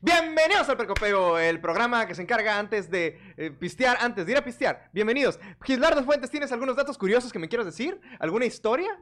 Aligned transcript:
Bienvenidos 0.00 0.68
al 0.68 0.76
Precopeo, 0.76 1.38
el 1.38 1.60
programa 1.60 2.06
que 2.06 2.14
se 2.14 2.22
encarga 2.22 2.58
antes 2.58 2.90
de 2.90 3.18
eh, 3.36 3.50
pistear, 3.50 3.96
antes 4.00 4.26
de 4.26 4.32
ir 4.32 4.38
a 4.38 4.44
pistear. 4.44 4.90
Bienvenidos. 4.92 5.40
Gislardo 5.62 6.04
Fuentes, 6.04 6.30
¿tienes 6.30 6.52
algunos 6.52 6.76
datos 6.76 6.96
curiosos 6.96 7.32
que 7.32 7.38
me 7.38 7.48
quieras 7.48 7.66
decir? 7.66 8.00
¿Alguna 8.18 8.44
historia? 8.44 8.98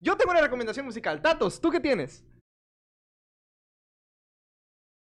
Yo 0.00 0.16
tengo 0.16 0.30
una 0.32 0.40
recomendación 0.40 0.86
musical. 0.86 1.20
Tatos, 1.20 1.60
¿tú 1.60 1.70
qué 1.70 1.80
tienes? 1.80 2.24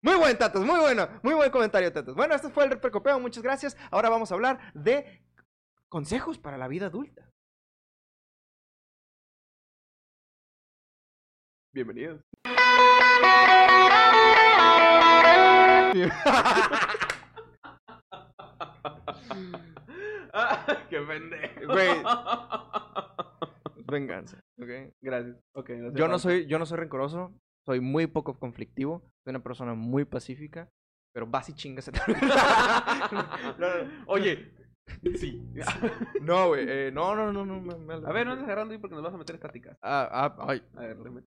Muy 0.03 0.17
buen, 0.17 0.37
Tatos, 0.39 0.65
muy 0.65 0.79
bueno. 0.79 1.09
Muy 1.23 1.35
buen 1.35 1.51
comentario, 1.51 1.93
Tatos. 1.93 2.15
Bueno, 2.15 2.35
este 2.35 2.49
fue 2.49 2.65
el 2.65 2.79
Precopeo, 2.79 3.19
muchas 3.19 3.43
gracias. 3.43 3.77
Ahora 3.91 4.09
vamos 4.09 4.31
a 4.31 4.35
hablar 4.35 4.73
de 4.75 5.23
consejos 5.89 6.39
para 6.39 6.57
la 6.57 6.69
vida 6.69 6.87
adulta. 6.87 7.31
Bienvenidos. 11.73 12.23
¡Qué 20.91 21.01
pendejo! 21.01 21.73
Güey. 21.73 21.89
Venganza, 23.87 24.39
¿ok? 24.61 24.69
Gracias. 25.01 25.37
Ok, 25.55 25.71
no 25.71 25.91
sé 25.91 25.99
Yo 25.99 26.09
no 26.09 26.19
soy, 26.19 26.47
yo 26.47 26.59
no 26.59 26.67
soy 26.67 26.79
rencoroso, 26.79 27.33
soy 27.65 27.81
muy 27.81 28.07
poco 28.07 28.39
conflictivo, 28.39 29.01
soy 29.25 29.31
una 29.31 29.43
persona 29.43 29.75
muy 29.75 30.05
pacífica, 30.05 30.69
pero 31.13 31.27
vas 31.27 31.49
y 31.49 31.55
chingas 31.55 31.91
Oye, 34.07 34.53
sí. 35.19 35.43
no, 36.21 36.49
güey, 36.49 36.67
eh, 36.69 36.91
no, 36.93 37.15
no, 37.15 37.33
no, 37.33 37.47
no, 37.47 37.61
me- 37.61 37.77
me- 37.79 37.95
A 38.07 38.13
ver, 38.13 38.27
no 38.27 38.33
andes 38.33 38.45
agarrando 38.45 38.73
ahí 38.73 38.79
porque 38.79 38.95
nos 38.95 39.05
vas 39.05 39.15
a 39.15 39.19
meter 39.19 39.37
estáticas. 39.37 39.77
Ah, 39.83 40.09
ah, 40.13 40.37
ay, 40.49 40.63
A 40.77 40.81
ver, 40.81 40.99
le 40.99 41.11
meto. 41.11 41.27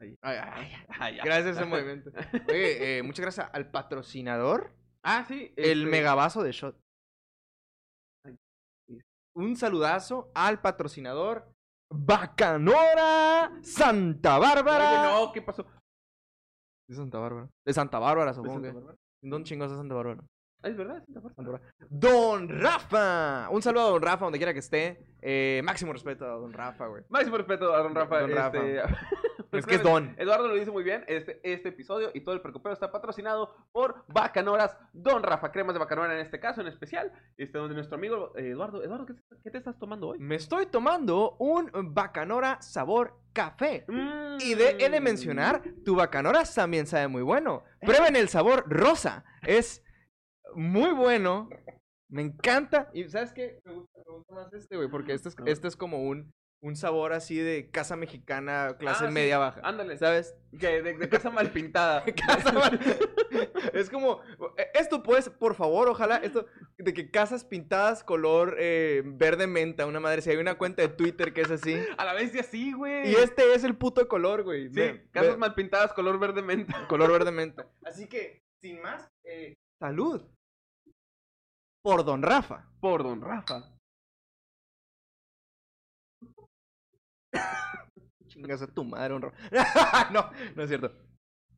Ahí. 0.00 0.16
ay, 0.22 0.72
ay, 1.00 1.16
ya. 1.16 1.24
gracias 1.24 1.56
a 1.56 1.60
ese 1.60 1.68
movimiento. 1.68 2.10
Oye, 2.48 2.98
eh, 2.98 3.02
muchas 3.02 3.20
gracias 3.22 3.48
al 3.52 3.70
patrocinador, 3.70 4.74
Ah, 5.02 5.24
sí. 5.26 5.52
el 5.56 5.80
este, 5.82 5.90
megabazo 5.90 6.42
de 6.42 6.52
Shot. 6.52 6.76
Un 9.36 9.56
saludazo 9.56 10.30
al 10.34 10.60
patrocinador 10.60 11.52
Bacanora 11.92 13.52
Santa 13.62 14.38
Bárbara. 14.38 14.90
Oye, 15.12 15.26
no, 15.26 15.32
¿qué 15.32 15.42
pasó? 15.42 15.64
De 16.88 16.94
Santa 16.94 17.18
Bárbara. 17.18 17.50
De 17.66 17.72
Santa 17.72 17.98
Bárbara, 17.98 18.30
¿Ves 18.30 18.36
supongo 18.36 18.54
Santa 18.54 18.68
que. 18.68 18.74
Bárbara? 18.74 18.98
¿Dónde 19.22 19.48
chingados 19.48 19.72
es 19.72 19.78
Santa 19.78 19.94
Bárbara? 19.94 20.24
Ah, 20.64 20.68
es 20.68 20.76
verdad, 20.78 21.02
es 21.06 21.22
Santa. 21.34 21.60
Don 21.90 22.48
Rafa. 22.48 23.48
Un 23.50 23.60
saludo 23.60 23.86
a 23.86 23.90
Don 23.90 24.02
Rafa, 24.02 24.24
donde 24.24 24.38
quiera 24.38 24.54
que 24.54 24.60
esté. 24.60 25.04
Eh, 25.20 25.60
máximo 25.64 25.92
respeto 25.92 26.24
a 26.24 26.36
Don 26.38 26.52
Rafa, 26.54 26.86
güey. 26.86 27.02
Máximo 27.10 27.36
respeto 27.36 27.74
a 27.74 27.78
don 27.82 27.94
Rafa. 27.94 28.20
Don 28.20 28.30
Rafa. 28.30 28.58
este, 28.58 28.82
Es 29.52 29.66
que 29.66 29.76
es 29.76 29.82
Don. 29.84 30.14
Eduardo 30.18 30.48
lo 30.48 30.54
dice 30.54 30.70
muy 30.72 30.82
bien. 30.82 31.04
Este, 31.06 31.38
este 31.44 31.68
episodio 31.68 32.10
y 32.12 32.22
todo 32.22 32.34
el 32.34 32.40
precopeo 32.40 32.72
está 32.72 32.90
patrocinado 32.90 33.54
por 33.72 34.04
Bacanoras 34.08 34.76
Don 34.92 35.22
Rafa. 35.22 35.52
Cremas 35.52 35.74
de 35.74 35.78
Bacanora 35.78 36.12
en 36.14 36.20
este 36.20 36.40
caso, 36.40 36.60
en 36.60 36.66
especial. 36.66 37.12
Este, 37.36 37.58
donde 37.58 37.74
nuestro 37.74 37.96
amigo 37.96 38.32
eh, 38.36 38.48
Eduardo. 38.48 38.82
Eduardo, 38.82 39.06
¿qué, 39.06 39.14
qué 39.44 39.50
te 39.50 39.58
estás 39.58 39.78
tomando 39.78 40.08
hoy? 40.08 40.18
Me 40.18 40.34
estoy 40.36 40.66
tomando 40.66 41.36
un 41.38 41.70
Bacanora 41.94 42.60
sabor 42.62 43.14
café. 43.32 43.84
Y 44.40 44.54
de, 44.54 44.70
he 44.80 44.88
de 44.90 45.00
Mm. 45.00 45.04
mencionar, 45.04 45.62
tu 45.84 45.94
Bacanora 45.94 46.42
también 46.52 46.86
sabe 46.86 47.06
muy 47.08 47.22
bueno. 47.22 47.62
Prueben 47.80 48.16
el 48.16 48.28
sabor 48.28 48.64
rosa. 48.66 49.24
Es 49.42 49.84
muy 50.54 50.92
bueno. 50.92 51.48
Me 52.10 52.22
encanta. 52.22 52.90
Y 52.92 53.08
¿sabes 53.08 53.32
qué? 53.32 53.60
Me 53.64 53.72
gusta, 53.74 53.98
me 54.06 54.14
gusta 54.16 54.34
más 54.34 54.52
este, 54.52 54.76
güey. 54.76 54.88
Porque 54.88 55.12
este 55.14 55.28
es, 55.30 55.36
este 55.46 55.68
es 55.68 55.76
como 55.76 56.02
un, 56.02 56.32
un 56.62 56.76
sabor 56.76 57.12
así 57.12 57.36
de 57.38 57.70
casa 57.70 57.96
mexicana, 57.96 58.76
clase 58.78 59.04
Ah, 59.04 59.08
sí. 59.08 59.14
media 59.14 59.38
baja. 59.38 59.60
Ándale. 59.64 59.96
¿Sabes? 59.98 60.34
Que 60.58 60.82
de, 60.82 60.94
de 60.96 61.08
casa 61.08 61.30
mal 61.30 61.50
pintada. 61.50 62.04
Casa 62.26 62.52
mal- 62.52 62.78
es 63.72 63.90
como, 63.90 64.20
eh, 64.56 64.68
esto 64.74 65.02
pues, 65.02 65.28
por 65.28 65.54
favor, 65.56 65.88
ojalá, 65.88 66.16
esto, 66.18 66.46
de 66.78 66.94
que 66.94 67.10
casas 67.10 67.44
pintadas 67.44 68.04
color 68.04 68.54
eh, 68.60 69.02
verde 69.04 69.46
menta, 69.48 69.86
una 69.86 69.98
madre, 69.98 70.22
si 70.22 70.30
hay 70.30 70.36
una 70.36 70.56
cuenta 70.56 70.82
de 70.82 70.88
Twitter 70.88 71.32
que 71.32 71.40
es 71.40 71.50
así. 71.50 71.76
A 71.98 72.04
la 72.04 72.14
vez 72.14 72.32
de 72.32 72.40
así, 72.40 72.72
güey. 72.72 73.10
Y 73.10 73.14
este 73.16 73.54
es 73.54 73.64
el 73.64 73.76
puto 73.76 74.06
color, 74.06 74.44
güey. 74.44 74.68
Sí, 74.68 74.74
Ve- 74.76 75.08
casas 75.10 75.32
ve- 75.32 75.38
mal 75.38 75.54
pintadas, 75.54 75.92
color 75.94 76.20
verde 76.20 76.42
menta. 76.42 76.86
color 76.88 77.10
verde 77.10 77.32
menta. 77.32 77.66
Así 77.84 78.06
que, 78.06 78.42
sin 78.62 78.80
más, 78.80 79.08
eh, 79.24 79.54
salud. 79.78 80.22
Por 81.82 82.04
Don 82.04 82.22
Rafa. 82.22 82.70
Por 82.80 83.02
don 83.02 83.20
Rafa. 83.20 83.70
Chingas 88.28 88.62
a 88.62 88.66
tu 88.66 88.84
madre, 88.84 89.10
Don 89.10 89.22
Rafa. 89.22 90.10
no, 90.12 90.30
no 90.54 90.62
es 90.62 90.68
cierto. 90.68 90.92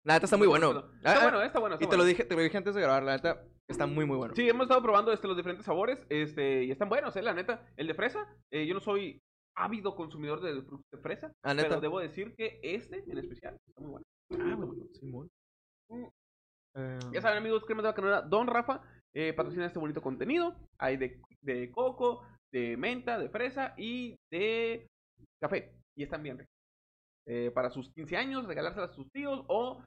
La 0.04 0.14
neta 0.14 0.26
está 0.26 0.36
muy 0.36 0.46
bueno. 0.46 0.90
Está 0.96 1.12
Ah, 1.18 1.22
bueno, 1.22 1.42
está 1.42 1.58
bueno. 1.58 1.76
Y 1.80 1.82
está 1.84 1.90
te 1.90 1.96
lo 1.96 2.04
dije, 2.04 2.24
te 2.24 2.34
lo 2.36 2.40
dije 2.42 2.56
antes 2.56 2.74
de 2.74 2.80
grabar, 2.80 3.02
la 3.02 3.16
neta 3.16 3.44
está 3.68 3.86
muy 3.86 4.04
muy 4.04 4.16
bueno. 4.16 4.34
Sí, 4.36 4.48
hemos 4.48 4.64
estado 4.64 4.82
probando 4.82 5.12
este, 5.12 5.26
los 5.26 5.36
diferentes 5.36 5.66
sabores 5.66 6.06
este, 6.08 6.64
y 6.64 6.70
están 6.70 6.88
buenos, 6.88 7.16
eh, 7.16 7.22
la 7.22 7.34
neta. 7.34 7.66
El 7.76 7.88
de 7.88 7.94
fresa, 7.94 8.26
eh, 8.52 8.66
yo 8.66 8.74
no 8.74 8.80
soy 8.80 9.20
ávido 9.56 9.96
consumidor 9.96 10.40
de 10.40 10.54
de 10.54 10.98
fresa, 11.02 11.32
pero 11.42 11.80
debo 11.80 11.98
decir 11.98 12.34
que 12.36 12.60
este 12.62 13.02
en 13.10 13.18
especial 13.18 13.56
está 13.66 13.80
muy 13.80 13.90
bueno. 13.90 14.06
Ah, 14.32 14.54
bueno, 14.54 14.86
Simón. 14.92 15.28
Eh, 16.76 16.98
Ya 17.12 17.20
saben, 17.22 17.38
amigos, 17.38 17.64
cremas 17.64 17.82
de 17.84 17.88
bacanora, 17.90 18.22
Don 18.22 18.46
Rafa 18.46 18.82
eh, 19.14 19.32
patrocina 19.32 19.66
este 19.66 19.78
bonito 19.78 20.02
contenido. 20.02 20.54
Hay 20.78 20.96
de, 20.98 21.20
de 21.40 21.70
coco, 21.70 22.22
de 22.52 22.76
menta, 22.76 23.18
de 23.18 23.28
fresa 23.30 23.74
y 23.78 24.16
de 24.30 24.86
café. 25.42 25.72
Y 25.96 26.02
están 26.02 26.22
bien 26.22 26.38
ricos. 26.38 26.52
Eh, 27.28 27.50
para 27.54 27.70
sus 27.70 27.90
15 27.94 28.16
años, 28.16 28.46
regálárselas 28.46 28.90
a 28.90 28.94
sus 28.94 29.10
tíos 29.10 29.42
o. 29.48 29.82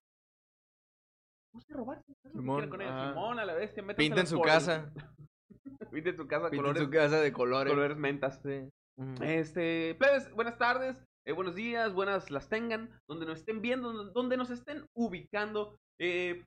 No 1.54 1.62
sé, 1.62 1.74
robarse. 1.74 2.12
Simón, 2.32 2.70
con. 2.70 2.80
Simón, 2.82 3.40
a 3.40 3.46
la 3.46 3.54
bestia. 3.54 3.84
Pinten 3.96 4.28
su 4.28 4.38
el- 4.38 4.42
casa. 4.44 4.92
Pinten 5.92 6.16
su 6.18 6.28
casa, 6.28 6.50
Pinten 6.50 6.60
colores, 6.60 6.84
su 6.84 6.90
casa 6.90 7.22
de 7.22 7.32
colores. 7.32 7.72
colores 7.74 7.98
mentas. 7.98 8.42
Sí. 8.44 8.70
Este, 9.22 9.96
plebes, 9.96 10.30
buenas 10.34 10.58
tardes, 10.58 11.02
eh, 11.26 11.32
buenos 11.32 11.56
días, 11.56 11.94
buenas 11.94 12.30
las 12.32 12.50
tengan, 12.50 12.90
donde 13.08 13.26
nos 13.26 13.40
estén 13.40 13.62
viendo, 13.62 13.94
donde 14.12 14.36
nos 14.38 14.50
estén 14.50 14.86
ubicando. 14.94 15.78
Eh, 16.00 16.44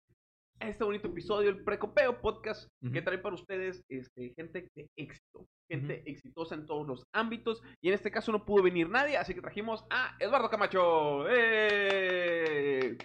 este 0.69 0.85
bonito 0.85 1.09
episodio, 1.09 1.51
el 1.51 1.63
Precopeo 1.65 2.21
Podcast, 2.21 2.71
que 2.93 3.03
trae 3.03 3.19
para 3.19 3.35
ustedes 3.35 3.85
este, 3.89 4.33
gente 4.35 4.69
de 4.75 4.89
éxito, 4.97 5.47
gente 5.71 6.03
exitosa 6.11 6.55
en 6.55 6.67
todos 6.67 6.87
los 6.87 7.05
ámbitos. 7.13 7.63
Y 7.81 7.89
en 7.89 7.95
este 7.95 8.11
caso 8.11 8.33
no 8.33 8.45
pudo 8.45 8.63
venir 8.63 8.89
nadie, 8.89 9.17
así 9.17 9.35
que 9.35 9.41
trajimos 9.41 9.85
a 9.91 10.17
Eduardo 10.21 10.51
Camacho. 10.51 11.27
¡Eh! 11.29 12.97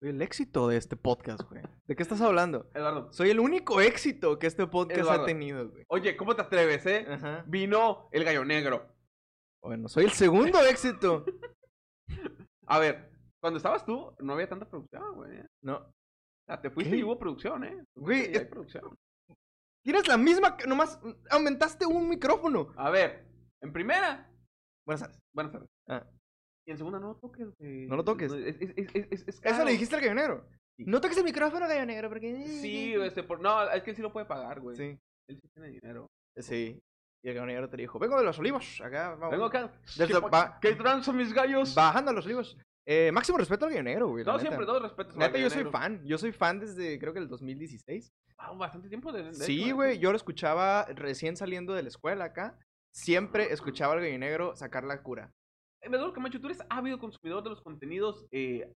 Soy 0.00 0.10
el 0.10 0.20
éxito 0.22 0.68
de 0.68 0.76
este 0.76 0.96
podcast, 0.96 1.42
güey. 1.48 1.62
¿De 1.86 1.96
qué 1.96 2.02
estás 2.02 2.20
hablando? 2.20 2.70
Eduardo, 2.74 3.12
Soy 3.12 3.30
el 3.30 3.40
único 3.40 3.80
éxito 3.80 4.38
que 4.38 4.46
este 4.46 4.66
podcast 4.66 5.00
Eduardo. 5.00 5.22
ha 5.22 5.26
tenido, 5.26 5.70
güey. 5.70 5.84
oye, 5.88 6.16
¿cómo 6.16 6.36
te 6.36 6.42
atreves, 6.42 6.84
eh? 6.86 7.06
Ajá. 7.08 7.44
Vino 7.46 8.08
el 8.12 8.24
gallo 8.24 8.44
negro. 8.44 8.86
Bueno, 9.62 9.88
soy 9.88 10.04
el 10.04 10.12
segundo 10.12 10.60
éxito. 10.66 11.24
A 12.68 12.78
ver, 12.78 13.10
cuando 13.40 13.58
estabas 13.58 13.84
tú, 13.84 14.14
no 14.20 14.32
había 14.34 14.48
tanta 14.48 14.68
producción, 14.68 15.14
güey. 15.14 15.40
No. 15.62 15.76
O 15.78 15.92
sea, 16.46 16.60
te 16.60 16.70
fuiste 16.70 16.92
¿Qué? 16.92 16.98
y 16.98 17.02
hubo 17.04 17.18
producción, 17.18 17.64
¿eh? 17.64 17.84
Güey, 17.96 18.34
es- 18.34 18.46
producción. 18.46 18.96
Tienes 19.84 20.08
la 20.08 20.16
misma, 20.16 20.56
que 20.56 20.66
nomás 20.66 21.00
aumentaste 21.30 21.86
un 21.86 22.08
micrófono. 22.08 22.72
A 22.76 22.90
ver, 22.90 23.24
en 23.62 23.72
primera, 23.72 24.28
Buenas 24.84 25.02
tardes. 25.02 25.18
buenas 25.32 25.52
tardes. 25.52 25.68
Ah. 25.88 26.04
Y 26.66 26.72
en 26.72 26.76
segunda, 26.76 26.98
no 26.98 27.08
lo 27.08 27.14
toques, 27.16 27.46
güey. 27.58 27.86
No 27.86 27.96
lo 27.96 28.04
toques. 28.04 28.32
Es, 28.32 28.56
es, 28.60 28.72
es, 28.76 29.06
es, 29.12 29.28
es 29.28 29.40
Eso 29.42 29.64
le 29.64 29.70
dijiste 29.72 29.94
al 29.94 30.00
gallo 30.00 30.14
negro. 30.14 30.48
Sí. 30.76 30.84
No 30.86 31.00
toques 31.00 31.16
el 31.18 31.24
micrófono, 31.24 31.68
gallo 31.68 31.86
negro, 31.86 32.08
porque... 32.08 32.46
Sí, 32.46 32.94
este, 32.94 33.22
por... 33.22 33.40
no, 33.40 33.70
es 33.70 33.82
que 33.84 33.90
él 33.90 33.96
sí 33.96 34.02
lo 34.02 34.12
puede 34.12 34.26
pagar, 34.26 34.60
güey. 34.60 34.76
Sí. 34.76 34.98
Él 35.28 35.40
sí 35.40 35.48
tiene 35.54 35.68
dinero. 35.70 36.08
Sí. 36.36 36.78
Y 37.24 37.28
el 37.28 37.34
gallo 37.34 37.46
negro 37.46 37.68
te 37.70 37.76
dijo, 37.76 37.98
vengo 38.00 38.18
de 38.18 38.24
los 38.24 38.38
olivos, 38.40 38.80
acá, 38.80 39.10
vamos. 39.10 39.30
Vengo 39.30 39.44
acá. 39.46 39.72
Desde- 39.96 40.08
¿Qué, 40.08 40.18
va- 40.18 40.58
¿Qué 40.60 40.74
tranza, 40.74 41.12
mis 41.12 41.32
gallos? 41.32 41.74
Bajando 41.74 42.10
a 42.10 42.14
los 42.14 42.24
olivos. 42.26 42.56
Eh, 42.88 43.10
máximo 43.10 43.36
respeto 43.36 43.64
al 43.64 43.72
gallo 43.72 43.82
negro, 43.82 44.08
güey. 44.08 44.24
No, 44.24 44.38
siempre, 44.38 44.64
todos 44.64 44.80
respetos. 44.80 45.16
Neta, 45.16 45.36
yo 45.38 45.50
soy 45.50 45.64
fan. 45.64 46.04
Yo 46.04 46.18
soy 46.18 46.30
fan 46.30 46.60
desde, 46.60 46.98
creo 47.00 47.12
que 47.12 47.18
el 47.18 47.28
2016. 47.28 48.12
Wow, 48.38 48.58
bastante 48.58 48.88
tiempo 48.88 49.10
de, 49.10 49.24
de 49.24 49.34
Sí, 49.34 49.64
hecho, 49.64 49.74
güey, 49.74 49.98
yo 49.98 50.12
lo 50.12 50.16
escuchaba 50.16 50.84
recién 50.94 51.36
saliendo 51.36 51.74
de 51.74 51.82
la 51.82 51.88
escuela 51.88 52.26
acá. 52.26 52.58
Siempre 52.92 53.52
escuchaba 53.52 53.94
al 53.94 54.00
gallo 54.00 54.18
negro 54.18 54.54
sacar 54.54 54.84
la 54.84 55.02
cura. 55.02 55.32
Eh, 55.82 55.88
Eduardo 55.88 56.12
Camacho, 56.12 56.40
tú 56.40 56.46
eres 56.46 56.62
ávido 56.70 56.98
consumidor 57.00 57.42
de 57.42 57.50
los 57.50 57.60
contenidos 57.60 58.24
eh, 58.30 58.72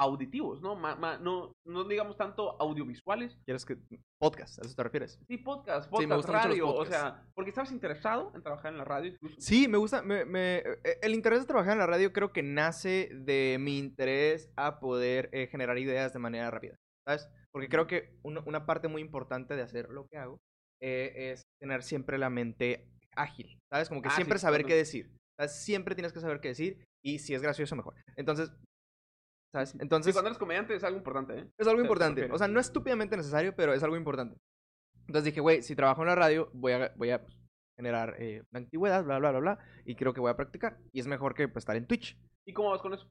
auditivos, 0.00 0.62
¿no? 0.62 0.74
Ma- 0.76 0.96
ma- 0.96 1.18
no, 1.18 1.52
no 1.66 1.84
digamos 1.84 2.16
tanto 2.16 2.60
audiovisuales. 2.60 3.36
¿Quieres 3.44 3.66
que 3.66 3.76
podcast? 4.18 4.58
¿A 4.58 4.62
eso 4.66 4.74
te 4.74 4.82
refieres? 4.82 5.20
Sí, 5.28 5.36
podcast, 5.36 5.84
Sí, 5.90 6.06
me 6.06 6.08
podcast, 6.14 6.16
gustan 6.16 6.36
mucho 6.36 6.48
los 6.48 6.68
radio. 6.68 6.74
O 6.74 6.86
sea, 6.86 7.22
porque 7.34 7.50
estabas 7.50 7.70
interesado 7.70 8.32
en 8.34 8.42
trabajar 8.42 8.72
en 8.72 8.78
la 8.78 8.84
radio 8.84 9.10
incluso. 9.12 9.36
Sí, 9.38 9.68
me 9.68 9.76
gusta. 9.76 10.00
Me, 10.02 10.24
me- 10.24 10.58
eh, 10.58 10.98
el 11.02 11.12
interés 11.14 11.40
de 11.40 11.46
trabajar 11.46 11.74
en 11.74 11.80
la 11.80 11.86
radio 11.86 12.12
creo 12.14 12.32
que 12.32 12.42
nace 12.42 13.10
de 13.12 13.58
mi 13.60 13.78
interés 13.78 14.50
a 14.56 14.80
poder 14.80 15.28
eh, 15.32 15.48
generar 15.48 15.76
ideas 15.78 16.12
de 16.14 16.18
manera 16.18 16.50
rápida. 16.50 16.76
¿Sabes? 17.06 17.28
Porque 17.52 17.68
creo 17.68 17.86
que 17.86 18.16
una, 18.22 18.40
una 18.46 18.64
parte 18.64 18.88
muy 18.88 19.02
importante 19.02 19.54
de 19.54 19.62
hacer 19.62 19.90
lo 19.90 20.06
que 20.06 20.16
hago 20.18 20.38
eh, 20.80 21.32
es 21.32 21.42
tener 21.60 21.82
siempre 21.82 22.16
la 22.16 22.30
mente 22.30 22.88
ágil. 23.16 23.58
¿Sabes? 23.70 23.88
Como 23.90 24.00
que 24.00 24.08
Ah, 24.08 24.12
sí, 24.12 24.16
siempre 24.16 24.38
saber 24.38 24.64
qué 24.64 24.74
decir. 24.76 25.14
¿Sabes? 25.38 25.62
Siempre 25.62 25.94
tienes 25.94 26.12
que 26.14 26.20
saber 26.20 26.40
qué 26.40 26.48
decir 26.48 26.82
y 27.04 27.18
si 27.18 27.34
es 27.34 27.42
gracioso, 27.42 27.76
mejor. 27.76 27.94
Entonces, 28.16 28.50
¿sabes? 29.52 29.70
Sí, 29.70 29.78
Entonces, 29.80 30.12
cuando 30.12 30.28
eres 30.28 30.38
comediante 30.38 30.74
es 30.74 30.84
algo 30.84 30.98
importante, 30.98 31.38
¿eh? 31.38 31.46
es 31.58 31.66
algo 31.66 31.80
te 31.80 31.86
importante. 31.86 32.30
O 32.32 32.38
sea, 32.38 32.48
no 32.48 32.60
estúpidamente 32.60 33.16
necesario, 33.16 33.54
pero 33.54 33.72
es 33.74 33.82
algo 33.82 33.96
importante. 33.96 34.36
Entonces 35.06 35.24
dije, 35.24 35.40
güey, 35.40 35.62
si 35.62 35.74
trabajo 35.74 36.02
en 36.02 36.08
la 36.08 36.14
radio, 36.14 36.50
voy 36.52 36.72
a, 36.72 36.92
voy 36.96 37.10
a 37.10 37.24
generar 37.76 38.14
eh, 38.18 38.42
una 38.52 38.58
antigüedad, 38.60 39.02
bla, 39.04 39.18
bla, 39.18 39.30
bla, 39.30 39.40
bla, 39.40 39.58
y 39.84 39.96
creo 39.96 40.12
que 40.14 40.20
voy 40.20 40.30
a 40.30 40.36
practicar. 40.36 40.78
Y 40.92 41.00
es 41.00 41.06
mejor 41.06 41.34
que 41.34 41.48
pues, 41.48 41.62
estar 41.62 41.76
en 41.76 41.86
Twitch. 41.86 42.16
¿Y 42.46 42.52
cómo 42.52 42.70
vas 42.70 42.80
con 42.82 42.94
eso? 42.94 43.08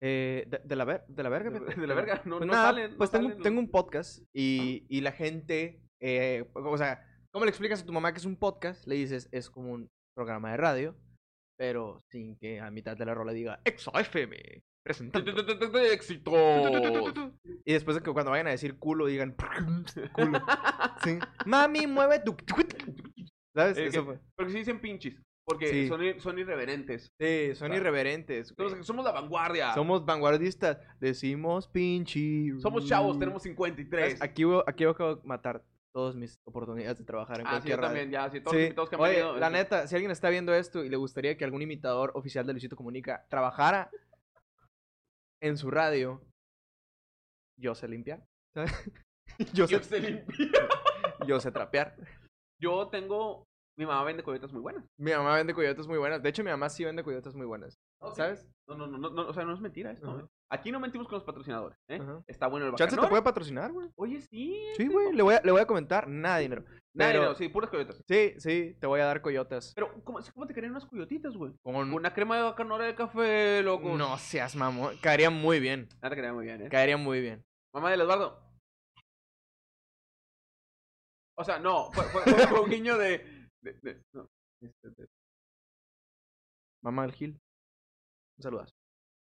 Eh, 0.00 0.44
de, 0.48 0.60
de 0.64 0.76
la 0.76 0.84
ver, 0.84 1.04
de 1.08 1.22
la 1.22 1.28
verga. 1.28 1.50
De, 1.50 1.60
de 1.80 1.86
la 1.86 1.94
verga, 1.94 2.22
no, 2.24 2.38
Pues 2.38 2.46
no 2.46 2.52
nada, 2.52 2.68
salen. 2.68 2.90
no 2.92 2.96
pues 2.98 3.10
tengo, 3.10 3.24
salen, 3.24 3.38
no- 3.38 3.42
tengo 3.44 3.60
un 3.60 3.70
podcast 3.70 4.22
y, 4.34 4.86
y 4.88 5.00
la 5.00 5.12
gente, 5.12 5.80
eh, 6.00 6.48
o 6.54 6.76
sea, 6.78 7.04
¿cómo 7.32 7.44
le 7.44 7.50
explicas 7.50 7.82
a 7.82 7.86
tu 7.86 7.92
mamá 7.92 8.12
que 8.12 8.18
es 8.18 8.24
un 8.24 8.36
podcast? 8.36 8.86
Le 8.86 8.94
dices, 8.96 9.28
es 9.32 9.50
como 9.50 9.72
un 9.72 9.88
programa 10.16 10.50
de 10.52 10.56
radio, 10.56 10.96
pero 11.58 12.00
sin 12.10 12.36
que 12.38 12.60
a 12.60 12.70
mitad 12.70 12.96
de 12.96 13.06
la 13.06 13.14
rola 13.14 13.32
diga 13.32 13.60
XFM, 13.64 14.62
presentando. 14.88 15.78
¡Éxito! 15.78 16.32
Y 17.64 17.72
después 17.72 17.96
de 17.96 18.02
que 18.02 18.12
cuando 18.12 18.30
vayan 18.30 18.46
a 18.46 18.50
decir 18.50 18.78
culo 18.78 19.06
digan 19.06 19.34
culo. 20.14 20.40
Sí. 21.04 21.18
Mami, 21.46 21.86
mueve 21.86 22.20
tu... 22.20 22.36
¿Sabes? 23.54 23.76
Eh, 23.78 23.86
Eso 23.86 24.00
que- 24.00 24.04
fue. 24.06 24.18
Porque 24.36 24.52
sí 24.52 24.58
dicen 24.58 24.80
pinches. 24.80 25.14
Porque 25.44 25.66
Sí. 25.68 25.88
son, 25.88 26.02
ir- 26.02 26.20
son 26.20 26.38
irreverentes. 26.38 27.10
Sí, 27.18 27.54
son 27.54 27.68
Claro. 27.68 27.76
irreverentes. 27.82 28.54
Somos, 28.56 28.86
somos 28.86 29.04
la 29.04 29.12
vanguardia. 29.12 29.72
Somos 29.74 30.04
vanguardistas. 30.04 30.78
Decimos 31.00 31.66
pinche. 31.68 32.52
Somos 32.60 32.86
chavos, 32.86 33.18
tenemos 33.18 33.42
53. 33.42 34.04
¿Sabes? 34.18 34.22
Aquí, 34.22 34.44
voy- 34.44 34.62
aquí 34.66 34.84
voy 34.84 34.94
a 34.98 35.18
matar 35.24 35.64
todas 35.94 36.14
mis 36.14 36.38
oportunidades 36.44 36.98
de 36.98 37.04
trabajar 37.04 37.40
en 37.40 37.46
ah, 37.46 37.50
sí, 37.50 37.54
cualquier 37.56 37.76
yo 37.76 37.80
radio. 37.82 37.88
también, 38.00 38.10
ya. 38.10 38.30
Sí, 38.30 38.40
todos 38.40 38.52
Sí. 38.52 38.58
los 38.58 38.64
invitados 38.66 38.88
que 38.90 38.94
han 38.96 39.00
Oye, 39.00 39.10
venido. 39.14 39.36
la 39.38 39.46
este, 39.46 39.58
neta, 39.58 39.86
si 39.86 39.94
alguien 39.96 40.10
está 40.10 40.28
viendo 40.28 40.54
esto 40.54 40.84
y 40.84 40.90
le 40.90 40.96
gustaría 40.98 41.36
que 41.38 41.44
algún 41.44 41.62
imitador 41.62 42.12
oficial 42.14 42.46
de 42.46 42.52
Luisito 42.52 42.76
Comunica 42.76 43.24
trabajara 43.30 43.90
en 45.40 45.56
su 45.56 45.70
radio, 45.70 46.22
yo 47.58 47.74
sé 47.74 47.88
limpiar. 47.88 48.24
yo, 49.52 49.66
sé, 49.66 49.72
Yo 49.72 49.82
sé 49.82 50.00
limpiar. 50.00 50.68
yo 51.26 51.40
sé 51.40 51.50
trapear. 51.52 51.96
Yo 52.60 52.88
tengo. 52.88 53.47
Mi 53.78 53.86
mamá 53.86 54.02
vende 54.02 54.24
coyotas 54.24 54.52
muy 54.52 54.60
buenas. 54.60 54.84
Mi 54.98 55.12
mamá 55.12 55.36
vende 55.36 55.54
coyotes 55.54 55.86
muy 55.86 55.98
buenas. 55.98 56.20
De 56.20 56.28
hecho, 56.28 56.42
mi 56.42 56.50
mamá 56.50 56.68
sí 56.68 56.84
vende 56.84 57.04
coyotes 57.04 57.36
muy 57.36 57.46
buenas. 57.46 57.78
¿Sabes? 58.16 58.44
No, 58.66 58.74
no, 58.76 58.88
no, 58.88 58.98
no, 58.98 59.10
no, 59.10 59.28
o 59.28 59.32
sea, 59.32 59.44
no 59.44 59.54
es 59.54 59.60
mentira 59.60 59.92
esto. 59.92 60.18
¿eh? 60.18 60.26
Aquí 60.50 60.72
no 60.72 60.80
mentimos 60.80 61.06
con 61.06 61.14
los 61.14 61.24
patrocinadores, 61.24 61.78
¿eh? 61.86 62.00
Está 62.26 62.48
bueno 62.48 62.66
el 62.66 62.74
Chance 62.74 62.96
te 62.96 63.06
puede 63.06 63.22
patrocinar, 63.22 63.70
güey. 63.70 63.88
Oye, 63.94 64.20
sí. 64.20 64.60
Sí, 64.76 64.88
güey. 64.88 65.12
Le 65.12 65.22
voy, 65.22 65.34
a, 65.36 65.40
le 65.44 65.52
voy 65.52 65.60
a 65.60 65.66
comentar. 65.66 66.08
Nada 66.08 66.38
de 66.38 66.42
dinero. 66.42 66.64
Nadie, 66.92 67.12
Pero- 67.12 67.24
no, 67.26 67.34
sí, 67.36 67.48
puras 67.48 67.70
coyotas. 67.70 68.02
Sí, 68.08 68.34
sí, 68.38 68.76
te 68.80 68.86
voy 68.88 68.98
a 68.98 69.04
dar 69.04 69.22
coyotas. 69.22 69.72
Pero, 69.76 70.02
¿cómo, 70.02 70.18
cómo 70.34 70.46
te 70.48 70.54
querían 70.54 70.72
unas 70.72 70.84
coyotitas, 70.86 71.36
güey? 71.36 71.52
Con... 71.62 71.92
Una 71.92 72.12
crema 72.12 72.36
de 72.36 72.42
bacanora 72.42 72.84
de 72.84 72.96
café, 72.96 73.62
loco. 73.62 73.96
No 73.96 74.18
seas 74.18 74.56
mamón. 74.56 74.96
Caería 75.00 75.30
muy 75.30 75.60
bien. 75.60 75.88
Te 76.00 76.10
quería 76.10 76.32
muy 76.32 76.46
bien, 76.46 76.62
¿eh? 76.62 76.68
Caería 76.68 76.96
muy 76.96 77.20
bien. 77.20 77.44
Mamá 77.72 77.92
del 77.92 78.00
Eduardo. 78.00 78.42
O 81.36 81.44
sea, 81.44 81.60
no, 81.60 81.92
fue, 81.92 82.02
fue- 82.06 82.22
un 82.64 82.68
guiño 82.70 82.98
de. 82.98 83.37
De- 83.72 83.94
de- 83.94 84.02
no, 84.12 84.28
este, 84.60 84.90
de- 84.90 85.08
Mamá 86.82 87.02
del 87.02 87.12
Gil. 87.12 87.30
Un 88.38 88.42
saludazo. 88.42 88.72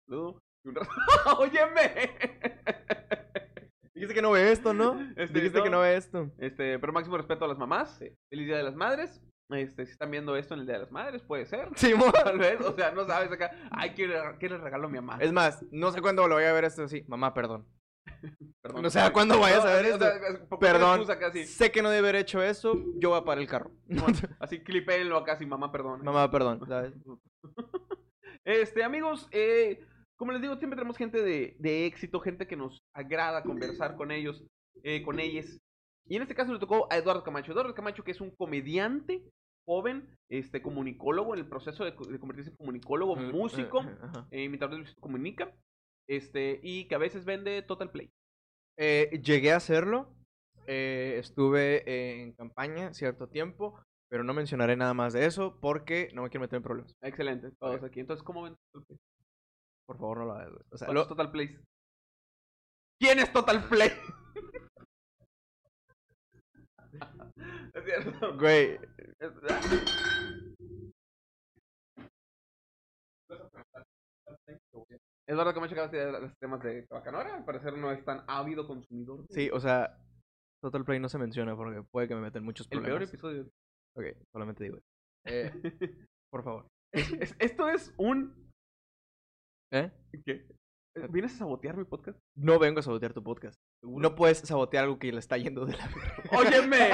saludo 0.07 0.39
¡Óyeme! 1.39 2.11
Dijiste 3.93 4.13
que 4.15 4.21
no 4.21 4.31
ve 4.31 4.51
esto, 4.51 4.73
¿no? 4.73 4.99
Este, 5.15 5.39
Dijiste 5.39 5.61
que 5.61 5.69
no 5.69 5.81
ve 5.81 5.95
esto. 5.97 6.31
Este, 6.37 6.79
pero 6.79 6.91
máximo 6.93 7.17
respeto 7.17 7.45
a 7.45 7.47
las 7.47 7.57
mamás. 7.57 7.97
Feliz 8.29 8.47
Día 8.47 8.57
de 8.57 8.63
las 8.63 8.75
Madres. 8.75 9.21
Este, 9.49 9.85
si 9.85 9.91
están 9.91 10.09
viendo 10.09 10.35
esto 10.35 10.53
en 10.55 10.61
el 10.61 10.65
Día 10.65 10.75
de 10.75 10.81
las 10.81 10.91
Madres, 10.91 11.21
puede 11.21 11.45
ser. 11.45 11.69
Simón. 11.75 12.11
Tal 12.23 12.37
vez, 12.39 12.59
o 12.61 12.73
sea, 12.73 12.91
no 12.91 13.05
sabes 13.05 13.31
acá. 13.31 13.51
Ay, 13.71 13.93
¿qué 13.93 14.07
le, 14.07 14.15
qué 14.39 14.49
le 14.49 14.57
regalo 14.57 14.87
a 14.87 14.89
mi 14.89 14.95
mamá? 14.99 15.17
Es 15.21 15.31
más, 15.31 15.63
no 15.71 15.91
sé 15.91 16.01
cuándo 16.01 16.27
lo 16.27 16.35
voy 16.35 16.43
a 16.45 16.53
ver 16.53 16.63
esto 16.65 16.83
así. 16.83 17.03
Mamá, 17.07 17.33
perdón. 17.33 17.67
Perdón. 18.61 18.85
o 18.85 18.89
sea, 18.89 19.11
¿cuándo 19.13 19.39
vayas 19.39 19.63
a 19.65 19.73
ver 19.73 19.93
o 19.93 19.97
sea, 19.99 20.09
esto? 20.15 20.59
Perdón. 20.59 21.05
Sé 21.45 21.71
que 21.71 21.81
no 21.81 21.89
debe 21.89 22.07
haber 22.09 22.21
hecho 22.21 22.41
eso. 22.41 22.73
Yo 22.95 23.09
voy 23.09 23.19
a 23.19 23.23
parar 23.23 23.41
el 23.41 23.47
carro. 23.49 23.71
Así 24.39 24.63
clipéenlo 24.63 25.17
acá, 25.17 25.33
así, 25.33 25.45
mamá, 25.45 25.71
perdón. 25.71 26.03
Mamá, 26.03 26.29
perdón. 26.31 26.61
¿sabes? 26.67 26.93
Este, 28.45 28.83
amigos, 28.83 29.27
eh, 29.31 29.79
como 30.17 30.33
les 30.33 30.41
digo, 30.41 30.57
siempre 30.57 30.75
tenemos 30.75 30.97
gente 30.97 31.21
de, 31.21 31.55
de 31.59 31.85
éxito, 31.85 32.19
gente 32.19 32.45
que 32.45 32.57
nos 32.57 32.83
agrada 32.93 33.41
conversar 33.43 33.95
con 33.95 34.11
ellos, 34.11 34.43
eh, 34.83 35.01
con 35.01 35.19
ellas. 35.21 35.59
Y 36.05 36.17
en 36.17 36.23
este 36.23 36.35
caso 36.35 36.51
le 36.51 36.59
tocó 36.59 36.87
a 36.91 36.97
Eduardo 36.97 37.23
Camacho. 37.23 37.53
Eduardo 37.53 37.73
Camacho, 37.73 38.03
que 38.03 38.11
es 38.11 38.19
un 38.19 38.31
comediante 38.31 39.23
joven, 39.65 40.09
este, 40.29 40.61
comunicólogo, 40.61 41.33
en 41.33 41.39
el 41.39 41.47
proceso 41.47 41.85
de, 41.85 41.95
co- 41.95 42.05
de 42.05 42.19
convertirse 42.19 42.49
en 42.51 42.57
comunicólogo, 42.57 43.15
músico, 43.15 43.79
Ajá. 43.79 44.27
eh, 44.31 44.43
imitador 44.43 44.71
de 44.71 44.77
Luisito 44.79 44.99
Comunica, 44.99 45.49
este, 46.07 46.59
y 46.63 46.87
que 46.87 46.95
a 46.95 46.99
veces 46.99 47.25
vende 47.25 47.61
Total 47.61 47.91
Play. 47.91 48.11
Eh, 48.77 49.19
llegué 49.23 49.51
a 49.53 49.57
hacerlo. 49.57 50.13
eh, 50.67 51.17
estuve 51.19 52.21
en 52.21 52.33
campaña 52.33 52.93
cierto 52.93 53.27
tiempo. 53.27 53.79
Pero 54.09 54.23
no 54.23 54.33
mencionaré 54.35 54.75
nada 54.77 54.93
más 54.93 55.11
de 55.13 55.25
eso 55.25 55.59
porque 55.59 56.09
no 56.13 56.21
me 56.21 56.29
quiero 56.29 56.41
meter 56.41 56.57
en 56.57 56.63
problemas. 56.63 56.95
Excelente, 57.01 57.49
todos 57.59 57.81
aquí. 57.83 57.99
Entonces, 57.99 58.23
¿cómo 58.23 58.43
ven 58.43 58.55
Total 58.71 58.85
Play? 58.85 58.99
Por 59.87 59.97
favor, 59.97 60.17
no 60.19 60.25
lo 60.25 60.33
hagas. 60.33 60.49
güey. 60.51 60.63
O 60.71 60.77
sea, 60.77 60.85
¿Cuál 60.85 60.95
lo- 60.95 61.07
Total 61.07 61.31
Play? 61.31 61.57
¿Quién 62.99 63.17
es 63.19 63.33
Total 63.33 63.67
Play? 63.67 63.89
es 67.73 67.83
cierto. 67.85 68.37
Güey, 68.37 68.77
Eduardo 75.27 75.53
Camacho 75.53 75.73
acaba 75.73 75.87
de 75.87 76.11
los 76.21 76.37
temas 76.37 76.61
de 76.61 76.85
Bacanora. 76.89 77.35
Al 77.35 77.45
parecer 77.45 77.77
no 77.77 77.91
es 77.91 78.03
tan 78.03 78.23
ávido 78.27 78.67
consumidor. 78.67 79.25
sí, 79.29 79.49
o 79.51 79.59
sea, 79.59 79.97
Total 80.61 80.83
Play 80.85 80.99
no 80.99 81.09
se 81.09 81.17
menciona 81.17 81.55
porque 81.55 81.81
puede 81.91 82.07
que 82.07 82.15
me 82.15 82.21
meten 82.21 82.43
muchos 82.43 82.67
El 82.71 82.79
peor 82.79 82.83
problemas. 82.83 83.09
episodio. 83.09 83.49
Ok, 83.95 84.05
solamente 84.31 84.63
digo. 84.65 84.79
Eh, 85.25 85.53
por 86.29 86.43
favor. 86.43 86.67
Es- 86.91 87.33
esto 87.39 87.69
es 87.69 87.93
un. 87.97 88.51
¿Eh? 89.71 89.89
¿Qué? 90.25 90.45
¿Vienes 91.09 91.33
a 91.33 91.37
sabotear 91.39 91.75
mi 91.75 91.85
podcast? 91.85 92.19
No 92.35 92.59
vengo 92.59 92.79
a 92.79 92.83
sabotear 92.83 93.13
tu 93.13 93.23
podcast. 93.23 93.59
No 93.81 94.13
puedes 94.13 94.39
sabotear 94.39 94.83
algo 94.83 94.99
que 94.99 95.11
le 95.11 95.19
está 95.19 95.37
yendo 95.37 95.65
de 95.65 95.75
la 95.75 95.89
¡Óyeme! 96.31 96.91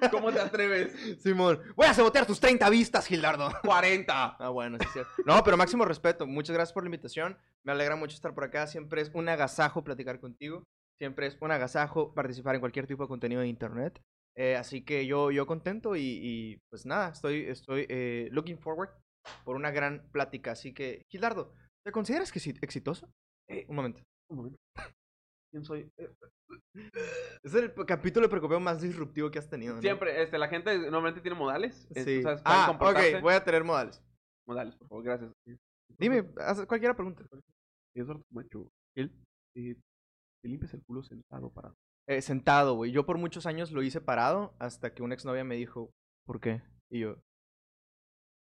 ¿Cómo 0.12 0.32
te 0.32 0.40
atreves? 0.40 1.20
Simón, 1.20 1.60
voy 1.74 1.86
a 1.86 1.94
sabotear 1.94 2.24
tus 2.24 2.38
30 2.38 2.70
vistas, 2.70 3.06
Gildardo. 3.06 3.50
40. 3.64 4.36
Ah, 4.38 4.48
bueno, 4.50 4.78
sí, 4.80 4.86
sí. 4.94 5.00
No, 5.24 5.42
pero 5.42 5.56
máximo 5.56 5.84
respeto. 5.84 6.24
Muchas 6.26 6.54
gracias 6.54 6.72
por 6.72 6.84
la 6.84 6.88
invitación. 6.88 7.36
Me 7.64 7.72
alegra 7.72 7.96
mucho 7.96 8.14
estar 8.14 8.32
por 8.32 8.44
acá. 8.44 8.68
Siempre 8.68 9.02
es 9.02 9.10
un 9.12 9.28
agasajo 9.28 9.82
platicar 9.82 10.20
contigo. 10.20 10.62
Siempre 10.98 11.26
es 11.26 11.36
un 11.40 11.50
agasajo 11.50 12.14
participar 12.14 12.54
en 12.54 12.60
cualquier 12.60 12.86
tipo 12.86 13.02
de 13.02 13.08
contenido 13.08 13.40
de 13.40 13.48
internet. 13.48 14.00
Eh, 14.36 14.54
así 14.54 14.84
que 14.84 15.06
yo, 15.06 15.32
yo 15.32 15.46
contento 15.46 15.96
y, 15.96 16.02
y, 16.02 16.58
pues 16.70 16.86
nada, 16.86 17.08
estoy, 17.08 17.46
estoy 17.48 17.86
eh, 17.88 18.28
looking 18.30 18.58
forward 18.58 18.90
por 19.44 19.56
una 19.56 19.70
gran 19.70 20.08
plática. 20.12 20.52
Así 20.52 20.72
que, 20.72 21.02
Gildardo, 21.10 21.54
¿te 21.84 21.92
consideras 21.92 22.32
que 22.32 22.38
exi- 22.40 22.58
exitoso? 22.62 23.10
Eh, 23.48 23.64
Un 23.68 23.76
momento. 23.76 24.02
Un 24.30 24.36
momento. 24.38 24.58
¿Quién 25.52 25.64
soy? 25.64 25.90
Es 27.42 27.54
el 27.54 27.72
capítulo 27.86 28.26
de 28.26 28.30
precopeo 28.30 28.60
más 28.60 28.80
disruptivo 28.80 29.30
que 29.30 29.38
has 29.38 29.48
tenido. 29.48 29.74
¿no? 29.76 29.80
Siempre, 29.80 30.22
este, 30.22 30.38
la 30.38 30.48
gente 30.48 30.78
normalmente 30.78 31.20
tiene 31.20 31.36
modales. 31.36 31.88
Sí. 31.94 32.22
¿sabes? 32.22 32.40
Ah, 32.44 32.70
ok, 32.78 33.20
voy 33.22 33.34
a 33.34 33.42
tener 33.44 33.64
modales. 33.64 34.02
Modales, 34.46 34.76
por 34.76 34.88
favor, 34.88 35.04
gracias. 35.04 35.32
Dime, 35.98 36.24
haz 36.38 36.64
cualquier 36.66 36.94
pregunta. 36.94 37.24
Eduardo 37.96 38.22
Camacho. 38.28 38.68
¿El? 38.96 39.10
Eh, 39.56 39.74
te 40.42 40.48
limpias 40.48 40.74
el 40.74 40.84
culo 40.84 41.02
sentado 41.02 41.50
para. 41.50 41.72
Eh, 42.08 42.20
sentado, 42.22 42.74
güey. 42.74 42.92
Yo 42.92 43.06
por 43.06 43.18
muchos 43.18 43.46
años 43.46 43.72
lo 43.72 43.82
hice 43.82 44.00
parado 44.00 44.54
hasta 44.60 44.92
que 44.94 45.02
una 45.02 45.14
exnovia 45.14 45.42
me 45.44 45.56
dijo, 45.56 45.90
¿por 46.26 46.40
qué? 46.40 46.62
Y 46.90 47.00
yo, 47.00 47.16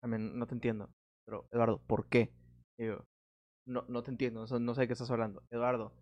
I 0.05 0.09
mean, 0.09 0.39
no 0.39 0.47
te 0.47 0.55
entiendo. 0.55 0.91
Pero, 1.27 1.49
Eduardo, 1.53 1.83
¿por 1.87 2.09
qué? 2.09 2.33
Y 2.79 2.87
yo, 2.87 3.05
no, 3.67 3.85
no 3.89 4.03
te 4.03 4.11
entiendo, 4.11 4.47
no 4.59 4.75
sé 4.75 4.81
de 4.81 4.87
qué 4.87 4.93
estás 4.93 5.11
hablando. 5.11 5.43
Eduardo, 5.51 5.93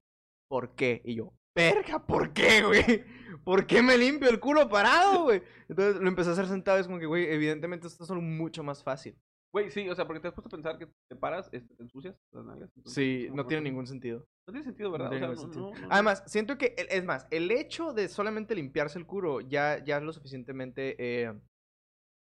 ¿por 0.49 0.75
qué? 0.75 1.03
Y 1.05 1.17
yo, 1.17 1.33
verga, 1.55 2.05
¿por 2.07 2.33
qué, 2.33 2.63
güey? 2.63 2.83
¿Por 3.45 3.67
qué 3.67 3.83
me 3.83 3.97
limpio 3.97 4.29
el 4.29 4.41
culo 4.41 4.69
parado, 4.69 5.25
güey? 5.25 5.43
Entonces 5.69 6.01
lo 6.01 6.09
empecé 6.09 6.31
a 6.31 6.33
hacer 6.35 6.47
sentado, 6.47 6.79
es 6.79 6.87
como 6.87 6.99
que, 6.99 7.07
güey, 7.07 7.27
evidentemente 7.33 7.87
esto 7.87 8.05
es 8.05 8.11
mucho 8.11 8.63
más 8.63 8.83
fácil. 8.83 9.17
Güey, 9.53 9.71
sí, 9.71 9.89
o 9.89 9.95
sea, 9.95 10.07
porque 10.07 10.21
te 10.21 10.29
has 10.29 10.35
puesto 10.35 10.49
a 10.49 10.51
pensar 10.51 10.79
que 10.79 10.87
te 11.09 11.17
paras, 11.17 11.49
este, 11.53 11.75
te 11.75 11.83
ensucias 11.83 12.15
las 12.33 12.45
nalgas. 12.45 12.71
entonces, 12.77 12.93
Sí, 12.93 13.29
no 13.33 13.47
tiene 13.47 13.63
ningún 13.63 13.87
sentido. 13.87 14.27
No 14.47 14.53
tiene 14.53 14.65
sentido, 14.65 14.91
¿verdad? 14.91 15.07
No 15.07 15.11
tiene 15.13 15.27
o 15.27 15.37
sea, 15.37 15.47
ningún 15.47 15.61
no, 15.61 15.69
sentido. 15.69 15.83
no, 15.83 15.89
no, 15.89 15.95
Además, 15.95 16.25
siento 16.27 16.59
que, 16.59 16.75
es 16.77 17.05
más, 17.05 17.27
el 17.31 17.51
hecho 17.51 17.93
de 17.95 18.09
solamente 18.09 18.55
limpiarse 18.55 18.99
el 18.99 19.07
culo 19.07 19.41
ya, 19.41 19.83
ya 19.83 19.97
es 19.97 20.03
lo 20.03 20.13
suficientemente, 20.13 20.97
eh, 20.99 21.31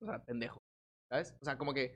o 0.02 0.06
sea, 0.06 0.24
pendejo, 0.24 0.60
¿sabes? 1.14 1.36
O 1.42 1.46
sea, 1.46 1.58
como 1.60 1.74
que, 1.76 1.94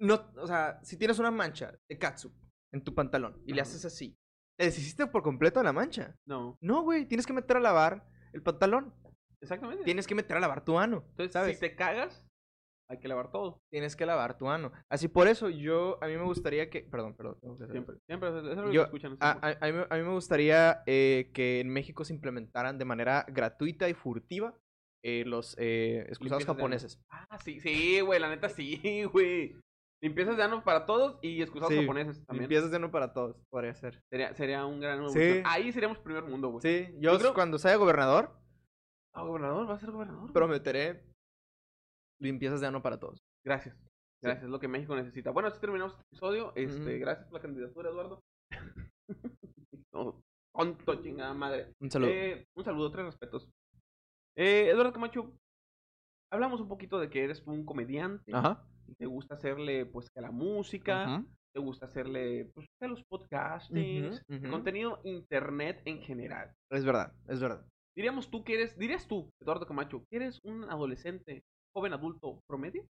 no, 0.00 0.20
o 0.36 0.46
sea, 0.46 0.78
si 0.82 0.98
tienes 0.98 1.18
una 1.18 1.30
mancha 1.30 1.78
de 1.88 1.98
katsu 1.98 2.30
en 2.74 2.84
tu 2.84 2.94
pantalón 2.94 3.40
y 3.46 3.54
le 3.54 3.62
haces 3.62 3.84
así, 3.86 4.14
¿te 4.58 4.66
deshiciste 4.66 5.06
por 5.06 5.22
completo 5.22 5.60
de 5.60 5.64
la 5.64 5.72
mancha? 5.72 6.14
No, 6.26 6.58
No, 6.60 6.82
güey, 6.82 7.06
tienes 7.06 7.26
que 7.26 7.32
meter 7.32 7.56
a 7.56 7.60
lavar 7.60 8.06
el 8.34 8.42
pantalón, 8.42 8.92
exactamente. 9.40 9.84
tienes 9.84 10.06
que 10.06 10.14
meter 10.14 10.36
a 10.36 10.40
lavar 10.40 10.62
tu 10.64 10.78
ano, 10.78 11.04
Entonces, 11.10 11.32
¿sabes? 11.32 11.54
si 11.56 11.60
te 11.60 11.74
cagas, 11.74 12.22
hay 12.90 12.98
que 12.98 13.08
lavar 13.08 13.30
todo. 13.30 13.62
tienes 13.72 13.96
que 13.96 14.04
lavar 14.04 14.36
tu 14.36 14.46
ano. 14.50 14.70
Así 14.90 15.08
por 15.08 15.26
eso 15.26 15.48
yo, 15.48 15.98
a 16.02 16.06
mí 16.06 16.18
me 16.18 16.24
gustaría 16.24 16.68
que, 16.68 16.82
perdón, 16.82 17.14
perdón. 17.16 17.38
Siempre, 17.70 17.96
siempre, 18.06 18.28
eso 18.28 18.50
es 18.50 18.56
lo 18.58 18.66
que 18.66 18.74
Yo- 18.74 18.82
escuchan. 18.82 19.16
A, 19.20 19.30
a- 19.30 19.56
a 19.58 19.66
mí, 19.66 19.78
me- 19.78 19.86
a 19.88 19.96
mí 19.96 20.02
me 20.02 20.12
gustaría 20.12 20.82
eh, 20.84 21.30
que 21.32 21.60
en 21.60 21.70
México 21.70 22.04
se 22.04 22.12
implementaran 22.12 22.76
de 22.76 22.84
manera 22.84 23.24
gratuita 23.28 23.88
y 23.88 23.94
furtiva 23.94 24.54
eh, 25.04 25.24
los 25.26 25.54
eh, 25.58 26.04
excusados 26.08 26.44
japoneses. 26.46 26.98
Ah, 27.10 27.38
sí, 27.38 27.60
sí, 27.60 28.00
güey, 28.00 28.18
la 28.18 28.28
neta 28.30 28.48
sí, 28.48 29.04
güey. 29.12 29.56
Limpiezas 30.02 30.36
de 30.36 30.42
ano 30.42 30.64
para 30.64 30.84
todos 30.86 31.18
y 31.22 31.40
excusados 31.40 31.72
Sí, 31.74 31.80
japoneses 31.80 32.24
también. 32.26 32.42
Limpiezas 32.42 32.70
de 32.70 32.76
ano 32.76 32.90
para 32.90 33.12
todos, 33.12 33.36
podría 33.50 33.74
ser. 33.74 34.02
Sería, 34.10 34.34
sería 34.34 34.66
un 34.66 34.80
gran 34.80 34.98
Sí. 35.10 35.18
evolución. 35.18 35.42
Ahí 35.46 35.72
seríamos 35.72 35.98
primer 35.98 36.24
mundo, 36.24 36.48
güey. 36.50 36.60
Sí, 36.62 36.92
yo, 36.98 37.12
Yo 37.12 37.18
creo- 37.18 37.34
cuando 37.34 37.58
sea 37.58 37.76
gobernador, 37.76 38.36
Ah, 39.14 39.22
gobernador, 39.22 39.68
va 39.70 39.74
a 39.74 39.78
ser 39.78 39.92
gobernador. 39.92 40.32
prometeré 40.32 41.04
limpiezas 42.20 42.60
de 42.60 42.66
ano 42.66 42.82
para 42.82 42.98
todos. 42.98 43.18
Gracias. 43.46 43.76
Gracias, 44.22 44.44
es 44.44 44.50
lo 44.50 44.58
que 44.58 44.68
México 44.68 44.96
necesita. 44.96 45.30
Bueno, 45.30 45.48
así 45.48 45.60
terminamos 45.60 45.92
este 45.92 46.04
episodio. 46.12 46.52
Este. 46.56 46.98
Gracias 46.98 47.26
por 47.26 47.34
la 47.34 47.42
candidatura, 47.42 47.90
Eduardo. 47.90 48.20
no, 49.92 50.20
tonto, 50.54 51.02
chingada 51.02 51.34
madre. 51.34 51.72
Un 51.80 51.90
saludo. 51.90 52.10
Eh, 52.10 52.44
un 52.56 52.64
saludo, 52.64 52.90
tres 52.90 53.06
respetos. 53.06 53.48
Eh, 54.36 54.68
Eduardo 54.70 54.92
Camacho, 54.92 55.32
hablamos 56.32 56.60
un 56.60 56.68
poquito 56.68 56.98
de 56.98 57.08
que 57.08 57.24
eres 57.24 57.42
un 57.46 57.64
comediante. 57.64 58.34
Ajá. 58.34 58.66
Te 58.98 59.06
gusta 59.06 59.34
hacerle, 59.34 59.86
pues, 59.86 60.10
que 60.10 60.18
a 60.18 60.22
la 60.22 60.30
música. 60.30 61.24
Te 61.54 61.60
gusta 61.60 61.86
hacerle, 61.86 62.50
pues, 62.54 62.66
a 62.80 62.88
los 62.88 63.04
podcastings. 63.04 64.22
Ujú. 64.28 64.50
Contenido 64.50 65.00
internet 65.04 65.82
en 65.84 66.02
general. 66.02 66.52
Es 66.70 66.84
verdad, 66.84 67.12
es 67.28 67.40
verdad. 67.40 67.64
Diríamos 67.96 68.28
tú 68.28 68.42
que 68.42 68.54
eres, 68.54 68.76
dirías 68.76 69.06
tú, 69.06 69.30
Eduardo 69.40 69.66
Camacho, 69.66 70.04
que 70.10 70.16
eres 70.16 70.40
un 70.42 70.64
adolescente, 70.64 71.44
joven 71.72 71.92
adulto 71.92 72.40
promedio. 72.48 72.84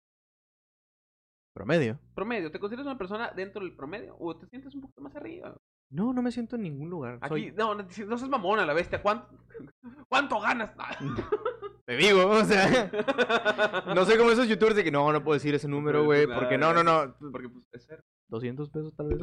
Promedio. 1.55 2.01
Promedio, 2.15 2.51
¿te 2.51 2.59
consideras 2.59 2.87
una 2.87 2.99
persona 2.99 3.31
dentro 3.31 3.63
del 3.63 3.77
promedio 3.77 4.17
o 4.19 4.37
te 4.37 4.47
sientes 4.49 4.75
un 4.75 4.81
poquito 4.81 5.03
más 5.03 5.15
arriba? 5.15 5.57
No, 5.95 6.13
no 6.13 6.23
me 6.23 6.33
siento 6.33 6.57
en 6.57 6.63
ningún 6.63 6.91
lugar. 6.91 7.19
Aquí, 7.21 7.29
Soy... 7.29 7.53
no, 7.53 7.73
no, 7.77 7.85
no 7.85 8.19
seas 8.19 8.29
mamona 8.29 8.67
la 8.67 8.73
bestia, 8.75 9.01
¿cuánto, 9.01 9.29
cuánto 10.09 10.41
ganas? 10.41 10.73
Te 11.87 11.97
digo, 11.97 12.27
o 12.27 12.45
sea, 12.45 12.91
no 13.95 14.05
sé 14.05 14.19
cómo 14.19 14.31
esos 14.31 14.49
youtubers 14.49 14.75
de 14.75 14.83
que 14.83 14.91
no, 14.91 15.13
no 15.13 15.23
puedo 15.23 15.35
decir 15.35 15.55
ese 15.55 15.69
número, 15.69 16.03
güey, 16.05 16.27
porque 16.27 16.59
no, 16.59 16.73
no, 16.73 16.83
no, 16.83 17.15
Porque 17.33 17.49
pues 17.49 17.69
es 17.73 17.85
ser. 17.85 18.03
200 18.29 18.71
pesos 18.71 18.93
tal 18.97 19.09
vez. 19.09 19.21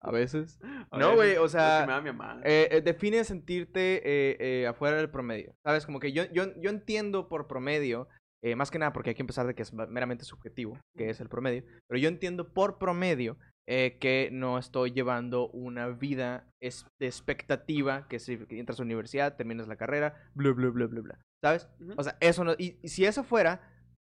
A 0.00 0.10
veces. 0.10 0.58
A 0.90 0.98
No, 0.98 1.14
güey, 1.16 1.36
o 1.36 1.48
sea, 1.48 1.84
me 1.86 1.92
da 1.92 2.00
mi 2.00 2.12
mamá. 2.12 2.40
Eh, 2.44 2.68
eh, 2.70 2.80
define 2.80 3.22
sentirte 3.24 3.96
eh, 3.96 4.36
eh, 4.40 4.66
afuera 4.68 4.96
del 4.96 5.10
promedio. 5.10 5.54
¿Sabes? 5.64 5.84
Como 5.84 6.00
que 6.00 6.12
yo, 6.12 6.24
yo, 6.32 6.54
yo 6.58 6.70
entiendo 6.70 7.28
por 7.28 7.46
promedio, 7.46 8.08
eh, 8.42 8.56
más 8.56 8.70
que 8.70 8.78
nada 8.78 8.94
porque 8.94 9.10
hay 9.10 9.14
que 9.16 9.22
empezar 9.22 9.46
de 9.46 9.54
que 9.54 9.62
es 9.62 9.74
meramente 9.74 10.24
subjetivo, 10.24 10.78
que 10.96 11.10
es 11.10 11.20
el 11.20 11.28
promedio, 11.28 11.64
pero 11.86 12.00
yo 12.00 12.08
entiendo 12.08 12.54
por 12.54 12.78
promedio 12.78 13.36
eh, 13.72 13.98
que 14.00 14.30
no 14.32 14.58
estoy 14.58 14.90
llevando 14.90 15.48
una 15.50 15.86
vida 15.88 16.44
es- 16.60 16.86
de 16.98 17.06
expectativa, 17.06 18.08
que 18.08 18.18
si 18.18 18.32
entras 18.50 18.80
a 18.80 18.82
la 18.82 18.86
universidad, 18.86 19.36
terminas 19.36 19.68
la 19.68 19.76
carrera, 19.76 20.28
bla, 20.34 20.52
bla, 20.52 20.70
bla, 20.70 20.86
bla, 20.86 21.00
bla. 21.02 21.20
¿Sabes? 21.40 21.68
O 21.96 22.02
sea, 22.02 22.16
eso 22.20 22.42
no. 22.42 22.52
Y, 22.58 22.78
y 22.82 22.88
si 22.88 23.04
eso 23.04 23.22
fuera, 23.22 23.60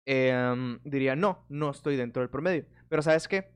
em, 0.06 0.80
diría, 0.84 1.14
no, 1.14 1.44
no 1.50 1.70
estoy 1.70 1.96
dentro 1.96 2.22
del 2.22 2.30
promedio. 2.30 2.64
Pero 2.88 3.02
¿sabes 3.02 3.28
qué? 3.28 3.50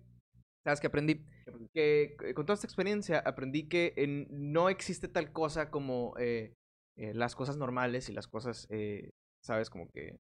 ¿Sabes 0.65 0.81
qué 0.81 0.89
aprendí? 0.89 1.25
Que 1.73 2.17
eh, 2.23 2.35
con 2.35 2.45
toda 2.47 2.55
esta 2.55 2.67
experiencia 2.67 3.21
aprendí 3.21 3.69
que 3.69 3.95
en- 3.97 4.27
no 4.31 4.69
existe 4.69 5.09
tal 5.09 5.33
cosa 5.33 5.71
como 5.71 6.15
eh, 6.19 6.53
las 6.97 7.35
cosas 7.35 7.57
normales 7.57 8.09
y 8.11 8.13
las 8.13 8.29
cosas, 8.29 8.69
¿sabes? 9.43 9.71
Como 9.71 9.89
que... 9.89 10.17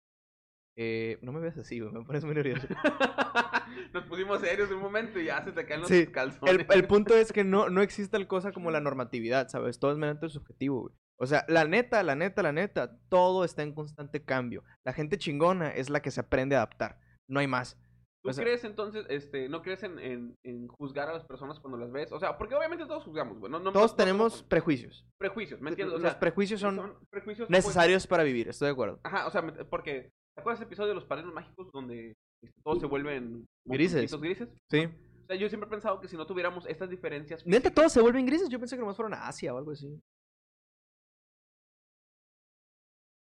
eh, 0.83 1.19
no 1.21 1.31
me 1.33 1.41
veas 1.41 1.59
así, 1.59 1.79
güey, 1.79 1.93
me 1.93 2.03
pones 2.05 2.25
muy 2.25 2.35
nervioso. 2.35 2.67
Nos 3.93 4.05
pusimos 4.05 4.41
serios 4.41 4.71
un 4.71 4.81
momento 4.81 5.19
y 5.21 5.27
ya 5.27 5.45
se 5.45 5.53
te 5.53 5.67
caen 5.67 5.81
los 5.81 5.89
Sí, 5.89 6.07
calzones. 6.07 6.55
El, 6.55 6.67
el 6.71 6.87
punto 6.87 7.15
es 7.17 7.33
que 7.33 7.45
no, 7.45 7.69
no 7.69 7.83
existe 7.83 8.13
tal 8.17 8.27
cosa 8.27 8.53
como 8.53 8.71
la 8.71 8.81
normatividad, 8.81 9.49
¿sabes? 9.49 9.79
Todo 9.79 9.93
es 9.93 9.99
meramente 9.99 10.29
subjetivo, 10.29 10.83
güey. 10.83 10.95
O 11.19 11.27
sea, 11.27 11.45
la 11.49 11.67
neta, 11.67 12.03
la 12.03 12.15
neta, 12.15 12.43
la 12.43 12.53
neta, 12.53 12.97
todo 13.11 13.45
está 13.45 13.63
en 13.63 13.75
constante 13.75 14.25
cambio. 14.25 14.65
La 14.87 14.93
gente 14.95 15.19
chingona 15.19 15.69
es 15.71 15.91
la 15.91 16.01
que 16.01 16.11
se 16.11 16.21
aprende 16.21 16.57
a 16.57 16.61
adaptar. 16.61 16.99
No 17.29 17.41
hay 17.41 17.47
más. 17.47 17.77
¿Tú 18.23 18.31
o 18.31 18.33
sea- 18.33 18.45
crees 18.45 18.65
entonces, 18.65 19.05
este, 19.11 19.49
no 19.49 19.61
crees 19.63 19.83
en, 19.83 19.99
en, 19.99 20.37
en 20.45 20.67
juzgar 20.69 21.09
a 21.09 21.13
las 21.13 21.25
personas 21.25 21.59
cuando 21.61 21.79
las 21.79 21.91
ves? 21.93 22.11
O 22.13 22.19
sea, 22.21 22.39
porque 22.39 22.55
obviamente 22.55 22.87
todos 22.87 23.05
juzgamos, 23.05 23.39
güey. 23.39 23.51
No, 23.53 23.59
no- 23.61 23.73
Todos 23.73 23.93
no- 23.93 23.97
tenemos 23.97 24.43
prejuicios. 24.45 25.07
prejuicios, 25.19 25.61
¿me 25.61 25.71
entiendes? 25.71 25.97
O 25.97 25.99
Los 26.01 26.11
sea, 26.13 26.21
prejuicios 26.21 26.61
son 26.61 26.97
prejuicios 27.11 27.49
pues, 27.49 27.59
necesarios 27.65 28.07
para 28.07 28.23
vivir, 28.23 28.49
estoy 28.49 28.67
de 28.67 28.73
acuerdo. 28.73 29.01
Ajá, 29.05 29.27
o 29.27 29.31
sea, 29.31 29.43
porque 29.69 30.11
¿te 30.40 30.42
acuerdas 30.42 30.61
ese 30.61 30.68
episodio 30.68 30.88
de 30.88 30.94
los 30.94 31.04
padrinos 31.04 31.35
mágicos 31.35 31.70
donde 31.70 32.16
este, 32.42 32.62
todos 32.62 32.80
se 32.80 32.87
vuelven 32.87 33.47
Grises. 33.66 34.18
grises? 34.18 34.49
Sí. 34.70 34.87
O 34.87 35.26
sea, 35.26 35.37
yo 35.37 35.50
siempre 35.50 35.66
he 35.68 35.70
pensado 35.70 36.00
que 36.00 36.09
si 36.09 36.16
no 36.16 36.26
tuviéramos 36.26 36.64
estas 36.66 36.88
diferencias 36.88 37.47
Neta, 37.47 37.70
todos 37.70 37.92
se 37.92 38.00
vuelven 38.00 38.25
grises. 38.25 38.49
Yo 38.49 38.59
pensé 38.59 38.76
que 38.76 38.80
nomás 38.80 38.97
fueron 38.97 39.12
a 39.12 39.28
Asia 39.28 39.52
o 39.52 39.59
algo 39.59 39.73
así. 39.73 40.00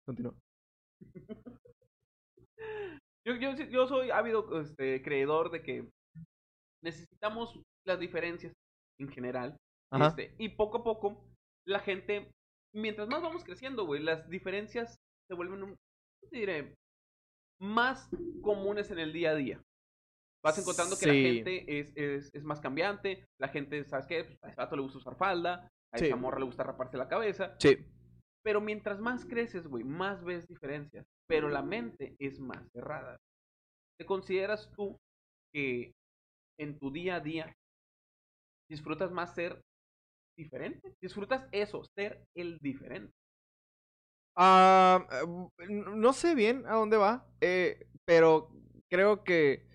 Continúa. 0.06 0.34
Yo, 3.26 3.36
yo, 3.36 3.54
yo 3.54 3.88
soy 3.88 4.12
ávido 4.12 4.60
este, 4.60 5.02
creedor 5.02 5.50
de 5.50 5.64
que 5.64 5.90
necesitamos 6.84 7.58
las 7.88 7.98
diferencias 7.98 8.52
en 9.00 9.08
general. 9.08 9.56
Ajá. 9.92 10.08
Este, 10.08 10.36
y 10.38 10.50
poco 10.50 10.80
a 10.80 10.84
poco, 10.84 11.24
la 11.66 11.80
gente, 11.80 12.30
mientras 12.76 13.08
más 13.08 13.22
vamos 13.22 13.46
creciendo, 13.46 13.86
güey, 13.86 14.04
las 14.04 14.30
diferencias 14.30 14.98
se 15.30 15.36
vuelven, 15.36 15.64
un, 15.64 15.70
¿cómo 15.70 16.30
te 16.30 16.38
diré? 16.38 16.76
Más 17.64 18.10
comunes 18.42 18.92
en 18.92 19.00
el 19.00 19.14
día 19.14 19.32
a 19.32 19.36
día. 19.36 19.64
Vas 20.44 20.58
encontrando 20.60 20.98
que 20.98 21.06
la 21.06 21.14
gente 21.14 21.80
es, 21.80 21.94
es, 21.96 22.30
es 22.34 22.44
más 22.44 22.60
cambiante, 22.60 23.26
la 23.40 23.48
gente, 23.48 23.86
¿sabes 23.86 24.06
qué? 24.06 24.26
Pues, 24.26 24.44
a 24.44 24.50
ese 24.50 24.58
vato 24.58 24.76
le 24.76 24.82
gusta 24.82 24.98
usar 24.98 25.16
falda, 25.16 25.72
a 25.94 25.98
Sí. 25.98 26.08
esa 26.08 26.18
morra 26.18 26.40
le 26.40 26.46
gusta 26.46 26.64
raparse 26.64 26.98
la 26.98 27.08
cabeza. 27.08 27.56
Sí. 27.60 27.78
Pero 28.44 28.60
mientras 28.60 29.00
más 29.00 29.24
creces, 29.26 29.66
güey, 29.68 29.86
más 29.86 30.22
ves 30.26 30.46
diferencias. 30.46 31.06
Pero 31.30 31.48
la 31.48 31.62
mente 31.62 32.18
es 32.20 32.38
más 32.42 32.70
cerrada. 32.74 33.16
¿Te 33.98 34.06
consideras 34.06 34.70
tú 34.76 34.98
que 35.54 35.94
en 36.60 36.78
tu 36.78 36.92
día 36.92 37.16
a 37.16 37.20
día 37.22 37.56
disfrutas 38.70 39.10
más 39.12 39.34
ser 39.34 39.62
diferente? 40.38 40.94
¿Disfrutas 41.02 41.48
eso, 41.54 41.84
ser 41.98 42.26
el 42.36 42.58
diferente? 42.60 43.14
Ah, 44.36 45.06
n- 45.60 45.84
no 45.96 46.14
sé 46.14 46.34
bien 46.36 46.66
a 46.68 46.74
dónde 46.76 46.98
va, 46.98 47.26
eh, 47.42 47.88
pero 48.06 48.50
creo 48.90 49.24
que 49.24 49.66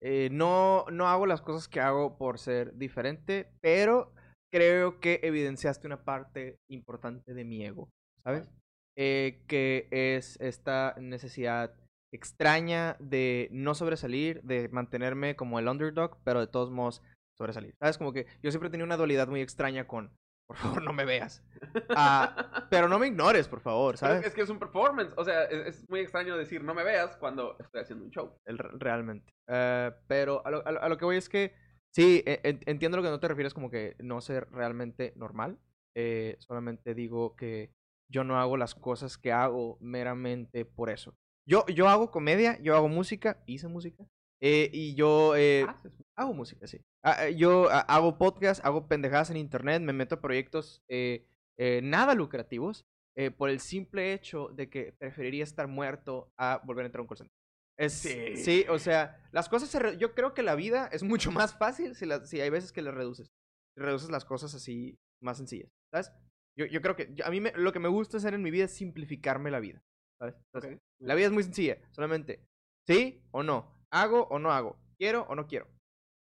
eh, 0.00 0.28
no, 0.32 0.86
no 0.90 1.08
hago 1.08 1.26
las 1.26 1.42
cosas 1.42 1.68
que 1.68 1.80
hago 1.80 2.16
por 2.16 2.38
ser 2.38 2.74
diferente, 2.76 3.50
pero 3.60 4.12
creo 4.50 5.00
que 5.00 5.20
evidenciaste 5.22 5.86
una 5.86 6.04
parte 6.04 6.58
importante 6.68 7.34
de 7.34 7.44
mi 7.44 7.64
ego, 7.64 7.90
¿sabes? 8.24 8.48
Eh, 8.96 9.42
que 9.46 9.88
es 9.90 10.40
esta 10.40 10.94
necesidad 10.98 11.74
extraña 12.12 12.96
de 12.98 13.48
no 13.52 13.74
sobresalir, 13.74 14.42
de 14.42 14.68
mantenerme 14.70 15.36
como 15.36 15.58
el 15.58 15.68
underdog, 15.68 16.16
pero 16.24 16.40
de 16.40 16.46
todos 16.46 16.70
modos 16.70 17.02
sobresalir. 17.36 17.74
¿Sabes? 17.78 17.98
Como 17.98 18.14
que 18.14 18.26
yo 18.42 18.50
siempre 18.50 18.70
tenido 18.70 18.86
una 18.86 18.96
dualidad 18.96 19.28
muy 19.28 19.42
extraña 19.42 19.86
con, 19.86 20.10
por 20.48 20.56
favor, 20.56 20.82
no 20.82 20.92
me 20.92 21.04
veas. 21.04 21.42
Ah, 21.90 22.66
pero 22.70 22.88
no 22.88 22.98
me 22.98 23.08
ignores, 23.08 23.48
por 23.48 23.60
favor, 23.60 23.96
Pero 23.98 24.12
¿sabes? 24.14 24.26
es 24.26 24.34
que 24.34 24.42
es 24.42 24.48
un 24.50 24.58
performance. 24.58 25.12
O 25.16 25.24
sea, 25.24 25.44
es, 25.44 25.66
es 25.80 25.90
muy 25.90 26.00
extraño 26.00 26.36
decir 26.36 26.62
no 26.62 26.74
me 26.74 26.84
veas 26.84 27.16
cuando 27.16 27.56
estoy 27.58 27.80
haciendo 27.82 28.04
un 28.04 28.10
show. 28.10 28.36
El- 28.44 28.58
realmente. 28.58 29.32
Eh, 29.48 29.90
pero 30.06 30.46
a 30.46 30.50
lo, 30.50 30.62
a 30.66 30.96
que 30.98 31.04
voy 31.04 31.16
es 31.16 31.28
que 31.28 31.52
sí, 31.94 32.22
e- 32.26 32.40
en- 32.44 32.60
entiendo 32.66 32.96
lo 32.96 33.02
que 33.02 33.10
no 33.10 33.20
te 33.20 33.28
refieres 33.28 33.54
como 33.54 33.70
que 33.70 33.96
no 33.98 34.20
ser 34.20 34.48
realmente 34.50 35.12
normal. 35.16 35.58
Eh, 35.96 36.36
solamente 36.40 36.94
digo 36.94 37.34
que 37.36 37.72
yo 38.08 38.22
no 38.22 38.38
hago 38.38 38.56
las 38.56 38.74
cosas 38.74 39.18
que 39.18 39.32
hago 39.32 39.78
meramente 39.80 40.64
por 40.64 40.90
eso. 40.90 41.16
Yo, 41.48 41.64
yo 41.66 41.88
hago 41.88 42.10
comedia, 42.10 42.58
yo 42.60 42.76
hago 42.76 42.88
música, 42.88 43.42
hice 43.46 43.66
música, 43.68 44.04
eh, 44.40 44.68
y 44.72 44.94
yo 44.94 45.34
eh, 45.36 45.64
Haces. 45.68 45.92
Hago 46.16 46.32
música, 46.34 46.66
sí. 46.66 46.80
Ah, 47.04 47.26
eh, 47.26 47.36
yo 47.36 47.68
ah, 47.70 47.80
hago 47.80 48.18
podcast, 48.18 48.64
hago 48.64 48.88
pendejadas 48.88 49.30
en 49.30 49.36
internet, 49.36 49.82
me 49.82 49.92
meto 49.92 50.16
a 50.16 50.20
proyectos 50.20 50.82
eh, 50.88 51.26
eh, 51.58 51.80
nada 51.82 52.14
lucrativos 52.14 52.86
eh, 53.16 53.30
por 53.30 53.48
el 53.50 53.60
simple 53.60 54.12
hecho 54.12 54.48
de 54.48 54.68
que 54.68 54.92
preferiría 54.98 55.44
estar 55.44 55.68
muerto 55.68 56.32
a 56.36 56.60
volver 56.64 56.84
a 56.84 56.86
entrar 56.86 57.00
a 57.00 57.02
un 57.02 57.08
call 57.08 57.18
center. 57.18 57.32
Es, 57.78 57.92
Sí. 57.92 58.36
sí. 58.36 58.64
o 58.70 58.78
sea, 58.78 59.22
las 59.32 59.48
cosas 59.50 59.68
se 59.68 59.78
re- 59.78 59.98
yo 59.98 60.14
creo 60.14 60.32
que 60.34 60.42
la 60.42 60.54
vida 60.54 60.88
es 60.92 61.02
mucho 61.30 61.30
más 61.30 61.56
fácil 61.56 61.94
si, 61.94 62.06
la- 62.06 62.24
si 62.26 62.40
hay 62.40 62.50
veces 62.50 62.72
que 62.72 62.82
le 62.82 62.90
reduces. 62.90 63.30
Reduces 63.76 64.10
las 64.10 64.24
cosas 64.24 64.54
así 64.54 64.98
más 65.22 65.36
sencillas, 65.36 65.70
¿sabes? 65.92 66.10
Yo, 66.58 66.64
yo 66.66 66.80
creo 66.80 66.96
que 66.96 67.12
yo- 67.14 67.26
a 67.26 67.30
mí 67.30 67.40
me- 67.40 67.52
lo 67.52 67.72
que 67.72 67.78
me 67.78 67.88
gusta 67.88 68.16
hacer 68.16 68.32
en 68.32 68.42
mi 68.42 68.50
vida 68.50 68.64
es 68.64 68.74
simplificarme 68.74 69.50
la 69.50 69.60
vida, 69.60 69.82
¿sabes? 70.18 70.34
Entonces, 70.46 70.76
Ok. 70.76 70.82
la 71.00 71.14
vida 71.14 71.26
es 71.26 71.32
muy 71.32 71.42
sencilla, 71.42 71.76
solamente 71.92 72.40
sí 72.86 73.22
o 73.32 73.42
no, 73.42 73.74
hago 73.90 74.22
o 74.28 74.38
no 74.38 74.52
hago, 74.52 74.78
quiero 74.98 75.26
o 75.28 75.34
no 75.34 75.46
quiero. 75.46 75.68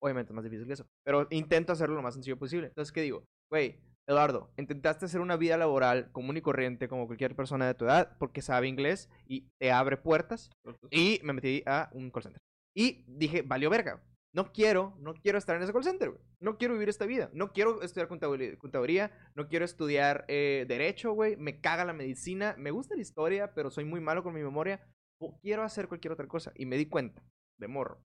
Obviamente 0.03 0.33
es 0.33 0.35
más 0.35 0.45
difícil 0.45 0.67
que 0.67 0.75
eso, 0.75 0.87
pero 1.05 1.27
intento 1.31 1.73
hacerlo 1.73 1.97
lo 1.97 2.03
más 2.03 2.15
sencillo 2.15 2.39
posible. 2.39 2.69
Entonces, 2.69 2.93
¿qué 2.93 3.03
digo? 3.03 3.25
Güey, 3.51 3.81
Eduardo, 4.09 4.53
intentaste 4.57 5.07
hacer 5.07 5.21
una 5.21 5.37
vida 5.37 5.57
laboral 5.57 6.13
común 6.13 6.37
y 6.37 6.41
corriente 6.41 6.89
como 6.89 7.07
cualquier 7.07 7.35
persona 7.35 7.67
de 7.67 7.75
tu 7.75 7.87
edad 7.87 8.17
porque 8.19 8.41
sabe 8.41 8.69
inglés 8.69 9.09
y 9.27 9.49
te 9.59 9.73
abre 9.73 9.97
puertas. 9.97 10.51
Y 10.91 11.21
me 11.25 11.33
metí 11.33 11.63
a 11.67 11.91
un 11.93 12.11
call 12.11 12.23
center. 12.23 12.41
Y 12.75 13.05
dije, 13.09 13.43
valió 13.43 13.69
verga. 13.69 14.03
No 14.33 14.53
quiero, 14.53 14.95
no 15.01 15.15
quiero 15.15 15.39
estar 15.39 15.57
en 15.57 15.63
ese 15.63 15.73
call 15.73 15.83
center, 15.83 16.11
güey. 16.11 16.23
No 16.41 16.59
quiero 16.59 16.75
vivir 16.75 16.91
esta 16.91 17.07
vida. 17.07 17.31
No 17.33 17.53
quiero 17.53 17.83
estudiar 17.83 18.07
contaduría. 18.07 19.11
No 19.35 19.49
quiero 19.49 19.65
estudiar 19.65 20.25
eh, 20.29 20.67
derecho, 20.69 21.13
güey. 21.13 21.37
Me 21.37 21.61
caga 21.61 21.87
la 21.87 21.95
medicina. 21.95 22.55
Me 22.59 22.71
gusta 22.71 22.95
la 22.95 23.01
historia, 23.01 23.55
pero 23.55 23.71
soy 23.71 23.87
muy 23.87 24.01
malo 24.01 24.23
con 24.23 24.35
mi 24.35 24.43
memoria. 24.43 24.87
O 25.19 25.39
quiero 25.41 25.63
hacer 25.63 25.89
cualquier 25.89 26.13
otra 26.13 26.29
cosa. 26.29 26.53
Y 26.55 26.67
me 26.67 26.77
di 26.77 26.87
cuenta, 26.87 27.25
de 27.59 27.67
morro, 27.67 28.05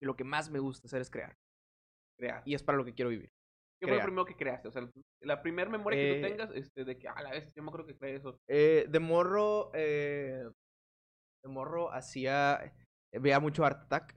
que 0.00 0.06
lo 0.06 0.16
que 0.16 0.24
más 0.24 0.50
me 0.50 0.58
gusta 0.58 0.86
hacer 0.86 1.00
es 1.00 1.10
crear. 1.10 1.36
Crear. 2.18 2.42
Y 2.44 2.54
es 2.54 2.62
para 2.62 2.78
lo 2.78 2.84
que 2.84 2.94
quiero 2.94 3.10
vivir. 3.10 3.30
¿Qué 3.80 3.86
fue 3.86 3.90
lo 3.90 3.96
crear. 3.96 4.06
primero 4.06 4.24
que 4.24 4.36
creaste? 4.36 4.68
O 4.68 4.72
sea, 4.72 4.88
la 5.22 5.42
primera 5.42 5.70
memoria 5.70 5.98
que 6.00 6.20
tú 6.20 6.26
Eh, 6.26 6.30
tengas, 6.30 6.50
este, 6.54 6.84
de 6.84 6.98
que, 6.98 7.08
a 7.08 7.20
la 7.22 7.30
vez, 7.30 7.52
yo 7.54 7.62
me 7.62 7.68
acuerdo 7.68 7.86
que 7.86 7.96
creé 7.96 8.16
eso. 8.16 8.38
Eh, 8.48 8.86
de 8.88 9.00
morro, 9.00 9.70
eh, 9.74 10.44
de 11.42 11.48
morro 11.48 11.92
hacía, 11.92 12.72
veía 13.12 13.40
mucho 13.40 13.64
Art 13.64 13.82
Attack. 13.82 14.16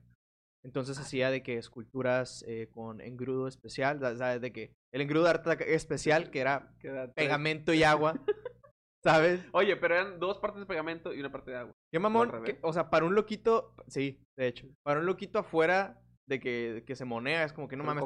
Entonces 0.64 1.00
hacía 1.00 1.32
de 1.32 1.44
que 1.44 1.58
esculturas 1.58 2.44
eh, 2.48 2.68
con 2.72 3.00
engrudo 3.00 3.48
especial, 3.48 4.00
¿sabes? 4.18 4.42
De 4.42 4.52
que 4.52 4.74
el 4.94 5.02
engrudo 5.02 5.24
de 5.26 5.30
Art 5.30 5.42
Attack 5.48 5.62
especial, 5.62 6.30
que 6.30 6.40
era 6.40 6.74
pegamento 7.16 7.74
y 7.74 7.84
agua, 7.84 8.14
¿sabes? 9.04 9.46
Oye, 9.54 9.78
pero 9.78 9.96
eran 9.96 10.20
dos 10.20 10.40
partes 10.40 10.60
de 10.60 10.66
pegamento 10.66 11.14
y 11.14 11.20
una 11.20 11.32
parte 11.32 11.52
de 11.52 11.58
agua. 11.58 11.74
Qué 11.92 12.00
mamón, 12.00 12.44
que- 12.44 12.60
o 12.62 12.74
sea, 12.74 12.90
para 12.90 13.06
un 13.06 13.16
loquito, 13.16 13.74
sí, 13.88 14.20
de 14.38 14.48
hecho, 14.48 14.68
para 14.84 15.00
un 15.00 15.06
loquito 15.06 15.40
afuera 15.40 16.02
de 16.28 16.40
que, 16.42 16.84
que 16.86 16.96
se 16.96 17.06
monea, 17.06 17.44
es 17.46 17.54
como 17.54 17.68
que 17.70 17.78
no 17.78 17.84
mames, 17.86 18.04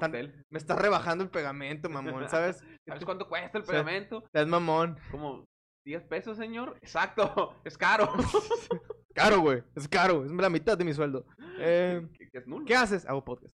me 0.52 0.58
estás 0.60 0.78
rebajando 0.80 1.24
el 1.24 1.32
pegamento, 1.32 1.90
mamón, 1.90 2.30
¿sabes? 2.30 2.58
¿Sabes 2.88 3.06
cuánto 3.06 3.28
cuesta 3.28 3.58
el 3.58 3.64
pegamento? 3.64 4.24
Es 4.34 4.46
mamón. 4.48 5.00
Como 5.10 5.46
10 5.86 6.04
pesos, 6.04 6.38
señor. 6.38 6.78
Exacto, 6.82 7.56
es 7.66 7.78
caro. 7.78 8.14
Caro, 9.14 9.42
güey, 9.42 9.62
es 9.76 9.90
caro, 9.90 10.24
es 10.24 10.32
la 10.32 10.50
mitad 10.50 10.78
de 10.78 10.86
mi 10.86 10.94
sueldo. 10.94 11.26
Eh, 11.60 12.08
que, 12.18 12.30
que 12.30 12.38
es. 12.38 12.46
¿Qué 12.66 12.76
haces? 12.78 13.06
Hago 13.06 13.26
podcast. 13.26 13.54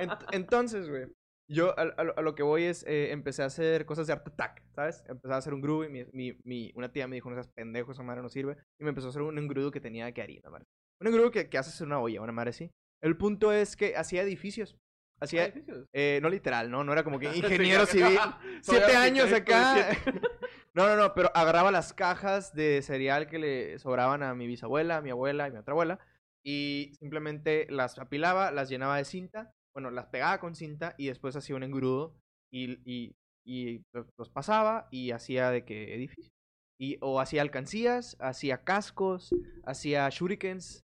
Ent- 0.00 0.26
entonces, 0.32 0.88
güey, 0.88 1.06
yo 1.48 1.78
a, 1.78 1.82
a 1.82 2.04
lo- 2.04 2.18
a 2.18 2.22
lo 2.22 2.34
que 2.34 2.42
voy 2.42 2.64
es, 2.64 2.84
eh, 2.86 3.10
empecé 3.12 3.42
a 3.42 3.46
hacer 3.46 3.86
cosas 3.86 4.06
de 4.06 4.12
art 4.12 4.26
attack, 4.26 4.62
¿sabes? 4.74 5.02
Empecé 5.08 5.32
a 5.34 5.38
hacer 5.38 5.54
un 5.54 5.60
groove 5.60 5.86
y 5.86 5.88
mi, 5.90 6.04
mi, 6.12 6.38
mi- 6.44 6.72
una 6.74 6.92
tía 6.92 7.08
me 7.08 7.16
dijo, 7.16 7.28
no 7.30 7.36
seas 7.36 7.48
pendejo, 7.48 7.92
esa 7.92 8.02
madre 8.02 8.22
no 8.22 8.28
sirve. 8.28 8.56
Y 8.78 8.84
me 8.84 8.90
empezó 8.90 9.06
a 9.08 9.10
hacer 9.10 9.22
un 9.22 9.38
engrudo 9.38 9.70
que 9.70 9.80
tenía 9.80 10.12
que 10.12 10.22
harina, 10.22 10.50
madre. 10.50 10.66
Un 11.00 11.06
engrudo 11.08 11.30
que, 11.30 11.48
que 11.48 11.58
haces 11.58 11.80
en 11.80 11.86
una 11.88 12.00
olla, 12.00 12.20
una 12.20 12.32
madre 12.32 12.50
así. 12.50 12.70
El 13.02 13.16
punto 13.16 13.52
es 13.52 13.76
que 13.76 13.96
hacía 13.96 14.22
edificios. 14.22 14.76
Hacía, 15.20 15.46
Edificios. 15.46 15.86
eh, 15.92 16.20
no 16.22 16.28
literal, 16.28 16.70
¿no? 16.70 16.84
No 16.84 16.92
era 16.92 17.02
como 17.02 17.18
que 17.18 17.26
ingeniero 17.36 17.86
civil. 17.86 18.18
Siete 18.62 18.94
años 18.96 19.32
acá. 19.32 19.88
No, 20.74 20.86
no, 20.86 20.94
no, 20.96 21.12
pero 21.12 21.32
agarraba 21.34 21.72
las 21.72 21.92
cajas 21.92 22.54
de 22.54 22.82
cereal 22.82 23.26
que 23.26 23.40
le 23.40 23.78
sobraban 23.80 24.22
a 24.22 24.32
mi 24.36 24.46
bisabuela, 24.46 24.98
a 24.98 25.00
mi 25.02 25.10
abuela 25.10 25.48
y 25.48 25.50
mi 25.50 25.56
otra 25.58 25.72
abuela. 25.72 25.98
Y 26.44 26.92
simplemente 27.00 27.66
las 27.68 27.98
apilaba, 27.98 28.52
las 28.52 28.68
llenaba 28.68 28.96
de 28.96 29.04
cinta. 29.04 29.52
Bueno, 29.78 29.92
las 29.92 30.06
pegaba 30.06 30.40
con 30.40 30.56
cinta 30.56 30.96
y 30.98 31.06
después 31.06 31.36
hacía 31.36 31.54
un 31.54 31.62
engrudo 31.62 32.16
y, 32.52 32.80
y, 32.84 33.14
y 33.46 33.84
los- 33.94 34.28
pasaba 34.30 34.88
y 34.90 35.12
hacía 35.12 35.52
de 35.52 35.64
que 35.64 35.94
edificio. 35.94 36.32
Y, 36.80 36.98
o 37.00 37.20
hacía 37.20 37.42
alcancías, 37.42 38.16
hacía 38.18 38.64
cascos, 38.64 39.30
hacía 39.64 40.08
shurikens, 40.10 40.80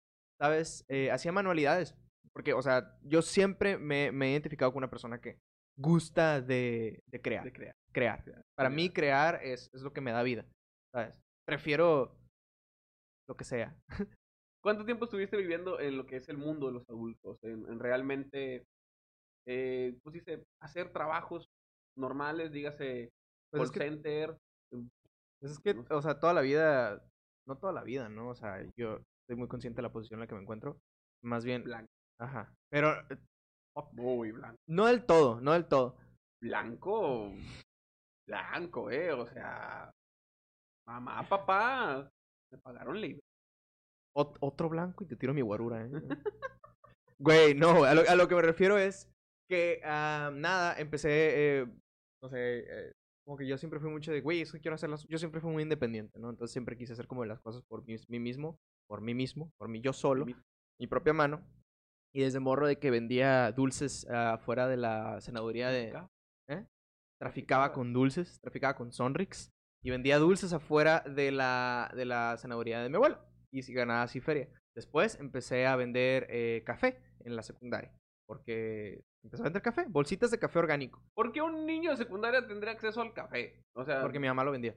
¿sabes? 0.41 0.85
Eh, 0.87 1.11
hacía 1.11 1.31
manualidades. 1.31 1.93
Porque, 2.33 2.53
o 2.53 2.63
sea, 2.63 2.97
yo 3.03 3.21
siempre 3.21 3.77
me, 3.77 4.11
me 4.11 4.29
he 4.29 4.31
identificado 4.31 4.71
con 4.71 4.79
una 4.79 4.89
persona 4.89 5.21
que 5.21 5.37
gusta 5.77 6.41
de, 6.41 6.99
de 7.11 7.21
crear 7.21 7.43
De 7.43 7.53
crear. 7.53 7.75
crear. 7.93 8.23
Para 8.57 8.71
mí 8.71 8.89
crear 8.89 9.39
es, 9.43 9.69
es 9.71 9.83
lo 9.83 9.93
que 9.93 10.01
me 10.01 10.11
da 10.11 10.23
vida, 10.23 10.47
¿sabes? 10.95 11.21
Prefiero 11.45 12.17
lo 13.27 13.37
que 13.37 13.43
sea. 13.43 13.77
¿Cuánto 14.63 14.83
tiempo 14.83 15.05
estuviste 15.05 15.37
viviendo 15.37 15.79
en 15.79 15.95
lo 15.95 16.07
que 16.07 16.15
es 16.17 16.27
el 16.27 16.37
mundo 16.37 16.67
de 16.67 16.73
los 16.73 16.89
adultos? 16.89 17.37
En, 17.43 17.65
en 17.69 17.79
realmente, 17.79 18.65
eh, 19.47 19.97
pues 20.03 20.13
dice, 20.13 20.43
hacer 20.61 20.91
trabajos 20.91 21.47
normales, 21.97 22.51
dígase, 22.51 23.09
Pues 23.51 23.61
call 23.61 23.63
es 23.63 23.71
que, 23.71 23.79
center. 23.79 24.37
pues 25.41 25.51
es 25.53 25.59
que, 25.59 25.73
no 25.73 25.83
sé. 25.83 25.93
o 25.93 26.01
sea, 26.01 26.19
toda 26.19 26.33
la 26.33 26.41
vida, 26.41 27.01
no 27.47 27.57
toda 27.57 27.73
la 27.73 27.83
vida, 27.83 28.09
¿no? 28.09 28.29
O 28.29 28.35
sea, 28.35 28.61
yo 28.77 28.97
estoy 29.23 29.37
muy 29.37 29.47
consciente 29.47 29.77
de 29.77 29.83
la 29.83 29.91
posición 29.91 30.17
en 30.17 30.21
la 30.21 30.27
que 30.27 30.35
me 30.35 30.41
encuentro. 30.41 30.79
Más 31.23 31.43
bien, 31.43 31.63
Blanco. 31.63 31.87
ajá. 32.21 32.53
Pero 32.71 32.91
eh, 33.09 33.17
Muy 33.93 34.31
blanco. 34.31 34.57
no 34.69 34.85
del 34.87 35.05
todo, 35.05 35.41
no 35.41 35.53
del 35.53 35.67
todo. 35.67 35.97
Blanco. 36.41 37.33
Blanco, 38.27 38.91
eh. 38.91 39.11
O 39.11 39.25
sea, 39.25 39.91
mamá, 40.87 41.27
papá, 41.27 42.09
me 42.51 42.57
pagaron 42.59 42.99
libre. 43.01 43.19
Ot- 44.17 44.37
otro 44.41 44.69
blanco 44.69 45.03
y 45.03 45.07
te 45.07 45.15
tiro 45.15 45.33
mi 45.33 45.41
guarura, 45.41 45.85
¿eh? 45.85 45.89
Güey, 47.21 47.53
no, 47.53 47.83
a 47.83 47.93
lo, 47.93 48.01
a 48.09 48.15
lo 48.15 48.27
que 48.29 48.35
me 48.35 48.41
refiero 48.41 48.77
es 48.77 49.11
que, 49.49 49.81
ah, 49.83 50.31
nada, 50.33 50.79
empecé, 50.79 51.09
eh, 51.61 51.67
no 52.23 52.29
sé, 52.29 52.59
eh, 52.59 52.93
como 53.25 53.37
que 53.37 53.47
yo 53.47 53.57
siempre 53.57 53.79
fui 53.79 53.89
mucho 53.89 54.11
de, 54.11 54.21
güey, 54.21 54.41
eso 54.41 54.57
quiero 54.61 54.75
hacerlas, 54.75 55.05
yo 55.07 55.17
siempre 55.17 55.41
fui 55.41 55.51
muy 55.51 55.63
independiente, 55.63 56.19
¿no? 56.19 56.29
Entonces 56.29 56.53
siempre 56.53 56.77
quise 56.77 56.93
hacer 56.93 57.07
como 57.07 57.25
las 57.25 57.41
cosas 57.41 57.63
por 57.63 57.85
mí, 57.85 57.95
mí 58.07 58.19
mismo, 58.19 58.57
por 58.87 59.01
mí 59.01 59.13
mismo, 59.13 59.51
por 59.57 59.67
mí 59.69 59.81
yo 59.81 59.93
solo, 59.93 60.25
Mi- 60.25 60.35
mi 60.79 60.87
propia 60.87 61.13
mano. 61.13 61.41
Y 62.13 62.21
desde 62.21 62.39
morro 62.39 62.67
de 62.67 62.79
que 62.79 62.89
vendía 62.91 63.51
dulces 63.51 64.07
afuera 64.09 64.67
de 64.67 64.77
la 64.77 65.21
senaduría 65.21 65.69
de... 65.69 65.93
¿eh? 66.49 66.65
Traficaba 67.19 67.71
con 67.71 67.93
dulces, 67.93 68.39
traficaba 68.41 68.75
con 68.75 68.91
Sonrix 68.91 69.51
y 69.83 69.91
vendía 69.91 70.17
dulces 70.17 70.53
afuera 70.53 71.01
de 71.01 71.31
la, 71.31 71.91
de 71.95 72.05
la 72.05 72.37
senaduría 72.37 72.81
de 72.81 72.89
mi 72.89 72.95
abuela. 72.95 73.23
Y 73.51 73.61
si 73.63 73.73
ganaba 73.73 74.03
así 74.03 74.21
feria. 74.21 74.49
Después 74.75 75.19
empecé 75.19 75.67
a 75.67 75.75
vender 75.75 76.27
eh, 76.29 76.63
café 76.65 76.99
en 77.25 77.35
la 77.35 77.43
secundaria. 77.43 77.91
Porque 78.29 79.01
empecé 79.23 79.41
a 79.41 79.45
vender 79.45 79.63
café, 79.63 79.85
bolsitas 79.89 80.29
de 80.29 80.37
café 80.37 80.59
orgánico. 80.59 81.03
¿Por 81.15 81.31
qué 81.31 81.41
un 81.41 81.65
niño 81.65 81.89
de 81.89 81.97
secundaria 81.97 82.45
tendría 82.45 82.71
acceso 82.73 83.01
al 83.01 83.11
café? 83.11 83.65
O 83.73 83.83
sea, 83.83 84.03
Porque 84.03 84.19
mi 84.19 84.27
mamá 84.27 84.43
lo 84.43 84.51
vendía. 84.51 84.75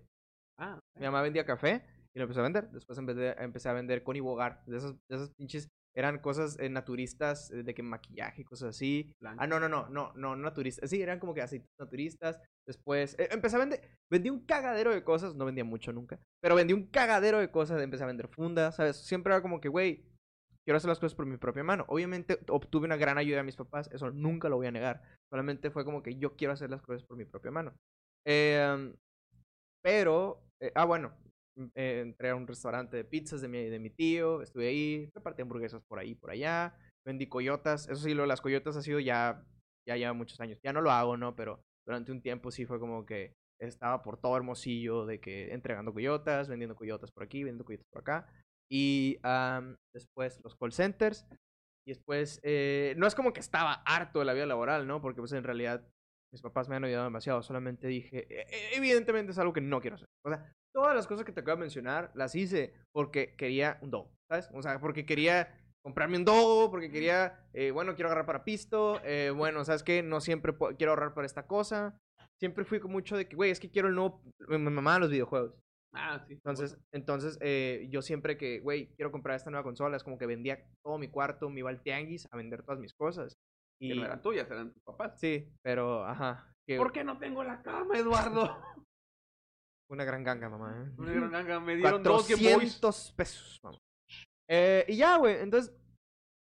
ah, 0.58 0.78
Mi 0.98 1.04
mamá 1.04 1.20
vendía 1.20 1.44
café 1.44 1.84
y 2.14 2.18
lo 2.18 2.22
empecé 2.24 2.40
a 2.40 2.44
vender. 2.44 2.70
Después 2.70 2.98
empecé, 2.98 3.34
empecé 3.38 3.68
a 3.68 3.74
vender 3.74 4.02
con 4.02 4.18
Bogar. 4.22 4.62
De 4.64 4.78
esas, 4.78 4.92
de 5.06 5.16
esas 5.16 5.30
pinches. 5.36 5.68
Eran 5.94 6.20
cosas 6.20 6.58
eh, 6.58 6.70
naturistas, 6.70 7.50
eh, 7.50 7.62
de 7.62 7.74
que 7.74 7.82
maquillaje 7.82 8.40
y 8.40 8.44
cosas 8.44 8.70
así. 8.70 9.12
blanco. 9.20 9.42
Ah, 9.42 9.46
no, 9.46 9.60
no, 9.60 9.68
no, 9.68 9.90
no, 9.90 10.14
no, 10.14 10.34
naturistas. 10.34 10.88
Sí, 10.88 11.02
eran 11.02 11.18
como 11.20 11.34
que 11.34 11.42
aceites 11.42 11.68
naturistas. 11.78 12.40
Después, 12.66 13.14
eh, 13.18 13.28
empecé 13.30 13.56
a 13.56 13.58
vender, 13.58 13.82
vendí 14.10 14.30
un 14.30 14.46
cagadero 14.46 14.90
de 14.94 15.04
cosas, 15.04 15.34
no 15.34 15.44
vendía 15.44 15.64
mucho 15.64 15.92
nunca, 15.92 16.18
pero 16.40 16.54
vendí 16.54 16.72
un 16.72 16.86
cagadero 16.86 17.38
de 17.40 17.50
cosas, 17.50 17.82
empecé 17.82 18.04
a 18.04 18.06
vender 18.06 18.28
fundas, 18.28 18.76
¿sabes? 18.76 18.96
Siempre 18.96 19.34
era 19.34 19.42
como 19.42 19.60
que, 19.60 19.68
güey, 19.68 20.06
quiero 20.64 20.76
hacer 20.76 20.88
las 20.88 20.98
cosas 20.98 21.14
por 21.14 21.26
mi 21.26 21.36
propia 21.36 21.64
mano. 21.64 21.84
Obviamente 21.88 22.38
obtuve 22.48 22.86
una 22.86 22.96
gran 22.96 23.18
ayuda 23.18 23.38
de 23.38 23.44
mis 23.44 23.56
papás, 23.56 23.88
eso 23.92 24.10
nunca 24.10 24.48
lo 24.48 24.56
voy 24.56 24.66
a 24.66 24.72
negar. 24.72 25.02
Solamente 25.30 25.70
fue 25.70 25.84
como 25.84 26.02
que 26.02 26.16
yo 26.16 26.36
quiero 26.36 26.52
hacer 26.52 26.70
las 26.70 26.82
cosas 26.82 27.02
por 27.04 27.16
mi 27.16 27.24
propia 27.24 27.50
mano. 27.50 27.74
Eh, 28.24 28.92
pero, 29.82 30.44
eh, 30.60 30.72
ah, 30.74 30.84
bueno, 30.84 31.12
mm, 31.56 31.66
eh, 31.74 32.00
entré 32.00 32.30
a 32.30 32.36
un 32.36 32.46
restaurante 32.46 32.96
de 32.96 33.04
pizzas 33.04 33.40
de 33.40 33.48
mi, 33.48 33.64
de 33.68 33.78
mi 33.78 33.90
tío, 33.90 34.42
estuve 34.42 34.68
ahí, 34.68 35.10
repartí 35.14 35.42
hamburguesas 35.42 35.82
por 35.88 35.98
ahí, 35.98 36.14
por 36.14 36.30
allá, 36.30 36.74
vendí 37.04 37.26
coyotas, 37.28 37.88
eso 37.88 38.02
sí, 38.02 38.14
lo 38.14 38.22
de 38.22 38.28
las 38.28 38.40
coyotas 38.40 38.76
ha 38.76 38.82
sido 38.82 39.00
ya, 39.00 39.44
ya 39.86 39.96
lleva 39.96 40.12
muchos 40.12 40.40
años, 40.40 40.58
ya 40.62 40.72
no 40.72 40.80
lo 40.80 40.92
hago, 40.92 41.16
¿no? 41.16 41.34
Pero 41.34 41.60
durante 41.84 42.12
un 42.12 42.22
tiempo 42.22 42.50
sí 42.52 42.64
fue 42.64 42.78
como 42.78 43.04
que 43.04 43.34
estaba 43.60 44.02
por 44.02 44.20
todo 44.20 44.36
Hermosillo 44.36 45.04
de 45.06 45.20
que 45.20 45.52
entregando 45.52 45.92
coyotas, 45.92 46.48
vendiendo 46.48 46.76
coyotas 46.76 47.10
por 47.10 47.24
aquí, 47.24 47.42
vendiendo 47.42 47.64
coyotas 47.64 47.88
por 47.90 48.02
acá, 48.02 48.28
y 48.72 49.18
am, 49.22 49.76
después 49.94 50.40
los 50.42 50.56
call 50.56 50.72
centers, 50.72 51.26
y 51.86 51.90
después, 51.92 52.40
eh, 52.42 52.94
no 52.96 53.06
es 53.06 53.14
como 53.14 53.32
que 53.32 53.40
estaba 53.40 53.82
harto 53.84 54.20
de 54.20 54.24
la 54.24 54.32
vida 54.34 54.46
laboral, 54.46 54.86
¿no? 54.86 55.02
Porque 55.02 55.20
pues 55.20 55.32
en 55.32 55.44
realidad 55.44 55.86
mis 56.32 56.40
papás 56.40 56.68
me 56.68 56.76
han 56.76 56.84
ayudado 56.84 57.04
demasiado. 57.04 57.42
Solamente 57.42 57.88
dije, 57.88 58.26
"E- 58.30 58.46
e- 58.48 58.76
evidentemente 58.76 59.32
es 59.32 59.38
algo 59.38 59.52
que 59.52 59.60
no 59.60 59.80
quiero 59.80 59.96
hacer. 59.96 60.06
O 60.24 60.30
sea, 60.30 60.54
todas 60.74 60.94
las 60.94 61.06
cosas 61.06 61.24
que 61.26 61.32
te 61.32 61.40
acabo 61.40 61.56
de 61.56 61.62
mencionar 61.62 62.10
las 62.14 62.34
hice 62.34 62.72
porque 62.94 63.34
quería 63.36 63.78
un 63.82 63.90
dogo, 63.90 64.14
¿sabes? 64.30 64.48
O 64.54 64.62
sea, 64.62 64.80
porque 64.80 65.04
quería 65.04 65.58
comprarme 65.84 66.16
un 66.16 66.24
dogo, 66.24 66.70
porque 66.70 66.90
quería, 66.90 67.44
eh, 67.52 67.72
bueno, 67.72 67.94
quiero 67.96 68.08
agarrar 68.08 68.26
para 68.26 68.44
pisto, 68.44 69.00
eh, 69.04 69.30
bueno, 69.36 69.64
¿sabes 69.64 69.82
qué? 69.82 70.02
No 70.02 70.20
siempre 70.20 70.54
quiero 70.78 70.92
ahorrar 70.92 71.12
para 71.14 71.26
esta 71.26 71.46
cosa. 71.46 71.98
Siempre 72.40 72.64
fui 72.64 72.80
con 72.80 72.92
mucho 72.92 73.16
de 73.16 73.28
que, 73.28 73.36
güey, 73.36 73.50
es 73.50 73.60
que 73.60 73.70
quiero 73.70 73.88
el 73.88 73.94
nuevo, 73.96 74.22
mi 74.48 74.58
mamá 74.58 74.98
los 75.00 75.10
videojuegos. 75.10 75.54
Ah, 75.94 76.24
sí. 76.26 76.34
Entonces, 76.34 76.78
entonces 76.92 77.38
eh, 77.40 77.86
yo 77.90 78.00
siempre 78.02 78.36
que, 78.38 78.60
güey, 78.60 78.94
quiero 78.94 79.12
comprar 79.12 79.36
esta 79.36 79.50
nueva 79.50 79.64
consola, 79.64 79.96
es 79.96 80.02
como 80.02 80.18
que 80.18 80.26
vendía 80.26 80.64
todo 80.82 80.98
mi 80.98 81.08
cuarto, 81.08 81.50
me 81.50 81.60
iba 81.60 81.70
al 81.70 81.82
tianguis 81.82 82.26
a 82.30 82.36
vender 82.36 82.62
todas 82.62 82.80
mis 82.80 82.94
cosas. 82.94 83.36
que 83.78 83.86
Y, 83.86 83.94
no 83.98 84.04
eran 84.04 84.22
tuyas, 84.22 84.50
eran 84.50 84.72
tus 84.72 84.82
papás. 84.82 85.18
Sí, 85.20 85.52
pero, 85.62 86.04
ajá. 86.04 86.54
Que 86.66 86.76
¿Por 86.78 86.92
qué 86.92 87.04
no 87.04 87.18
tengo 87.18 87.44
la 87.44 87.60
cama, 87.62 87.98
Eduardo? 87.98 88.42
Una 89.90 90.04
gran 90.04 90.24
ganga, 90.24 90.48
mamá. 90.48 90.82
¿eh? 90.82 90.92
Me 90.96 91.10
dieron, 91.10 91.30
ganga, 91.30 91.60
me 91.60 91.76
dieron 91.76 92.02
dos 92.02 92.26
Game 92.26 92.42
Boys. 92.42 92.78
400 92.80 93.12
pesos, 93.12 93.60
mamá. 93.62 93.78
Eh, 94.48 94.84
y 94.88 94.96
ya, 94.96 95.16
güey, 95.18 95.36
entonces 95.40 95.74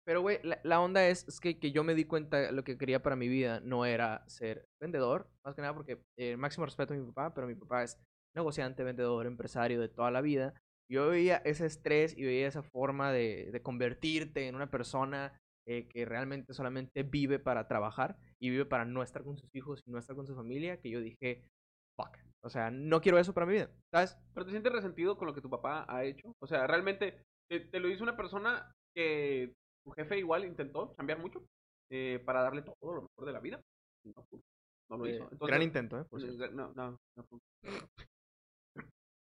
Pero, 0.06 0.22
güey, 0.22 0.40
la, 0.44 0.60
la 0.64 0.80
onda 0.82 1.08
es, 1.08 1.28
es 1.28 1.40
que, 1.40 1.60
que 1.60 1.72
yo 1.72 1.84
me 1.84 1.96
di 1.96 2.06
cuenta 2.06 2.52
lo 2.52 2.64
que 2.64 2.78
quería 2.78 3.02
para 3.02 3.16
mi 3.16 3.28
vida 3.28 3.60
no 3.62 3.86
era 3.86 4.24
ser 4.28 4.68
vendedor, 4.80 5.30
más 5.44 5.56
que 5.56 5.62
nada 5.62 5.74
porque 5.74 6.02
eh, 6.18 6.38
máximo 6.38 6.66
respeto 6.66 6.94
a 6.94 6.98
mi 6.98 7.06
papá, 7.06 7.34
pero 7.34 7.48
mi 7.48 7.56
papá 7.56 7.84
es 7.84 8.00
negociante, 8.36 8.84
vendedor, 8.84 9.26
empresario 9.26 9.80
de 9.80 9.90
toda 9.90 10.12
la 10.12 10.22
vida. 10.22 10.54
Yo 10.92 11.10
veía 11.10 11.38
ese 11.38 11.66
estrés 11.66 12.16
y 12.18 12.24
veía 12.24 12.48
esa 12.48 12.62
forma 12.62 13.12
de, 13.12 13.50
de 13.52 13.62
convertirte 13.64 14.48
en 14.48 14.56
una 14.56 14.70
persona 14.70 15.40
eh, 15.68 15.88
que 15.88 16.06
realmente 16.06 16.54
solamente 16.54 17.02
vive 17.04 17.40
para 17.40 17.68
trabajar 17.68 18.18
y 18.40 18.52
vive 18.52 18.66
para 18.66 18.86
no 18.86 19.02
estar 19.02 19.24
con 19.24 19.38
sus 19.38 19.50
hijos 19.56 19.82
y 19.86 19.92
no 19.92 19.98
estar 19.98 20.16
con 20.16 20.28
su 20.28 20.36
familia, 20.36 20.80
que 20.80 20.92
yo 20.92 21.02
dije, 21.02 21.48
fuck. 22.00 22.18
O 22.44 22.50
sea, 22.50 22.70
no 22.70 23.02
quiero 23.02 23.18
eso 23.18 23.34
para 23.34 23.48
mi 23.48 23.54
vida, 23.54 23.72
¿sabes? 23.92 24.16
Pero 24.36 24.46
te 24.46 24.52
sientes 24.52 24.72
resentido 24.72 25.18
con 25.18 25.26
lo 25.28 25.34
que 25.34 25.42
tu 25.42 25.50
papá 25.50 25.86
ha 25.90 26.04
hecho. 26.04 26.34
O 26.40 26.46
sea, 26.46 26.68
realmente 26.68 27.24
te, 27.50 27.62
te 27.62 27.80
lo 27.80 27.90
hizo 27.90 28.04
una 28.04 28.16
persona 28.16 28.72
que 28.96 29.54
tu 29.84 29.92
jefe 29.94 30.20
igual 30.20 30.46
intentó 30.46 30.94
cambiar 30.96 31.18
mucho 31.20 31.44
eh, 31.92 32.22
para 32.24 32.44
darle 32.44 32.62
todo 32.62 32.94
lo 32.94 33.02
mejor 33.02 33.26
de 33.26 33.34
la 33.34 33.40
vida. 33.40 33.60
No, 34.88 34.98
lo 34.98 35.08
Eh, 35.08 35.16
hizo. 35.16 35.48
gran 35.48 35.64
intento, 35.64 36.00
¿eh? 36.00 36.06
Por 36.08 36.22
cierto. 36.22 36.52
no, 36.52 36.72
no, 36.76 36.98
no. 37.18 37.40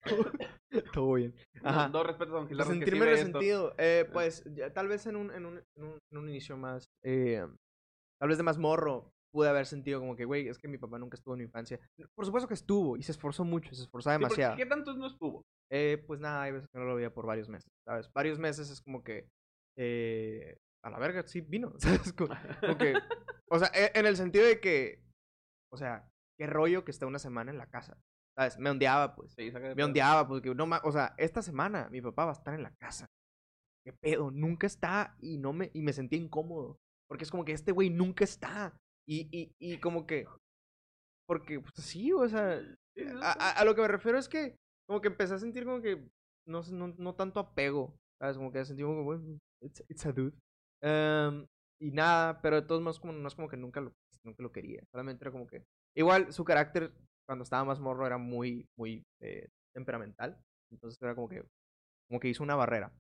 Todo 0.95 1.15
bien. 1.15 1.35
Ajá. 1.63 1.89
No, 1.89 1.99
no 1.99 2.05
respeto 2.05 2.33
a 2.33 2.39
Don 2.41 2.49
Gilardo 2.49 2.71
que 2.71 2.75
sí 2.75 2.81
sentirme 2.81 3.07
ve 3.07 3.13
esto. 3.13 3.27
resentido. 3.27 3.75
Eh, 3.79 4.09
pues 4.13 4.45
ya, 4.55 4.73
tal 4.73 4.89
vez 4.89 5.07
en 5.07 5.17
un, 5.17 5.31
en 5.33 5.47
un, 5.47 5.59
en 5.77 5.85
un, 5.85 5.99
en 6.11 6.19
un 6.19 6.29
inicio 6.29 6.57
más. 6.57 6.87
eh, 7.05 7.47
tal 8.21 8.29
vez 8.29 8.39
de 8.39 8.45
más 8.45 8.59
morro. 8.59 9.11
Pude 9.35 9.49
haber 9.49 9.65
sentido 9.65 9.99
como 9.99 10.15
que, 10.15 10.27
güey, 10.27 10.49
es 10.49 10.59
que 10.59 10.69
mi 10.69 10.77
papá 10.77 10.99
nunca 10.99 11.17
estuvo 11.17 11.33
en 11.35 11.39
mi 11.39 11.45
infancia. 11.45 11.81
Por 12.15 12.27
supuesto 12.27 12.47
que 12.47 12.53
estuvo 12.55 12.99
y 12.99 13.03
se 13.03 13.13
esforzó 13.13 13.45
mucho, 13.45 13.75
se 13.75 13.83
esforzaba 13.83 14.17
Sí, 14.17 14.23
demasiado. 14.23 14.57
¿Qué 14.57 14.67
tanto 14.67 14.93
no 14.93 15.07
estuvo? 15.07 15.43
Eh, 15.71 16.05
pues 16.07 16.21
nada, 16.21 16.43
hay 16.43 16.53
veces 16.53 16.69
que 16.71 16.79
no 16.79 16.85
lo 16.85 16.95
veía 16.97 17.15
por 17.15 17.25
varios 17.25 17.49
meses, 17.49 17.71
¿sabes? 17.87 18.11
Varios 18.13 18.39
meses 18.39 18.69
es 18.69 18.83
como 18.83 19.03
que. 19.03 19.29
eh, 19.79 20.59
a 20.85 20.91
la 20.91 20.99
verga, 20.99 21.23
sí 21.27 21.41
vino, 21.41 21.73
¿sabes? 21.79 22.13
Como, 22.13 22.35
como 22.61 22.77
que. 22.77 22.95
O 23.51 23.59
sea, 23.59 23.69
e- 23.75 23.93
en 23.99 24.05
el 24.05 24.17
sentido 24.17 24.45
de 24.45 24.61
que. 24.61 25.03
O 25.73 25.79
sea, 25.79 26.07
qué 26.39 26.47
rollo 26.47 26.85
que 26.85 26.91
está 26.91 27.07
una 27.07 27.19
semana 27.19 27.51
en 27.51 27.57
la 27.57 27.71
casa, 27.71 27.97
¿sabes? 28.37 28.59
Me 28.59 28.71
ondeaba, 28.71 29.15
pues. 29.15 29.33
Sí, 29.37 29.51
Me 29.77 29.85
ondeaba, 29.85 30.27
porque 30.29 30.55
no 30.55 30.67
ma- 30.67 30.81
O 30.85 30.93
sea, 30.93 31.15
esta 31.19 31.43
semana 31.43 31.89
mi 31.91 32.01
papá 32.01 32.25
va 32.27 32.31
a 32.33 32.35
estar 32.35 32.55
en 32.55 32.63
la 32.63 32.75
casa. 32.77 33.07
¿Qué 33.85 33.93
pedo? 33.93 34.31
Nunca 34.31 34.67
está 34.67 35.17
y 35.21 35.39
no 35.39 35.53
me. 35.53 35.71
Y 35.75 35.83
me 35.83 35.93
sentía 35.93 36.19
incómodo. 36.19 36.79
Porque 37.09 37.25
es 37.25 37.31
como 37.31 37.45
que 37.45 37.53
este 37.53 37.73
güey 37.73 37.91
nunca 37.91 38.25
está. 38.25 38.77
Y, 39.07 39.29
y, 39.37 39.53
y 39.59 39.79
como 39.79 40.07
que. 40.07 40.27
Porque, 41.27 41.61
pues 41.61 41.73
sí, 41.77 42.13
o 42.13 42.29
sea. 42.29 42.61
A, 43.23 43.33
a- 43.33 43.51
a 43.61 43.65
lo 43.65 43.75
que 43.75 43.83
me 43.83 43.89
refiero 43.89 44.19
es 44.19 44.29
que. 44.29 44.57
Como 44.87 45.01
que 45.01 45.09
empecé 45.09 45.35
a 45.35 45.39
sentir 45.39 45.65
como 45.65 45.81
que. 45.81 46.09
No, 46.47 46.63
no, 46.73 46.89
no 46.99 47.15
tanto 47.15 47.41
apego. 47.41 47.97
¿Sabes? 48.21 48.37
Como 48.37 48.53
que 48.53 48.65
sentí 48.65 48.83
como. 48.83 49.05
Bueno, 49.05 49.39
it's, 49.61 49.83
it's 49.89 50.07
a 50.07 50.13
dude. 50.13 50.37
Em, 50.83 51.47
y 51.81 51.91
nada, 51.91 52.41
pero 52.43 52.57
de 52.61 52.67
todos 52.67 52.83
modos, 52.83 53.01
como, 53.01 53.13
no 53.13 53.29
es 53.29 53.35
como 53.35 53.49
que 53.49 53.57
nunca 53.57 53.81
lo, 53.81 53.93
nunca 54.25 54.43
lo 54.43 54.53
quería. 54.53 54.83
Solamente 54.91 55.25
era 55.25 55.33
como 55.33 55.47
que. 55.47 55.65
Igual 55.97 56.33
su 56.33 56.45
carácter, 56.45 56.93
cuando 57.27 57.45
estaba 57.45 57.65
más 57.65 57.81
morro, 57.81 58.07
era 58.07 58.19
muy, 58.19 58.67
muy 58.77 59.05
eh, 59.21 59.49
temperamental. 59.75 60.39
Entonces 60.71 61.01
era 61.03 61.15
como 61.15 61.29
que. 61.29 61.45
Como 62.09 62.21
que 62.21 62.29
hizo 62.29 62.43
una 62.43 62.57
barrera. 62.57 62.93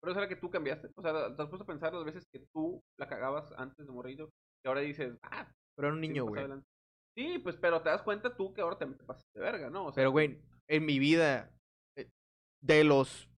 Pero 0.00 0.12
eso 0.12 0.20
era 0.20 0.28
que 0.28 0.36
tú 0.36 0.50
cambiaste. 0.50 0.90
O 0.96 1.02
sea, 1.02 1.12
te 1.34 1.42
has 1.42 1.48
puesto 1.48 1.64
a 1.64 1.66
pensar 1.66 1.92
las 1.94 2.04
veces 2.04 2.26
que 2.32 2.44
tú 2.52 2.82
la 2.98 3.08
cagabas 3.08 3.52
antes 3.56 3.86
de 3.86 3.92
morrillo 3.92 4.30
y 4.64 4.68
ahora 4.68 4.80
dices, 4.80 5.16
ah, 5.22 5.50
Pero 5.76 5.88
era 5.88 5.94
un 5.94 6.00
niño, 6.00 6.24
güey. 6.26 6.46
Sí, 7.16 7.38
pues, 7.38 7.56
pero 7.56 7.82
te 7.82 7.90
das 7.90 8.02
cuenta 8.02 8.34
tú 8.36 8.54
que 8.54 8.62
ahora 8.62 8.78
te, 8.78 8.86
te 8.86 9.04
pasas 9.04 9.24
de 9.34 9.40
verga, 9.40 9.68
¿no? 9.68 9.86
O 9.86 9.92
sea, 9.92 10.00
Pero, 10.00 10.12
güey, 10.12 10.40
en 10.68 10.86
mi 10.86 10.98
vida, 10.98 11.50
eh, 11.96 12.08
de 12.62 12.84
los 12.84 13.28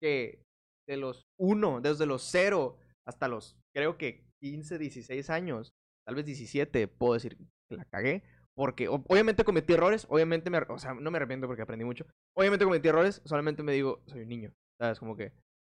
que, 0.00 0.42
de 0.86 0.96
los 0.96 1.24
uno, 1.38 1.80
desde 1.80 2.06
los 2.06 2.22
cero 2.22 2.76
hasta 3.06 3.28
los, 3.28 3.56
creo 3.74 3.96
que 3.96 4.26
15, 4.42 4.78
16 4.78 5.30
años, 5.30 5.74
tal 6.06 6.16
vez 6.16 6.26
17, 6.26 6.86
puedo 6.88 7.14
decir 7.14 7.38
que 7.68 7.76
la 7.76 7.84
cagué. 7.86 8.22
Porque 8.56 8.88
obviamente 8.88 9.44
cometí 9.44 9.72
errores, 9.72 10.06
obviamente 10.08 10.48
me, 10.50 10.58
o 10.58 10.78
sea, 10.78 10.94
no 10.94 11.10
me 11.10 11.16
arrepiento 11.18 11.46
porque 11.46 11.62
aprendí 11.62 11.84
mucho. 11.84 12.06
Obviamente 12.36 12.64
cometí 12.64 12.88
errores, 12.88 13.20
solamente 13.24 13.62
me 13.62 13.72
digo, 13.72 14.02
soy 14.06 14.22
un 14.22 14.28
niño, 14.28 14.52
¿sabes? 14.80 14.98
Como 15.00 15.16
que, 15.16 15.32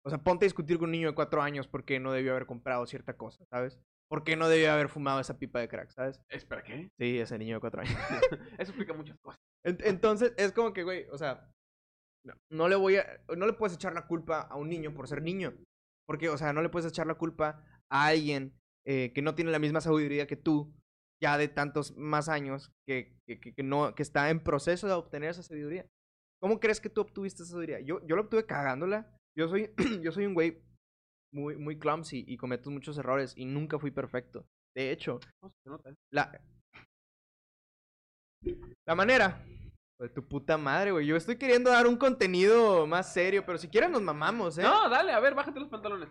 o 0.04 0.10
sea, 0.10 0.18
ponte 0.18 0.44
a 0.44 0.48
discutir 0.48 0.78
con 0.78 0.86
un 0.86 0.92
niño 0.92 1.08
de 1.08 1.14
cuatro 1.14 1.40
años 1.40 1.68
porque 1.68 2.00
no 2.00 2.12
debió 2.12 2.32
haber 2.32 2.46
comprado 2.46 2.86
cierta 2.86 3.16
cosa, 3.16 3.44
¿sabes? 3.50 3.78
¿Por 4.10 4.24
qué 4.24 4.36
no 4.36 4.48
debió 4.48 4.72
haber 4.72 4.88
fumado 4.88 5.20
esa 5.20 5.38
pipa 5.38 5.60
de 5.60 5.68
crack, 5.68 5.90
¿sabes? 5.90 6.20
¿Espera 6.28 6.62
qué? 6.62 6.88
Sí, 6.98 7.18
ese 7.18 7.38
niño 7.38 7.56
de 7.56 7.60
cuatro 7.60 7.80
años. 7.80 7.94
Eso 8.58 8.72
explica 8.72 8.92
muchas 8.92 9.16
cosas. 9.22 9.38
Ent- 9.64 9.82
Entonces, 9.84 10.34
es 10.36 10.52
como 10.52 10.72
que, 10.72 10.82
güey, 10.82 11.06
o 11.10 11.16
sea, 11.18 11.48
no, 12.26 12.34
no 12.50 12.68
le 12.68 12.76
voy 12.76 12.96
a, 12.96 13.06
no 13.36 13.46
le 13.46 13.52
puedes 13.54 13.76
echar 13.76 13.94
la 13.94 14.06
culpa 14.06 14.40
a 14.42 14.56
un 14.56 14.68
niño 14.68 14.92
por 14.94 15.08
ser 15.08 15.22
niño. 15.22 15.54
Porque, 16.06 16.28
o 16.28 16.36
sea, 16.36 16.52
no 16.52 16.60
le 16.60 16.68
puedes 16.68 16.88
echar 16.88 17.06
la 17.06 17.14
culpa 17.14 17.64
a 17.90 18.06
alguien 18.06 18.52
eh, 18.86 19.12
que 19.14 19.22
no 19.22 19.34
tiene 19.34 19.50
la 19.50 19.58
misma 19.58 19.80
sabiduría 19.80 20.26
que 20.26 20.36
tú, 20.36 20.74
ya 21.24 21.38
de 21.38 21.48
tantos 21.48 21.96
más 21.96 22.28
años, 22.28 22.70
que, 22.86 23.16
que, 23.26 23.62
no, 23.62 23.94
que 23.94 24.02
está 24.02 24.28
en 24.28 24.40
proceso 24.40 24.86
de 24.86 24.92
obtener 24.92 25.30
esa 25.30 25.42
sabiduría. 25.42 25.86
¿Cómo 26.38 26.60
crees 26.60 26.82
que 26.82 26.90
tú 26.90 27.00
obtuviste 27.00 27.42
esa 27.42 27.52
sabiduría? 27.52 27.80
Yo, 27.80 28.06
yo 28.06 28.14
la 28.14 28.22
obtuve 28.22 28.44
cagándola. 28.44 29.10
Yo 29.34 29.48
soy, 29.48 29.70
yo 30.02 30.12
soy 30.12 30.26
un 30.26 30.34
güey 30.34 30.62
muy, 31.32 31.56
muy 31.56 31.78
clumsy 31.78 32.26
y 32.28 32.36
cometo 32.36 32.70
muchos 32.70 32.98
errores 32.98 33.32
y 33.38 33.46
nunca 33.46 33.78
fui 33.78 33.90
perfecto. 33.90 34.46
De 34.76 34.90
hecho, 34.90 35.18
nota, 35.64 35.88
¿eh? 35.88 35.94
la, 36.12 36.38
la 38.86 38.94
manera. 38.94 39.42
De 39.98 40.10
tu 40.10 40.28
puta 40.28 40.58
madre, 40.58 40.90
güey. 40.90 41.06
Yo 41.06 41.16
estoy 41.16 41.38
queriendo 41.38 41.70
dar 41.70 41.86
un 41.86 41.96
contenido 41.96 42.86
más 42.86 43.14
serio, 43.14 43.46
pero 43.46 43.56
si 43.56 43.68
quieren 43.68 43.92
nos 43.92 44.02
mamamos, 44.02 44.58
¿eh? 44.58 44.62
No, 44.62 44.90
dale, 44.90 45.12
a 45.12 45.20
ver, 45.20 45.34
bájate 45.34 45.58
los 45.58 45.70
pantalones. 45.70 46.10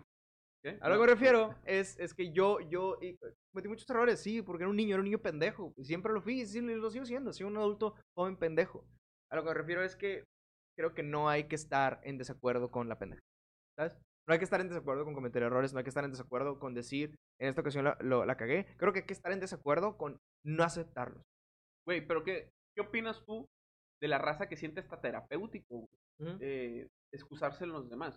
¿Qué? 0.63 0.77
A 0.81 0.87
lo 0.89 0.95
que 0.95 1.01
me 1.01 1.07
refiero 1.07 1.55
es, 1.65 1.99
es 1.99 2.13
que 2.13 2.31
yo, 2.31 2.59
yo 2.61 2.97
y, 3.01 3.17
cometí 3.51 3.67
muchos 3.67 3.89
errores, 3.89 4.21
sí, 4.21 4.41
porque 4.41 4.63
era 4.63 4.69
un 4.69 4.77
niño, 4.77 4.91
era 4.95 4.99
un 5.01 5.05
niño 5.05 5.19
pendejo. 5.21 5.73
y 5.77 5.83
Siempre 5.83 6.13
lo 6.13 6.21
fui 6.21 6.41
y 6.41 6.45
sí, 6.45 6.61
lo 6.61 6.89
sigo 6.89 7.05
siendo. 7.05 7.33
Soy 7.33 7.45
un 7.45 7.57
adulto 7.57 7.95
joven 8.17 8.37
pendejo. 8.37 8.85
A 9.29 9.35
lo 9.35 9.43
que 9.43 9.49
me 9.49 9.53
refiero 9.55 9.83
es 9.83 9.95
que 9.95 10.23
creo 10.77 10.93
que 10.93 11.03
no 11.03 11.27
hay 11.29 11.45
que 11.49 11.55
estar 11.55 11.99
en 12.03 12.17
desacuerdo 12.17 12.71
con 12.71 12.87
la 12.87 12.97
pendeja. 12.97 13.21
¿Sabes? 13.77 13.97
No 14.25 14.31
hay 14.33 14.37
que 14.39 14.45
estar 14.45 14.61
en 14.61 14.69
desacuerdo 14.69 15.03
con 15.03 15.13
cometer 15.15 15.43
errores, 15.43 15.73
no 15.73 15.79
hay 15.79 15.83
que 15.83 15.89
estar 15.89 16.05
en 16.05 16.11
desacuerdo 16.11 16.57
con 16.57 16.73
decir, 16.73 17.13
en 17.41 17.49
esta 17.49 17.59
ocasión 17.59 17.83
la, 17.83 17.97
lo- 17.99 18.25
la 18.25 18.37
cagué. 18.37 18.65
Creo 18.77 18.93
que 18.93 18.99
hay 18.99 19.05
que 19.05 19.13
estar 19.13 19.33
en 19.33 19.41
desacuerdo 19.41 19.97
con 19.97 20.17
no 20.45 20.63
aceptarlos. 20.63 21.23
Güey, 21.85 22.07
pero 22.07 22.23
qué, 22.23 22.49
¿qué 22.73 22.81
opinas 22.81 23.21
tú 23.25 23.45
de 24.01 24.07
la 24.07 24.17
raza 24.17 24.47
que 24.47 24.55
siente 24.55 24.79
hasta 24.79 25.01
terapéutico? 25.01 25.87
Ujú. 26.19 26.37
eh, 26.39 26.87
excusarse 27.11 27.63
en 27.65 27.71
los 27.71 27.89
demás. 27.89 28.15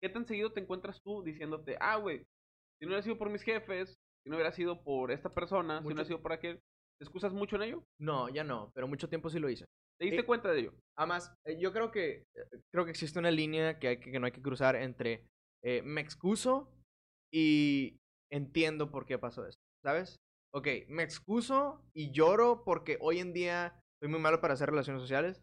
¿Qué 0.00 0.08
tan 0.08 0.26
seguido 0.26 0.52
te 0.52 0.60
encuentras 0.60 1.00
tú 1.02 1.22
diciéndote, 1.22 1.76
ah, 1.80 1.96
güey, 1.96 2.18
si 2.78 2.86
no 2.86 2.88
hubiera 2.88 3.02
sido 3.02 3.18
por 3.18 3.30
mis 3.30 3.42
jefes, 3.42 3.96
si 4.24 4.30
no 4.30 4.36
hubiera 4.36 4.52
sido 4.52 4.82
por 4.82 5.10
esta 5.10 5.32
persona, 5.34 5.78
si 5.78 5.82
no 5.82 5.88
hubiera 5.88 6.04
sido 6.04 6.22
por 6.22 6.32
aquel, 6.32 6.56
¿te 6.98 7.04
excusas 7.04 7.32
mucho 7.32 7.56
en 7.56 7.62
ello? 7.62 7.84
No, 8.00 8.28
ya 8.28 8.44
no, 8.44 8.70
pero 8.74 8.86
mucho 8.86 9.08
tiempo 9.08 9.28
sí 9.30 9.38
lo 9.38 9.48
hice. 9.50 9.64
¿Te 9.98 10.04
diste 10.06 10.20
Eh, 10.20 10.26
cuenta 10.26 10.52
de 10.52 10.60
ello? 10.60 10.74
Además, 10.96 11.34
eh, 11.44 11.58
yo 11.58 11.72
creo 11.72 11.90
que 11.90 12.22
eh, 12.36 12.60
creo 12.72 12.84
que 12.84 12.92
existe 12.92 13.18
una 13.18 13.32
línea 13.32 13.78
que, 13.80 13.88
hay 13.88 14.00
que, 14.00 14.12
que 14.12 14.20
no 14.20 14.26
hay 14.26 14.32
que 14.32 14.42
cruzar 14.42 14.76
entre 14.76 15.26
eh, 15.64 15.82
me 15.82 16.00
excuso 16.00 16.72
y 17.34 17.96
entiendo 18.30 18.92
por 18.92 19.06
qué 19.06 19.18
pasó 19.18 19.44
esto, 19.46 19.60
¿sabes? 19.84 20.16
Ok, 20.54 20.68
me 20.88 21.02
excuso 21.02 21.82
y 21.92 22.12
lloro 22.12 22.62
porque 22.64 22.96
hoy 23.00 23.18
en 23.18 23.32
día 23.32 23.80
soy 24.00 24.08
muy 24.08 24.20
malo 24.20 24.40
para 24.40 24.54
hacer 24.54 24.70
relaciones 24.70 25.02
sociales. 25.02 25.42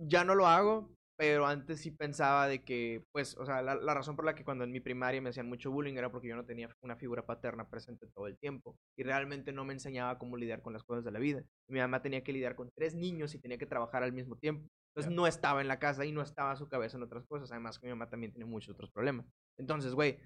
Ya 0.00 0.22
no 0.22 0.36
lo 0.36 0.46
hago, 0.46 0.94
pero 1.18 1.46
antes 1.46 1.80
sí 1.80 1.90
pensaba 1.90 2.46
de 2.46 2.62
que, 2.62 3.02
pues, 3.10 3.36
o 3.36 3.44
sea, 3.44 3.60
la, 3.60 3.74
la 3.74 3.92
razón 3.92 4.14
por 4.14 4.24
la 4.24 4.36
que 4.36 4.44
cuando 4.44 4.62
en 4.62 4.70
mi 4.70 4.78
primaria 4.78 5.20
me 5.20 5.30
hacían 5.30 5.48
mucho 5.48 5.72
bullying 5.72 5.94
era 5.96 6.12
porque 6.12 6.28
yo 6.28 6.36
no 6.36 6.44
tenía 6.44 6.70
una 6.80 6.94
figura 6.94 7.26
paterna 7.26 7.68
presente 7.68 8.06
todo 8.14 8.28
el 8.28 8.38
tiempo 8.38 8.76
y 8.96 9.02
realmente 9.02 9.52
no 9.52 9.64
me 9.64 9.72
enseñaba 9.72 10.16
cómo 10.16 10.36
lidiar 10.36 10.62
con 10.62 10.72
las 10.72 10.84
cosas 10.84 11.04
de 11.04 11.10
la 11.10 11.18
vida. 11.18 11.42
Mi 11.68 11.80
mamá 11.80 12.02
tenía 12.02 12.22
que 12.22 12.32
lidiar 12.32 12.54
con 12.54 12.70
tres 12.70 12.94
niños 12.94 13.34
y 13.34 13.40
tenía 13.40 13.58
que 13.58 13.66
trabajar 13.66 14.04
al 14.04 14.12
mismo 14.12 14.36
tiempo. 14.36 14.68
Entonces 14.94 15.12
no 15.12 15.26
estaba 15.26 15.60
en 15.60 15.66
la 15.66 15.80
casa 15.80 16.04
y 16.04 16.12
no 16.12 16.22
estaba 16.22 16.54
su 16.54 16.68
cabeza 16.68 16.96
en 16.96 17.02
otras 17.02 17.26
cosas. 17.26 17.50
Además 17.50 17.80
que 17.80 17.88
mi 17.88 17.92
mamá 17.92 18.08
también 18.08 18.32
tiene 18.32 18.44
muchos 18.48 18.74
otros 18.74 18.90
problemas. 18.92 19.26
Entonces, 19.58 19.94
güey, 19.94 20.20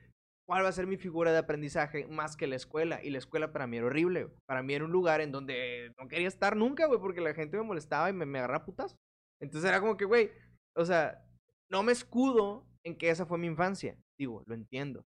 ¿cuál 0.47 0.63
va 0.63 0.69
a 0.69 0.73
ser 0.73 0.87
mi 0.87 0.99
figura 0.99 1.33
de 1.33 1.39
aprendizaje 1.39 2.07
más 2.07 2.37
que 2.37 2.47
la 2.47 2.57
escuela? 2.57 3.03
Y 3.03 3.09
la 3.09 3.19
escuela 3.19 3.51
para 3.51 3.67
mí 3.67 3.79
era 3.79 3.87
horrible. 3.87 4.25
güey. 4.25 4.37
Para 4.47 4.63
mí 4.63 4.75
era 4.75 4.85
un 4.85 4.93
lugar 4.93 5.23
en 5.23 5.33
donde 5.33 5.93
no 5.99 6.07
quería 6.07 6.29
estar 6.29 6.55
nunca, 6.55 6.85
güey, 6.87 7.01
porque 7.01 7.23
la 7.23 7.33
gente 7.35 7.57
me 7.57 7.63
molestaba 7.63 8.11
y 8.11 8.13
me, 8.13 8.27
me 8.27 8.39
agarraba 8.41 8.67
putas. 8.67 8.97
Entonces 9.41 9.69
era 9.69 9.81
como 9.81 9.97
que, 9.97 10.05
güey, 10.05 10.31
o 10.75 10.85
sea, 10.85 11.25
no 11.71 11.83
me 11.83 11.93
escudo 11.93 12.67
en 12.85 12.97
que 12.97 13.11
esa 13.11 13.27
fue 13.27 13.39
mi 13.39 13.47
infancia. 13.47 13.97
Digo, 14.19 14.43
lo 14.47 14.55
entiendo. 14.55 15.05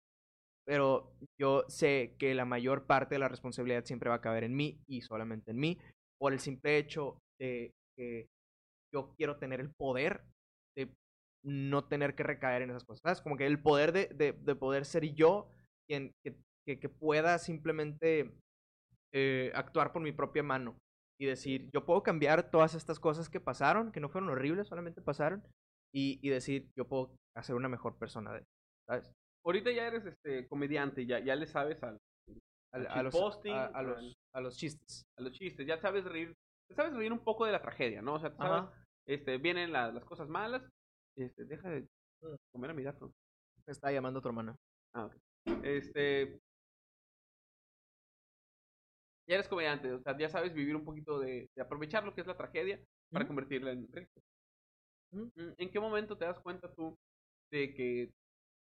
Pero 0.65 1.13
yo 1.41 1.65
sé 1.69 2.15
que 2.19 2.35
la 2.35 2.45
mayor 2.45 2.87
parte 2.87 3.17
de 3.17 3.19
la 3.19 3.29
responsabilidad 3.29 3.85
siempre 3.85 4.11
va 4.11 4.17
a 4.17 4.21
caber 4.21 4.45
en 4.45 4.55
mí 4.55 4.81
y 4.87 5.03
solamente 5.03 5.51
en 5.51 5.59
mí, 5.59 5.79
por 6.19 6.33
el 6.33 6.39
simple 6.41 6.79
hecho 6.79 7.19
de 7.41 7.73
que 7.97 8.29
yo 8.93 9.13
quiero 9.17 9.39
tener 9.39 9.61
el 9.61 9.71
poder 9.75 10.23
de 10.77 10.95
no 11.45 11.85
tener 11.89 12.15
que 12.15 12.23
recaer 12.23 12.63
en 12.63 12.71
esas 12.71 12.85
cosas. 12.85 13.21
Como 13.21 13.37
que 13.37 13.47
el 13.47 13.61
poder 13.61 13.93
de, 13.93 14.07
de, 14.15 14.33
de 14.33 14.55
poder 14.55 14.85
ser 14.85 15.15
yo 15.15 15.49
quien 15.89 16.13
que 16.65 16.89
pueda 16.89 17.39
simplemente 17.39 18.33
eh, 19.13 19.51
actuar 19.55 19.93
por 19.93 20.01
mi 20.01 20.13
propia 20.13 20.45
mano 20.45 20.77
y 21.21 21.27
decir, 21.27 21.71
yo 21.73 21.85
puedo 21.85 22.03
cambiar 22.03 22.51
todas 22.51 22.75
estas 22.75 22.99
cosas 22.99 23.29
que 23.29 23.41
pasaron, 23.41 23.93
que 23.93 24.01
no 24.01 24.09
fueron 24.09 24.31
horribles, 24.31 24.67
solamente 24.69 25.01
pasaron, 25.03 25.43
y, 25.95 26.19
y 26.27 26.31
decir, 26.31 26.71
yo 26.77 26.87
puedo 26.89 27.15
hacer 27.37 27.55
una 27.55 27.69
mejor 27.69 27.97
persona 27.99 28.33
de 28.33 28.45
¿sabes? 28.89 29.13
ahorita 29.45 29.71
ya 29.73 29.87
eres 29.87 30.05
este 30.07 30.49
comediante, 30.49 31.05
ya, 31.07 31.19
ya 31.21 31.37
le 31.37 31.47
sabes 31.47 31.83
al, 31.83 31.99
Al- 32.73 32.87
al 32.87 32.99
a, 32.99 33.03
los, 33.03 33.15
shitposting, 33.15 33.55
a, 33.55 33.65
a 33.67 33.83
los, 33.83 34.15
a 34.35 34.41
los 34.41 34.57
chistes. 34.57 35.03
a 35.19 35.23
los 35.23 35.33
chistes, 35.33 35.67
ya 35.67 35.79
sabes 35.79 36.05
reír, 36.05 36.33
sabes 36.75 36.95
reír 36.95 37.13
un 37.13 37.19
poco 37.23 37.45
de 37.47 37.53
la 37.53 37.61
tragedia, 37.63 38.01
¿no? 38.03 38.15
O 38.15 38.19
sea, 38.21 38.31
sabes, 38.37 38.53
Ajá. 38.69 38.85
este, 39.07 39.39
vienen 39.39 39.73
la- 39.73 39.93
las 39.93 40.05
cosas 40.05 40.29
malas, 40.29 40.63
este, 41.17 41.45
deja 41.45 41.69
de 41.69 41.87
comer 42.53 42.71
a 42.71 42.75
mi 42.75 42.83
gato. 42.83 43.13
Me 43.67 43.73
está 43.73 43.93
llamando 43.93 44.21
tu 44.23 44.29
hermana. 44.29 44.57
Ah, 44.95 45.05
ok. 45.07 45.15
Este. 45.63 46.39
Ya 49.29 49.37
eres 49.37 49.49
comediante, 49.49 49.93
o 49.93 50.01
sea, 50.01 50.17
ya 50.19 50.29
sabes 50.29 50.53
vivir 50.53 50.75
un 50.75 50.85
poquito 50.85 51.19
de, 51.21 51.49
de 51.55 51.63
aprovechar 51.63 52.05
lo 52.05 52.15
que 52.15 52.23
es 52.23 52.27
la 52.27 52.37
tragedia 52.37 52.83
para 53.11 53.25
Ujú. 53.25 53.29
convertirla 53.31 53.71
en. 53.73 53.85
Ujú. 55.13 55.31
Mm, 55.37 55.53
¿En 55.59 55.71
qué 55.71 55.79
momento 55.81 56.17
te 56.17 56.25
das 56.25 56.41
cuenta 56.41 56.73
tú 56.75 56.97
de 57.53 57.75
que. 57.75 58.11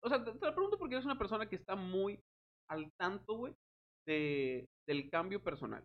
O 0.02 0.08
sea, 0.08 0.22
te, 0.22 0.32
te 0.32 0.46
lo 0.46 0.54
pregunto 0.54 0.78
porque 0.78 0.94
eres 0.94 1.06
una 1.06 1.18
persona 1.18 1.48
que 1.48 1.56
está 1.56 1.74
muy 1.74 2.20
al 2.68 2.90
tanto, 2.98 3.36
güey, 3.36 3.54
de, 4.06 4.68
del 4.86 5.10
cambio 5.10 5.42
personal. 5.42 5.82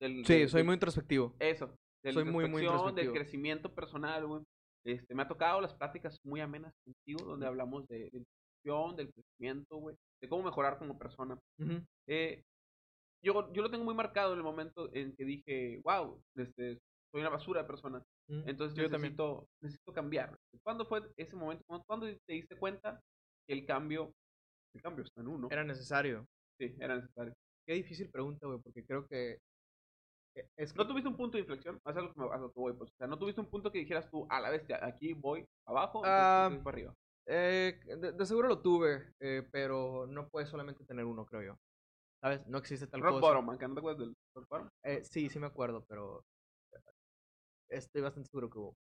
Del, 0.00 0.24
Sí, 0.24 0.38
del- 0.38 0.48
soy 0.48 0.58
del- 0.60 0.66
muy 0.66 0.74
introspectivo. 0.74 1.34
Eso. 1.38 1.74
De 2.02 2.12
soy 2.12 2.24
la 2.24 2.30
muy, 2.30 2.48
muy 2.48 2.62
introspección, 2.62 2.94
del 2.94 3.04
introspectivo. 3.06 3.14
crecimiento 3.14 3.74
personal, 3.74 4.26
güey. 4.26 4.42
Este, 4.86 5.14
me 5.14 5.22
ha 5.22 5.28
tocado 5.28 5.60
las 5.60 5.74
pláticas 5.74 6.18
muy 6.24 6.40
amenas 6.40 6.72
contigo, 6.84 7.24
donde 7.28 7.46
hablamos 7.46 7.86
de, 7.88 8.08
de 8.10 8.18
introspección, 8.18 8.96
del 8.96 9.12
crecimiento, 9.12 9.76
güey, 9.76 9.96
de 10.22 10.28
cómo 10.28 10.44
mejorar 10.44 10.78
como 10.78 10.98
persona. 10.98 11.38
Ujú. 11.58 11.82
Eh, 12.08 12.42
yo, 13.22 13.52
yo 13.52 13.62
lo 13.62 13.70
tengo 13.70 13.84
muy 13.84 13.94
marcado 13.94 14.32
en 14.32 14.38
el 14.38 14.44
momento 14.44 14.88
en 14.92 15.14
que 15.16 15.24
dije, 15.24 15.80
wow, 15.84 16.20
este, 16.36 16.78
soy 17.10 17.20
una 17.20 17.30
basura 17.30 17.62
de 17.62 17.66
persona. 17.66 17.98
Ujú. 18.28 18.42
Entonces 18.46 18.76
Yo 18.76 18.90
también. 18.90 19.12
necesito, 19.12 19.46
necesito 19.62 19.92
cambiar. 19.92 20.36
¿Cuándo 20.62 20.84
fue 20.86 21.02
ese 21.16 21.36
momento? 21.36 21.64
¿Cuándo, 21.86 22.06
te 22.26 22.32
diste 22.32 22.56
cuenta 22.56 23.00
que 23.46 23.54
el 23.54 23.64
cambio, 23.66 24.12
el 24.74 24.82
cambio 24.82 25.04
está 25.04 25.20
en 25.20 25.28
uno? 25.28 25.48
Era 25.50 25.64
necesario. 25.64 26.26
Sí, 26.60 26.74
era 26.78 26.96
necesario. 26.96 27.34
Qué 27.66 27.74
difícil 27.74 28.10
pregunta, 28.10 28.46
güey, 28.46 28.58
porque 28.60 28.84
creo 28.84 29.06
que. 29.06 29.38
que 30.34 30.46
Es 30.56 30.72
que 30.72 30.78
¿No 30.78 30.86
tuviste 30.86 31.08
un 31.08 31.16
punto 31.16 31.36
de 31.36 31.40
inflexión? 31.42 31.78
Haz 31.84 31.96
lo 31.96 32.12
que, 32.12 32.20
me- 32.20 32.26
a 32.32 32.36
lo 32.38 32.52
que 32.52 32.60
voy, 32.60 32.72
pues. 32.74 32.90
O 32.90 32.94
sea, 32.96 33.06
¿no 33.06 33.18
tuviste 33.18 33.40
un 33.40 33.48
punto 33.50 33.70
que 33.72 33.78
dijeras 33.78 34.10
tú, 34.10 34.26
a 34.30 34.40
la 34.40 34.50
bestia, 34.50 34.84
aquí 34.84 35.12
voy 35.14 35.44
abajo, 35.66 36.02
Ah, 36.04 36.48
voy 36.50 36.58
para 36.62 36.74
arriba? 36.76 36.94
Eh, 37.26 37.78
de, 37.84 38.12
de 38.12 38.26
seguro 38.26 38.48
lo 38.48 38.60
tuve, 38.62 39.12
eh, 39.20 39.46
pero 39.52 40.06
no 40.06 40.28
puedes 40.28 40.48
solamente 40.48 40.84
tener 40.84 41.04
uno, 41.04 41.26
creo 41.26 41.42
yo. 41.42 41.56
¿Sabes? 42.22 42.46
No 42.46 42.58
existe 42.58 42.86
tal 42.86 43.00
Rock 43.00 43.14
cosa. 43.20 43.26
bottom, 43.28 43.46
man, 43.46 43.58
¿que 43.58 43.68
no 43.68 43.74
te 43.74 43.80
acuerdas 43.80 44.00
del 44.00 44.14
rock 44.34 44.48
bottom? 44.48 44.68
Eh, 44.84 45.04
sí, 45.04 45.28
sí 45.28 45.38
me 45.38 45.46
acuerdo, 45.46 45.84
pero 45.88 46.24
estoy 47.70 48.02
bastante 48.02 48.28
seguro 48.28 48.50
que 48.50 48.58
hubo. 48.58 48.76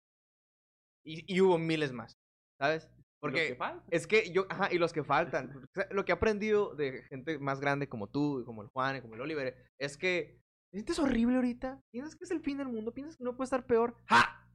Y, 1.05 1.35
y 1.35 1.41
hubo 1.41 1.59
miles 1.59 1.93
más, 1.93 2.15
¿sabes? 2.61 2.87
Que 2.87 3.03
Porque 3.21 3.55
falta. 3.57 3.85
es 3.91 4.07
que 4.07 4.31
yo, 4.33 4.47
ajá, 4.51 4.73
y 4.73 4.79
los 4.79 4.93
que 4.93 5.03
faltan. 5.03 5.67
Lo 5.91 6.05
que 6.05 6.13
he 6.13 6.15
aprendido 6.15 6.75
de 6.75 7.03
gente 7.05 7.39
más 7.39 7.61
grande 7.61 7.89
como 7.89 8.09
tú, 8.09 8.43
como 8.47 8.63
el 8.63 8.69
Juan, 8.69 8.97
y 8.97 9.01
como 9.01 9.15
el 9.15 9.21
Oliver, 9.23 9.57
es 9.79 9.97
que 9.97 10.41
te 10.71 10.79
sientes 10.79 10.99
horrible 10.99 11.37
ahorita. 11.37 11.81
Piensas 11.91 12.15
que 12.17 12.25
es 12.25 12.31
el 12.31 12.41
fin 12.41 12.59
del 12.59 12.69
mundo, 12.69 12.93
piensas 12.93 13.17
que 13.17 13.25
no 13.25 13.37
puede 13.37 13.47
estar 13.47 13.67
peor. 13.67 13.97
¡Ja! 14.09 14.47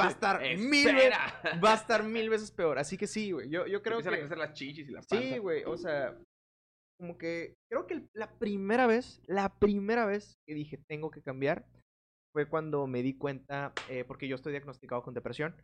Va 0.00 0.06
a 0.06 0.10
estar 0.10 0.40
mil 0.40 0.88
Espera. 0.88 1.60
Va 1.62 1.72
a 1.72 1.76
estar 1.76 2.02
mil 2.02 2.28
veces 2.30 2.50
peor. 2.50 2.78
Así 2.78 2.96
que 2.96 3.06
sí, 3.06 3.30
güey. 3.32 3.48
Yo, 3.50 3.66
yo 3.66 3.82
creo 3.82 3.98
Empiezan 3.98 4.14
a 4.14 4.16
que. 4.16 4.20
crecer 4.22 4.38
las 4.38 4.52
chichis 4.54 4.88
y 4.88 4.92
la 4.92 5.00
panza. 5.02 5.16
Sí, 5.22 5.38
güey, 5.38 5.64
o 5.64 5.76
sea, 5.76 6.18
como 6.98 7.16
que 7.16 7.56
creo 7.70 7.86
que 7.86 8.08
la 8.12 8.38
primera 8.38 8.86
vez, 8.86 9.22
la 9.26 9.58
primera 9.58 10.04
vez 10.04 10.36
que 10.46 10.54
dije 10.54 10.78
tengo 10.88 11.10
que 11.10 11.22
cambiar 11.22 11.66
fue 12.32 12.48
cuando 12.48 12.86
me 12.86 13.02
di 13.02 13.16
cuenta, 13.16 13.72
eh, 13.88 14.04
porque 14.04 14.28
yo 14.28 14.36
estoy 14.36 14.52
diagnosticado 14.52 15.02
con 15.02 15.14
depresión 15.14 15.54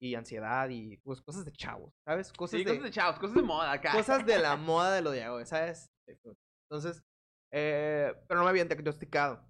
y 0.00 0.14
ansiedad 0.14 0.68
y 0.68 0.96
pues 0.98 1.20
cosas 1.20 1.44
de 1.44 1.52
chavos, 1.52 1.92
¿sabes? 2.06 2.32
Cosas, 2.32 2.58
Sí, 2.58 2.64
de, 2.64 2.70
cosas 2.70 2.84
de 2.84 2.90
chavos, 2.90 3.18
cosas 3.18 3.36
de 3.36 3.42
moda 3.42 3.72
acá. 3.72 3.92
cosas 3.92 4.24
de 4.24 4.38
la 4.38 4.56
moda 4.56 4.94
de 4.94 5.02
lo 5.02 5.10
de 5.10 5.24
ahora, 5.24 5.44
¿sabes? 5.46 5.90
Entonces, 6.70 7.02
eh, 7.52 8.12
pero 8.28 8.38
no 8.38 8.44
me 8.44 8.50
habían 8.50 8.68
diagnosticado. 8.68 9.44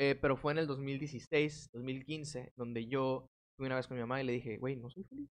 Eh, 0.00 0.14
pero 0.20 0.36
fue 0.36 0.52
en 0.52 0.58
el 0.58 0.66
2016, 0.68 1.70
2015, 1.72 2.52
donde 2.56 2.86
yo 2.86 3.26
fui 3.56 3.66
una 3.66 3.74
vez 3.74 3.88
con 3.88 3.96
mi 3.96 4.00
mamá 4.00 4.20
y 4.22 4.24
le 4.24 4.32
dije, 4.32 4.56
güey, 4.58 4.76
no 4.76 4.88
soy 4.90 5.02
feliz. 5.04 5.28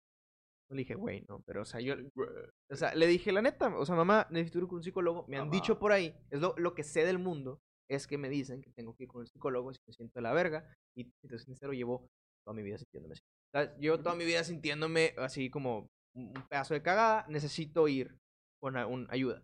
No 0.73 0.77
le 0.77 0.81
dije, 0.81 0.95
güey, 0.95 1.23
no, 1.29 1.39
pero 1.45 1.62
o 1.62 1.65
sea, 1.65 1.79
yo, 1.81 1.93
o 2.71 2.75
sea, 2.75 2.95
le 2.95 3.05
dije 3.05 3.31
la 3.31 3.43
neta, 3.43 3.67
o 3.77 3.86
sea, 3.86 3.95
mamá, 3.95 4.25
necesito 4.31 4.57
ir 4.57 4.67
con 4.67 4.77
un 4.77 4.83
psicólogo. 4.83 5.23
Me 5.27 5.38
han 5.38 5.43
Mamá. 5.47 5.51
dicho 5.51 5.77
por 5.77 5.91
ahí, 5.91 6.15
es 6.31 6.41
lo, 6.41 6.55
lo 6.57 6.73
que 6.73 6.83
sé 6.83 7.05
del 7.05 7.19
mundo, 7.19 7.62
es 7.88 8.07
que 8.07 8.17
me 8.17 8.27
dicen 8.27 8.62
que 8.62 8.71
tengo 8.71 8.95
que 8.95 9.03
ir 9.03 9.09
con 9.09 9.21
el 9.21 9.27
psicólogo 9.27 9.71
si 9.71 9.79
me 9.86 9.93
siento 9.93 10.13
de 10.15 10.23
la 10.23 10.33
verga. 10.33 10.67
Y 10.97 11.03
si 11.03 11.27
te 11.27 11.38
soy 11.38 11.45
sincero, 11.45 11.73
llevo 11.73 12.07
toda 12.43 12.55
mi 12.55 12.63
vida 12.63 12.79
sintiéndome 12.79 13.13
así. 13.13 13.21
¿Sabes? 13.53 13.77
Llevo 13.77 13.99
toda 13.99 14.15
mi 14.15 14.25
vida 14.25 14.43
sintiéndome 14.43 15.13
así 15.17 15.51
como 15.51 15.88
un 16.15 16.33
un 16.36 16.47
pedazo 16.49 16.73
de 16.73 16.81
cagada. 16.81 17.25
Necesito 17.27 17.88
ir 17.88 18.17
con 18.59 18.75
un, 18.75 19.05
ayuda. 19.12 19.43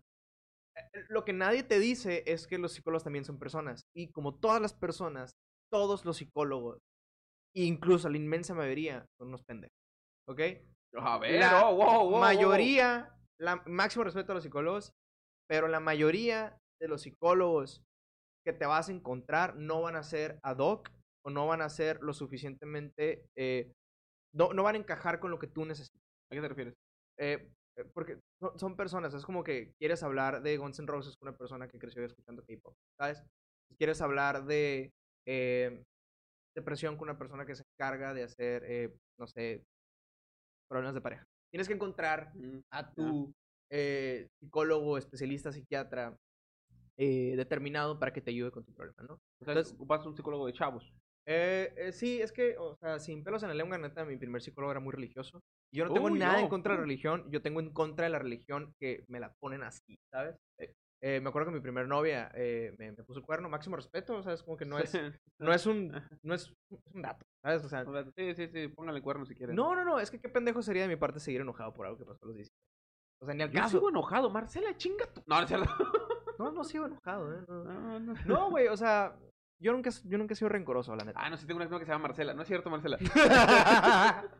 Eh, 0.76 1.04
Lo 1.08 1.24
que 1.24 1.32
nadie 1.32 1.62
te 1.62 1.78
dice 1.78 2.24
es 2.26 2.48
que 2.48 2.58
los 2.58 2.72
psicólogos 2.72 3.04
también 3.04 3.24
son 3.24 3.38
personas. 3.38 3.82
Y 3.94 4.10
como 4.10 4.34
todas 4.34 4.60
las 4.60 4.72
personas, 4.72 5.32
todos 5.70 6.04
los 6.04 6.16
psicólogos, 6.16 6.78
incluso 7.54 8.08
la 8.08 8.16
inmensa 8.16 8.54
mayoría, 8.54 9.06
son 9.18 9.28
unos 9.28 9.42
pendejos. 9.44 9.76
¿Ok? 10.28 10.40
A 10.94 11.18
ver, 11.18 11.38
La 11.38 11.66
oh, 11.66 11.76
wow, 11.76 11.86
wow, 11.86 12.10
wow. 12.10 12.20
mayoría, 12.20 13.14
la 13.38 13.62
máximo 13.66 14.04
respeto 14.04 14.32
a 14.32 14.34
los 14.34 14.44
psicólogos, 14.44 14.92
pero 15.48 15.68
la 15.68 15.80
mayoría 15.80 16.58
de 16.80 16.88
los 16.88 17.02
psicólogos 17.02 17.82
que 18.44 18.52
te 18.52 18.66
vas 18.66 18.88
a 18.88 18.92
encontrar 18.92 19.56
no 19.56 19.82
van 19.82 19.96
a 19.96 20.02
ser 20.02 20.38
ad 20.42 20.58
hoc 20.58 20.90
o 21.24 21.30
no 21.30 21.46
van 21.46 21.62
a 21.62 21.68
ser 21.68 22.02
lo 22.02 22.12
suficientemente, 22.12 23.26
eh, 23.36 23.72
no, 24.34 24.52
no 24.52 24.62
van 24.62 24.74
a 24.74 24.78
encajar 24.78 25.20
con 25.20 25.30
lo 25.30 25.38
que 25.38 25.46
tú 25.46 25.64
necesitas. 25.64 26.00
¿A 26.30 26.34
qué 26.34 26.40
te 26.40 26.48
refieres? 26.48 26.74
Eh, 27.18 27.50
eh, 27.76 27.84
porque 27.94 28.18
son, 28.40 28.58
son 28.58 28.76
personas, 28.76 29.14
es 29.14 29.24
como 29.24 29.44
que 29.44 29.72
quieres 29.78 30.02
hablar 30.02 30.42
de 30.42 30.56
Guns 30.56 30.78
N' 30.78 30.88
Roses 30.88 31.16
con 31.16 31.28
una 31.28 31.38
persona 31.38 31.68
que 31.68 31.78
creció 31.78 32.04
escuchando 32.04 32.42
K-pop, 32.44 32.74
¿sabes? 32.98 33.22
Quieres 33.78 34.00
hablar 34.00 34.44
de 34.44 34.92
eh, 35.26 35.82
depresión 36.56 36.96
con 36.96 37.08
una 37.08 37.18
persona 37.18 37.46
que 37.46 37.54
se 37.54 37.64
encarga 37.74 38.14
de 38.14 38.24
hacer, 38.24 38.64
eh, 38.66 38.94
no 39.18 39.26
sé, 39.26 39.64
problemas 40.70 40.94
de 40.94 41.00
pareja. 41.00 41.26
Tienes 41.52 41.66
que 41.66 41.74
encontrar 41.74 42.32
a 42.70 42.92
tu 42.92 43.34
eh, 43.70 44.28
psicólogo, 44.40 44.96
especialista, 44.96 45.52
psiquiatra 45.52 46.16
eh, 46.96 47.34
determinado 47.36 47.98
para 47.98 48.12
que 48.12 48.20
te 48.20 48.30
ayude 48.30 48.50
con 48.52 48.64
tu 48.64 48.72
problema, 48.72 49.02
¿no? 49.02 49.14
O 49.14 49.44
sea, 49.44 49.52
Entonces- 49.54 49.74
ocupas 49.74 50.06
un 50.06 50.16
psicólogo 50.16 50.46
de 50.46 50.52
chavos. 50.52 50.92
Eh, 51.26 51.72
eh, 51.76 51.92
sí, 51.92 52.20
es 52.20 52.32
que, 52.32 52.56
o 52.56 52.76
sea, 52.76 52.98
sin 52.98 53.22
pelos 53.22 53.42
en 53.42 53.50
la 53.50 53.54
lengua, 53.54 53.76
neta, 53.78 54.04
mi 54.04 54.16
primer 54.16 54.40
psicólogo 54.42 54.70
era 54.70 54.80
muy 54.80 54.92
religioso. 54.92 55.40
Yo 55.72 55.84
no 55.84 55.92
tengo 55.92 56.06
Uy, 56.06 56.18
nada 56.18 56.40
en 56.40 56.48
contra 56.48 56.72
de 56.72 56.78
la 56.78 56.82
religión, 56.84 57.30
yo 57.30 57.42
tengo 57.42 57.60
en 57.60 57.72
contra 57.72 58.06
de 58.06 58.10
la 58.10 58.18
religión 58.18 58.74
que 58.80 59.04
me 59.08 59.20
la 59.20 59.32
ponen 59.40 59.62
así, 59.62 59.98
¿sabes? 60.12 60.36
Eh, 60.58 60.72
eh, 61.02 61.20
me 61.20 61.28
acuerdo 61.28 61.48
que 61.50 61.54
mi 61.56 61.60
primer 61.62 61.88
novia 61.88 62.30
eh, 62.34 62.74
me, 62.78 62.92
me 62.92 63.04
puso 63.04 63.20
el 63.20 63.24
cuerno, 63.26 63.48
máximo 63.48 63.76
respeto, 63.76 64.16
o 64.16 64.22
sea, 64.22 64.32
es 64.34 64.42
como 64.42 64.56
que 64.56 64.64
no 64.66 64.78
es, 64.78 64.92
no 65.38 65.52
es 65.52 65.66
un, 65.66 65.92
no 66.22 66.34
es, 66.34 66.52
es 66.70 66.94
un 66.94 67.02
dato, 67.02 67.24
¿sabes? 67.42 67.64
O 67.64 67.68
sea, 67.68 67.84
sí, 68.16 68.34
sí, 68.34 68.48
sí, 68.48 68.68
póngale 68.68 69.00
cuerno 69.02 69.24
si 69.24 69.34
quieren. 69.34 69.56
no, 69.56 69.74
no, 69.74 69.84
no, 69.84 69.98
es 69.98 70.10
que 70.10 70.20
qué 70.20 70.28
pendejo 70.28 70.62
sería 70.62 70.82
de 70.82 70.88
mi 70.88 70.96
parte 70.96 71.20
seguir 71.20 71.40
enojado 71.40 71.72
por 71.72 71.86
algo 71.86 71.98
que 71.98 72.04
pasó 72.04 72.24
a 72.24 72.26
los 72.28 72.36
17. 72.36 72.54
O 73.22 73.26
sea, 73.26 73.34
ni 73.34 73.42
al 73.42 73.50
Yo 73.50 73.60
caso. 73.60 73.76
sigo 73.78 73.90
enojado, 73.90 74.30
Marcela, 74.30 74.76
chinga 74.76 75.06
tu... 75.12 75.22
No, 75.26 75.36
no 75.36 75.42
es 75.42 75.48
cierto. 75.48 75.68
No, 76.38 76.52
no 76.52 76.64
sigo 76.64 76.86
enojado, 76.86 77.34
¿eh? 77.34 77.44
No, 77.46 77.64
No, 77.64 78.00
no. 78.00 78.14
No, 78.24 78.50
güey, 78.50 78.68
o 78.68 78.76
sea, 78.76 79.14
yo 79.62 79.72
nunca, 79.72 79.90
yo 80.04 80.16
nunca 80.16 80.32
he 80.32 80.36
sido 80.36 80.48
rencoroso, 80.48 80.96
la 80.96 81.04
neta. 81.04 81.20
Ah, 81.22 81.28
no, 81.28 81.36
sí 81.36 81.46
tengo 81.46 81.60
una 81.60 81.68
que 81.78 81.84
se 81.84 81.92
llama 81.92 82.08
Marcela. 82.08 82.32
No 82.32 82.40
es 82.40 82.48
cierto, 82.48 82.70
Marcela. 82.70 82.96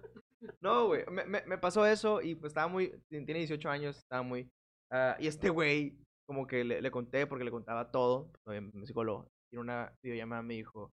no, 0.63 0.87
güey, 0.87 1.05
me, 1.11 1.25
me, 1.27 1.43
me 1.47 1.59
pasó 1.59 1.85
eso 1.85 2.23
y 2.23 2.35
pues 2.37 2.51
estaba 2.51 2.69
muy, 2.69 2.91
tiene 3.09 3.41
18 3.41 3.69
años, 3.69 3.99
estaba 3.99 4.23
muy... 4.23 4.51
ah, 4.91 5.17
y 5.19 5.27
este 5.27 5.51
güey, 5.51 5.99
como 6.31 6.47
que 6.47 6.63
le, 6.63 6.91
conté 6.93 7.27
porque 7.27 7.43
le 7.45 7.51
contaba 7.51 7.91
todo, 7.91 8.31
pues, 8.45 8.63
mi 8.73 8.87
psicólogo, 8.87 9.27
una 9.51 9.93
videollamada, 10.01 10.43
me 10.43 10.55
dijo, 10.55 10.93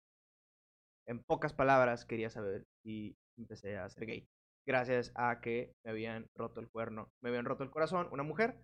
en 1.07 1.23
pocas 1.25 1.53
palabras 1.53 2.05
quería 2.05 2.31
saber 2.31 2.66
si 2.83 3.16
empecé 3.38 3.77
a 3.79 3.88
ser 3.88 4.07
gay. 4.07 4.29
Gracias 4.66 5.11
a 5.14 5.40
que 5.40 5.73
me 5.85 5.90
habían 5.90 6.27
roto 6.37 6.61
el 6.61 6.68
cuerno, 6.71 7.11
me 7.23 7.31
habían 7.31 7.45
roto 7.45 7.64
el 7.64 7.71
corazón, 7.71 8.09
una 8.12 8.23
mujer, 8.23 8.57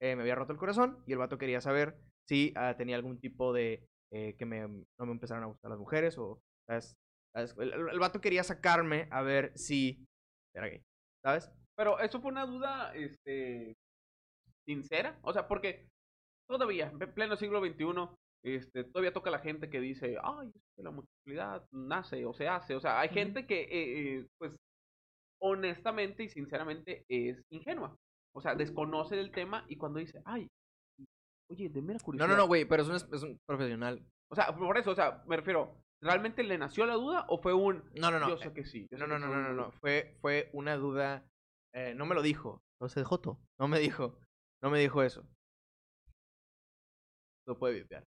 eh, 0.00 0.16
me 0.16 0.22
había 0.22 0.34
roto 0.36 0.52
el 0.52 0.58
corazón 0.58 1.02
y 1.06 1.12
el 1.12 1.18
vato 1.18 1.38
quería 1.38 1.60
saber 1.60 1.96
si 2.28 2.52
ah, 2.56 2.76
tenía 2.76 2.96
algún 2.96 3.20
tipo 3.20 3.52
de... 3.52 3.88
eh, 4.12 4.34
que 4.38 4.46
me, 4.46 4.60
no 4.68 5.06
me 5.06 5.12
empezaron 5.12 5.44
a 5.44 5.48
gustar 5.48 5.70
las 5.70 5.80
mujeres 5.80 6.18
o... 6.18 6.40
el- 7.36 7.72
el 7.90 7.98
vato 7.98 8.20
quería 8.20 8.44
sacarme 8.44 9.08
a 9.10 9.22
ver 9.22 9.52
si 9.56 10.06
era 10.54 10.68
gay, 10.68 10.82
¿sabes? 11.22 11.50
Pero 11.76 11.98
eso 11.98 12.20
fue 12.20 12.30
una 12.30 12.46
duda, 12.46 12.94
este, 12.94 13.76
sincera. 14.66 15.18
O 15.22 15.32
sea, 15.32 15.48
porque 15.48 15.88
todavía, 16.48 16.90
en 16.90 16.98
pleno 17.14 17.36
siglo 17.36 17.60
XXI, 17.64 18.08
este, 18.44 18.84
todavía 18.84 19.12
toca 19.12 19.30
la 19.30 19.38
gente 19.38 19.70
que 19.70 19.80
dice, 19.80 20.16
ay, 20.22 20.48
es 20.54 20.62
que 20.76 20.82
la 20.82 20.90
homosexualidad 20.90 21.66
nace 21.72 22.24
o 22.26 22.34
se 22.34 22.46
hace. 22.48 22.74
O 22.74 22.80
sea, 22.80 23.00
hay 23.00 23.08
gente 23.08 23.46
que, 23.46 23.62
eh, 23.62 23.68
eh, 24.18 24.26
pues, 24.38 24.54
honestamente 25.42 26.24
y 26.24 26.28
sinceramente 26.28 27.04
es 27.08 27.42
ingenua. 27.50 27.96
O 28.34 28.40
sea, 28.40 28.54
desconoce 28.54 29.16
del 29.16 29.30
tema 29.30 29.64
y 29.68 29.76
cuando 29.76 29.98
dice, 29.98 30.20
ay, 30.24 30.48
oye, 31.50 31.68
de 31.68 31.82
mera 31.82 31.98
No, 31.98 32.04
curiosidad. 32.04 32.28
no, 32.28 32.36
no, 32.36 32.46
güey, 32.46 32.64
pero 32.64 32.82
es 32.82 32.88
un, 32.88 32.96
es 33.14 33.22
un 33.22 33.38
profesional. 33.46 34.04
O 34.30 34.34
sea, 34.34 34.54
por 34.54 34.76
eso, 34.78 34.90
o 34.90 34.94
sea, 34.94 35.22
me 35.26 35.36
refiero, 35.36 35.76
¿realmente 36.02 36.42
le 36.42 36.58
nació 36.58 36.86
la 36.86 36.94
duda 36.94 37.26
o 37.28 37.38
fue 37.38 37.54
un, 37.54 37.84
No, 37.94 38.10
no, 38.10 38.18
no. 38.18 38.28
yo 38.28 38.34
eh, 38.34 38.38
sé 38.38 38.52
que 38.52 38.64
sí? 38.64 38.88
No, 38.90 38.98
sé 38.98 39.06
no, 39.06 39.14
que 39.14 39.20
no, 39.20 39.28
no, 39.28 39.42
no, 39.42 39.52
no. 39.54 39.70
Fue, 39.72 40.16
fue 40.20 40.50
una 40.52 40.76
duda. 40.76 41.24
eh, 41.74 41.94
no 41.94 42.06
me 42.06 42.14
lo 42.14 42.22
dijo. 42.22 42.60
No 42.80 42.88
se 42.88 43.00
dejó 43.00 43.20
todo. 43.20 43.38
No 43.58 43.68
me 43.68 43.78
dijo. 43.78 44.18
No 44.62 44.70
me 44.70 44.78
dijo 44.80 45.02
eso. 45.02 45.24
Lo 47.46 47.58
puede 47.58 47.74
vipear. 47.74 48.04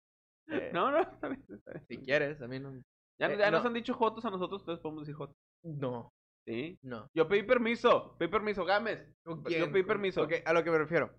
Eh, 0.49 0.71
No, 0.73 0.91
no, 0.91 0.99
está 1.21 1.27
bien, 1.29 1.45
está 1.49 1.71
bien. 1.73 1.85
Si 1.87 1.97
quieres, 1.97 2.41
a 2.41 2.47
mí 2.47 2.59
no. 2.59 2.73
Ya, 3.19 3.31
Eh, 3.31 3.37
ya 3.37 3.51
nos 3.51 3.63
no. 3.63 3.67
han 3.69 3.73
dicho 3.73 3.93
jotos 3.93 4.23
a 4.25 4.29
nosotros, 4.29 4.61
entonces 4.61 4.81
podemos 4.81 5.03
decir 5.03 5.15
jotos. 5.15 5.35
No, 5.63 6.09
Sí. 6.45 6.77
no. 6.83 7.09
Yo 7.13 7.27
pedí 7.27 7.43
permiso, 7.43 8.15
pedí 8.17 8.29
permiso, 8.31 8.63
Gámez. 8.63 9.13
¿Con 9.25 9.43
Yo 9.45 9.71
pedí 9.71 9.83
permiso. 9.83 10.23
Ok, 10.23 10.33
a 10.45 10.53
lo 10.53 10.63
que 10.63 10.71
me 10.71 10.77
refiero. 10.77 11.13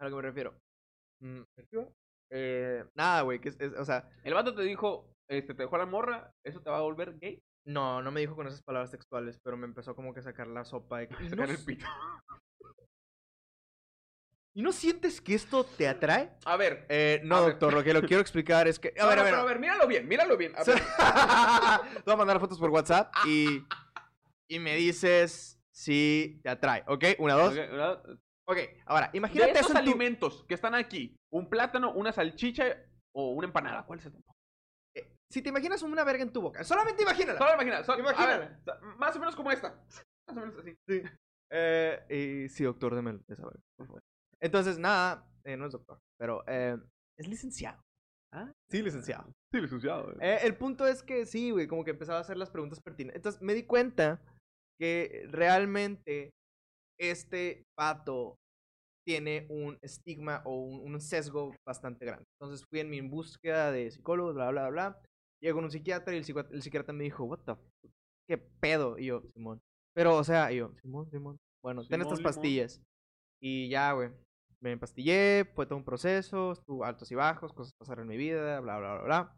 A 0.00 0.04
lo 0.04 0.10
que 0.10 0.16
me 0.16 0.22
refiero. 0.22 0.58
Mm, 1.22 1.42
Eh, 2.30 2.84
nada, 2.94 3.22
güey, 3.22 3.40
que 3.40 3.48
es, 3.50 3.60
es- 3.60 3.72
o 3.74 3.84
sea, 3.84 4.10
El 4.24 4.34
vato 4.34 4.54
te 4.54 4.62
dijo, 4.62 5.12
este, 5.30 5.54
te 5.54 5.62
dejó 5.62 5.78
la 5.78 5.86
morra, 5.86 6.30
eso 6.44 6.60
te 6.60 6.68
va 6.70 6.78
a 6.78 6.82
volver 6.82 7.18
gay. 7.18 7.40
no, 7.66 8.02
no 8.02 8.10
me 8.10 8.20
dijo 8.20 8.34
con 8.36 8.46
esas 8.46 8.62
palabras 8.62 8.90
textuales, 8.90 9.38
pero 9.42 9.56
me 9.56 9.64
empezó 9.66 9.94
como 9.94 10.12
que 10.12 10.20
a 10.20 10.24
sacar 10.24 10.46
la 10.46 10.64
sopa 10.64 10.98
de 10.98 11.08
que, 11.08 11.14
¿y 11.24 11.24
no, 11.24 11.30
Sacar 11.30 11.50
el 11.50 11.64
pito. 11.64 11.86
¿Y 14.54 14.62
no 14.62 14.72
sientes 14.72 15.20
que 15.20 15.34
esto 15.34 15.64
te 15.64 15.86
atrae? 15.86 16.30
A 16.44 16.56
ver. 16.56 16.86
Eh, 16.88 17.20
no, 17.24 17.36
A 17.36 17.40
ver. 17.42 17.50
doctor, 17.50 17.74
lo 17.74 17.84
que 17.84 17.92
lo 17.92 18.02
quiero 18.02 18.20
explicar 18.20 18.66
es 18.66 18.78
que. 18.78 18.92
A 18.98 19.02
no, 19.04 19.08
ver, 19.08 19.16
no, 19.18 19.22
a 19.22 19.24
ver. 19.24 19.32
pero 19.32 19.42
a 19.42 19.44
ver, 19.44 19.58
míralo 19.60 19.86
bien, 19.86 20.08
míralo 20.08 20.36
bien. 20.36 20.52
A 20.56 20.64
Sí. 20.64 20.72
ver, 20.72 20.82
Te 21.94 22.02
voy 22.04 22.14
a 22.14 22.16
mandar 22.16 22.40
fotos 22.40 22.58
por 22.58 22.70
WhatsApp 22.70 23.12
y, 23.26 23.64
y 24.48 24.58
me 24.58 24.74
dices 24.76 25.60
si 25.70 26.40
te 26.42 26.48
atrae, 26.48 26.82
¿ok? 26.88 27.04
Una, 27.18 27.34
dos. 27.34 27.54
ok, 28.46 28.58
ahora, 28.86 29.08
De 29.12 29.18
imagínate 29.18 29.52
estos 29.52 29.70
eso 29.70 29.78
en 29.78 29.84
tu- 29.84 29.90
alimentos 29.90 30.44
que 30.48 30.54
están 30.54 30.74
aquí, 30.74 31.14
un 31.30 31.48
plátano, 31.48 31.92
una 31.92 32.10
salchicha 32.12 32.64
o 33.14 33.30
una 33.30 33.46
empanada, 33.46 33.84
¿cuál 33.86 34.00
es 34.00 34.06
el 34.06 34.12
tema? 34.12 34.24
eh, 34.96 35.14
Si 35.30 35.40
te 35.40 35.50
imaginas 35.50 35.82
una 35.82 36.02
verga 36.02 36.22
en 36.24 36.32
tu 36.32 36.40
boca, 36.40 36.64
solamente 36.64 37.02
imagínala. 37.04 37.38
Solo 37.38 37.54
imagina, 37.54 37.84
solo, 37.84 38.00
Imagínala. 38.00 38.58
más 38.96 39.14
o 39.14 39.18
menos 39.20 39.36
como 39.36 39.52
esta. 39.52 39.80
Más 40.26 40.36
o 40.36 40.40
menos 40.40 40.56
así. 40.58 40.76
Eh, 41.50 42.44
y 42.44 42.48
sí, 42.48 42.64
doctor, 42.64 42.94
deme 42.96 43.20
esa 43.28 43.44
verga, 43.44 43.60
por 43.76 43.86
favor. 43.86 44.02
Entonces, 44.40 44.78
nada, 44.78 45.28
eh, 45.44 45.56
no 45.56 45.66
es 45.66 45.72
doctor, 45.72 45.98
pero 46.18 46.44
eh, 46.46 46.76
es 47.18 47.28
licenciado. 47.28 47.80
¿Ah? 48.32 48.52
Sí, 48.70 48.82
licenciado. 48.82 49.32
Sí, 49.52 49.60
licenciado. 49.60 50.12
Eh, 50.20 50.40
el 50.42 50.56
punto 50.56 50.86
es 50.86 51.02
que 51.02 51.24
sí, 51.24 51.50
güey, 51.50 51.66
como 51.66 51.84
que 51.84 51.92
empezaba 51.92 52.18
a 52.18 52.22
hacer 52.22 52.36
las 52.36 52.50
preguntas 52.50 52.80
pertinentes. 52.80 53.16
Entonces 53.16 53.40
me 53.40 53.54
di 53.54 53.64
cuenta 53.64 54.20
que 54.78 55.26
realmente 55.30 56.30
este 57.00 57.64
pato 57.76 58.36
tiene 59.06 59.46
un 59.48 59.78
estigma 59.80 60.42
o 60.44 60.56
un, 60.56 60.92
un 60.92 61.00
sesgo 61.00 61.54
bastante 61.66 62.04
grande. 62.04 62.26
Entonces 62.38 62.66
fui 62.68 62.80
en 62.80 62.90
mi 62.90 63.00
búsqueda 63.00 63.72
de 63.72 63.90
psicólogo, 63.90 64.34
bla, 64.34 64.50
bla, 64.50 64.68
bla. 64.68 65.02
Llego 65.40 65.56
con 65.56 65.64
un 65.64 65.70
psiquiatra 65.70 66.12
y 66.12 66.18
el, 66.18 66.24
psiquiatra, 66.24 66.54
el 66.54 66.62
psiquiatra 66.62 66.92
me 66.92 67.04
dijo, 67.04 67.24
what 67.24 67.38
the 67.46 67.54
fuck, 67.54 67.92
qué 68.28 68.36
pedo. 68.36 68.98
Y 68.98 69.06
yo, 69.06 69.22
Simón. 69.32 69.60
Pero, 69.94 70.16
o 70.16 70.24
sea, 70.24 70.52
y 70.52 70.56
yo, 70.56 70.74
Simón, 70.82 71.08
Simón. 71.10 71.38
Bueno, 71.64 71.82
ten 71.86 72.02
estas 72.02 72.18
limón. 72.18 72.32
pastillas. 72.34 72.82
Y 73.40 73.70
ya, 73.70 73.92
güey. 73.92 74.10
Me 74.60 74.72
empastillé, 74.72 75.44
fue 75.54 75.66
todo 75.66 75.76
un 75.78 75.84
proceso, 75.84 76.52
estuvo 76.52 76.84
altos 76.84 77.10
y 77.12 77.14
bajos, 77.14 77.52
cosas 77.52 77.72
pasaron 77.78 78.02
en 78.04 78.08
mi 78.08 78.16
vida, 78.16 78.60
bla, 78.60 78.78
bla, 78.78 78.94
bla, 78.94 79.04
bla. 79.04 79.36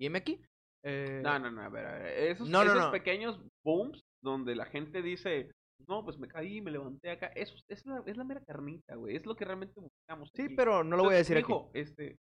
Y 0.00 0.06
heme 0.06 0.18
aquí. 0.18 0.40
Eh, 0.84 1.20
No, 1.22 1.38
no, 1.38 1.50
no, 1.50 1.62
a 1.62 1.68
ver, 1.68 1.86
a 1.86 1.92
ver. 1.98 2.18
Esos, 2.30 2.48
No, 2.48 2.64
no, 2.64 2.70
esos 2.70 2.84
no. 2.86 2.90
pequeños 2.92 3.40
booms 3.64 4.00
donde 4.22 4.54
la 4.54 4.66
gente 4.66 5.02
dice, 5.02 5.50
no, 5.88 6.04
pues 6.04 6.18
me 6.18 6.28
caí, 6.28 6.60
me 6.60 6.70
levanté 6.70 7.10
acá. 7.10 7.26
Eso 7.34 7.56
es 7.68 7.84
la, 7.86 8.02
es 8.06 8.16
la 8.16 8.24
mera 8.24 8.40
carnita, 8.44 8.94
güey. 8.94 9.16
Es 9.16 9.26
lo 9.26 9.34
que 9.34 9.44
realmente 9.44 9.80
buscamos. 9.80 10.30
Sí, 10.34 10.42
aquí. 10.42 10.54
pero 10.54 10.84
no 10.84 10.96
lo 10.96 11.04
voy 11.04 11.14
a 11.14 11.18
decir 11.18 11.36
Entonces, 11.36 11.58
mijo, 11.58 11.70
este, 11.74 12.16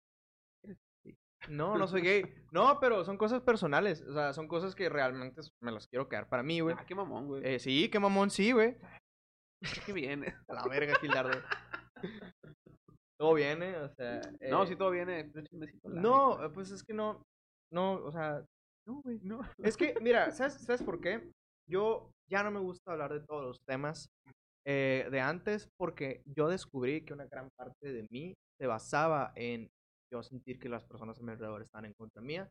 aquí. 0.63 1.17
No, 1.49 1.77
no 1.77 1.87
soy 1.87 2.01
gay. 2.01 2.23
No, 2.51 2.79
pero 2.79 3.03
son 3.03 3.17
cosas 3.17 3.41
personales. 3.41 4.01
O 4.03 4.13
sea, 4.13 4.33
son 4.33 4.47
cosas 4.47 4.75
que 4.75 4.87
realmente 4.89 5.41
me 5.61 5.71
las 5.71 5.87
quiero 5.87 6.07
quedar 6.07 6.29
para 6.29 6.43
mí, 6.43 6.61
güey. 6.61 6.75
ah, 6.77 6.85
qué 6.85 6.95
mamón, 6.95 7.27
güey. 7.27 7.41
Eh, 7.45 7.59
sí, 7.59 7.89
qué 7.89 7.99
mamón, 7.99 8.29
sí, 8.29 8.51
güey. 8.53 8.77
qué 9.85 9.91
bien. 9.93 10.23
A 10.47 10.53
la 10.53 10.67
verga, 10.67 10.95
Gildardo. 10.99 11.37
Todo 13.19 13.33
viene, 13.33 13.75
o 13.77 13.89
sea. 13.89 14.21
No, 14.49 14.63
eh, 14.63 14.67
si 14.67 14.75
todo 14.75 14.91
viene. 14.91 15.29
light, 15.51 15.83
No, 15.83 16.43
eh, 16.43 16.49
pues 16.49 16.71
es 16.71 16.83
que 16.83 16.93
no. 16.93 17.21
No, 17.71 17.93
o 17.93 18.11
sea. 18.11 18.45
No, 18.87 19.01
güey. 19.01 19.19
no. 19.21 19.41
Es 19.57 19.75
que, 19.75 19.95
mira, 20.01 20.31
¿sabes, 20.31 20.53
¿sabes 20.53 20.81
por 20.83 21.01
qué? 21.01 21.29
Yo 21.69 22.11
ya 22.29 22.43
no 22.43 22.51
me 22.51 22.59
gusta 22.59 22.91
hablar 22.91 23.11
de 23.13 23.19
todos 23.19 23.43
los 23.43 23.59
temas 23.67 24.09
eh, 24.65 25.07
de 25.11 25.19
antes 25.19 25.69
porque 25.77 26.21
yo 26.25 26.47
descubrí 26.47 27.03
que 27.03 27.13
una 27.13 27.25
gran 27.25 27.49
parte 27.57 27.91
de 27.91 28.07
mí 28.09 28.33
se 28.59 28.67
basaba 28.67 29.33
en 29.35 29.69
yo 30.11 30.23
sentir 30.23 30.59
que 30.59 30.69
las 30.69 30.83
personas 30.85 31.19
a 31.19 31.23
mi 31.23 31.31
alrededor 31.31 31.61
estaban 31.61 31.85
en 31.85 31.93
contra 31.93 32.21
mía 32.21 32.49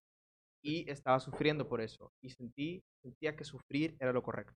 y 0.62 0.88
estaba 0.90 1.18
sufriendo 1.20 1.68
por 1.68 1.80
eso. 1.80 2.10
Y 2.22 2.30
sentí, 2.30 2.82
sentía 3.02 3.36
que 3.36 3.44
sufrir 3.44 3.96
era 4.00 4.12
lo 4.12 4.22
correcto. 4.22 4.54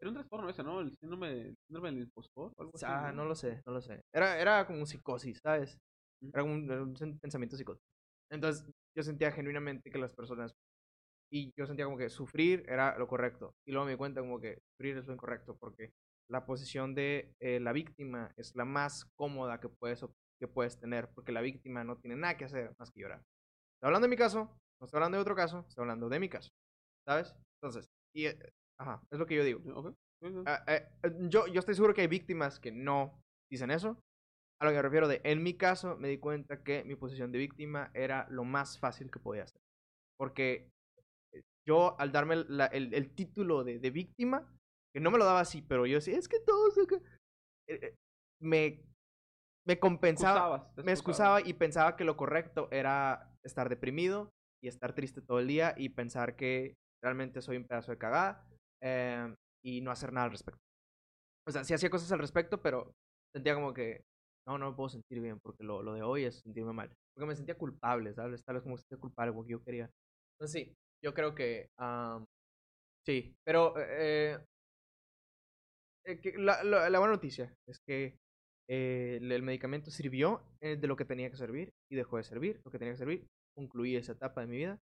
Era 0.00 0.08
un 0.08 0.14
trastorno 0.14 0.48
ese, 0.48 0.62
¿no? 0.62 0.80
El 0.80 0.96
síndrome, 0.98 1.54
síndrome 1.66 1.90
del 1.90 2.02
impostor 2.04 2.52
o 2.56 2.62
algo 2.62 2.72
así. 2.74 2.86
Ah, 2.88 3.12
no 3.12 3.24
lo 3.24 3.34
sé, 3.34 3.62
no 3.66 3.72
lo 3.72 3.80
sé. 3.82 4.00
Era, 4.14 4.40
era 4.40 4.66
como 4.66 4.86
psicosis, 4.86 5.38
¿sabes? 5.42 5.78
Era 6.22 6.42
como 6.42 6.54
un, 6.54 6.70
un 6.70 7.18
pensamiento 7.18 7.56
psicótico. 7.56 7.84
Entonces, 8.30 8.64
yo 8.96 9.02
sentía 9.02 9.30
genuinamente 9.32 9.90
que 9.90 9.98
las 9.98 10.14
personas. 10.14 10.54
Y 11.32 11.52
yo 11.56 11.66
sentía 11.66 11.84
como 11.84 11.98
que 11.98 12.10
sufrir 12.10 12.64
era 12.68 12.98
lo 12.98 13.06
correcto. 13.06 13.54
Y 13.66 13.72
luego 13.72 13.86
me 13.86 13.92
di 13.92 13.98
cuenta 13.98 14.20
como 14.20 14.40
que 14.40 14.58
sufrir 14.72 14.96
es 14.96 15.06
lo 15.06 15.12
incorrecto, 15.14 15.56
porque 15.58 15.92
la 16.28 16.44
posición 16.46 16.94
de 16.94 17.34
eh, 17.40 17.60
la 17.60 17.72
víctima 17.72 18.32
es 18.36 18.54
la 18.56 18.64
más 18.64 19.04
cómoda 19.16 19.60
que 19.60 19.68
puedes, 19.68 20.04
que 20.40 20.48
puedes 20.48 20.78
tener, 20.80 21.08
porque 21.14 21.32
la 21.32 21.40
víctima 21.40 21.84
no 21.84 21.98
tiene 21.98 22.16
nada 22.16 22.36
que 22.36 22.46
hacer 22.46 22.74
más 22.78 22.90
que 22.90 23.00
llorar. 23.00 23.18
Estoy 23.18 23.88
hablando 23.88 24.06
de 24.06 24.10
mi 24.10 24.16
caso, 24.16 24.56
no 24.80 24.86
estoy 24.86 24.98
hablando 24.98 25.18
de 25.18 25.22
otro 25.22 25.36
caso, 25.36 25.64
estoy 25.68 25.82
hablando 25.82 26.08
de 26.08 26.20
mi 26.20 26.28
caso. 26.28 26.50
¿Sabes? 27.06 27.34
Entonces, 27.60 27.90
y, 28.14 28.26
eh, 28.26 28.38
ajá, 28.80 29.02
es 29.10 29.18
lo 29.18 29.26
que 29.26 29.36
yo 29.36 29.44
digo. 29.44 29.60
Ok. 29.74 29.94
Sí, 30.22 30.28
sí. 30.32 30.42
Ah, 30.46 30.64
eh, 30.66 30.86
eh, 31.02 31.12
yo, 31.28 31.46
yo 31.46 31.60
estoy 31.60 31.74
seguro 31.74 31.94
que 31.94 32.00
hay 32.02 32.06
víctimas 32.06 32.58
que 32.60 32.72
no 32.72 33.20
dicen 33.50 33.70
eso. 33.70 33.98
A 34.60 34.64
lo 34.66 34.70
que 34.72 34.76
me 34.76 34.82
refiero 34.82 35.08
de, 35.08 35.20
en 35.24 35.42
mi 35.42 35.54
caso, 35.54 35.96
me 35.96 36.08
di 36.08 36.18
cuenta 36.18 36.62
que 36.62 36.84
mi 36.84 36.94
posición 36.94 37.32
de 37.32 37.38
víctima 37.38 37.90
era 37.94 38.26
lo 38.30 38.44
más 38.44 38.78
fácil 38.78 39.10
que 39.10 39.18
podía 39.18 39.44
hacer. 39.44 39.60
Porque 40.18 40.68
eh, 41.32 41.42
yo, 41.66 41.98
al 41.98 42.12
darme 42.12 42.36
la- 42.48 42.66
el, 42.66 42.92
el 42.92 43.14
título 43.14 43.64
de, 43.64 43.78
de 43.78 43.90
víctima, 43.90 44.46
que 44.94 45.00
no 45.00 45.10
me 45.10 45.16
lo 45.18 45.24
daba 45.24 45.40
así, 45.40 45.62
pero 45.62 45.86
yo 45.86 45.96
decía, 45.96 46.18
es 46.18 46.28
que 46.28 46.40
todos 46.40 46.76
acá", 46.78 46.96
eh, 47.68 47.78
eh, 47.82 47.94
me, 48.42 48.82
me 49.66 49.78
compensaba, 49.78 50.56
Excusabas, 50.56 50.84
me 50.84 50.92
excusaba 50.92 51.40
y 51.40 51.54
pensaba 51.54 51.96
que 51.96 52.04
lo 52.04 52.16
correcto 52.18 52.68
era 52.70 53.32
estar 53.42 53.68
deprimido 53.70 54.30
y 54.62 54.68
estar 54.68 54.94
triste 54.94 55.22
todo 55.22 55.38
el 55.38 55.46
día 55.48 55.74
y 55.78 55.90
pensar 55.90 56.36
que 56.36 56.74
realmente 57.02 57.40
soy 57.40 57.56
un 57.56 57.64
pedazo 57.66 57.92
de 57.92 57.98
cagada 57.98 58.46
eh, 58.82 59.34
y 59.64 59.80
no 59.80 59.90
hacer 59.90 60.12
nada 60.12 60.26
al 60.26 60.32
respecto. 60.32 60.60
O 61.46 61.50
sea, 61.52 61.64
sí 61.64 61.74
hacía 61.74 61.90
cosas 61.90 62.12
al 62.12 62.18
respecto, 62.20 62.60
pero 62.62 62.94
sentía 63.34 63.54
como 63.54 63.74
que 63.74 64.04
no, 64.46 64.58
no 64.58 64.70
me 64.70 64.76
puedo 64.76 64.88
sentir 64.88 65.20
bien 65.20 65.38
porque 65.40 65.64
lo, 65.64 65.82
lo 65.82 65.94
de 65.94 66.02
hoy 66.02 66.24
es 66.24 66.40
sentirme 66.40 66.72
mal. 66.72 66.90
Porque 67.14 67.26
me 67.28 67.36
sentía 67.36 67.56
culpable, 67.58 68.14
¿sabes? 68.14 68.44
Tal 68.44 68.56
vez 68.56 68.62
como 68.62 68.76
que 68.76 68.82
sentía 68.82 68.98
culpable 69.00 69.32
porque 69.32 69.52
yo 69.52 69.62
quería. 69.64 69.90
Entonces 70.38 70.52
sí, 70.68 70.74
yo 71.04 71.14
creo 71.14 71.34
que 71.34 71.68
am, 71.78 72.24
sí, 73.06 73.34
pero 73.44 73.74
eh, 73.78 74.38
eh, 76.04 76.20
que 76.20 76.32
la, 76.38 76.62
la- 76.64 76.90
la 76.90 76.98
buena 76.98 77.14
noticia 77.14 77.54
es 77.66 77.78
que 77.86 78.18
eh, 78.68 79.18
el, 79.20 79.30
el 79.32 79.42
medicamento 79.42 79.90
sirvió 79.90 80.42
eh, 80.60 80.76
de 80.76 80.86
lo 80.86 80.96
que 80.96 81.04
tenía 81.04 81.30
que 81.30 81.36
servir 81.36 81.72
y 81.90 81.96
dejó 81.96 82.16
de 82.16 82.22
servir. 82.24 82.60
Lo 82.64 82.70
que 82.70 82.78
tenía 82.78 82.94
que 82.94 82.98
servir, 82.98 83.26
concluí 83.54 83.96
esa 83.96 84.12
etapa 84.12 84.40
de 84.42 84.46
mi 84.46 84.56
vida. 84.58 84.78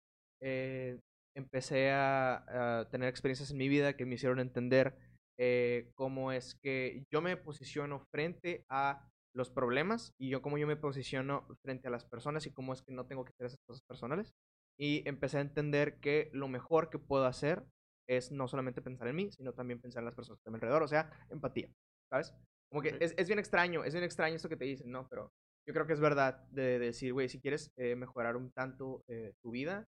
Empecé 1.35 1.91
a, 1.91 2.79
a 2.81 2.89
tener 2.89 3.09
experiencias 3.09 3.51
en 3.51 3.57
mi 3.57 3.67
vida 3.67 3.95
que 3.95 4.05
me 4.05 4.15
hicieron 4.15 4.39
entender 4.39 4.95
eh, 5.39 5.91
cómo 5.95 6.31
es 6.31 6.55
que 6.55 7.05
yo 7.11 7.21
me 7.21 7.37
posiciono 7.37 8.05
frente 8.11 8.65
a 8.69 9.09
los 9.35 9.49
problemas 9.49 10.13
y 10.19 10.29
yo 10.29 10.41
cómo 10.41 10.57
yo 10.57 10.67
me 10.67 10.75
posiciono 10.75 11.47
frente 11.63 11.87
a 11.87 11.91
las 11.91 12.05
personas 12.05 12.45
y 12.45 12.51
cómo 12.51 12.73
es 12.73 12.83
que 12.83 12.93
no 12.93 13.07
tengo 13.07 13.25
que 13.25 13.31
hacer 13.31 13.47
esas 13.47 13.59
cosas 13.65 13.83
personales. 13.87 14.33
Y 14.77 15.07
empecé 15.07 15.37
a 15.37 15.41
entender 15.41 15.99
que 15.99 16.29
lo 16.33 16.47
mejor 16.47 16.89
que 16.89 16.99
puedo 16.99 17.25
hacer 17.25 17.65
es 18.07 18.31
no 18.31 18.47
solamente 18.47 18.81
pensar 18.81 19.07
en 19.07 19.15
mí, 19.15 19.31
sino 19.31 19.53
también 19.53 19.79
pensar 19.79 20.01
en 20.01 20.05
las 20.05 20.15
personas 20.15 20.37
que 20.37 20.41
están 20.41 20.55
alrededor, 20.55 20.83
o 20.83 20.87
sea, 20.87 21.09
empatía, 21.29 21.69
¿sabes? 22.11 22.33
Como 22.69 22.81
que 22.81 22.97
es, 22.99 23.13
es 23.17 23.27
bien 23.27 23.39
extraño, 23.39 23.83
es 23.83 23.93
bien 23.93 24.03
extraño 24.03 24.35
esto 24.35 24.49
que 24.49 24.57
te 24.57 24.65
dicen, 24.65 24.91
¿no? 24.91 25.07
Pero 25.09 25.31
yo 25.67 25.73
creo 25.73 25.87
que 25.87 25.93
es 25.93 25.99
verdad 25.99 26.43
de, 26.49 26.63
de 26.63 26.79
decir, 26.79 27.13
güey, 27.13 27.29
si 27.29 27.39
quieres 27.39 27.71
eh, 27.77 27.95
mejorar 27.95 28.35
un 28.35 28.51
tanto 28.51 29.03
eh, 29.07 29.33
tu 29.41 29.51
vida, 29.51 29.85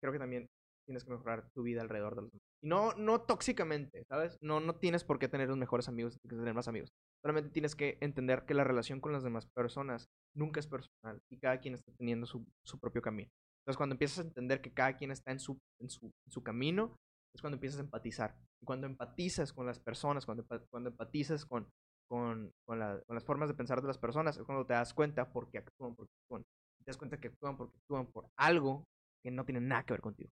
creo 0.00 0.12
que 0.12 0.18
también 0.18 0.48
tienes 0.88 1.04
que 1.04 1.10
mejorar 1.12 1.48
tu 1.54 1.62
vida 1.62 1.82
alrededor 1.82 2.16
de 2.16 2.22
los 2.22 2.30
demás. 2.32 2.42
Y 2.62 2.68
no, 2.68 2.92
no 2.94 3.20
tóxicamente, 3.22 4.04
¿sabes? 4.08 4.36
No, 4.40 4.60
no 4.60 4.76
tienes 4.76 5.04
por 5.04 5.18
qué 5.18 5.28
tener 5.28 5.48
los 5.48 5.58
mejores 5.58 5.88
amigos, 5.88 6.14
tienes 6.20 6.36
que 6.38 6.40
tener 6.40 6.54
más 6.54 6.68
amigos. 6.68 6.90
Solamente 7.22 7.50
tienes 7.50 7.74
que 7.76 7.98
entender 8.00 8.44
que 8.46 8.54
la 8.54 8.64
relación 8.64 9.00
con 9.00 9.12
las 9.12 9.22
demás 9.22 9.46
personas 9.54 10.08
nunca 10.34 10.60
es 10.60 10.66
personal 10.66 11.20
y 11.30 11.38
cada 11.38 11.60
quien 11.60 11.74
está 11.74 11.92
teniendo 11.98 12.26
su, 12.26 12.46
su 12.64 12.78
propio 12.78 13.02
camino. 13.02 13.30
Entonces, 13.62 13.76
cuando 13.76 13.94
empiezas 13.94 14.18
a 14.20 14.28
entender 14.28 14.60
que 14.60 14.72
cada 14.72 14.96
quien 14.96 15.10
está 15.10 15.30
en 15.32 15.40
su, 15.40 15.58
en 15.80 15.90
su, 15.90 16.10
su 16.28 16.42
camino, 16.42 16.96
es 17.34 17.40
cuando 17.40 17.56
empiezas 17.56 17.80
a 17.80 17.82
empatizar. 17.82 18.34
Y 18.62 18.64
cuando 18.64 18.86
empatizas 18.86 19.52
con 19.52 19.66
las 19.66 19.78
personas, 19.78 20.24
cuando, 20.26 20.44
cuando 20.70 20.90
empatizas 20.90 21.44
con, 21.44 21.68
con, 22.08 22.50
con, 22.66 22.78
la- 22.78 23.00
con 23.06 23.14
las 23.14 23.24
formas 23.24 23.48
de 23.48 23.54
pensar 23.54 23.80
de 23.82 23.88
las 23.88 23.98
personas, 23.98 24.36
es 24.38 24.44
cuando 24.44 24.66
te 24.66 24.72
das 24.74 24.94
cuenta 24.94 25.30
por 25.30 25.50
qué 25.50 25.58
actúan, 25.58 25.94
por 25.94 26.06
qué 26.06 26.14
actúan. 26.24 26.42
Te 26.84 26.84
das 26.90 26.96
cuenta 26.96 27.20
que 27.20 27.28
actúan 27.28 27.56
porque 27.56 27.76
actúan 27.78 28.06
por 28.06 28.28
algo 28.36 28.84
que 29.22 29.30
no 29.30 29.44
tiene 29.44 29.60
nada 29.60 29.84
que 29.84 29.92
ver 29.92 30.00
contigo. 30.00 30.30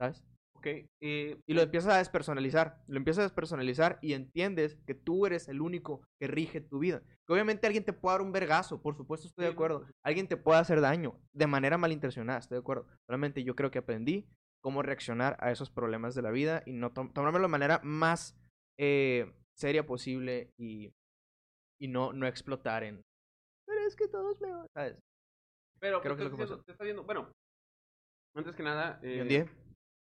¿Sabes? 0.00 0.24
Ok, 0.54 0.66
eh, 1.00 1.40
Y 1.46 1.54
lo 1.54 1.62
empiezas 1.62 1.94
a 1.94 1.98
despersonalizar. 1.98 2.82
Lo 2.86 2.96
empiezas 2.98 3.20
a 3.20 3.24
despersonalizar 3.28 3.98
y 4.02 4.12
entiendes 4.12 4.78
que 4.86 4.94
tú 4.94 5.26
eres 5.26 5.48
el 5.48 5.60
único 5.60 6.02
que 6.18 6.26
rige 6.26 6.60
tu 6.60 6.78
vida. 6.80 7.02
Que 7.26 7.32
obviamente 7.32 7.66
alguien 7.66 7.84
te 7.84 7.92
puede 7.92 8.14
dar 8.14 8.22
un 8.22 8.32
vergazo, 8.32 8.82
por 8.82 8.96
supuesto 8.96 9.26
estoy 9.26 9.44
de 9.46 9.52
acuerdo. 9.52 9.86
Alguien 10.04 10.28
te 10.28 10.36
puede 10.36 10.58
hacer 10.60 10.80
daño 10.80 11.18
de 11.32 11.46
manera 11.46 11.78
malintencionada, 11.78 12.38
estoy 12.40 12.56
de 12.56 12.60
acuerdo. 12.60 12.86
Solamente 13.06 13.42
yo 13.44 13.54
creo 13.54 13.70
que 13.70 13.78
aprendí 13.78 14.28
cómo 14.62 14.82
reaccionar 14.82 15.36
a 15.40 15.50
esos 15.50 15.70
problemas 15.70 16.14
de 16.14 16.22
la 16.22 16.30
vida 16.30 16.62
y 16.66 16.72
no 16.72 16.92
tom- 16.92 17.12
tomármelo 17.12 17.44
de 17.46 17.52
manera 17.52 17.80
más 17.82 18.36
eh, 18.78 19.32
seria 19.56 19.86
posible 19.86 20.50
y, 20.58 20.92
y 21.80 21.88
no, 21.88 22.12
no 22.12 22.26
explotar 22.26 22.84
en... 22.84 23.00
Pero 23.66 23.80
es 23.86 23.96
que 23.96 24.08
todos 24.08 24.38
me... 24.42 24.52
van", 24.52 24.66
¿Sabes? 24.74 24.98
pero 25.78 26.02
Creo 26.02 26.16
¿qué 26.16 26.18
que 26.18 26.26
es 26.26 26.50
lo 26.50 26.58
que? 26.58 26.64
Te 26.64 26.72
está 26.72 26.84
viendo, 26.84 27.04
bueno, 27.04 27.32
antes 28.36 28.54
que 28.54 28.62
nada, 28.62 29.00
¿Y 29.02 29.06
eh? 29.06 29.48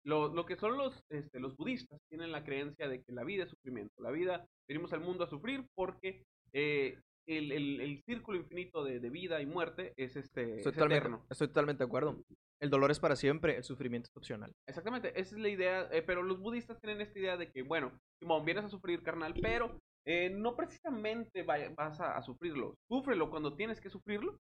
Lo, 0.06 0.34
lo 0.34 0.46
que 0.46 0.56
son 0.56 0.78
los, 0.78 1.04
este, 1.10 1.40
los 1.40 1.56
budistas 1.58 2.00
tienen 2.10 2.32
la 2.32 2.44
creencia 2.44 2.88
de 2.88 3.04
que 3.04 3.12
la 3.12 3.24
vida 3.24 3.44
es 3.44 3.50
sufrimiento. 3.50 3.94
La 4.02 4.12
vida, 4.12 4.46
venimos 4.68 4.94
al 4.94 5.02
mundo 5.02 5.24
a 5.24 5.30
sufrir 5.30 5.66
porque 5.76 6.24
eh, 6.54 6.98
el, 7.28 7.52
el- 7.52 7.82
el 7.82 8.02
círculo 8.06 8.38
infinito 8.40 8.84
de, 8.84 9.00
de 9.00 9.10
vida 9.10 9.42
y 9.42 9.46
muerte 9.46 9.94
es, 9.98 10.16
este, 10.16 10.42
Estoy 10.44 10.58
es 10.58 10.64
totalmente, 10.64 10.98
eterno. 10.98 11.26
estoy 11.30 11.48
totalmente 11.48 11.84
de 11.84 11.88
acuerdo. 11.88 12.24
El 12.62 12.70
dolor 12.70 12.92
es 12.92 13.00
para 13.00 13.16
siempre, 13.16 13.56
el 13.58 13.64
sufrimiento 13.64 14.08
es 14.12 14.18
opcional. 14.18 14.52
Exactamente, 14.68 15.10
esa 15.20 15.36
es 15.36 15.42
la 15.42 15.50
idea, 15.50 15.88
eh, 15.92 16.02
pero 16.02 16.24
los 16.24 16.40
budistas 16.40 16.80
tienen 16.82 17.02
esta 17.02 17.20
idea 17.20 17.38
de 17.38 17.52
que, 17.52 17.62
bueno, 17.62 17.92
Simón, 18.20 18.44
vienes 18.46 18.66
a 18.66 18.70
sufrir, 18.70 19.02
carnal, 19.04 19.34
pero 19.42 19.80
eh, 20.06 20.30
no 20.30 20.56
precisamente 20.56 21.44
vaya- 21.44 21.72
vas 21.78 22.00
a, 22.02 22.18
a 22.18 22.22
sufrirlo. 22.24 22.76
Súfrelo 22.90 23.30
cuando 23.30 23.56
tienes 23.56 23.80
que 23.80 23.90
sufrirlo 23.90 24.38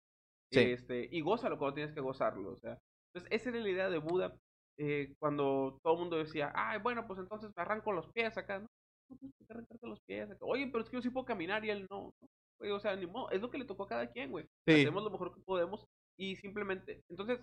Sí. 0.50 0.60
este, 0.60 1.06
y 1.12 1.20
gózalo 1.20 1.58
cuando 1.58 1.74
tienes 1.74 1.92
que 1.94 2.00
gozarlo. 2.00 2.52
O 2.52 2.56
sea, 2.56 2.78
entonces 3.12 3.30
esa 3.30 3.50
era 3.50 3.60
la 3.60 3.68
idea 3.68 3.90
de 3.90 3.98
Buda 3.98 4.34
eh, 4.78 5.14
cuando 5.18 5.78
todo 5.82 5.94
el 5.94 5.98
mundo 6.00 6.16
decía, 6.16 6.52
ay, 6.54 6.78
bueno, 6.80 7.06
pues 7.06 7.18
entonces 7.18 7.50
me 7.56 7.62
arranco 7.62 7.92
los 7.92 8.10
pies 8.12 8.36
acá, 8.38 8.60
¿no? 8.60 8.66
Por 9.08 9.18
qué 9.18 9.26
arrancarte 9.50 9.86
los 9.86 10.00
pies 10.06 10.30
acá. 10.30 10.38
Oye, 10.44 10.68
pero 10.70 10.84
es 10.84 10.90
que 10.90 10.96
yo 10.96 11.02
sí 11.02 11.10
puedo 11.10 11.26
caminar 11.26 11.64
y 11.64 11.70
él 11.70 11.86
no. 11.90 12.12
¿no? 12.20 12.28
Güey, 12.60 12.70
o 12.72 12.80
sea, 12.80 12.94
ni 12.96 13.06
modo, 13.06 13.30
es 13.30 13.40
lo 13.40 13.50
que 13.50 13.58
le 13.58 13.64
tocó 13.64 13.84
a 13.84 13.88
cada 13.88 14.10
quien, 14.10 14.30
güey. 14.30 14.44
Sí. 14.66 14.74
Hacemos 14.82 15.02
lo 15.04 15.10
mejor 15.10 15.32
que 15.34 15.40
podemos 15.42 15.84
y 16.18 16.36
simplemente, 16.36 17.02
entonces, 17.08 17.40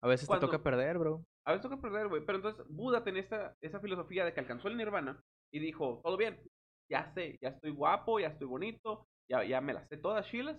A 0.00 0.06
veces 0.06 0.28
Cuando- 0.28 0.46
te 0.46 0.52
toca 0.52 0.62
perder, 0.62 0.96
bro. 0.98 1.24
a 1.44 1.52
veces 1.52 1.62
toca 1.68 1.80
perder, 1.80 2.06
güey. 2.08 2.24
Pero 2.24 2.38
entonces 2.38 2.64
Buda 2.68 3.02
tenía 3.02 3.20
esta, 3.20 3.56
esa 3.60 3.80
filosofía 3.80 4.24
de 4.24 4.32
que 4.32 4.38
alcanzó 4.38 4.68
el 4.68 4.76
nirvana 4.76 5.20
y 5.52 5.58
dijo, 5.58 6.00
todo 6.04 6.16
bien, 6.16 6.40
ya 6.88 7.12
sé, 7.14 7.36
ya 7.42 7.48
estoy 7.48 7.72
guapo, 7.72 8.20
ya 8.20 8.28
estoy 8.28 8.46
bonito, 8.46 9.06
ya, 9.28 9.42
ya 9.44 9.60
me 9.60 9.72
las 9.72 9.88
sé 9.88 9.96
todas, 9.96 10.24
chilas. 10.28 10.56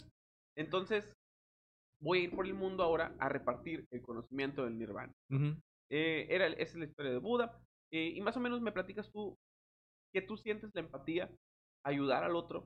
Entonces 0.57 1.13
voy 2.01 2.19
a 2.19 2.23
ir 2.23 2.35
por 2.35 2.45
el 2.45 2.53
mundo 2.53 2.83
ahora 2.83 3.15
a 3.19 3.29
repartir 3.29 3.85
el 3.91 4.01
conocimiento 4.01 4.65
del 4.65 4.77
nirvana. 4.77 5.13
Eh, 5.91 6.27
era, 6.29 6.47
esa 6.47 6.61
es 6.63 6.75
la 6.75 6.85
historia 6.85 7.11
de 7.11 7.17
Buda. 7.17 7.59
Eh, 7.91 8.13
y 8.15 8.21
más 8.21 8.37
o 8.37 8.39
menos 8.39 8.61
me 8.61 8.71
platicas 8.71 9.09
tú 9.11 9.35
que 10.13 10.21
tú 10.21 10.37
sientes 10.37 10.69
la 10.73 10.81
empatía, 10.81 11.29
ayudar 11.85 12.23
al 12.23 12.35
otro 12.35 12.65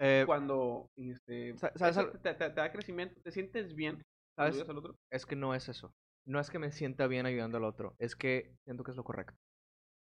Eh, 0.00 0.22
cuando 0.26 0.88
este, 0.96 1.56
sa- 1.58 1.72
¿sabes 1.76 1.96
te, 2.22 2.34
te- 2.34 2.34
te 2.34 2.50
da 2.50 2.70
crecimiento, 2.72 3.20
te 3.22 3.32
sientes 3.32 3.74
bien 3.74 4.00
¿Sabes? 4.36 4.54
ayudas 4.54 4.68
al 4.68 4.78
otro. 4.78 4.94
Es 5.10 5.26
que 5.26 5.34
no 5.36 5.54
es 5.54 5.68
eso. 5.68 5.92
No 6.24 6.38
es 6.38 6.50
que 6.50 6.58
me 6.60 6.70
sienta 6.70 7.06
bien 7.08 7.26
ayudando 7.26 7.58
al 7.58 7.64
otro. 7.64 7.94
Es 7.98 8.14
que 8.14 8.54
siento 8.64 8.84
que 8.84 8.92
es 8.92 8.96
lo 8.96 9.02
correcto. 9.04 9.34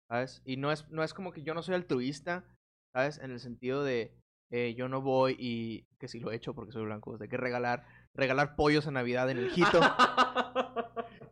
¿Sabes? 0.10 0.42
Y 0.46 0.58
no 0.58 0.72
es, 0.72 0.88
no 0.90 1.04
es 1.04 1.14
como 1.14 1.32
que 1.32 1.42
yo 1.44 1.54
no 1.54 1.64
soy 1.64 1.76
altruista, 1.76 2.46
¿sabes? 2.94 3.18
En 3.20 3.32
el 3.32 3.40
sentido 3.40 3.84
de 3.84 4.14
eh, 4.52 4.74
yo 4.76 4.88
no 4.88 5.02
voy 5.02 5.36
y 5.40 5.84
que 5.98 6.08
si 6.08 6.20
lo 6.20 6.32
he 6.32 6.36
hecho 6.36 6.54
porque 6.54 6.72
soy 6.72 6.86
blanco, 6.86 7.18
de 7.18 7.28
que 7.28 7.38
regalar, 7.38 7.86
regalar 8.14 8.56
pollos 8.56 8.86
en 8.88 8.94
Navidad 8.94 9.30
en 9.30 9.38
el 9.40 9.50
Jito. 9.50 9.80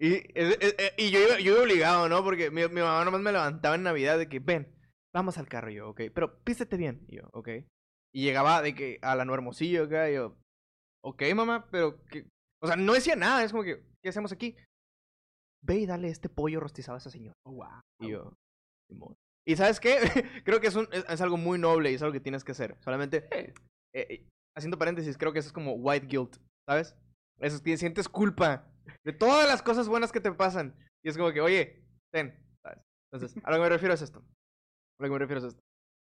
Y, 0.06 0.32
es- 0.36 0.58
y 0.98 1.12
yo, 1.12 1.20
iba, 1.20 1.40
yo 1.40 1.54
iba 1.54 1.62
obligado, 1.64 2.10
¿no? 2.10 2.24
Porque 2.24 2.52
mi, 2.52 2.62
mi 2.68 2.82
mamá 2.82 3.04
nomás 3.06 3.22
me 3.22 3.32
levantaba 3.32 3.76
en 3.76 3.84
Navidad 3.84 4.18
de 4.18 4.28
que, 4.30 4.40
ven, 4.40 4.68
vamos 5.14 5.38
al 5.38 5.48
carro, 5.48 5.72
y 5.72 5.76
yo, 5.76 5.90
ok, 5.90 6.02
pero 6.14 6.40
pístete 6.44 6.78
bien, 6.78 7.04
y 7.08 7.16
yo, 7.18 7.30
ok. 7.34 7.50
Y 8.14 8.24
llegaba 8.24 8.62
de 8.62 8.76
que 8.76 9.00
a 9.02 9.16
la 9.16 9.26
no 9.26 9.34
hermosillo 9.34 9.84
acá, 9.86 10.10
y 10.10 10.16
yo, 10.16 10.38
ok, 11.04 11.24
mamá, 11.36 11.68
pero 11.72 12.04
que, 12.06 12.28
o 12.62 12.68
sea, 12.68 12.76
no 12.76 12.94
decía 12.94 13.16
nada, 13.16 13.44
es 13.44 13.52
como 13.52 13.64
que, 13.64 13.84
¿qué 14.04 14.10
hacemos 14.10 14.32
aquí? 14.32 14.56
Ve 15.64 15.80
y 15.80 15.86
dale 15.86 16.10
este 16.10 16.30
pollo 16.30 16.60
rostizado 16.60 16.96
a 16.96 17.00
esa 17.00 17.10
señora. 17.10 17.34
Oh, 17.48 17.54
wow. 17.54 17.82
Y 18.00 18.10
yo. 18.12 18.34
¿Y 19.48 19.56
sabes 19.56 19.80
qué? 19.80 19.98
creo 20.46 20.60
que 20.60 20.68
es, 20.68 20.76
un, 20.76 20.88
es, 20.92 21.06
es 21.10 21.22
algo 21.22 21.38
muy 21.38 21.58
noble 21.58 21.92
y 21.92 21.96
es 21.96 22.02
algo 22.02 22.14
que 22.14 22.20
tienes 22.20 22.44
que 22.44 22.52
hacer. 22.52 22.78
Solamente, 22.82 23.28
Eh, 23.32 23.54
eh, 23.96 24.08
eh, 24.10 24.28
haciendo 24.56 24.78
paréntesis, 24.78 25.18
creo 25.18 25.34
que 25.34 25.40
eso 25.40 25.48
es 25.50 25.54
como 25.54 25.74
white 25.74 26.06
guilt, 26.08 26.38
¿sabes? 26.70 26.96
Eso 27.40 27.56
es 27.58 27.62
que 27.62 27.78
sientes 27.78 28.08
culpa 28.08 28.72
de 29.04 29.14
todas 29.14 29.48
las 29.48 29.62
cosas 29.62 29.88
buenas 29.88 30.12
que 30.12 30.22
te 30.22 30.32
pasan. 30.32 30.76
Y 31.04 31.10
es 31.10 31.18
como 31.18 31.32
que, 31.32 31.42
oye, 31.42 31.84
ten, 32.14 32.34
¿sabes? 32.64 32.80
Entonces, 33.12 33.44
a 33.44 33.52
lo 33.52 33.58
que 33.58 33.64
me 33.64 33.70
refiero 33.70 33.94
es 33.94 34.02
esto. 34.02 34.20
A 34.20 35.04
lo 35.04 35.08
que 35.08 35.12
me 35.14 35.20
refiero 35.20 35.40
es 35.40 35.46
esto. 35.54 35.62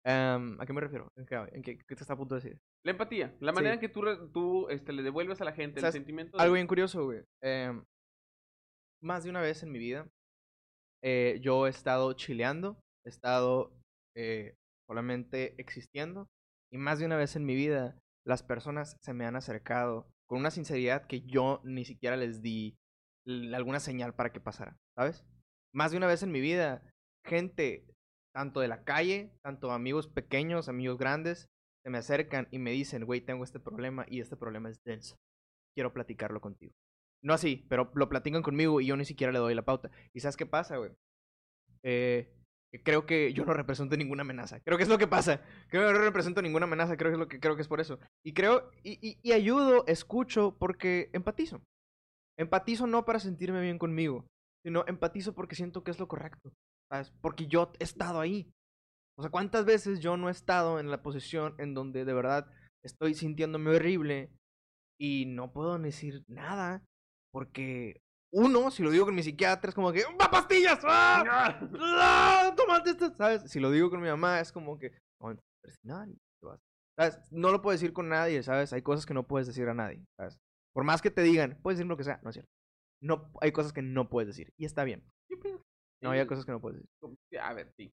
Em, 0.05 0.61
¿A 0.61 0.67
qué 0.67 0.73
me 0.73 0.81
refiero? 0.81 1.09
¿En 1.17 1.27
qué, 1.27 1.35
en 1.53 1.63
qué- 1.63 1.79
qué 1.79 1.95
te 1.95 2.03
está 2.03 2.15
a 2.15 2.17
punto 2.17 2.35
de 2.35 2.41
decir? 2.43 2.59
La 2.85 2.91
empatía, 2.91 3.37
la 3.41 3.53
Sí. 3.53 3.55
manera 3.55 3.75
en 3.75 3.81
que 3.81 3.89
tú, 3.89 4.03
tú 4.33 4.69
este, 4.69 4.93
le 4.93 5.03
devuelves 5.03 5.41
a 5.41 5.45
la 5.45 5.53
gente 5.53 5.81
el 5.81 5.93
sentimiento 5.93 6.37
de... 6.37 6.43
Algo 6.43 6.55
bien 6.55 6.67
curioso, 6.67 7.05
güey. 7.05 7.23
Em, 7.43 7.85
más 9.03 9.25
de 9.25 9.31
una 9.31 9.41
vez 9.41 9.63
en 9.63 9.71
mi 9.71 9.79
vida, 9.79 10.09
eh, 11.05 11.39
yo 11.41 11.67
he 11.67 11.71
estado 11.71 12.13
chileando, 12.15 12.81
he 13.07 13.09
estado 13.11 13.73
eh, 14.17 14.55
solamente 14.89 15.55
existiendo, 15.61 16.27
y 16.73 16.79
más 16.79 16.99
de 16.99 17.07
una 17.07 17.17
vez 17.17 17.37
en 17.37 17.45
mi 17.45 17.55
vida, 17.55 17.97
las 18.27 18.43
personas 18.43 18.97
se 19.03 19.13
me 19.15 19.25
han 19.27 19.37
acercado 19.37 20.09
con 20.33 20.41
una 20.41 20.51
sinceridad 20.51 21.07
que 21.07 21.21
yo 21.21 21.61
ni 21.63 21.85
siquiera 21.85 22.17
les 22.17 22.41
di 22.41 22.79
alguna 23.53 23.81
señal 23.81 24.15
para 24.15 24.33
que 24.33 24.41
pasara, 24.41 24.79
¿sabes? 24.97 25.27
Más 25.75 25.91
de 25.91 25.99
una 25.99 26.07
vez 26.07 26.23
en 26.23 26.33
mi 26.33 26.41
vida, 26.41 26.83
gente, 27.23 27.87
tanto 28.35 28.61
de 28.61 28.69
la 28.69 28.83
calle, 28.83 29.37
tanto 29.43 29.73
amigos 29.73 30.09
pequeños, 30.09 30.71
amigos 30.71 30.97
grandes, 30.97 31.51
se 31.85 31.91
me 31.91 31.99
acercan 31.99 32.49
y 32.51 32.61
me 32.61 32.71
dicen, 32.71 33.05
güey, 33.05 33.21
tengo 33.21 33.45
este 33.45 33.61
problema 33.61 34.07
y 34.09 34.21
este 34.21 34.39
problema 34.39 34.71
es 34.71 34.83
denso. 34.85 35.19
Quiero 35.77 35.93
platicarlo 35.93 36.41
contigo. 36.41 36.73
No 37.23 37.35
así, 37.35 37.67
pero 37.69 37.93
lo 37.95 38.09
platican 38.09 38.43
conmigo 38.43 38.81
y 38.81 38.87
yo 38.87 38.97
ni 38.97 39.05
siquiera 39.05 39.35
le 39.35 39.39
doy 39.39 39.55
la 39.55 39.67
pauta. 39.67 39.91
¿Y 40.15 40.21
sabes 40.21 40.39
qué 40.39 40.47
pasa, 40.47 40.79
güey? 40.79 40.93
Eh, 41.83 42.33
creo 42.81 43.07
que 43.07 43.33
yo 43.33 43.45
no 43.45 43.53
represento 43.55 43.97
ninguna 43.97 44.23
amenaza. 44.23 44.61
Creo 44.61 44.77
que 44.79 44.85
es 44.85 44.89
lo 44.89 44.99
que 44.99 45.07
pasa. 45.07 45.41
Creo 45.69 45.87
que 45.87 45.93
no 45.93 45.99
represento 46.01 46.41
ninguna 46.43 46.65
amenaza. 46.65 46.97
Creo 46.97 47.11
que 47.11 47.15
es 47.15 47.19
lo 47.19 47.29
que 47.29 47.41
creo 47.41 47.57
que 47.57 47.63
es 47.63 47.69
por 47.69 47.81
eso. 47.81 47.99
Y 48.25 48.33
creo 48.33 48.71
y, 48.83 48.93
y- 49.07 49.19
y 49.23 49.33
ayudo, 49.33 49.85
escucho 49.87 50.57
porque 50.59 51.11
empatizo. 51.13 51.63
Empatizo 52.39 52.87
no 52.87 53.05
para 53.05 53.21
sentirme 53.21 53.61
bien 53.61 53.79
conmigo, 53.79 54.27
sino 54.65 54.85
empatizo 54.87 55.35
porque 55.35 55.55
siento 55.55 55.85
que 55.85 55.91
es 55.91 55.99
lo 55.99 56.09
correcto. 56.09 56.53
¿Sabes? 56.91 57.13
Porque 57.21 57.47
yo 57.47 57.73
he 57.79 57.85
estado 57.85 58.21
ahí. 58.21 58.51
O 59.19 59.23
sea, 59.23 59.31
¿cuántas 59.31 59.65
veces 59.67 60.01
yo 60.01 60.17
no 60.17 60.29
he 60.29 60.33
estado 60.33 60.81
en 60.81 60.91
la 60.91 61.03
posición 61.03 61.55
en 61.59 61.75
donde 61.75 62.05
de 62.05 62.15
verdad 62.15 62.47
estoy 62.83 63.15
sintiéndome 63.15 63.71
horrible 63.77 64.31
y 64.99 65.27
no 65.27 65.53
puedo 65.53 65.79
decir 65.79 66.23
nada? 66.29 66.83
Porque 67.33 68.01
uno, 68.33 68.71
si 68.71 68.83
lo 68.83 68.91
digo 68.91 69.05
con 69.05 69.15
mi 69.15 69.23
psiquiatra, 69.23 69.69
es 69.69 69.75
como 69.75 69.93
que 69.93 70.05
¡Va 70.21 70.31
pastillas! 70.31 70.81
¡Ah! 70.85 71.61
¡Ah! 71.81 72.55
¡Tómate 72.57 72.91
esto! 72.91 73.15
¿Sabes? 73.15 73.51
Si 73.51 73.61
lo 73.61 73.71
digo 73.71 73.91
con 73.91 74.01
mi 74.01 74.09
mamá, 74.09 74.41
es 74.41 74.51
como 74.51 74.79
que. 74.79 74.93
¿Sabes? 76.97 77.19
No 77.31 77.51
lo 77.51 77.63
puedo 77.63 77.73
decir 77.73 77.93
con 77.93 78.09
nadie, 78.09 78.43
¿sabes? 78.43 78.73
Hay 78.73 78.83
cosas 78.83 79.07
que 79.07 79.15
no 79.15 79.27
puedes 79.27 79.47
decir 79.47 79.69
a 79.69 79.75
nadie, 79.75 80.05
¿sabes? 80.19 80.39
Por 80.75 80.85
más 80.85 81.03
que 81.03 81.11
te 81.11 81.23
digan, 81.23 81.59
puedes 81.63 81.79
decir 81.79 81.89
lo 81.89 81.97
que 81.97 82.05
sea, 82.05 82.21
no 82.23 82.31
es 82.31 82.35
cierto. 82.35 82.51
No, 83.03 83.31
hay 83.41 83.53
cosas 83.53 83.73
que 83.73 83.83
no 83.83 84.09
puedes 84.09 84.29
decir, 84.29 84.53
y 84.57 84.65
está 84.65 84.85
bien. 84.85 85.03
No, 86.03 86.11
hay 86.11 86.27
cosas 86.27 86.45
que 86.45 86.53
no 86.53 86.61
puedes 86.61 86.81
decir. 86.81 87.41
A 87.41 87.53
ver, 87.55 87.73
sí. 87.77 87.93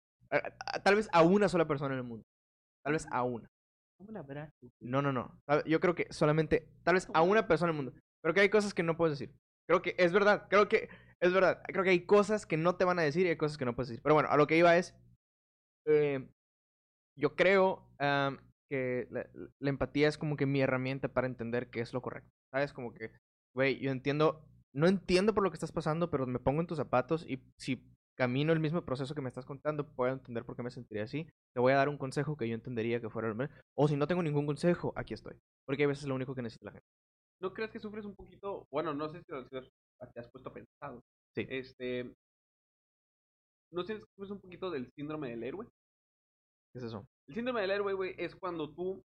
Tal 0.82 0.94
vez 0.96 1.08
a 1.12 1.22
una 1.22 1.48
sola 1.48 1.66
persona 1.66 1.94
en 1.94 2.00
el 2.00 2.06
mundo. 2.06 2.24
Tal 2.84 2.92
vez 2.92 3.06
a 3.10 3.22
una. 3.22 3.48
No, 4.80 5.00
no, 5.00 5.12
no. 5.12 5.38
Yo 5.66 5.80
creo 5.80 5.94
que 5.94 6.06
solamente, 6.10 6.68
tal 6.82 6.94
vez 6.94 7.08
a 7.14 7.22
una 7.22 7.46
persona 7.46 7.70
en 7.70 7.78
el 7.78 7.84
mundo. 7.84 8.00
Pero 8.22 8.34
que 8.34 8.40
hay 8.40 8.50
cosas 8.50 8.74
que 8.74 8.82
no 8.82 8.96
puedes 8.96 9.18
decir. 9.18 9.34
Creo 9.68 9.82
que 9.82 9.94
es 9.98 10.12
verdad. 10.12 10.46
Creo 10.48 10.68
que 10.68 10.88
es 11.20 11.32
verdad. 11.32 11.62
Creo 11.66 11.84
que 11.84 11.90
hay 11.90 12.06
cosas 12.06 12.46
que 12.46 12.56
no 12.56 12.76
te 12.76 12.84
van 12.84 12.98
a 12.98 13.02
decir 13.02 13.26
y 13.26 13.30
hay 13.30 13.36
cosas 13.36 13.58
que 13.58 13.64
no 13.64 13.74
puedes 13.74 13.88
decir. 13.90 14.02
Pero 14.02 14.14
bueno, 14.14 14.28
a 14.30 14.36
lo 14.36 14.46
que 14.46 14.56
iba 14.56 14.76
es. 14.76 14.94
eh, 15.86 16.28
yo 17.18 17.36
creo 17.36 17.88
am, 17.98 18.38
que 18.70 19.06
la, 19.10 19.28
la 19.60 19.70
empatía 19.70 20.08
es 20.08 20.18
como 20.18 20.36
que 20.36 20.46
mi 20.46 20.60
herramienta 20.60 21.08
para 21.12 21.26
entender 21.26 21.70
qué 21.70 21.80
es 21.80 21.92
lo 21.92 22.02
correcto. 22.02 22.30
¿Sabes? 22.52 22.72
Como 22.72 22.92
que, 22.94 23.12
güey, 23.54 23.78
yo 23.80 23.90
entiendo. 23.90 24.44
No 24.74 24.88
entiendo 24.88 25.34
por 25.34 25.44
lo 25.44 25.50
que 25.50 25.54
estás 25.56 25.72
pasando, 25.72 26.10
pero 26.10 26.26
me 26.26 26.40
pongo 26.40 26.60
en 26.60 26.66
tus 26.66 26.78
zapatos 26.78 27.24
y 27.28 27.40
si 27.58 27.92
camino 28.18 28.52
el 28.52 28.60
mismo 28.60 28.84
proceso 28.84 29.14
que 29.14 29.20
me 29.22 29.28
estás 29.28 29.46
contando, 29.46 29.86
puedo 29.94 30.12
entender 30.12 30.44
por 30.44 30.56
qué 30.56 30.62
me 30.64 30.70
sentiría 30.72 31.04
así. 31.04 31.28
Te 31.54 31.60
voy 31.60 31.72
a 31.72 31.76
dar 31.76 31.88
un 31.88 31.98
consejo 31.98 32.36
que 32.36 32.48
yo 32.48 32.54
entendería 32.56 33.00
que 33.00 33.10
fuera 33.10 33.28
el. 33.28 33.50
O 33.76 33.88
si 33.88 33.96
no 33.96 34.06
tengo 34.08 34.22
ningún 34.22 34.46
consejo, 34.46 34.92
aquí 34.96 35.14
estoy. 35.14 35.36
Porque 35.66 35.84
a 35.84 35.86
veces 35.86 36.04
es 36.04 36.08
lo 36.08 36.16
único 36.16 36.34
que 36.34 36.42
necesita 36.42 36.66
la 36.66 36.72
gente. 36.72 36.86
¿No 37.44 37.52
crees 37.52 37.70
que 37.70 37.78
sufres 37.78 38.06
un 38.06 38.14
poquito? 38.14 38.66
Bueno, 38.72 38.94
no 38.94 39.10
sé 39.10 39.18
si 39.18 39.24
te 39.26 40.20
has 40.20 40.28
puesto 40.30 40.50
pensado. 40.50 41.02
Sí. 41.34 41.46
Este. 41.50 42.10
¿No 43.70 43.82
sientes 43.82 44.06
que 44.06 44.12
sufres 44.14 44.30
un 44.30 44.40
poquito 44.40 44.70
del 44.70 44.90
síndrome 44.96 45.28
del 45.28 45.42
héroe? 45.42 45.66
¿Qué 46.72 46.78
es 46.78 46.84
eso? 46.84 47.04
El 47.28 47.34
síndrome 47.34 47.60
del 47.60 47.70
héroe, 47.72 47.92
güey, 47.92 48.14
es 48.16 48.34
cuando 48.34 48.72
tú 48.72 49.02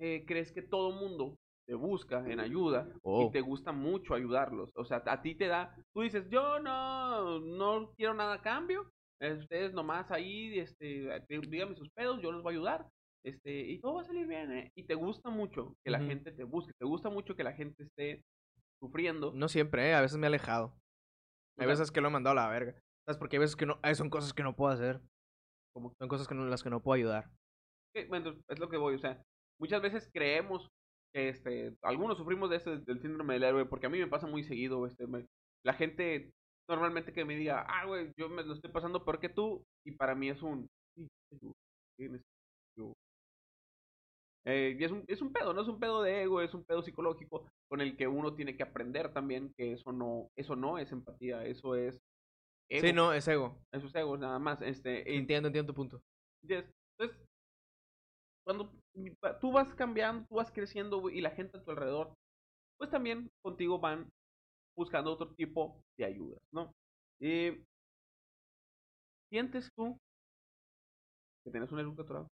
eh, 0.00 0.24
crees 0.26 0.50
que 0.50 0.62
todo 0.62 0.92
mundo 0.92 1.36
te 1.66 1.74
busca 1.74 2.26
en 2.26 2.40
ayuda 2.40 2.88
Oh. 3.02 3.26
y 3.26 3.32
te 3.32 3.42
gusta 3.42 3.70
mucho 3.72 4.14
ayudarlos. 4.14 4.70
O 4.74 4.86
sea, 4.86 5.02
a 5.04 5.20
ti 5.20 5.34
te 5.34 5.48
da, 5.48 5.76
tú 5.94 6.00
dices, 6.00 6.26
yo 6.30 6.58
no, 6.60 7.38
no 7.40 7.92
quiero 7.96 8.14
nada 8.14 8.34
a 8.36 8.42
cambio, 8.42 8.90
Ustedes 9.20 9.74
nomás 9.74 10.10
ahí, 10.12 10.58
este, 10.60 11.10
dí- 11.28 11.40
díganme 11.50 11.74
sus 11.74 11.90
pedos, 11.90 12.22
yo 12.22 12.30
los 12.32 12.40
voy 12.42 12.54
a 12.54 12.56
ayudar. 12.56 12.88
Este, 13.28 13.60
y 13.60 13.78
todo 13.80 13.94
va 13.94 14.00
a 14.02 14.04
salir 14.04 14.26
bien, 14.26 14.50
¿eh? 14.52 14.72
Y 14.74 14.84
te 14.84 14.94
gusta 14.94 15.28
mucho 15.30 15.76
que 15.84 15.90
la 15.90 16.00
gente 16.00 16.32
te 16.32 16.44
busque, 16.44 16.72
te 16.78 16.86
gusta 16.86 17.10
mucho 17.10 17.36
que 17.36 17.44
la 17.44 17.52
gente 17.52 17.82
esté 17.84 18.22
sufriendo. 18.80 19.32
No 19.34 19.48
siempre, 19.48 19.88
¿eh? 19.90 19.94
A 19.94 20.00
veces 20.00 20.16
me 20.18 20.26
he 20.26 20.28
alejado. 20.28 20.66
O 20.66 20.72
Hay 21.60 21.66
sea, 21.66 21.66
veces 21.66 21.90
que 21.90 22.00
lo 22.00 22.08
he 22.08 22.10
mandado 22.12 22.38
a 22.38 22.42
la 22.42 22.48
verga. 22.48 22.72
¿Sabes? 23.06 23.18
Porque 23.18 23.36
hay 23.36 23.40
veces 23.40 23.56
que 23.56 23.66
no... 23.66 23.78
son 23.94 24.10
cosas 24.10 24.32
que 24.32 24.42
no 24.42 24.54
puedo 24.56 24.72
hacer. 24.72 25.00
Como- 25.74 25.92
Son 25.98 26.08
cosas 26.08 26.26
que 26.26 26.34
no, 26.34 26.44
las 26.46 26.62
que 26.62 26.70
no 26.70 26.80
puedo 26.82 26.94
ayudar. 26.96 27.30
bueno, 28.08 28.34
es 28.48 28.58
lo 28.58 28.68
que 28.68 28.76
voy, 28.76 28.94
o 28.94 28.98
sea, 28.98 29.20
muchas 29.60 29.82
veces 29.82 30.08
creemos 30.12 30.68
que, 31.12 31.28
este, 31.30 31.76
algunos 31.82 32.16
sufrimos 32.16 32.48
de 32.48 32.56
ese, 32.56 32.78
del 32.78 33.00
síndrome 33.02 33.34
del 33.34 33.42
héroe, 33.44 33.66
porque 33.66 33.86
a 33.86 33.90
mí 33.90 33.98
me 33.98 34.06
pasa 34.06 34.26
muy 34.26 34.44
seguido, 34.44 34.86
este, 34.86 35.06
me- 35.06 35.26
la 35.64 35.74
gente 35.74 36.30
normalmente 36.68 37.12
que 37.12 37.24
me 37.24 37.34
diga, 37.36 37.64
ah, 37.68 37.86
güey, 37.86 38.12
yo 38.16 38.28
me 38.28 38.44
lo 38.44 38.54
estoy 38.54 38.70
pasando 38.70 39.04
peor 39.04 39.18
que 39.18 39.28
tú, 39.30 39.64
y 39.84 39.92
para 39.92 40.14
mí 40.14 40.28
es 40.28 40.40
un, 40.42 40.68
sí, 40.96 41.08
yo, 41.42 41.52
yo. 42.76 42.92
Eh, 44.48 44.76
y 44.78 44.82
es 44.84 44.90
un, 44.90 45.04
es 45.06 45.20
un 45.20 45.30
pedo, 45.30 45.52
no 45.52 45.60
es 45.60 45.68
un 45.68 45.78
pedo 45.78 46.02
de 46.02 46.22
ego, 46.22 46.40
es 46.40 46.54
un 46.54 46.64
pedo 46.64 46.82
psicológico 46.82 47.46
con 47.68 47.82
el 47.82 47.96
que 47.98 48.08
uno 48.08 48.34
tiene 48.34 48.56
que 48.56 48.62
aprender 48.62 49.12
también 49.12 49.52
que 49.54 49.74
eso 49.74 49.92
no, 49.92 50.28
eso 50.36 50.56
no 50.56 50.78
es 50.78 50.90
empatía, 50.90 51.44
eso 51.44 51.74
es 51.74 51.98
ego, 52.70 52.86
Sí, 52.86 52.92
no, 52.94 53.12
es 53.12 53.28
ego. 53.28 53.58
eso 53.72 53.86
es 53.88 53.94
ego, 53.94 54.16
nada 54.16 54.38
más, 54.38 54.62
este, 54.62 55.04
y- 55.06 55.18
Entiendo, 55.18 55.48
entiendo 55.48 55.72
tu 55.72 55.76
punto. 55.76 56.00
Yes. 56.46 56.64
Entonces, 56.98 57.22
cuando 58.46 58.72
va- 59.22 59.38
tú 59.38 59.52
vas 59.52 59.74
cambiando, 59.74 60.24
tú 60.28 60.36
vas 60.36 60.50
creciendo 60.50 61.10
y 61.10 61.20
la 61.20 61.30
gente 61.30 61.58
a 61.58 61.62
tu 61.62 61.70
alrededor, 61.70 62.14
pues 62.78 62.90
también 62.90 63.28
contigo 63.42 63.78
van 63.78 64.08
buscando 64.76 65.12
otro 65.12 65.34
tipo 65.34 65.82
de 65.98 66.06
ayudas, 66.06 66.40
¿no? 66.54 66.72
Eh, 67.20 67.62
¿Sientes 69.30 69.68
tú 69.76 69.98
que 71.44 71.50
tienes 71.50 71.72
un 71.72 71.80
eructo 71.80 72.02
atorado? 72.02 72.28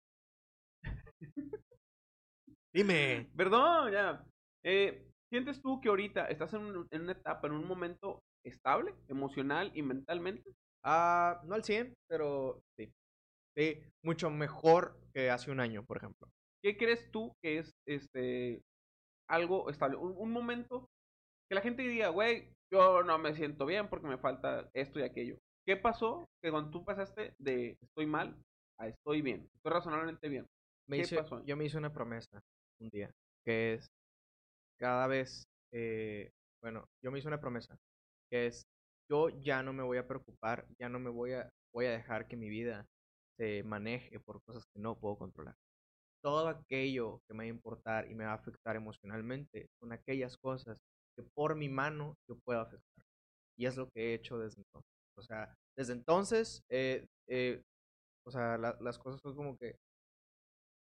Dime. 2.75 3.31
Perdón, 3.37 3.93
ya. 3.93 4.25
Eh, 4.65 5.07
¿Sientes 5.31 5.63
tú 5.63 5.81
que 5.81 5.89
ahorita 5.89 6.27
estás 6.27 6.53
en, 6.55 6.63
un- 6.63 6.87
en 6.91 7.03
una 7.03 7.13
etapa, 7.13 7.47
en 7.47 7.55
un 7.55 7.67
momento 7.67 8.21
estable, 8.45 8.95
emocional 9.09 9.71
y 9.75 9.83
mentalmente? 9.83 10.53
Ah, 10.85 11.41
no 11.45 11.55
al 11.55 11.65
100, 11.65 11.95
pero 12.09 12.63
sí. 12.79 12.93
Sí, 13.57 13.81
mucho 14.03 14.31
mejor 14.31 14.99
que 15.13 15.31
hace 15.31 15.51
un 15.51 15.61
año, 15.61 15.85
por 15.85 15.97
ejemplo. 15.99 16.29
¿Qué 16.63 16.77
crees 16.77 17.11
tú 17.11 17.33
que 17.43 17.59
es 17.59 17.73
este 17.87 18.63
algo 19.29 19.71
estable? 19.71 19.97
Un, 19.97 20.15
un 20.17 20.33
momento 20.33 20.89
que 21.49 21.55
la 21.55 21.61
gente 21.61 21.83
diga, 21.83 22.09
güey, 22.09 22.53
yo 22.73 23.03
no 23.03 23.19
me 23.19 23.35
siento 23.35 23.67
bien 23.67 23.89
porque 23.89 24.09
me 24.09 24.19
falta 24.19 24.69
esto 24.75 24.99
y 24.99 25.03
aquello. 25.03 25.37
¿Qué 25.67 25.77
pasó? 25.77 26.27
Que 26.43 26.51
cuando 26.51 26.71
tú 26.71 26.85
pasaste 26.85 27.35
de 27.39 27.77
estoy 27.81 28.07
mal 28.07 28.37
a 28.79 28.89
estoy 28.89 29.23
bien, 29.23 29.49
estoy 29.55 29.73
razonablemente 29.73 30.29
bien. 30.29 30.47
Me 30.89 31.03
¿Qué 31.03 31.17
pasó? 31.17 31.45
Yo 31.45 31.57
me 31.57 31.65
hice 31.65 31.79
una 31.79 31.93
promesa 31.93 32.41
un 32.85 32.91
día, 32.91 33.11
que 33.45 33.75
es 33.75 33.89
cada 34.79 35.07
vez, 35.07 35.47
eh, 35.73 36.31
bueno, 36.63 36.87
yo 37.03 37.11
me 37.11 37.19
hice 37.19 37.29
una 37.29 37.41
promesa, 37.41 37.77
que 38.31 38.47
es 38.47 38.65
yo 39.11 39.29
ya 39.31 39.63
no 39.63 39.73
me 39.73 39.83
voy 39.83 39.99
a 39.99 40.07
preocupar, 40.09 40.67
ya 40.79 40.89
no 40.89 40.99
me 40.99 41.11
voy 41.11 41.33
a, 41.33 41.49
voy 41.73 41.87
a 41.87 41.93
dejar 41.93 42.27
que 42.29 42.37
mi 42.37 42.49
vida 42.49 42.87
se 43.39 43.63
maneje 43.65 44.21
por 44.21 44.43
cosas 44.45 44.65
que 44.73 44.81
no 44.81 44.97
puedo 44.99 45.17
controlar. 45.19 45.55
Todo 46.23 46.49
aquello 46.49 47.21
que 47.29 47.35
me 47.35 47.45
va 47.45 47.47
a 47.47 47.49
importar 47.49 48.11
y 48.11 48.15
me 48.15 48.25
va 48.25 48.33
a 48.33 48.35
afectar 48.37 48.77
emocionalmente 48.77 49.69
son 49.81 49.93
aquellas 49.93 50.37
cosas 50.39 50.79
que 51.17 51.23
por 51.35 51.55
mi 51.57 51.69
mano 51.69 52.17
yo 52.29 52.37
puedo 52.45 52.61
afectar. 52.61 53.05
Y 53.57 53.67
es 53.67 53.77
lo 53.77 53.89
que 53.91 54.13
he 54.13 54.15
hecho 54.15 54.39
desde 54.39 54.63
entonces. 54.63 54.91
O 55.17 55.23
sea, 55.23 55.55
desde 55.77 55.93
entonces, 55.95 56.63
eh, 56.71 57.07
eh, 57.29 57.63
o 58.27 58.31
sea, 58.31 58.59
la- 58.59 58.77
las 58.81 58.99
cosas 58.99 59.21
son 59.23 59.35
como 59.37 59.57
que 59.59 59.77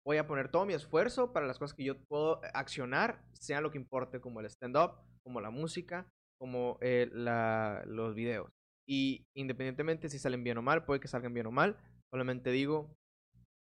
voy 0.06 0.18
a 0.18 0.26
poner 0.28 0.50
todo 0.50 0.66
mi 0.66 0.74
esfuerzo 0.74 1.32
para 1.32 1.46
las 1.46 1.58
cosas 1.58 1.74
que 1.76 1.84
yo 1.84 1.98
puedo 2.08 2.40
accionar, 2.54 3.24
sea 3.34 3.60
lo 3.60 3.72
que 3.72 3.78
importe, 3.78 4.20
como 4.20 4.40
el 4.40 4.46
stand-up, 4.46 4.92
como 5.24 5.40
la 5.40 5.50
música, 5.50 6.08
como 6.40 6.78
eh, 6.80 7.10
la- 7.12 7.82
los 7.86 8.14
videos. 8.14 8.50
Y 8.88 9.26
independientemente 9.36 10.08
si 10.08 10.18
salen 10.20 10.44
bien 10.44 10.58
o 10.58 10.62
mal, 10.62 10.84
puede 10.84 11.00
que 11.00 11.08
salgan 11.08 11.34
bien 11.34 11.46
o 11.46 11.52
mal, 11.52 11.76
solamente 12.12 12.50
digo, 12.52 12.94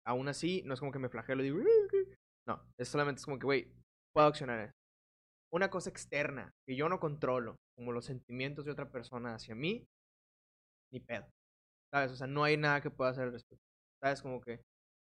aún 0.06 0.28
así, 0.28 0.62
no 0.64 0.74
es 0.74 0.80
como 0.80 0.92
que 0.92 0.98
me 0.98 1.08
flagelo 1.10 1.42
y 1.42 1.46
digo, 1.46 1.60
"Eh, 1.60 1.84
ok". 1.86 1.94
no, 2.48 2.62
es 2.78 2.88
solamente 2.88 3.20
es 3.20 3.24
como 3.26 3.38
que, 3.38 3.46
güey, 3.46 3.72
puedo 4.14 4.26
accionar. 4.28 4.72
Una 5.52 5.70
cosa 5.70 5.90
externa 5.90 6.52
que 6.66 6.76
yo 6.76 6.88
no 6.88 7.00
controlo, 7.00 7.56
como 7.76 7.92
los 7.92 8.06
sentimientos 8.06 8.64
de 8.64 8.72
otra 8.72 8.90
persona 8.90 9.34
hacia 9.34 9.54
mí, 9.54 9.86
ni 10.92 11.00
pedo. 11.00 11.26
¿Sabes? 11.92 12.12
O 12.12 12.16
sea, 12.16 12.26
no 12.26 12.44
hay 12.44 12.56
nada 12.56 12.80
que 12.80 12.90
pueda 12.90 13.10
hacer 13.10 13.24
al 13.24 13.32
respecto. 13.32 13.64
¿Sabes? 14.02 14.22
Como 14.22 14.40
que 14.40 14.60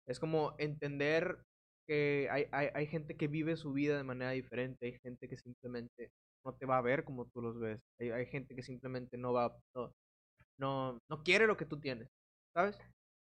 es 0.10 0.20
como 0.20 0.56
entender 0.58 1.44
que 1.88 2.28
hay, 2.32 2.48
hay, 2.52 2.70
hay 2.74 2.88
gente 2.88 3.16
que 3.16 3.28
vive 3.28 3.56
su 3.56 3.72
vida 3.72 3.98
de 3.98 4.04
manera 4.04 4.32
diferente, 4.32 4.88
hay 4.88 5.00
gente 5.00 5.30
que 5.30 5.38
simplemente 5.38 6.12
no 6.46 6.54
te 6.56 6.66
va 6.66 6.78
a 6.78 6.82
ver 6.82 7.04
como 7.04 7.28
tú 7.28 7.42
los 7.42 7.60
ves, 7.60 7.80
hay, 8.00 8.10
hay 8.10 8.26
gente 8.26 8.56
que 8.56 8.64
simplemente 8.64 9.18
no 9.18 9.34
va, 9.34 9.56
no, 9.76 9.92
no, 10.60 11.00
no 11.10 11.24
quiere 11.24 11.48
lo 11.48 11.58
que 11.58 11.66
tú 11.66 11.80
tienes, 11.80 12.10
¿sabes? 12.56 12.78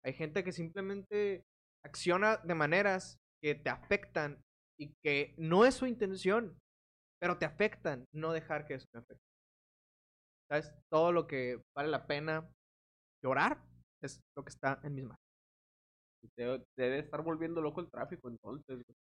Hay 0.05 0.13
gente 0.13 0.45
que 0.45 0.53
simplemente 0.53 1.45
acciona 1.85 2.37
de 2.39 2.55
maneras 2.55 3.19
que 3.43 3.55
te 3.55 3.71
afectan 3.71 4.43
y 4.79 4.93
que 5.03 5.35
no 5.39 5.65
es 5.65 5.75
su 5.75 5.87
intención, 5.87 6.59
pero 7.21 7.39
te 7.39 7.47
afectan, 7.47 8.05
no 8.15 8.33
dejar 8.33 8.67
que 8.67 8.75
eso 8.75 8.87
te 8.93 8.99
afecte. 8.99 9.25
¿Sabes? 10.49 10.73
Todo 10.91 11.11
lo 11.13 11.27
que 11.27 11.61
vale 11.75 11.89
la 11.89 12.07
pena 12.07 12.49
llorar 13.25 13.65
es 14.03 14.21
lo 14.37 14.45
que 14.45 14.51
está 14.51 14.79
en 14.85 14.95
mis 14.95 15.05
manos. 15.05 15.26
Te, 16.35 16.59
te 16.77 16.83
debe 16.83 16.99
estar 17.01 17.23
volviendo 17.23 17.61
loco 17.61 17.81
el 17.81 17.91
tráfico 17.91 18.29
entonces. 18.29 18.77
güey. 18.77 18.97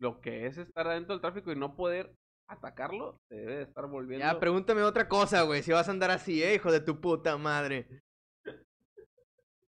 Lo 0.00 0.20
que 0.20 0.46
es 0.46 0.58
estar 0.58 0.86
adentro 0.88 1.14
del 1.14 1.20
tráfico 1.20 1.52
y 1.52 1.56
no 1.56 1.76
poder 1.76 2.12
atacarlo, 2.48 3.18
te 3.30 3.36
debe 3.36 3.56
de 3.56 3.62
estar 3.62 3.86
volviendo... 3.86 4.24
Ya, 4.26 4.38
pregúntame 4.38 4.82
otra 4.82 5.08
cosa, 5.08 5.42
güey. 5.42 5.62
Si 5.62 5.72
vas 5.72 5.88
a 5.88 5.92
andar 5.92 6.10
así, 6.10 6.42
eh, 6.42 6.54
hijo 6.56 6.70
de 6.72 6.80
tu 6.80 7.00
puta 7.00 7.36
madre. 7.38 7.86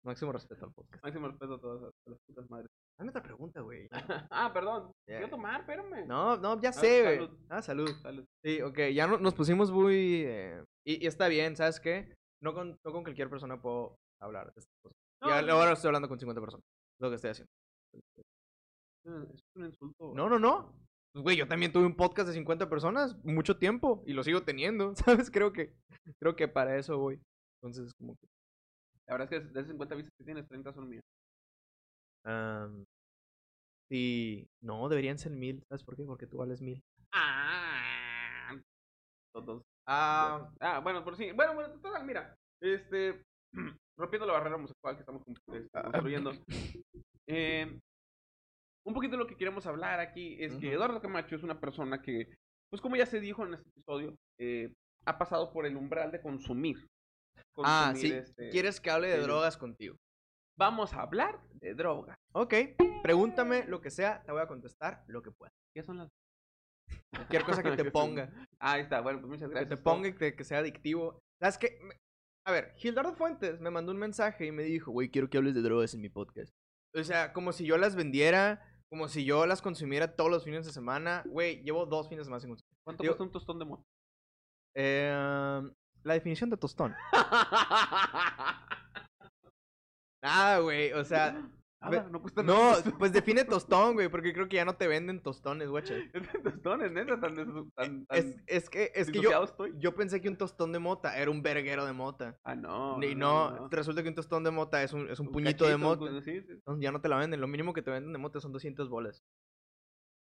Máximo 0.03 0.32
respeto 0.32 0.66
al 0.66 0.74
podcast. 0.74 1.03
Máximo 1.03 1.28
respeto 1.28 1.55
a 1.55 1.59
todas 1.59 1.82
las, 1.82 1.91
a 2.05 2.09
las 2.11 2.20
putas 2.28 2.49
madres. 2.49 2.70
Dame 2.97 3.09
otra 3.09 3.24
pregunta, 3.24 3.61
güey. 3.61 3.88
ah, 4.32 4.51
perdón. 4.53 4.91
Ya. 5.07 5.18
Quiero 5.18 5.30
tomar, 5.30 5.61
espérame. 5.61 6.07
No, 6.07 6.38
no, 6.38 6.61
ya 6.61 6.70
Ah, 6.70 6.74
sé, 6.74 7.01
güey. 7.03 7.16
salud. 7.18 7.39
Ah, 7.49 7.61
salud. 7.61 7.89
Salud. 8.01 8.26
Sí, 8.43 8.61
ok. 8.61 8.80
Ya 8.93 9.07
no- 9.07 9.18
nos 9.18 9.34
pusimos 9.34 9.72
muy... 9.72 10.24
eh, 10.26 10.63
y, 10.86 11.03
y 11.03 11.07
está 11.07 11.28
bien, 11.28 11.55
¿sabes 11.55 11.80
qué? 11.80 12.16
No 12.41 12.53
con, 12.53 12.78
no 12.86 12.91
con 12.91 13.03
cualquier 13.03 13.30
persona 13.30 13.61
puedo 13.61 13.97
hablar 14.22 14.45
de 14.45 14.59
estas 14.59 14.78
cosas. 14.82 14.97
No, 15.22 15.41
y 15.41 15.45
no, 15.45 15.53
ahora 15.53 15.74
estoy 15.74 15.88
hablando 15.89 16.07
con 16.07 16.20
50 16.20 16.41
personas. 16.41 16.66
Lo 16.99 17.09
que 17.09 17.16
estoy 17.16 17.32
haciendo. 17.32 17.51
Es 19.05 19.41
un 19.55 19.66
insulto. 19.66 20.13
No, 20.16 20.30
no, 20.30 20.39
no. 20.39 20.74
Pues, 21.13 21.24
güey, 21.24 21.38
yo 21.38 21.47
también 21.47 21.72
tuve 21.72 21.86
un 21.86 21.95
podcast 21.95 22.28
de 22.28 22.34
50 22.34 22.70
personas 22.70 23.16
mucho 23.24 23.57
tiempo 23.57 24.03
y 24.05 24.13
lo 24.13 24.24
sigo 24.24 24.43
teniendo, 24.43 24.93
¿sabes? 24.95 25.32
Creo 25.32 25.53
que, 25.53 25.74
creo 26.20 26.36
que 26.36 26.47
para 26.47 26.78
eso 26.78 26.97
voy. 26.97 27.22
Entonces, 27.61 27.93
como 27.97 28.16
que... 28.16 28.28
La 29.07 29.13
verdad 29.18 29.32
es 29.34 29.39
que 29.39 29.45
de 29.53 29.59
esas 29.59 29.72
50 29.72 29.95
vistas 29.95 30.13
que 30.18 30.26
tienes, 30.26 30.47
30 30.47 30.74
son 30.74 30.89
mías. 30.89 31.03
am, 32.26 32.84
sí, 33.89 34.47
no, 34.61 34.89
deberían 34.89 35.20
ser 35.20 35.32
mil. 35.32 35.63
¿Sabes 35.70 35.84
por 35.84 35.95
qué? 35.95 36.03
Porque 36.03 36.28
tú 36.28 36.38
vales 36.38 36.61
mil. 36.61 36.82
Ah. 37.13 38.55
Todos. 39.34 39.61
Ah, 39.88 40.49
Ah, 40.59 40.80
bueno, 40.80 41.03
por 41.03 41.16
sí. 41.16 41.32
Bueno, 41.32 41.53
bueno, 41.53 41.74
total, 41.80 42.05
mira. 42.05 42.36
Este. 42.61 43.22
rompiendo 43.98 44.26
la 44.26 44.34
barrera 44.34 44.56
homosexual 44.56 44.96
que 44.96 45.02
estamos 45.02 45.22
Ah. 45.74 45.84
construyendo. 45.91 46.32
Eh, 47.28 47.80
un 48.86 48.93
poquito 48.93 49.14
de 49.14 49.18
lo 49.18 49.26
que 49.28 49.36
queremos 49.36 49.66
hablar 49.66 50.00
aquí 50.00 50.38
es 50.39 50.56
que. 50.58 50.74
Eduardo 50.74 51.02
Camacho 51.02 51.36
es 51.36 51.41
una 51.41 51.60
persona 51.60 52.04
que, 52.04 52.36
pues 52.70 52.82
como 52.84 52.96
ya 52.96 53.08
se 53.08 53.20
dijo 53.20 53.43
en 53.48 53.56
este 53.56 53.68
episodio, 53.70 54.16
eh, 54.39 54.72
ha 55.08 55.18
pasado 55.18 55.52
por 55.52 55.66
el 55.66 55.76
umbral 55.76 56.12
de 56.12 56.22
consumir. 56.22 56.86
ah, 57.64 57.89
Consumir, 57.93 58.12
sí. 58.12 58.14
este, 58.20 58.50
¿Quieres 58.52 58.80
que 58.80 58.91
hable 58.91 59.08
de 59.08 59.18
drogas 59.22 59.58
contigo? 59.58 59.96
Vamos 60.56 60.93
a 60.93 61.02
hablar 61.02 61.39
de 61.60 61.74
drogas. 61.74 62.16
Ok, 62.34 62.54
pregúntame 63.02 63.66
lo 63.66 63.82
que 63.82 63.89
sea, 63.89 64.22
te 64.24 64.32
voy 64.32 64.41
a 64.41 64.48
contestar 64.48 65.04
lo 65.08 65.24
que 65.24 65.32
pueda. 65.32 65.50
¿Qué 65.76 65.82
son 65.82 65.98
las 65.98 66.10
Cualquier 67.12 67.43
cosa 67.43 67.64
que 67.64 67.72
te 67.89 67.89
ponga. 67.91 68.30
Ah, 68.60 68.74
ahí 68.74 68.82
está, 68.82 69.02
bueno, 69.02 69.20
pues 69.20 69.30
muchas 69.32 69.50
que 69.50 69.56
gracias. 69.56 69.80
te 69.80 69.84
ponga 69.84 70.10
y 70.10 70.14
que, 70.14 70.36
que 70.36 70.43
sea 70.43 70.60
adictivo. 70.60 71.20
¿Sabes 71.41 71.58
qué? 71.58 71.80
A 72.48 72.52
ver, 72.52 72.74
Gildardo 72.78 73.14
Fuentes 73.16 73.60
me 73.60 73.72
mandó 73.72 73.91
un 73.91 73.98
mensaje 73.98 74.46
y 74.46 74.52
me 74.52 74.64
dijo, 74.64 74.91
güey, 74.91 75.10
quiero 75.10 75.30
que 75.30 75.38
hables 75.38 75.56
de 75.56 75.62
drogas 75.64 75.93
en 75.96 76.02
mi 76.02 76.10
podcast. 76.10 76.54
O 76.93 77.04
sea, 77.04 77.34
como 77.34 77.52
si 77.52 77.66
yo 77.66 77.78
las 77.78 77.96
vendiera, 77.96 78.62
como 78.89 79.08
si 79.08 79.26
yo 79.26 79.46
las 79.48 79.62
consumiera 79.64 80.16
todos 80.16 80.30
los 80.30 80.43
fines 80.43 80.66
de 80.66 80.72
semana. 80.72 81.24
Güey, 81.26 81.64
llevo 81.64 81.86
dos 81.88 82.08
fines 82.08 82.20
de 82.22 82.26
semana 82.26 82.39
sin 82.41 82.52
consumir. 82.52 82.78
¿Cuánto 82.84 83.02
Digo- 83.02 83.14
cuesta 83.14 83.24
un 83.24 83.32
tostón 83.32 83.60
de 83.60 83.66
moto? 83.66 83.84
Eh, 84.76 85.62
la 86.04 86.14
definición 86.14 86.50
de 86.52 86.58
tostón. 86.58 86.93
Nada, 90.24 90.60
güey, 90.60 90.91
o 90.93 91.04
sea, 91.04 91.50
no 92.11 92.21
cuesta 92.21 92.43
No, 92.43 92.71
nada. 92.71 92.83
pues 92.99 93.13
define 93.13 93.43
tostón, 93.45 93.93
güey, 93.93 94.09
porque 94.09 94.33
creo 94.33 94.47
que 94.47 94.55
ya 94.57 94.65
no 94.65 94.75
te 94.75 94.88
venden 94.88 95.21
tostones, 95.21 95.69
güey. 95.69 95.83
tostones, 96.43 96.91
neta, 96.91 97.19
tan, 97.19 97.36
tan, 97.36 97.71
tan 97.73 98.07
Es, 98.11 98.36
es 98.47 98.69
que, 98.69 98.91
es 98.95 99.09
que 99.11 99.19
yo, 99.21 99.43
estoy. 99.43 99.73
yo 99.77 99.95
pensé 99.95 100.21
que 100.21 100.29
un 100.29 100.38
tostón 100.38 100.71
de 100.71 100.79
mota 100.79 101.17
era 101.17 101.31
un 101.31 101.41
verguero 101.41 101.86
de 101.86 101.93
mota. 101.93 102.39
Ah, 102.43 102.55
no. 102.55 103.01
y 103.03 103.15
no, 103.15 103.67
resulta 103.69 104.03
que 104.03 104.09
un 104.09 104.15
tostón 104.15 104.43
de 104.43 104.51
mota 104.51 104.83
es 104.83 104.93
un, 104.93 105.09
es 105.09 105.19
un 105.19 105.27
Un 105.27 105.33
puñito 105.33 105.67
de 105.67 105.77
mota. 105.77 106.05
un- 106.05 106.21
sí, 106.21 106.41
sí. 106.41 106.51
Entonces 106.51 106.83
ya 106.83 106.91
no 106.91 107.01
te 107.01 107.09
la 107.09 107.17
venden. 107.17 107.41
Lo 107.41 107.47
mínimo 107.47 107.73
que 107.73 107.81
te 107.81 107.91
venden 107.91 108.13
de 108.13 108.19
mota 108.19 108.39
son 108.39 108.51
200 108.51 108.89
bolas. 108.89 109.23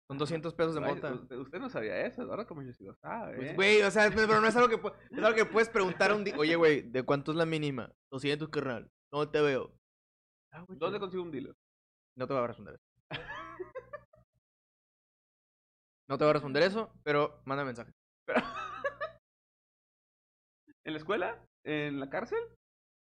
Son 0.06 0.18
200 0.18 0.52
pesos 0.52 0.74
de 0.74 0.84
Ay, 0.84 0.94
mota. 0.94 1.14
Usted, 1.14 1.36
usted 1.36 1.58
no 1.58 1.70
sabía 1.70 2.04
eso, 2.06 2.22
ahora 2.22 2.44
como 2.46 2.60
yo 2.62 2.74
sí 2.74 2.84
lo 2.84 2.94
sabe. 2.96 3.36
Pues, 3.36 3.50
¿eh? 3.50 3.54
Güey, 3.54 3.82
o 3.82 3.90
sea, 3.90 4.10
pero 4.14 4.38
no 4.38 4.46
es 4.46 4.54
algo 4.54 4.68
que, 4.68 4.74
es 5.10 5.18
algo 5.18 5.34
que 5.34 5.46
puedes 5.46 5.70
preguntar 5.70 6.12
un 6.12 6.24
día. 6.24 6.34
Oye, 6.36 6.56
güey, 6.56 6.82
¿de 6.82 7.02
cuánto 7.04 7.30
es 7.30 7.38
la 7.38 7.46
mínima? 7.46 7.90
200, 8.10 8.50
carnal. 8.50 8.90
No 9.10 9.26
te 9.30 9.40
veo. 9.40 9.72
Ah, 10.54 10.62
güey, 10.62 10.78
¿Dónde 10.78 11.00
consigo 11.00 11.24
un 11.24 11.32
dealer? 11.32 11.54
No 12.16 12.26
te 12.28 12.32
voy 12.32 12.44
a 12.44 12.46
responder 12.46 12.74
eso. 12.74 12.84
No 16.06 16.18
te 16.18 16.24
voy 16.24 16.30
a 16.30 16.34
responder 16.34 16.62
eso, 16.62 16.92
pero 17.02 17.40
manda 17.46 17.64
mensaje. 17.64 17.90
¿En 20.84 20.92
la 20.92 20.98
escuela? 20.98 21.42
¿En 21.64 21.98
la 21.98 22.10
cárcel? 22.10 22.38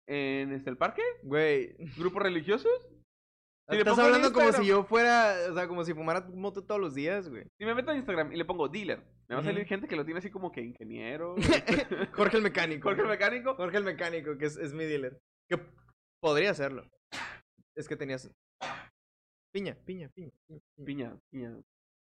¿En 0.08 0.50
este, 0.52 0.70
el 0.70 0.78
parque? 0.78 1.02
Güey, 1.22 1.76
¿Grupos 1.96 2.22
religiosos? 2.22 2.72
Si 3.68 3.78
estás 3.78 3.98
hablando 3.98 4.32
como 4.32 4.52
si 4.52 4.64
yo 4.64 4.84
fuera, 4.84 5.34
o 5.50 5.54
sea, 5.54 5.66
como 5.66 5.84
si 5.84 5.92
fumara 5.92 6.20
moto 6.32 6.64
todos 6.64 6.80
los 6.80 6.94
días, 6.94 7.28
güey. 7.28 7.48
Si 7.58 7.64
me 7.64 7.74
meto 7.74 7.90
en 7.90 7.96
Instagram 7.96 8.32
y 8.32 8.36
le 8.36 8.44
pongo 8.44 8.68
dealer, 8.68 9.02
me 9.28 9.34
va 9.34 9.40
a 9.40 9.44
salir 9.44 9.66
gente 9.66 9.88
que 9.88 9.96
lo 9.96 10.04
tiene 10.04 10.18
así 10.18 10.30
como 10.30 10.52
que 10.52 10.60
ingeniero. 10.60 11.34
Jorge 12.12 12.36
el 12.36 12.44
mecánico. 12.44 12.88
Jorge 12.88 13.02
el 13.02 13.08
mecánico. 13.08 13.56
Jorge 13.56 13.76
el 13.78 13.82
mecánico, 13.82 14.38
que 14.38 14.46
es, 14.46 14.56
es 14.56 14.72
mi 14.72 14.84
dealer. 14.84 15.20
Que 15.48 15.58
podría 16.20 16.52
hacerlo. 16.52 16.88
Es 17.74 17.88
que 17.88 17.96
tenías. 17.96 18.30
Piña, 19.52 19.74
piña, 19.84 20.08
piña. 20.10 20.30
piña, 20.46 20.60
piña. 20.84 21.20
Piña, 21.30 21.62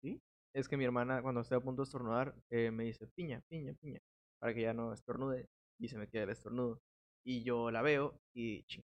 piña. 0.02 0.20
Es 0.54 0.68
que 0.68 0.76
mi 0.76 0.84
hermana, 0.84 1.22
cuando 1.22 1.40
estoy 1.40 1.56
a 1.58 1.60
punto 1.60 1.82
de 1.82 1.84
estornudar, 1.86 2.34
eh, 2.50 2.70
me 2.70 2.84
dice 2.84 3.06
piña, 3.08 3.40
piña, 3.48 3.72
piña. 3.80 4.00
Para 4.40 4.52
que 4.54 4.62
ya 4.62 4.74
no 4.74 4.92
estornude. 4.92 5.48
Y 5.78 5.88
se 5.88 5.96
me 5.98 6.08
quede 6.08 6.24
el 6.24 6.30
estornudo. 6.30 6.80
Y 7.24 7.42
yo 7.44 7.70
la 7.70 7.82
veo 7.82 8.18
y 8.34 8.64
ching, 8.64 8.82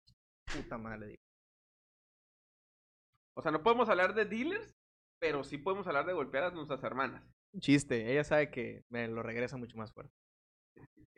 puta 0.54 0.78
madre 0.78 1.00
le 1.00 1.08
digo. 1.08 1.22
O 3.38 3.42
sea, 3.42 3.52
no 3.52 3.64
podemos 3.64 3.90
hablar 3.90 4.14
de 4.14 4.26
dealers, 4.26 4.74
pero 5.20 5.44
sí 5.44 5.58
podemos 5.58 5.88
hablar 5.88 6.06
de 6.06 6.14
golpear 6.14 6.44
a 6.46 6.52
nuestras 6.52 6.84
hermanas. 6.84 7.24
Chiste, 7.60 8.12
ella 8.12 8.24
sabe 8.24 8.52
que 8.52 8.84
me 8.90 9.08
lo 9.08 9.24
regresa 9.24 9.58
mucho 9.58 9.78
más 9.78 9.92
fuerte. 9.94 10.14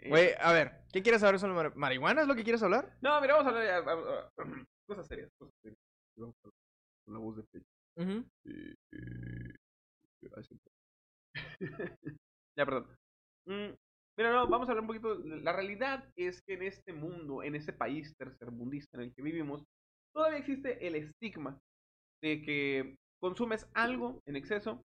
Güey, 0.07 0.29
a 0.39 0.51
ver, 0.53 0.83
¿qué 0.93 1.01
quieres 1.01 1.21
saber 1.21 1.39
sobre 1.39 1.53
mar- 1.53 1.75
marihuana? 1.75 2.21
¿Es 2.21 2.27
lo 2.27 2.35
que 2.35 2.43
quieres 2.43 2.61
hablar? 2.61 2.95
No, 3.01 3.19
mira, 3.19 3.35
vamos 3.35 3.51
a 3.53 3.57
hablar 3.57 3.83
ah, 3.87 4.31
cosas 4.87 5.07
serias. 5.07 5.31
Cosas 5.37 5.53
serias. 5.61 5.79
Vamos 6.15 6.35
a 6.37 6.47
hablar 6.47 6.59
con 7.05 7.13
la 7.13 7.19
voz 7.19 7.37
de 7.37 7.43
Pecho. 7.43 7.77
Eh, 8.45 8.75
eh, 8.91 10.29
ay, 10.35 10.43
sí. 10.43 10.59
ya, 12.57 12.65
perdón. 12.65 12.87
Mm, 13.45 13.73
mira, 14.17 14.31
no, 14.31 14.47
vamos 14.47 14.67
a 14.67 14.71
hablar 14.71 14.81
un 14.81 14.87
poquito. 14.87 15.15
La 15.19 15.53
realidad 15.53 16.09
es 16.15 16.41
que 16.41 16.53
en 16.53 16.63
este 16.63 16.93
mundo, 16.93 17.43
en 17.43 17.55
este 17.55 17.73
país 17.73 18.15
tercermundista 18.17 18.97
en 18.97 19.03
el 19.03 19.13
que 19.13 19.21
vivimos, 19.21 19.63
todavía 20.13 20.39
existe 20.39 20.85
el 20.87 20.95
estigma 20.95 21.59
de 22.21 22.41
que 22.41 22.95
consumes 23.19 23.67
algo 23.73 24.21
en 24.25 24.35
exceso 24.35 24.83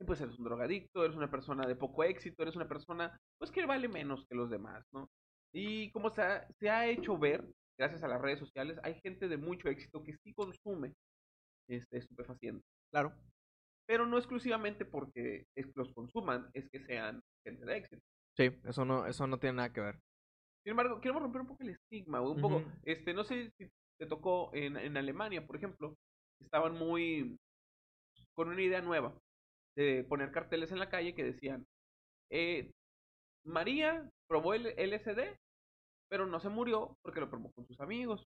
y 0.00 0.04
pues 0.04 0.20
eres 0.20 0.38
un 0.38 0.44
drogadicto, 0.44 1.04
eres 1.04 1.16
una 1.16 1.30
persona 1.30 1.66
de 1.66 1.76
poco 1.76 2.04
éxito, 2.04 2.42
eres 2.42 2.56
una 2.56 2.68
persona 2.68 3.18
pues 3.38 3.50
que 3.50 3.66
vale 3.66 3.88
menos 3.88 4.24
que 4.26 4.34
los 4.34 4.50
demás, 4.50 4.84
¿no? 4.92 5.08
Y 5.52 5.90
como 5.90 6.10
se 6.10 6.22
ha, 6.22 6.48
se 6.58 6.70
ha 6.70 6.86
hecho 6.86 7.18
ver, 7.18 7.44
gracias 7.80 8.02
a 8.02 8.08
las 8.08 8.20
redes 8.20 8.38
sociales, 8.38 8.78
hay 8.82 9.00
gente 9.00 9.26
de 9.26 9.38
mucho 9.38 9.68
éxito 9.70 10.04
que 10.04 10.14
sí 10.22 10.34
consume 10.34 10.92
este 11.66 11.96
estupefaciente 11.96 12.62
Claro. 12.92 13.14
pero 13.88 14.04
no 14.06 14.18
exclusivamente 14.18 14.84
porque 14.84 15.46
es- 15.56 15.74
los 15.74 15.90
consuman, 15.94 16.50
es 16.52 16.68
que 16.70 16.80
sean 16.84 17.22
gente 17.44 17.64
de 17.64 17.76
éxito. 17.78 18.02
Sí, 18.36 18.50
eso 18.64 18.84
no, 18.84 19.06
eso 19.06 19.26
no 19.26 19.38
tiene 19.38 19.56
nada 19.56 19.72
que 19.72 19.80
ver. 19.80 19.94
Sin 20.62 20.72
embargo, 20.72 21.00
queremos 21.00 21.22
romper 21.22 21.40
un 21.40 21.46
poco 21.48 21.62
el 21.62 21.70
estigma, 21.70 22.20
un 22.20 22.40
poco, 22.40 22.62
este, 22.84 23.14
no 23.14 23.24
sé 23.24 23.50
si 23.56 23.66
te 23.98 24.06
tocó 24.06 24.50
en, 24.54 24.76
en 24.76 24.96
Alemania, 24.98 25.46
por 25.46 25.56
ejemplo, 25.56 25.96
estaban 26.38 26.74
muy 26.76 27.38
con 28.36 28.48
una 28.48 28.60
idea 28.62 28.80
nueva 28.82 29.18
de 29.76 30.04
poner 30.04 30.30
carteles 30.32 30.70
en 30.72 30.78
la 30.78 30.90
calle 30.90 31.14
que 31.14 31.24
decían, 31.24 31.64
eh, 32.30 32.70
María 33.44 34.06
probó 34.28 34.52
el 34.54 34.66
LSD, 34.78 35.34
pero 36.10 36.26
no 36.26 36.40
se 36.40 36.48
murió 36.48 36.96
porque 37.02 37.20
lo 37.20 37.30
probó 37.30 37.50
con 37.52 37.66
sus 37.66 37.80
amigos. 37.80 38.26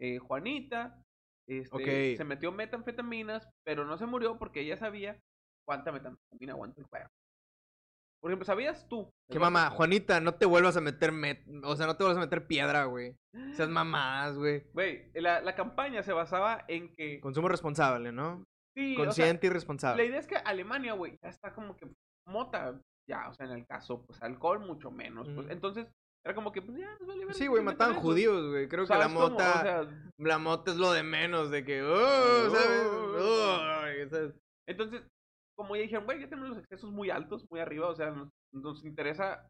Eh, 0.00 0.18
Juanita 0.18 1.02
este, 1.48 2.16
se 2.16 2.24
metió 2.24 2.52
metanfetaminas, 2.52 3.48
pero 3.64 3.84
no 3.84 3.98
se 3.98 4.06
murió 4.06 4.38
porque 4.38 4.60
ella 4.60 4.76
sabía 4.76 5.18
cuánta 5.66 5.92
metanfetamina 5.92 6.52
aguanta 6.52 6.80
el 6.80 6.88
cuerpo. 6.88 7.10
Por 8.20 8.30
ejemplo, 8.30 8.46
¿sabías 8.46 8.88
tú? 8.88 9.10
¿Qué 9.30 9.38
mamá? 9.38 9.68
Juanita, 9.68 10.18
no 10.18 10.34
te 10.34 10.46
vuelvas 10.46 10.78
a 10.78 10.80
meter 10.80 11.12
met... 11.12 11.46
O 11.62 11.76
sea, 11.76 11.86
no 11.86 11.96
te 11.96 12.04
vuelvas 12.04 12.16
a 12.16 12.24
meter 12.24 12.46
piedra, 12.46 12.84
güey. 12.84 13.14
Seas 13.52 13.68
mamadas, 13.68 14.38
güey. 14.38 14.64
Güey, 14.72 15.10
la, 15.14 15.42
la 15.42 15.54
campaña 15.54 16.02
se 16.02 16.14
basaba 16.14 16.64
en 16.68 16.94
que... 16.94 17.20
Consumo 17.20 17.48
responsable, 17.48 18.12
¿no? 18.12 18.42
Sí, 18.74 18.94
o 18.94 18.96
sea, 18.96 19.04
Consciente 19.04 19.46
y 19.46 19.50
la 19.50 19.54
responsable. 19.54 20.06
idea 20.06 20.18
es 20.18 20.26
que 20.26 20.36
Alemania, 20.36 20.94
güey, 20.94 21.18
ya 21.22 21.28
está 21.28 21.52
como 21.52 21.76
que 21.76 21.86
mota, 22.26 22.80
ya, 23.06 23.28
o 23.28 23.34
sea, 23.34 23.44
en 23.44 23.52
el 23.52 23.66
caso, 23.66 24.06
pues 24.06 24.22
alcohol 24.22 24.60
mucho 24.60 24.90
menos. 24.90 25.28
Pues, 25.34 25.50
entonces, 25.50 25.86
era 26.24 26.34
como 26.34 26.52
que, 26.52 26.62
pues 26.62 26.78
ya, 26.78 26.90
nos 26.98 27.06
vale 27.06 27.20
verga, 27.26 27.34
Sí, 27.34 27.46
güey, 27.46 27.62
mataban 27.62 27.96
judíos, 27.96 28.50
güey. 28.50 28.68
Creo 28.68 28.86
que 28.86 28.94
la 28.94 29.08
mota... 29.08 29.50
O 29.58 29.62
sea, 29.62 30.10
La 30.18 30.38
mota 30.38 30.70
es 30.70 30.76
lo 30.78 30.92
de 30.92 31.02
menos, 31.02 31.50
de 31.50 31.64
que... 31.64 31.82
Oh, 31.82 32.50
¿sabes? 32.50 32.86
Oh. 32.86 33.16
Oh, 33.18 34.08
¿sabes? 34.10 34.34
Entonces, 34.66 35.02
como 35.56 35.76
ya 35.76 35.82
dijeron, 35.82 36.04
güey, 36.04 36.20
ya 36.20 36.28
tenemos 36.28 36.48
los 36.50 36.58
excesos 36.58 36.90
muy 36.90 37.10
altos, 37.10 37.44
muy 37.50 37.60
arriba, 37.60 37.88
o 37.88 37.94
sea, 37.94 38.10
nos, 38.10 38.28
nos 38.52 38.84
interesa. 38.84 39.46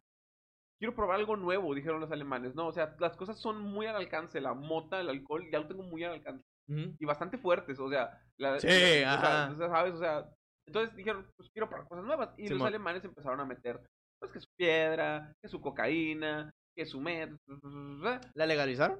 Quiero 0.77 0.93
probar 0.93 1.15
algo 1.19 1.37
nuevo, 1.37 1.73
dijeron 1.73 2.01
los 2.01 2.11
alemanes, 2.11 2.53
¿no? 2.55 2.67
O 2.67 2.73
sea, 2.73 2.95
las 2.99 3.15
cosas 3.15 3.39
son 3.39 3.61
muy 3.61 3.85
al 3.85 3.95
alcance, 3.95 4.41
la 4.41 4.53
mota, 4.53 4.99
el 4.99 5.09
alcohol, 5.09 5.47
ya 5.49 5.59
lo 5.59 5.67
tengo 5.67 5.83
muy 5.83 6.03
al 6.03 6.13
alcance. 6.13 6.43
Y 6.67 7.05
bastante 7.05 7.37
fuertes, 7.37 7.79
o 7.79 7.89
sea. 7.89 8.19
La, 8.37 8.59
Sí, 8.59 8.67
la- 9.01 9.13
ajá. 9.13 9.51
o 9.53 9.55
sea, 9.55 9.69
¿sabes? 9.69 9.93
O 9.93 9.99
sea, 9.99 10.29
entonces 10.67 10.95
dijeron, 10.95 11.25
pues 11.37 11.49
quiero 11.53 11.69
probar 11.69 11.87
cosas 11.87 12.03
nuevas. 12.05 12.33
Y 12.37 12.49
los 12.49 12.61
alemanes 12.63 13.05
empezaron 13.05 13.39
a 13.39 13.45
meter, 13.45 13.79
pues 14.19 14.31
que 14.33 14.39
su 14.41 14.47
piedra, 14.57 15.31
que 15.41 15.47
su 15.47 15.61
cocaína, 15.61 16.51
que 16.75 16.85
su 16.85 16.99
met. 17.01 17.31
¿La 18.33 18.45
legalizaron? 18.45 18.99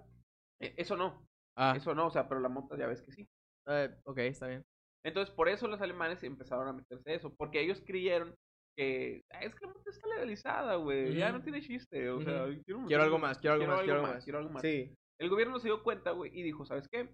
Eh, 0.62 0.74
Eso 0.78 0.96
no, 0.96 1.26
Ah, 1.58 1.74
eso 1.78 1.94
no, 1.96 2.08
o 2.08 2.12
sea, 2.12 2.28
pero 2.28 2.42
la 2.42 2.50
mota 2.50 2.78
ya 2.78 2.88
ves 2.88 3.02
que 3.02 3.12
sí. 3.12 3.28
eh, 3.68 3.96
ok, 4.06 4.18
está 4.20 4.48
bien. 4.48 4.64
Entonces, 5.06 5.34
por 5.34 5.48
eso 5.50 5.68
los 5.68 5.80
alemanes 5.82 6.24
empezaron 6.24 6.68
a 6.68 6.74
meterse 6.74 7.14
eso, 7.14 7.34
porque 7.38 7.62
ellos 7.62 7.82
creyeron 7.86 8.34
que 8.78 9.22
"Ah, 9.32 9.40
es 9.44 9.56
que 9.56 9.66
la 9.66 9.74
mota 9.74 9.90
está 9.90 10.08
legalizada, 10.08 10.76
güey, 10.76 11.16
ya 11.16 11.32
no 11.32 11.42
tiene 11.44 11.62
chiste, 11.62 12.10
o 12.10 12.22
sea, 12.22 12.46
quiero, 12.66 12.86
Quiero 12.88 13.04
algo 13.04 13.20
más, 13.20 13.38
quiero 13.38 13.54
algo 13.54 13.68
más, 13.68 13.84
quiero 13.84 13.96
algo 14.00 14.08
más. 14.14 14.24
quiero 14.24 14.38
algo 14.40 14.50
más. 14.52 14.62
Sí. 14.64 14.94
El 15.20 15.30
gobierno 15.30 15.60
se 15.60 15.68
dio 15.70 15.82
cuenta, 15.84 16.12
güey, 16.12 16.38
y 16.38 16.44
dijo, 16.44 16.66
¿sabes 16.66 16.88
qué? 16.90 17.10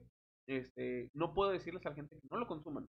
Este, 0.50 1.10
no 1.14 1.34
puedo 1.36 1.52
decirles 1.52 1.86
a 1.86 1.90
la 1.90 1.96
gente 1.96 2.16
que 2.16 2.28
no 2.32 2.38
lo 2.40 2.48
consuman. 2.48 2.88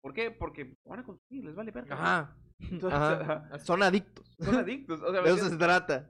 ¿Por 0.00 0.14
qué? 0.14 0.30
Porque 0.30 0.74
van 0.86 1.00
a 1.00 1.04
consumir, 1.04 1.44
les 1.44 1.56
vale 1.56 1.72
verga. 1.72 1.94
Ajá. 1.96 2.36
Entonces, 2.60 2.92
Ajá. 3.00 3.58
Son 3.60 3.82
adictos. 3.82 4.30
Son 4.38 4.54
adictos, 4.54 5.00
o 5.02 5.10
sea, 5.10 5.20
De 5.22 5.28
¿me 5.28 5.34
eso 5.36 5.48
se 5.48 5.56
trata. 5.56 6.08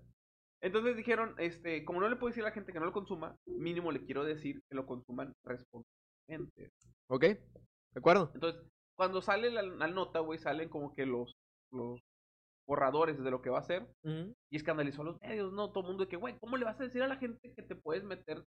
Entonces 0.62 0.96
dijeron, 0.96 1.34
este, 1.38 1.84
como 1.84 2.00
no 2.00 2.08
le 2.08 2.16
puedo 2.16 2.30
decir 2.30 2.42
a 2.42 2.48
la 2.48 2.52
gente 2.54 2.72
que 2.72 2.80
no 2.80 2.86
lo 2.86 2.92
consuma, 2.92 3.36
mínimo 3.46 3.92
le 3.92 4.04
quiero 4.04 4.24
decir 4.24 4.60
que 4.68 4.74
lo 4.76 4.86
consuman 4.86 5.32
responsablemente. 5.44 6.72
¿Ok? 7.08 7.22
¿De 7.22 7.98
acuerdo? 7.98 8.30
Entonces, 8.34 8.60
cuando 8.96 9.22
sale 9.22 9.50
la, 9.50 9.62
la 9.62 9.86
nota, 9.86 10.18
güey, 10.20 10.38
salen 10.38 10.68
como 10.68 10.94
que 10.94 11.06
los, 11.06 11.32
los 11.72 12.00
borradores 12.66 13.22
de 13.22 13.30
lo 13.30 13.40
que 13.40 13.50
va 13.50 13.60
a 13.60 13.64
ser. 13.64 13.82
Ujú. 14.04 14.34
Y 14.50 14.56
escandalizó 14.56 15.02
a 15.02 15.06
los 15.06 15.20
medios, 15.20 15.52
¿no? 15.52 15.70
Todo 15.70 15.84
el 15.84 15.88
mundo 15.88 16.04
de 16.04 16.10
que, 16.10 16.16
güey, 16.16 16.36
¿cómo 16.40 16.56
le 16.56 16.64
vas 16.64 16.80
a 16.80 16.84
decir 16.84 17.02
a 17.02 17.08
la 17.08 17.16
gente 17.16 17.52
que 17.54 17.62
te 17.62 17.76
puedes 17.76 18.02
meter 18.04 18.44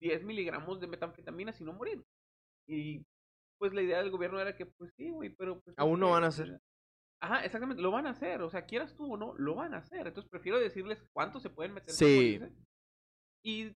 10 0.00 0.24
miligramos 0.24 0.80
de 0.80 0.86
metanfetamina 0.88 1.52
sin 1.52 1.66
no 1.66 1.72
morir? 1.72 2.02
Y 2.68 3.04
pues 3.58 3.72
la 3.72 3.82
idea 3.82 3.98
del 3.98 4.10
gobierno 4.10 4.40
era 4.40 4.56
que, 4.56 4.66
pues 4.66 4.90
sí, 4.96 5.10
güey, 5.10 5.30
pero... 5.30 5.60
Pues, 5.60 5.78
Aún 5.78 6.00
no 6.00 6.06
que- 6.06 6.12
van 6.12 6.24
a 6.24 6.28
hacer. 6.28 6.58
Ajá, 7.22 7.44
exactamente, 7.44 7.80
lo 7.82 7.92
van 7.92 8.06
a 8.06 8.10
hacer. 8.10 8.42
O 8.42 8.50
sea, 8.50 8.66
quieras 8.66 8.94
tú 8.96 9.14
o 9.14 9.16
no, 9.16 9.34
lo 9.34 9.54
van 9.54 9.74
a 9.74 9.78
hacer. 9.78 10.06
Entonces 10.06 10.28
prefiero 10.28 10.58
decirles 10.58 11.02
cuánto 11.12 11.38
se 11.38 11.50
pueden 11.50 11.72
meter 11.72 11.94
Sí. 11.94 12.40
y 13.44 13.72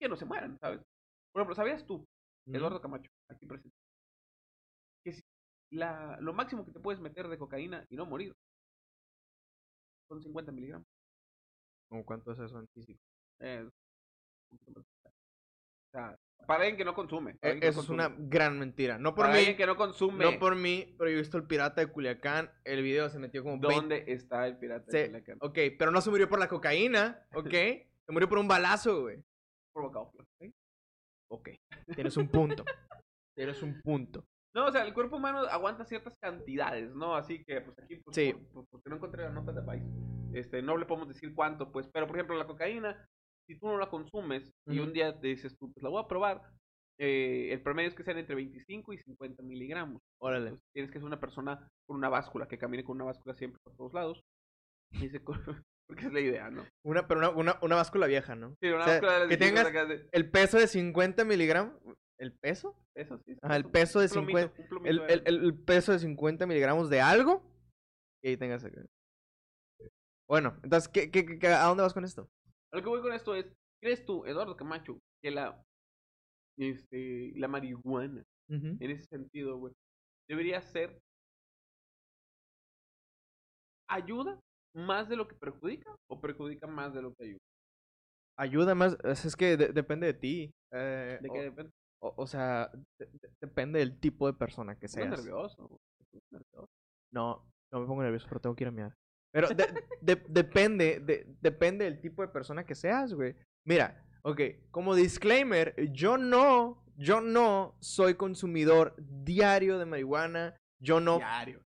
que 0.00 0.08
no 0.08 0.16
se 0.16 0.24
mueran, 0.24 0.58
¿sabes? 0.58 0.80
Por 1.32 1.40
ejemplo, 1.40 1.54
¿sabías 1.54 1.86
tú. 1.86 2.04
Eduardo 2.46 2.80
Camacho, 2.80 3.08
aquí 3.30 3.46
presente, 3.46 3.76
que 5.04 5.12
si 5.12 5.22
la, 5.70 6.18
lo 6.20 6.32
máximo 6.32 6.64
que 6.64 6.72
te 6.72 6.80
puedes 6.80 7.00
meter 7.00 7.28
de 7.28 7.38
cocaína 7.38 7.86
y 7.88 7.94
no 7.94 8.04
morir 8.04 8.34
son 10.08 10.20
50 10.20 10.50
miligramos? 10.50 10.86
¿Cómo 11.88 12.04
cuánto 12.04 12.32
es 12.32 12.40
eso 12.40 12.58
en 12.58 12.66
físico? 12.74 12.98
Eh, 13.38 13.68
o 14.74 14.82
sea, 15.92 16.18
para 16.46 16.60
alguien 16.62 16.76
que 16.76 16.84
no 16.84 16.94
consume. 16.94 17.36
que 17.38 17.54
no 17.54 17.60
eso 17.66 17.80
es 17.80 17.88
una 17.88 18.14
gran 18.16 18.58
mentira. 18.58 18.98
No 18.98 19.14
por 19.14 19.24
Para 19.24 19.34
mí, 19.34 19.38
alguien 19.40 19.56
que 19.56 19.66
no 19.66 19.76
consume. 19.76 20.24
no 20.24 20.38
por 20.38 20.56
mí, 20.56 20.94
pero 20.98 21.10
yo 21.10 21.16
he 21.16 21.20
visto 21.20 21.36
el 21.38 21.44
pirata 21.46 21.80
de 21.80 21.86
Culiacán. 21.88 22.50
El 22.64 22.82
video 22.82 23.08
se 23.10 23.18
metió 23.18 23.42
como 23.42 23.58
20. 23.60 23.74
¿Dónde 23.74 24.04
está 24.12 24.46
el 24.46 24.58
pirata 24.58 24.90
Se- 24.90 24.98
de 24.98 25.06
Culiacán? 25.08 25.38
Ok, 25.40 25.58
pero 25.78 25.90
no 25.90 26.00
se 26.00 26.10
murió 26.10 26.28
por 26.28 26.38
la 26.38 26.48
cocaína, 26.48 27.26
¿ok? 27.34 27.50
Se 27.50 28.12
murió 28.12 28.28
por 28.28 28.38
un 28.38 28.48
balazo, 28.48 29.02
güey. 29.02 29.22
Provocado 29.74 30.10
la 30.18 30.24
cocaína. 30.24 30.54
Ok, 31.30 31.48
tienes 31.94 32.16
un 32.16 32.28
punto. 32.28 32.64
tienes 33.36 33.62
un 33.62 33.80
punto. 33.80 34.24
No, 34.54 34.66
o 34.66 34.70
sea, 34.72 34.84
el 34.84 34.92
cuerpo 34.92 35.16
humano 35.16 35.38
aguanta 35.50 35.84
ciertas 35.86 36.14
cantidades, 36.18 36.94
¿no? 36.94 37.16
Así 37.16 37.42
que, 37.42 37.62
pues 37.62 37.78
aquí, 37.78 37.96
pues, 37.96 38.14
Sí. 38.14 38.34
por- 38.34 38.52
por- 38.52 38.66
porque 38.68 38.90
no 38.90 38.96
encontré 38.96 39.22
las 39.22 39.32
notas 39.32 39.54
de 39.54 39.62
país, 39.62 39.82
este, 40.34 40.60
no 40.60 40.76
le 40.76 40.84
podemos 40.84 41.08
decir 41.08 41.34
cuánto, 41.34 41.72
pues, 41.72 41.88
pero 41.88 42.06
por 42.06 42.16
ejemplo, 42.16 42.36
la 42.36 42.46
cocaína, 42.46 43.08
si 43.54 43.58
tú 43.58 43.66
no 43.66 43.78
la 43.78 43.88
consumes 43.90 44.50
y 44.66 44.78
un 44.78 44.92
día 44.92 45.18
te 45.20 45.28
dices 45.28 45.56
tú, 45.58 45.72
pues 45.72 45.82
la 45.82 45.88
voy 45.90 46.02
a 46.02 46.08
probar, 46.08 46.42
eh, 46.98 47.48
el 47.52 47.62
promedio 47.62 47.88
es 47.88 47.94
que 47.94 48.04
sean 48.04 48.18
entre 48.18 48.34
25 48.34 48.92
y 48.92 48.98
50 48.98 49.42
miligramos. 49.42 50.00
Órale. 50.20 50.48
Entonces, 50.50 50.68
tienes 50.74 50.90
que 50.90 50.98
ser 50.98 51.06
una 51.06 51.20
persona 51.20 51.68
con 51.86 51.96
una 51.96 52.08
báscula, 52.08 52.46
que 52.48 52.58
camine 52.58 52.84
con 52.84 52.96
una 52.96 53.04
báscula 53.06 53.34
siempre 53.34 53.60
por 53.64 53.74
todos 53.76 53.92
lados. 53.94 54.20
Y 55.06 55.08
se 55.08 55.20
porque 55.88 56.06
es 56.06 56.12
la 56.12 56.20
idea, 56.20 56.50
¿no? 56.50 56.64
Una, 56.84 57.06
pero 57.08 57.20
una, 57.20 57.30
una, 57.30 57.58
una 57.62 57.76
báscula 57.76 58.06
vieja, 58.06 58.34
¿no? 58.34 58.54
Sí, 58.60 58.68
una 58.68 58.80
O 58.80 58.84
sea, 58.84 58.92
báscula 58.94 59.12
de 59.14 59.18
las 59.20 59.28
que 59.28 59.36
tengas 59.36 59.88
de- 59.88 60.08
El 60.12 60.30
peso 60.30 60.58
de 60.58 60.66
50 60.68 61.24
miligramos. 61.24 61.74
¿El 62.18 62.32
peso? 62.34 62.76
Eso 62.94 63.18
sí. 63.26 63.36
Ajá, 63.42 63.56
el 63.56 63.64
peso 63.64 63.98
de 64.00 64.06
un 64.06 64.12
plomito, 64.12 64.38
50 64.38 64.62
un 64.62 64.68
plomito 64.68 65.06
El, 65.08 65.54
peso 65.64 65.92
de 65.92 65.98
50 65.98 66.46
miligramos 66.46 66.88
de 66.88 67.00
algo. 67.00 67.42
Y 68.22 68.28
ahí 68.28 68.36
tengas. 68.36 68.64
Bueno, 70.28 70.56
entonces, 70.62 70.88
¿qué, 70.88 71.10
qué, 71.10 71.26
qué- 71.26 71.38
qué- 71.38 71.48
a 71.48 71.64
dónde 71.64 71.82
vas 71.82 71.92
con 71.94 72.04
esto? 72.04 72.28
A 72.72 72.76
lo 72.76 72.82
que 72.82 72.88
voy 72.88 73.02
con 73.02 73.12
esto 73.12 73.34
es, 73.34 73.46
¿crees 73.82 74.04
tú, 74.04 74.24
Eduardo 74.24 74.56
Camacho, 74.56 74.98
que 75.22 75.30
la, 75.30 75.62
este, 76.58 77.32
la 77.36 77.48
marihuana, 77.48 78.22
en 78.80 78.90
ese 78.90 79.04
sentido, 79.06 79.58
güey, 79.58 79.74
debería 80.28 80.60
ser 80.62 80.98
ayuda 83.88 84.40
más 84.74 85.08
de 85.08 85.16
lo 85.16 85.28
que 85.28 85.34
perjudica 85.34 85.94
o 86.10 86.20
perjudica 86.20 86.66
más 86.66 86.94
de 86.94 87.02
lo 87.02 87.14
que 87.14 87.24
ayuda? 87.24 87.38
Ayuda 88.38 88.74
más. 88.74 88.96
Es 89.04 89.36
que 89.36 89.56
de- 89.56 89.68
depende 89.72 90.06
de 90.06 90.14
ti. 90.14 90.50
eh, 90.72 91.18
¿De 91.20 91.28
o, 91.28 91.32
qué 91.34 91.42
depende? 91.42 91.70
o- 92.00 92.14
o 92.16 92.26
sea, 92.26 92.70
de- 92.98 93.06
de- 93.06 93.30
depende 93.40 93.78
del 93.80 94.00
tipo 94.00 94.26
de 94.26 94.32
persona 94.32 94.78
que 94.78 94.88
seas. 94.88 95.10
nervioso. 95.10 95.78
nervioso. 96.30 96.66
No, 97.12 97.44
no 97.70 97.80
me 97.80 97.86
pongo 97.86 98.02
nervioso, 98.02 98.26
pero 98.28 98.40
tengo 98.40 98.56
que 98.56 98.64
ir 98.64 98.68
a 98.68 98.70
mirar. 98.72 98.96
Pero 99.32 99.48
de- 99.56 99.84
de- 100.00 100.24
depende, 100.28 101.00
de- 101.00 101.26
depende 101.40 101.84
del 101.84 102.00
tipo 102.00 102.22
de 102.22 102.28
persona 102.28 102.64
que 102.64 102.74
seas, 102.74 103.14
güey. 103.14 103.34
Mira, 103.66 104.04
ok, 104.22 104.40
como 104.70 104.94
disclaimer, 104.94 105.74
yo 105.92 106.18
no, 106.18 106.84
yo 106.96 107.20
no 107.20 107.76
soy 107.80 108.14
consumidor 108.14 108.94
diario 108.98 109.78
de 109.78 109.86
marihuana. 109.86 110.56
Yo 110.82 110.98
no, 110.98 111.18
Diario. 111.18 111.62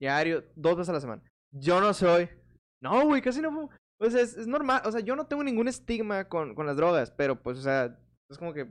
diario, 0.00 0.44
dos 0.54 0.76
veces 0.76 0.90
a 0.90 0.92
la 0.92 1.00
semana. 1.00 1.22
Yo 1.52 1.80
no 1.80 1.92
soy. 1.92 2.28
No, 2.80 3.04
güey, 3.04 3.20
casi 3.20 3.40
no 3.40 3.50
fumo. 3.50 3.70
Pues 3.98 4.14
es, 4.14 4.36
es 4.36 4.46
normal, 4.46 4.80
o 4.84 4.92
sea, 4.92 5.00
yo 5.00 5.14
no 5.16 5.26
tengo 5.26 5.42
ningún 5.44 5.66
estigma 5.68 6.28
con, 6.28 6.54
con 6.54 6.64
las 6.66 6.76
drogas, 6.76 7.10
pero 7.10 7.42
pues, 7.42 7.58
o 7.58 7.62
sea, 7.62 7.98
es 8.30 8.38
como 8.38 8.54
que 8.54 8.66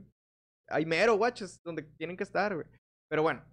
hay 0.70 0.86
mero, 0.86 1.18
guachos, 1.18 1.60
donde 1.64 1.84
tienen 1.84 2.16
que 2.18 2.24
estar, 2.24 2.56
güey. 2.56 2.66
Pero 3.10 3.22
bueno, 3.24 3.44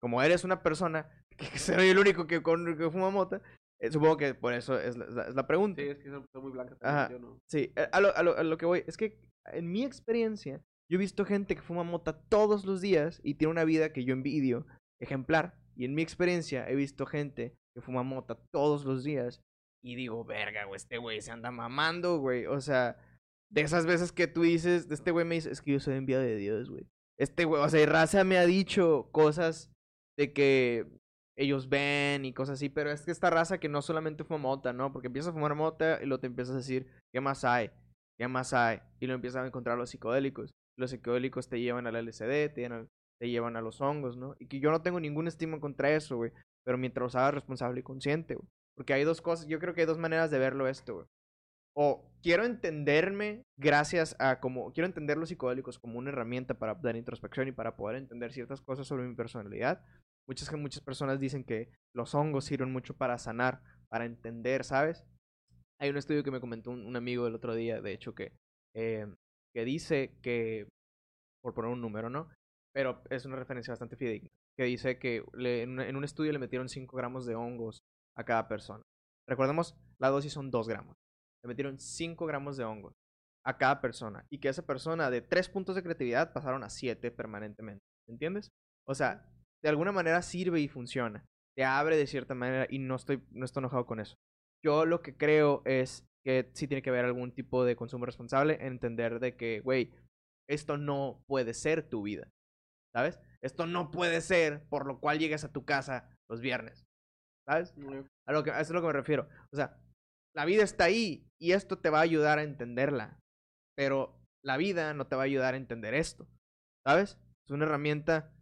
como 0.00 0.22
eres 0.22 0.44
una 0.44 0.62
persona 0.62 1.10
que 1.36 1.58
soy 1.58 1.88
el 1.88 1.98
único 1.98 2.26
que, 2.26 2.40
con, 2.42 2.78
que 2.78 2.90
fuma 2.90 3.10
mota, 3.10 3.42
eh, 3.80 3.90
supongo 3.90 4.16
que 4.16 4.34
por 4.34 4.52
eso 4.54 4.78
es 4.78 4.96
la, 4.96 5.04
es 5.28 5.34
la- 5.34 5.46
pregunta. 5.46 5.82
Sí, 5.82 5.88
es 5.88 5.98
que 5.98 6.10
son, 6.10 6.26
muy 6.42 6.52
blancas. 6.52 6.78
Ajá. 6.82 7.10
Yo 7.10 7.18
no. 7.18 7.38
Sí, 7.48 7.72
eh, 7.76 7.88
a 7.92 8.00
lo, 8.00 8.16
a, 8.16 8.22
lo, 8.22 8.36
a 8.36 8.42
lo 8.42 8.58
que 8.58 8.66
voy, 8.66 8.84
es 8.86 8.96
que 8.96 9.18
en 9.52 9.70
mi 9.70 9.84
experiencia, 9.84 10.60
yo 10.90 10.96
he 10.96 10.98
visto 10.98 11.24
gente 11.24 11.54
que 11.54 11.62
fuma 11.62 11.84
mota 11.84 12.20
todos 12.28 12.64
los 12.64 12.80
días 12.80 13.20
y 13.22 13.34
tiene 13.34 13.52
una 13.52 13.64
vida 13.64 13.92
que 13.92 14.04
yo 14.04 14.12
envidio, 14.12 14.66
ejemplar. 15.00 15.54
Y 15.76 15.84
en 15.84 15.94
mi 15.94 16.02
experiencia 16.02 16.68
he 16.68 16.74
visto 16.74 17.06
gente 17.06 17.54
que 17.74 17.82
fuma 17.82 18.02
mota 18.02 18.36
todos 18.52 18.84
los 18.84 19.04
días 19.04 19.40
y 19.84 19.94
digo, 19.94 20.24
verga, 20.24 20.64
güey, 20.64 20.76
este 20.76 20.98
güey 20.98 21.20
se 21.20 21.30
anda 21.30 21.50
mamando, 21.52 22.18
güey. 22.18 22.46
O 22.46 22.60
sea, 22.60 22.96
de 23.50 23.60
esas 23.60 23.86
veces 23.86 24.10
que 24.10 24.26
tú 24.26 24.42
dices, 24.42 24.88
de 24.88 24.94
este 24.96 25.12
güey 25.12 25.24
me 25.24 25.36
dice, 25.36 25.50
es 25.50 25.62
que 25.62 25.72
yo 25.72 25.80
soy 25.80 25.94
enviado 25.94 26.24
de 26.24 26.36
Dios, 26.36 26.68
güey. 26.68 26.88
Este 27.16 27.44
güey, 27.44 27.62
o 27.62 27.68
sea, 27.68 27.80
y 27.80 27.86
Raza 27.86 28.24
me 28.24 28.38
ha 28.38 28.44
dicho 28.46 29.08
cosas 29.12 29.70
de 30.18 30.32
que 30.32 30.86
ellos 31.38 31.68
ven 31.68 32.24
y 32.24 32.32
cosas 32.32 32.54
así, 32.54 32.68
pero 32.68 32.90
es 32.90 33.02
que 33.02 33.12
esta 33.12 33.30
raza 33.30 33.58
que 33.58 33.68
no 33.68 33.80
solamente 33.80 34.24
fuma 34.24 34.38
mota, 34.38 34.72
¿no? 34.72 34.92
Porque 34.92 35.06
empiezas 35.06 35.30
a 35.30 35.32
fumar 35.32 35.54
mota 35.54 36.00
y 36.02 36.06
luego 36.06 36.20
te 36.20 36.26
empiezas 36.26 36.54
a 36.54 36.58
decir, 36.58 36.88
¿qué 37.12 37.20
más 37.20 37.44
hay? 37.44 37.70
¿Qué 38.18 38.26
más 38.26 38.52
hay? 38.52 38.80
Y 38.98 39.06
lo 39.06 39.14
empiezas 39.14 39.44
a 39.44 39.46
encontrar 39.46 39.78
los 39.78 39.90
psicodélicos. 39.90 40.50
Los 40.76 40.90
psicodélicos 40.90 41.48
te 41.48 41.60
llevan 41.60 41.86
al 41.86 41.94
LSD, 41.94 42.52
te 42.52 42.62
llevan, 42.62 42.88
te 43.20 43.30
llevan 43.30 43.56
a 43.56 43.60
los 43.60 43.80
hongos, 43.80 44.16
¿no? 44.16 44.34
Y 44.40 44.46
que 44.46 44.58
yo 44.58 44.72
no 44.72 44.82
tengo 44.82 44.98
ningún 44.98 45.28
estímulo 45.28 45.60
contra 45.60 45.92
eso, 45.92 46.16
güey. 46.16 46.32
Pero 46.64 46.76
mientras 46.76 47.04
los 47.04 47.14
hagas 47.14 47.34
responsable 47.34 47.80
y 47.80 47.84
consciente, 47.84 48.34
güey. 48.34 48.48
Porque 48.76 48.94
hay 48.94 49.04
dos 49.04 49.20
cosas, 49.20 49.46
yo 49.46 49.60
creo 49.60 49.74
que 49.74 49.82
hay 49.82 49.86
dos 49.86 49.98
maneras 49.98 50.32
de 50.32 50.40
verlo 50.40 50.66
esto, 50.66 50.94
güey. 50.94 51.06
O 51.76 52.10
quiero 52.20 52.44
entenderme 52.44 53.44
gracias 53.56 54.16
a 54.18 54.40
como, 54.40 54.72
quiero 54.72 54.86
entender 54.86 55.16
los 55.16 55.28
psicodélicos 55.28 55.78
como 55.78 56.00
una 56.00 56.10
herramienta 56.10 56.54
para 56.54 56.74
dar 56.74 56.96
introspección 56.96 57.46
y 57.46 57.52
para 57.52 57.76
poder 57.76 57.96
entender 57.96 58.32
ciertas 58.32 58.60
cosas 58.60 58.88
sobre 58.88 59.06
mi 59.06 59.14
personalidad. 59.14 59.84
Muchas, 60.28 60.52
muchas 60.52 60.82
personas 60.82 61.18
dicen 61.20 61.42
que 61.42 61.70
los 61.94 62.14
hongos 62.14 62.44
sirven 62.44 62.70
mucho 62.70 62.94
para 62.94 63.16
sanar, 63.18 63.62
para 63.88 64.04
entender, 64.04 64.62
¿sabes? 64.62 65.06
Hay 65.80 65.88
un 65.88 65.96
estudio 65.96 66.22
que 66.22 66.30
me 66.30 66.40
comentó 66.40 66.70
un, 66.70 66.84
un 66.84 66.96
amigo 66.96 67.26
el 67.26 67.34
otro 67.34 67.54
día, 67.54 67.80
de 67.80 67.92
hecho, 67.92 68.14
que, 68.14 68.32
eh, 68.74 69.06
que 69.54 69.64
dice 69.64 70.18
que, 70.22 70.68
por 71.42 71.54
poner 71.54 71.70
un 71.70 71.80
número, 71.80 72.10
¿no? 72.10 72.28
Pero 72.74 73.02
es 73.08 73.24
una 73.24 73.36
referencia 73.36 73.72
bastante 73.72 73.96
fidedigna, 73.96 74.28
que 74.56 74.64
dice 74.64 74.98
que 74.98 75.24
en, 75.34 75.80
en 75.80 75.96
un 75.96 76.04
estudio 76.04 76.32
le 76.32 76.38
metieron 76.38 76.68
5 76.68 76.94
gramos 76.94 77.24
de 77.24 77.34
hongos 77.34 77.80
a 78.14 78.24
cada 78.24 78.48
persona. 78.48 78.82
Recordemos, 79.26 79.76
la 79.98 80.08
dosis 80.08 80.32
son 80.34 80.50
2 80.50 80.68
gramos. 80.68 80.96
Le 81.42 81.48
metieron 81.48 81.78
5 81.78 82.26
gramos 82.26 82.56
de 82.56 82.64
hongos 82.64 82.92
a 83.46 83.56
cada 83.56 83.80
persona. 83.80 84.26
Y 84.30 84.40
que 84.40 84.48
esa 84.48 84.66
persona 84.66 85.10
de 85.10 85.22
3 85.22 85.48
puntos 85.48 85.74
de 85.74 85.82
creatividad 85.82 86.32
pasaron 86.34 86.64
a 86.64 86.70
7 86.70 87.10
permanentemente. 87.12 87.82
¿Entiendes? 88.08 88.50
O 88.86 88.94
sea, 88.94 89.26
de 89.62 89.68
alguna 89.68 89.92
manera 89.92 90.22
sirve 90.22 90.60
y 90.60 90.68
funciona. 90.68 91.24
Te 91.56 91.64
abre 91.64 91.96
de 91.96 92.06
cierta 92.06 92.34
manera 92.34 92.66
y 92.70 92.78
no 92.78 92.96
estoy, 92.96 93.22
no 93.30 93.44
estoy 93.44 93.62
enojado 93.62 93.86
con 93.86 94.00
eso. 94.00 94.16
Yo 94.64 94.86
lo 94.86 95.02
que 95.02 95.16
creo 95.16 95.62
es 95.64 96.06
que 96.24 96.50
sí 96.54 96.68
tiene 96.68 96.82
que 96.82 96.90
haber 96.90 97.04
algún 97.04 97.32
tipo 97.32 97.64
de 97.64 97.76
consumo 97.76 98.06
responsable, 98.06 98.58
entender 98.60 99.20
de 99.20 99.36
que, 99.36 99.60
güey, 99.60 99.92
esto 100.48 100.76
no 100.76 101.22
puede 101.26 101.54
ser 101.54 101.88
tu 101.88 102.02
vida. 102.02 102.28
¿Sabes? 102.94 103.20
Esto 103.42 103.66
no 103.66 103.90
puede 103.90 104.20
ser 104.20 104.64
por 104.68 104.86
lo 104.86 104.98
cual 104.98 105.18
llegas 105.18 105.44
a 105.44 105.52
tu 105.52 105.64
casa 105.64 106.10
los 106.28 106.40
viernes. 106.40 106.86
¿Sabes? 107.46 107.74
A, 108.26 108.32
lo 108.32 108.42
que, 108.44 108.50
a 108.50 108.60
eso 108.60 108.62
es 108.62 108.70
a 108.70 108.74
lo 108.74 108.80
que 108.80 108.86
me 108.88 108.92
refiero. 108.92 109.28
O 109.52 109.56
sea, 109.56 109.78
la 110.34 110.44
vida 110.44 110.62
está 110.62 110.84
ahí 110.84 111.26
y 111.40 111.52
esto 111.52 111.78
te 111.78 111.90
va 111.90 111.98
a 111.98 112.02
ayudar 112.02 112.38
a 112.38 112.42
entenderla. 112.42 113.18
Pero 113.76 114.18
la 114.44 114.56
vida 114.56 114.94
no 114.94 115.06
te 115.06 115.16
va 115.16 115.22
a 115.22 115.26
ayudar 115.26 115.54
a 115.54 115.58
entender 115.58 115.94
esto. 115.94 116.26
¿Sabes? 116.86 117.18
Es 117.46 117.50
una 117.50 117.64
herramienta 117.64 118.32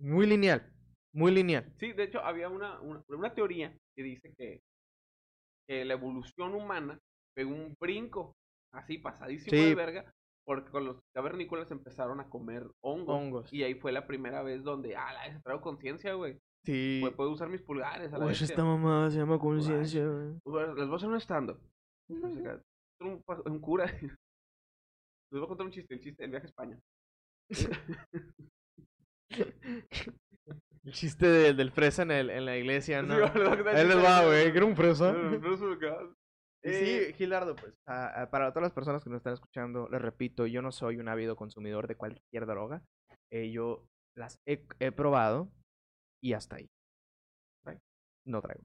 muy 0.00 0.26
lineal. 0.26 0.72
Muy 1.14 1.32
lineal. 1.32 1.72
Sí, 1.78 1.92
de 1.92 2.04
hecho, 2.04 2.20
había 2.20 2.48
una, 2.48 2.80
una, 2.80 3.02
una 3.08 3.34
teoría 3.34 3.76
que 3.96 4.02
dice 4.02 4.34
que, 4.36 4.60
que 5.68 5.84
la 5.84 5.94
evolución 5.94 6.54
humana 6.54 6.98
pegó 7.34 7.50
un 7.50 7.74
brinco 7.80 8.34
así 8.74 8.98
pasadísimo 8.98 9.50
Sí. 9.56 9.64
de 9.70 9.74
verga 9.74 10.12
porque 10.46 10.70
con 10.70 10.84
los 10.84 11.00
cavernícolas 11.12 11.70
empezaron 11.72 12.20
a 12.20 12.28
comer 12.28 12.70
hongos. 12.80 13.16
Hongos. 13.16 13.52
Y 13.52 13.64
ahí 13.64 13.74
fue 13.74 13.90
la 13.90 14.06
primera 14.06 14.42
vez 14.42 14.62
donde, 14.62 14.94
ah, 14.94 15.12
la 15.12 15.40
traigo 15.40 15.60
conciencia, 15.60 16.14
güey. 16.14 16.38
Sí. 16.64 16.98
Pues 17.00 17.14
puedo 17.14 17.30
usar 17.30 17.48
mis 17.48 17.62
pulgares 17.62 18.12
a 18.12 18.18
la 18.18 18.30
esta 18.30 18.64
mamada 18.64 19.10
se 19.10 19.18
llama 19.18 19.38
conciencia. 19.38 20.06
güey. 20.06 20.38
Bueno, 20.44 20.74
Les 20.74 20.86
voy 20.86 20.94
a 20.94 20.96
hacer 20.96 21.08
un 21.08 21.20
stand 21.20 21.56
un, 23.00 23.60
cura. 23.60 23.86
Les 25.32 25.40
voy 25.40 25.44
a 25.44 25.48
contar 25.48 25.66
un 25.66 25.72
chiste, 25.72 25.94
el 25.94 26.00
chiste, 26.00 26.24
el 26.24 26.30
viaje 26.30 26.46
a 26.46 26.48
España. 26.48 26.80
El 30.84 30.92
chiste 30.92 31.26
del, 31.26 31.56
del 31.56 31.72
fresa 31.72 32.02
en, 32.02 32.10
el, 32.12 32.30
en 32.30 32.44
la 32.44 32.56
iglesia, 32.56 33.02
¿no? 33.02 33.14
Sí, 33.34 33.68
Ahí 33.68 33.86
les 33.86 33.96
va, 34.04 34.24
güey. 34.24 34.50
Que 34.52 34.58
era 34.58 34.66
un 34.66 34.76
fresa. 34.76 35.10
Y 36.64 36.68
Eh, 36.68 37.06
sí, 37.08 37.14
Gilardo, 37.14 37.54
pues, 37.54 37.74
a- 37.86 38.22
a- 38.22 38.30
para 38.30 38.50
todas 38.50 38.64
las 38.64 38.72
personas 38.72 39.02
que 39.04 39.10
nos 39.10 39.18
están 39.18 39.34
escuchando, 39.34 39.88
les 39.88 40.00
repito, 40.02 40.46
yo 40.46 40.62
no 40.62 40.72
soy 40.72 40.96
un 40.96 41.08
ávido 41.08 41.36
consumidor 41.36 41.86
de 41.86 41.96
cualquier 41.96 42.46
droga. 42.46 42.82
Eh, 43.32 43.50
yo 43.50 43.84
las 44.16 44.38
he, 44.46 44.64
he 44.80 44.90
probado 44.92 45.48
y 46.22 46.32
hasta 46.32 46.56
ahí. 46.56 46.68
No 48.26 48.40
traigo. 48.42 48.64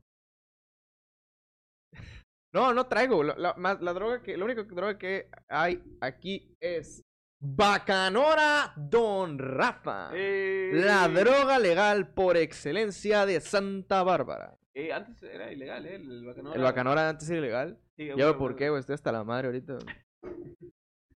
No, 2.54 2.74
no 2.74 2.86
traigo. 2.88 3.24
La, 3.24 3.36
la- 3.38 3.54
más- 3.54 3.82
la 3.82 3.94
droga 3.94 4.22
que, 4.22 4.36
la 4.36 4.44
única 4.46 4.64
droga 4.64 4.98
que 4.98 5.30
hay 5.50 5.82
aquí 6.02 6.54
es 6.60 7.01
Bacanora 7.44 8.72
Don 8.76 9.40
Rafa. 9.40 10.12
eh, 10.14 10.72
La 10.76 11.08
droga 11.08 11.58
legal 11.58 12.14
por 12.14 12.38
excelencia 12.38 13.26
de 13.26 13.42
Santa 13.42 14.04
Bárbara. 14.04 14.56
Eh, 14.76 14.94
antes 14.94 15.22
era 15.24 15.52
ilegal, 15.52 15.86
¿eh? 15.88 15.96
El 15.96 16.24
bacanora. 16.24 16.56
El 16.56 16.62
Bacanora 16.62 17.10
antes 17.10 17.28
era 17.30 17.40
ilegal. 17.40 17.80
Sí, 17.98 18.06
Ya 18.08 18.14
bueno, 18.14 18.32
por 18.34 18.40
bueno. 18.40 18.56
qué, 18.58 18.70
güey. 18.70 18.80
Estoy 18.80 18.94
hasta 18.94 19.12
la 19.12 19.24
madre 19.24 19.48
ahorita. 19.48 19.78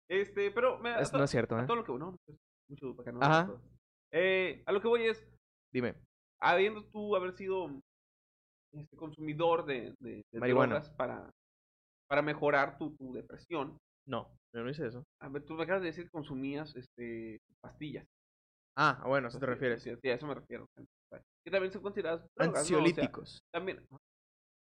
Este, 0.09 0.51
pero. 0.51 0.79
Me, 0.79 0.99
Es- 1.01 1.13
no 1.13 1.23
es 1.25 1.31
cierto, 1.31 1.59
¿eh? 1.59 1.65
todo 1.67 1.77
lo 1.77 1.85
que. 1.85 1.93
No, 1.93 2.17
pues, 2.25 2.39
mucho 2.69 2.95
bacanora. 2.95 3.27
Ajá. 3.27 3.47
todo. 3.47 3.61
Eh, 4.13 4.63
a 4.67 4.73
lo 4.73 4.81
que 4.81 4.89
voy 4.89 5.05
es. 5.07 5.25
Dime. 5.73 5.95
Habiendo 6.41 6.85
tú 6.87 7.15
haber 7.17 7.33
sido 7.37 7.69
este, 8.73 8.97
consumidor 8.97 9.67
de, 9.67 9.95
de, 10.01 10.23
de 10.33 10.41
Marihuana. 10.41 10.75
drogas 10.77 10.91
para, 10.97 11.31
para 12.09 12.23
mejorar 12.23 12.77
tu, 12.79 12.97
tu 12.97 13.13
depresión, 13.13 13.79
No, 14.07 14.29
yo 14.55 14.63
no 14.63 14.71
hice 14.71 14.87
eso. 14.87 15.03
A 15.21 15.29
ver, 15.29 15.45
tú 15.45 15.55
me 15.55 15.63
acabas 15.65 15.83
de 15.83 15.89
decir 15.89 16.05
que 16.05 16.11
consumías 16.11 16.75
este, 16.77 17.41
pastillas. 17.61 18.07
Ah, 18.77 19.03
bueno, 19.07 19.27
a 19.27 19.31
eso 19.31 19.39
te 19.39 19.47
refieres. 19.47 19.83
Sí, 19.83 19.91
sí, 20.03 20.09
a 20.11 20.15
eso 20.15 20.27
me 20.27 20.35
refiero. 20.35 20.67
Que 21.45 21.51
también 21.51 21.73
son 21.73 21.83
consideradas 21.83 22.21
drogas, 22.35 22.39
¿no? 22.39 22.51
O 22.51 22.53
sea, 22.53 22.61
Ansiolíticos. 22.61 23.43
también. 23.53 23.79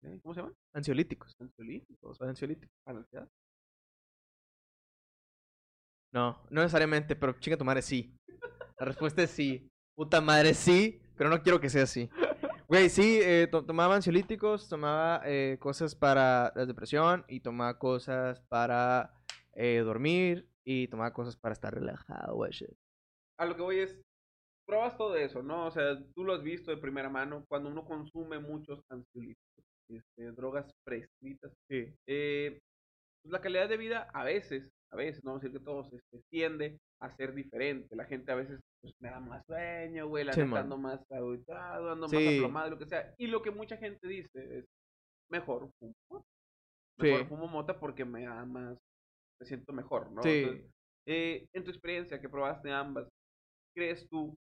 ¿eh? 0.03 0.19
¿Cómo 0.21 0.33
se 0.33 0.39
llaman? 0.41 0.55
Ansiolíticos. 0.73 1.35
Ansiolíticos. 1.39 2.21
Ansiolíticos. 2.21 2.75
¿Para 2.85 2.95
la 2.95 2.99
ansiedad? 3.01 3.27
No, 6.13 6.41
no 6.49 6.61
necesariamente, 6.61 7.15
pero 7.15 7.33
chinga 7.39 7.57
tu 7.57 7.65
madre 7.65 7.81
sí. 7.81 8.15
La 8.79 8.85
respuesta 8.85 9.21
es 9.23 9.29
sí. 9.31 9.67
Puta 9.95 10.21
madre 10.21 10.53
sí, 10.53 11.01
pero 11.17 11.29
no 11.29 11.41
quiero 11.43 11.59
que 11.59 11.69
sea 11.69 11.83
así. 11.83 12.09
Güey, 12.67 12.89
sí, 12.89 13.19
eh, 13.21 13.47
to- 13.51 13.65
tomaba 13.65 13.95
ansiolíticos, 13.95 14.69
tomaba 14.69 15.21
eh, 15.25 15.57
cosas 15.59 15.95
para 15.95 16.53
la 16.55 16.65
depresión 16.65 17.25
y 17.27 17.41
tomaba 17.41 17.77
cosas 17.77 18.41
para 18.47 19.13
eh, 19.53 19.79
dormir 19.79 20.47
y 20.65 20.87
tomaba 20.87 21.13
cosas 21.13 21.35
para 21.37 21.53
estar 21.53 21.73
relajado, 21.73 22.35
güey. 22.35 22.51
A 23.37 23.45
lo 23.45 23.55
que 23.55 23.61
voy 23.61 23.79
es, 23.79 24.01
pruebas 24.67 24.97
todo 24.97 25.15
eso, 25.15 25.41
¿no? 25.41 25.65
O 25.67 25.71
sea, 25.71 25.97
tú 26.15 26.23
lo 26.23 26.33
has 26.33 26.43
visto 26.43 26.71
de 26.71 26.77
primera 26.77 27.09
mano 27.09 27.45
cuando 27.47 27.69
uno 27.69 27.85
consume 27.85 28.39
muchos 28.39 28.81
ansiolíticos, 28.89 29.65
este, 29.89 30.31
drogas 30.33 30.71
prescritas. 30.85 31.51
Sí. 31.69 31.93
eh, 32.07 32.59
pues 33.21 33.33
la 33.33 33.41
calidad 33.41 33.67
de 33.67 33.77
vida 33.77 34.09
a 34.13 34.23
veces, 34.23 34.69
a 34.91 34.95
veces, 34.95 35.23
no 35.23 35.31
vamos 35.31 35.43
a 35.43 35.47
decir 35.47 35.59
que 35.59 35.65
todos, 35.65 35.91
este, 35.91 36.21
tiende 36.31 36.77
a 37.01 37.09
ser 37.15 37.33
diferente. 37.33 37.95
La 37.95 38.05
gente 38.05 38.31
a 38.31 38.35
veces 38.35 38.59
pues, 38.81 38.93
me 39.01 39.09
da 39.09 39.19
más 39.19 39.45
sueño, 39.45 40.07
güey, 40.07 40.23
la 40.23 40.33
Sí, 40.33 40.41
neta 40.41 40.61
ando 40.61 40.77
más 40.77 40.99
agotado, 41.11 41.91
ando 41.91 42.07
más 42.07 42.11
Sí. 42.11 42.37
aplomado, 42.37 42.69
lo 42.71 42.77
que 42.79 42.85
sea. 42.85 43.13
Y 43.17 43.27
lo 43.27 43.41
que 43.41 43.51
mucha 43.51 43.77
gente 43.77 44.07
dice 44.07 44.59
es, 44.59 44.65
mejor 45.29 45.69
fumo 45.79 45.93
mota. 46.09 46.25
Mejor 46.97 47.27
fumo 47.27 47.47
mota 47.47 47.79
porque 47.79 48.05
me 48.05 48.25
da 48.25 48.45
más, 48.45 48.77
me 49.39 49.47
siento 49.47 49.73
mejor, 49.73 50.11
¿no? 50.11 50.21
Sí. 50.21 50.29
Entonces, 50.29 50.71
eh, 51.07 51.47
en 51.53 51.63
tu 51.63 51.71
experiencia 51.71 52.19
que 52.19 52.29
probaste 52.29 52.71
ambas, 52.71 53.07
¿crees 53.75 54.07
tú 54.09 54.37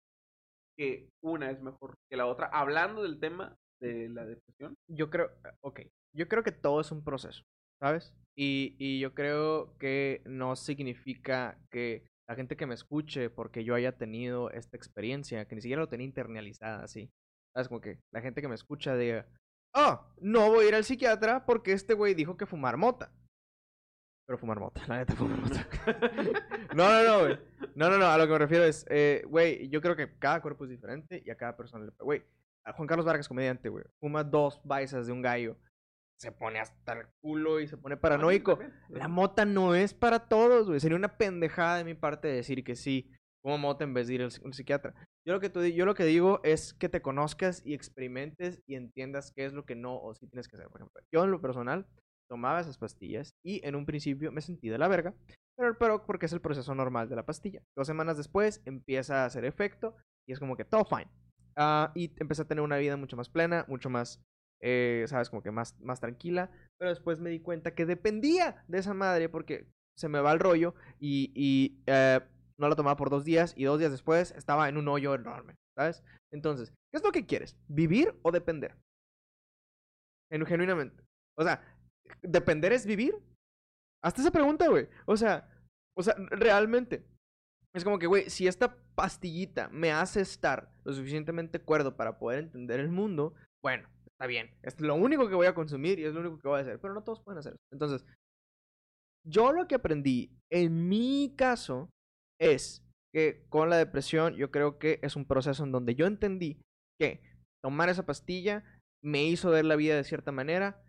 que 0.76 1.08
una 1.22 1.50
es 1.50 1.60
mejor 1.62 1.94
que 2.10 2.16
la 2.16 2.26
otra? 2.26 2.46
Hablando 2.46 3.02
del 3.02 3.20
tema 3.20 3.56
de 3.80 4.08
la 4.08 4.24
depresión. 4.24 4.74
Yo 4.88 5.10
creo, 5.10 5.30
ok, 5.60 5.80
yo 6.14 6.28
creo 6.28 6.42
que 6.42 6.52
todo 6.52 6.80
es 6.80 6.90
un 6.90 7.04
proceso, 7.04 7.42
¿sabes? 7.80 8.14
Y, 8.36 8.76
y 8.78 9.00
yo 9.00 9.14
creo 9.14 9.76
que 9.78 10.22
no 10.24 10.56
significa 10.56 11.58
que 11.70 12.06
la 12.28 12.34
gente 12.34 12.56
que 12.56 12.66
me 12.66 12.74
escuche 12.74 13.30
porque 13.30 13.64
yo 13.64 13.74
haya 13.74 13.96
tenido 13.96 14.50
esta 14.50 14.76
experiencia, 14.76 15.46
que 15.46 15.54
ni 15.54 15.60
siquiera 15.60 15.82
lo 15.82 15.88
tenía 15.88 16.06
internalizada 16.06 16.82
así, 16.82 17.10
¿sabes? 17.54 17.68
Como 17.68 17.80
que 17.80 18.00
la 18.12 18.20
gente 18.20 18.42
que 18.42 18.48
me 18.48 18.54
escucha 18.54 18.96
diga, 18.96 19.26
oh, 19.74 20.12
no 20.20 20.50
voy 20.50 20.64
a 20.64 20.68
ir 20.68 20.74
al 20.74 20.84
psiquiatra 20.84 21.46
porque 21.46 21.72
este 21.72 21.94
güey 21.94 22.14
dijo 22.14 22.36
que 22.36 22.46
fumar 22.46 22.76
mota. 22.76 23.12
Pero 24.26 24.38
fumar 24.38 24.58
mota, 24.58 24.82
la 24.88 24.98
neta 24.98 25.14
fumar 25.14 25.38
mota. 25.38 25.68
no, 26.74 26.90
no, 26.90 27.04
no, 27.04 27.20
güey. 27.20 27.38
No, 27.74 27.90
no, 27.90 27.98
no, 27.98 28.06
a 28.06 28.18
lo 28.18 28.26
que 28.26 28.32
me 28.32 28.38
refiero 28.38 28.64
es, 28.64 28.84
eh, 28.90 29.22
güey, 29.28 29.68
yo 29.68 29.80
creo 29.80 29.94
que 29.94 30.18
cada 30.18 30.42
cuerpo 30.42 30.64
es 30.64 30.70
diferente 30.70 31.22
y 31.24 31.30
a 31.30 31.36
cada 31.36 31.56
persona 31.56 31.84
le... 31.84 31.92
Güey, 31.98 32.24
Juan 32.74 32.88
Carlos 32.88 33.06
Vargas, 33.06 33.28
comediante, 33.28 33.68
güey, 33.68 33.84
fuma 34.00 34.24
dos 34.24 34.60
baisas 34.64 35.06
de 35.06 35.12
un 35.12 35.22
gallo, 35.22 35.56
se 36.18 36.32
pone 36.32 36.58
hasta 36.58 36.94
el 36.94 37.06
culo 37.20 37.60
y 37.60 37.68
se 37.68 37.76
pone 37.76 37.96
paranoico. 37.96 38.58
La 38.88 39.08
mota 39.08 39.44
no 39.44 39.74
es 39.74 39.94
para 39.94 40.28
todos, 40.28 40.66
güey. 40.66 40.80
Sería 40.80 40.96
una 40.96 41.18
pendejada 41.18 41.76
de 41.78 41.84
mi 41.84 41.94
parte 41.94 42.28
decir 42.28 42.64
que 42.64 42.74
sí, 42.74 43.12
como 43.42 43.58
mota 43.58 43.84
en 43.84 43.94
vez 43.94 44.08
de 44.08 44.14
ir 44.14 44.22
al, 44.22 44.32
al 44.44 44.54
psiquiatra. 44.54 44.94
Yo 45.26 45.34
lo, 45.34 45.40
que 45.40 45.50
tú 45.50 45.62
yo 45.64 45.84
lo 45.84 45.94
que 45.94 46.04
digo 46.04 46.40
es 46.44 46.72
que 46.72 46.88
te 46.88 47.02
conozcas 47.02 47.62
y 47.64 47.74
experimentes 47.74 48.62
y 48.66 48.76
entiendas 48.76 49.32
qué 49.32 49.44
es 49.44 49.52
lo 49.52 49.66
que 49.66 49.74
no 49.74 50.00
o 50.00 50.14
sí 50.14 50.26
tienes 50.28 50.48
que 50.48 50.56
hacer. 50.56 50.68
Por 50.68 50.80
ejemplo, 50.80 51.02
yo 51.12 51.24
en 51.24 51.30
lo 51.30 51.40
personal 51.40 51.86
tomaba 52.28 52.60
esas 52.60 52.78
pastillas 52.78 53.34
y 53.44 53.64
en 53.66 53.74
un 53.76 53.86
principio 53.86 54.32
me 54.32 54.40
sentí 54.40 54.68
de 54.68 54.78
la 54.78 54.88
verga, 54.88 55.14
pero, 55.56 55.78
pero 55.78 56.06
porque 56.06 56.26
es 56.26 56.32
el 56.32 56.40
proceso 56.40 56.74
normal 56.74 57.08
de 57.08 57.16
la 57.16 57.26
pastilla. 57.26 57.62
Dos 57.76 57.86
semanas 57.86 58.16
después 58.16 58.62
empieza 58.64 59.22
a 59.22 59.26
hacer 59.26 59.44
efecto 59.44 59.96
y 60.26 60.32
es 60.32 60.38
como 60.38 60.56
que 60.56 60.64
todo 60.64 60.84
fine. 60.84 61.08
Ah, 61.56 61.92
y 61.94 62.12
empecé 62.20 62.42
a 62.42 62.46
tener 62.48 62.62
una 62.62 62.76
vida 62.76 62.96
mucho 62.96 63.16
más 63.16 63.28
plena, 63.30 63.64
mucho 63.68 63.88
más, 63.88 64.22
eh, 64.60 65.04
sabes, 65.08 65.30
como 65.30 65.42
que 65.42 65.50
más, 65.50 65.78
más 65.80 66.00
tranquila. 66.00 66.50
Pero 66.78 66.90
después 66.90 67.20
me 67.20 67.30
di 67.30 67.40
cuenta 67.40 67.74
que 67.74 67.86
dependía 67.86 68.64
de 68.68 68.78
esa 68.78 68.92
madre 68.94 69.28
porque 69.28 69.66
se 69.96 70.08
me 70.08 70.20
va 70.20 70.32
el 70.32 70.40
rollo 70.40 70.74
y, 71.00 71.32
y 71.34 71.82
eh, 71.86 72.20
no 72.58 72.68
la 72.68 72.76
tomaba 72.76 72.96
por 72.96 73.08
dos 73.08 73.24
días 73.24 73.54
y 73.56 73.64
dos 73.64 73.78
días 73.78 73.90
después 73.92 74.32
estaba 74.32 74.68
en 74.68 74.76
un 74.76 74.88
hoyo 74.88 75.14
enorme, 75.14 75.54
¿sabes? 75.74 76.02
Entonces, 76.30 76.70
¿qué 76.92 76.98
es 76.98 77.02
lo 77.04 77.12
que 77.12 77.24
quieres? 77.26 77.56
¿Vivir 77.68 78.14
o 78.22 78.30
depender? 78.32 78.76
Genu- 80.30 80.46
genuinamente. 80.46 81.02
O 81.38 81.42
sea, 81.44 81.60
¿depender 82.22 82.72
es 82.72 82.86
vivir? 82.86 83.14
Hasta 84.02 84.20
esa 84.20 84.30
pregunta, 84.30 84.68
güey. 84.68 84.88
O 85.06 85.16
sea, 85.16 85.48
o 85.96 86.02
sea, 86.02 86.14
realmente. 86.30 87.04
Es 87.74 87.84
como 87.84 87.98
que, 87.98 88.06
güey, 88.06 88.30
si 88.30 88.46
esta 88.46 88.76
pastillita 88.94 89.68
me 89.68 89.92
hace 89.92 90.20
estar 90.20 90.72
lo 90.84 90.92
suficientemente 90.92 91.60
cuerdo 91.60 91.96
para 91.96 92.18
poder 92.18 92.38
entender 92.38 92.80
el 92.80 92.88
mundo, 92.88 93.34
bueno, 93.62 93.88
está 94.06 94.26
bien. 94.26 94.50
Es 94.62 94.80
lo 94.80 94.94
único 94.94 95.28
que 95.28 95.34
voy 95.34 95.46
a 95.46 95.54
consumir 95.54 95.98
y 95.98 96.04
es 96.04 96.14
lo 96.14 96.20
único 96.20 96.38
que 96.38 96.48
voy 96.48 96.58
a 96.58 96.62
hacer. 96.62 96.80
Pero 96.80 96.94
no 96.94 97.02
todos 97.02 97.20
pueden 97.20 97.38
hacer. 97.38 97.56
Entonces, 97.72 98.06
yo 99.26 99.52
lo 99.52 99.66
que 99.66 99.74
aprendí 99.74 100.38
en 100.50 100.88
mi 100.88 101.34
caso 101.36 101.90
es 102.40 102.82
que 103.12 103.44
con 103.48 103.70
la 103.70 103.76
depresión 103.76 104.34
yo 104.36 104.50
creo 104.50 104.78
que 104.78 105.00
es 105.02 105.16
un 105.16 105.26
proceso 105.26 105.64
en 105.64 105.72
donde 105.72 105.94
yo 105.94 106.06
entendí 106.06 106.60
que 107.00 107.22
tomar 107.62 107.88
esa 107.88 108.06
pastilla 108.06 108.64
me 109.02 109.24
hizo 109.24 109.50
ver 109.50 109.64
la 109.64 109.76
vida 109.76 109.96
de 109.96 110.04
cierta 110.04 110.32
manera 110.32 110.82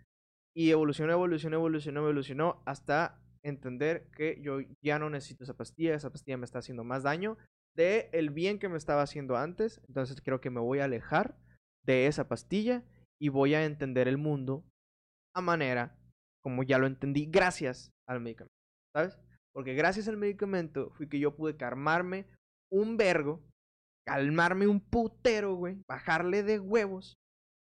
y 0.57 0.71
evolucionó, 0.71 1.13
evolucionó, 1.13 1.57
evolucionó, 1.57 1.99
evolucionó 1.99 2.63
hasta 2.65 3.21
entender 3.43 4.09
que 4.09 4.41
yo 4.41 4.57
ya 4.81 4.97
no 4.97 5.07
necesito 5.07 5.43
esa 5.43 5.55
pastilla, 5.55 5.93
esa 5.93 6.09
pastilla 6.09 6.37
me 6.37 6.45
está 6.45 6.57
haciendo 6.57 6.83
más 6.83 7.03
daño 7.03 7.37
de 7.75 8.09
el 8.11 8.31
bien 8.31 8.57
que 8.57 8.67
me 8.67 8.77
estaba 8.77 9.03
haciendo 9.03 9.37
antes, 9.37 9.79
entonces 9.87 10.19
creo 10.19 10.41
que 10.41 10.49
me 10.49 10.59
voy 10.59 10.79
a 10.79 10.85
alejar 10.85 11.37
de 11.85 12.07
esa 12.07 12.27
pastilla 12.27 12.83
y 13.21 13.29
voy 13.29 13.53
a 13.53 13.65
entender 13.65 14.07
el 14.07 14.17
mundo 14.17 14.65
a 15.35 15.41
manera 15.41 15.95
como 16.41 16.63
ya 16.63 16.79
lo 16.79 16.87
entendí 16.87 17.27
gracias 17.27 17.91
al 18.07 18.19
medicamento, 18.19 18.55
¿sabes? 18.95 19.19
Porque 19.53 19.75
gracias 19.75 20.07
al 20.07 20.17
medicamento 20.17 20.89
fui 20.95 21.07
que 21.07 21.19
yo 21.19 21.35
pude 21.35 21.55
calmarme 21.55 22.25
un 22.71 22.97
vergo, 22.97 23.43
calmarme 24.07 24.65
un 24.65 24.79
putero, 24.79 25.53
güey, 25.53 25.77
bajarle 25.87 26.41
de 26.41 26.59
huevos 26.59 27.15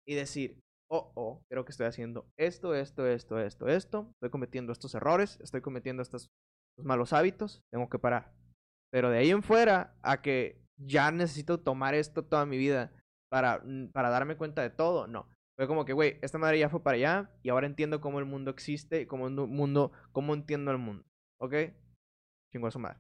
y 0.07 0.15
decir, 0.15 0.61
oh, 0.89 1.11
oh, 1.15 1.43
creo 1.49 1.65
que 1.65 1.71
estoy 1.71 1.87
haciendo 1.87 2.27
esto, 2.37 2.73
esto, 2.75 3.07
esto, 3.07 3.39
esto, 3.39 3.67
esto, 3.67 4.11
estoy 4.15 4.29
cometiendo 4.29 4.71
estos 4.71 4.95
errores, 4.95 5.39
estoy 5.41 5.61
cometiendo 5.61 6.01
estos, 6.01 6.29
estos 6.71 6.85
malos 6.85 7.13
hábitos, 7.13 7.61
tengo 7.71 7.89
que 7.89 7.99
parar. 7.99 8.33
Pero 8.91 9.09
de 9.09 9.19
ahí 9.19 9.29
en 9.29 9.43
fuera, 9.43 9.95
a 10.01 10.21
que 10.21 10.61
ya 10.77 11.11
necesito 11.11 11.59
tomar 11.59 11.93
esto 11.93 12.25
toda 12.25 12.45
mi 12.45 12.57
vida 12.57 12.91
para, 13.29 13.61
mm, 13.63 13.91
para 13.91 14.09
darme 14.09 14.37
cuenta 14.37 14.61
de 14.61 14.69
todo, 14.69 15.07
no. 15.07 15.27
Fue 15.57 15.67
como 15.67 15.85
que, 15.85 15.93
güey, 15.93 16.17
esta 16.21 16.37
madre 16.37 16.57
ya 16.57 16.69
fue 16.69 16.81
para 16.81 16.95
allá 16.95 17.31
y 17.43 17.49
ahora 17.49 17.67
entiendo 17.67 17.99
cómo 17.99 18.19
el 18.19 18.25
mundo 18.25 18.49
existe 18.49 19.01
y 19.01 19.05
cómo 19.05 19.27
el 19.27 19.33
mundo, 19.33 19.91
cómo 20.11 20.33
entiendo 20.33 20.71
el 20.71 20.77
mundo. 20.77 21.03
¿Ok? 21.41 21.53
Chingo 22.51 22.67
a 22.67 22.71
su 22.71 22.79
madre. 22.79 22.97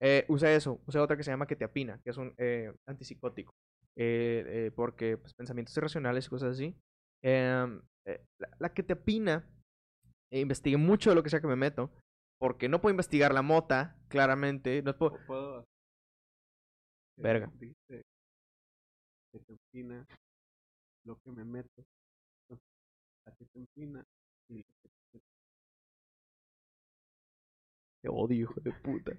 Eh, 0.00 0.24
usé 0.28 0.56
eso, 0.56 0.80
usé 0.86 0.98
otra 0.98 1.16
que 1.16 1.22
se 1.22 1.30
llama 1.30 1.46
Ketiapina, 1.46 2.00
que 2.02 2.10
es 2.10 2.16
un 2.16 2.34
eh, 2.38 2.74
antipsicótico. 2.88 3.54
Eh, 3.96 4.44
eh, 4.46 4.70
porque 4.74 5.18
pues, 5.18 5.34
pensamientos 5.34 5.76
irracionales 5.76 6.26
y 6.26 6.28
cosas 6.28 6.54
así. 6.54 6.76
Em, 7.24 7.80
eh, 8.06 8.20
la, 8.38 8.48
la 8.58 8.72
ketiapina, 8.74 9.44
eh, 10.32 10.40
investigué 10.40 10.76
mucho 10.76 11.10
de 11.10 11.16
lo 11.16 11.22
que 11.22 11.30
sea 11.30 11.40
que 11.40 11.46
me 11.46 11.56
meto, 11.56 11.90
porque 12.40 12.68
no 12.68 12.80
puedo 12.80 12.92
investigar 12.92 13.32
la 13.32 13.42
mota, 13.42 13.96
claramente. 14.08 14.82
No 14.82 14.96
puedo, 14.96 15.64
Verga. 17.16 17.50
Dijiste 17.58 18.02
que 19.32 19.38
te 19.40 19.52
empina 19.52 20.04
lo 21.04 21.16
que 21.20 21.30
me 21.30 21.44
meto. 21.44 21.84
La 23.24 23.32
que 23.36 23.44
te 23.46 23.58
empina 23.60 24.04
y 24.48 24.58
lo 24.58 24.64
que 24.82 24.88
te- 25.12 25.20
Te 28.02 28.08
odio, 28.08 28.40
hijo 28.42 28.60
de 28.60 28.72
puta. 28.72 29.12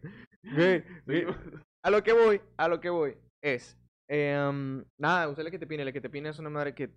A 1.85 1.89
lo 1.89 2.03
que 2.03 2.13
voy, 2.13 2.41
a 2.57 2.67
lo 2.67 2.79
que 2.79 2.89
voy 2.89 3.17
es. 3.41 3.77
em, 4.09 4.83
nada, 4.97 5.29
usé 5.29 5.43
la 5.43 5.51
que 5.51 5.59
te 5.59 5.67
pine. 5.67 5.85
La 5.85 5.91
que 5.91 6.01
te 6.01 6.09
pine 6.09 6.29
es 6.29 6.39
una 6.39 6.49
madre 6.49 6.73
que 6.75 6.93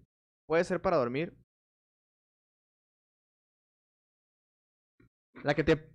puede 0.46 0.64
ser 0.64 0.80
para 0.80 0.96
dormir. 0.96 1.36
La 5.42 5.54
que 5.54 5.64
te. 5.64 5.90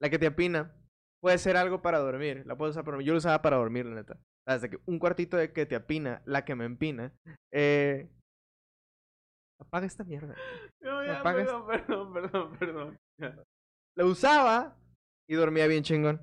La 0.00 0.10
que 0.10 0.18
te 0.18 0.26
apina 0.26 0.74
puede 1.20 1.38
ser 1.38 1.56
algo 1.56 1.82
para 1.82 1.98
dormir. 1.98 2.44
La 2.46 2.56
puedo 2.56 2.70
usar 2.70 2.84
para 2.84 2.96
dormir. 2.96 3.06
Yo 3.06 3.12
lo 3.12 3.18
usaba 3.18 3.42
para 3.42 3.56
dormir, 3.56 3.86
la 3.86 3.94
neta. 3.94 4.18
Desde 4.46 4.70
que 4.70 4.78
un 4.86 4.98
cuartito 4.98 5.36
de 5.36 5.52
que 5.52 5.66
te 5.66 5.74
apina, 5.74 6.22
la 6.26 6.44
que 6.44 6.54
me 6.54 6.64
empina. 6.64 7.12
Eh... 7.52 8.10
Apaga 9.60 9.86
esta 9.86 10.04
mierda. 10.04 10.34
No, 10.82 11.04
ya, 11.04 11.22
perdón, 11.22 11.66
perdón, 11.66 12.12
perdón, 12.12 12.58
perdón. 12.58 12.98
La 13.96 14.04
usaba 14.04 14.76
y 15.28 15.34
dormía 15.34 15.66
bien 15.66 15.84
chingón. 15.84 16.20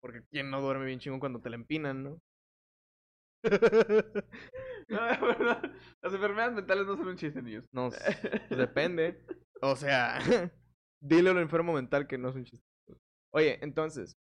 Porque 0.00 0.22
quién 0.30 0.50
no 0.50 0.60
duerme 0.60 0.86
bien 0.86 1.00
chingón 1.00 1.20
cuando 1.20 1.40
te 1.40 1.50
la 1.50 1.56
empinan, 1.56 2.02
¿no? 2.02 2.18
No, 4.86 4.98
ya, 4.98 5.18
perdón. 5.18 5.72
Las 6.02 6.12
enfermedades 6.12 6.54
mentales 6.54 6.86
no 6.86 6.96
son 6.96 7.08
un 7.08 7.16
chiste, 7.16 7.40
niños. 7.40 7.66
no, 7.72 7.88
pues 8.48 8.58
depende. 8.58 9.18
O 9.62 9.76
sea, 9.76 10.18
Dile 11.04 11.30
a 11.30 11.32
lo 11.34 11.40
enfermo 11.40 11.74
mental 11.74 12.06
que 12.06 12.16
no 12.16 12.30
es 12.30 12.34
un 12.36 12.44
chiste. 12.44 12.66
Oye, 13.30 13.58
entonces, 13.62 14.16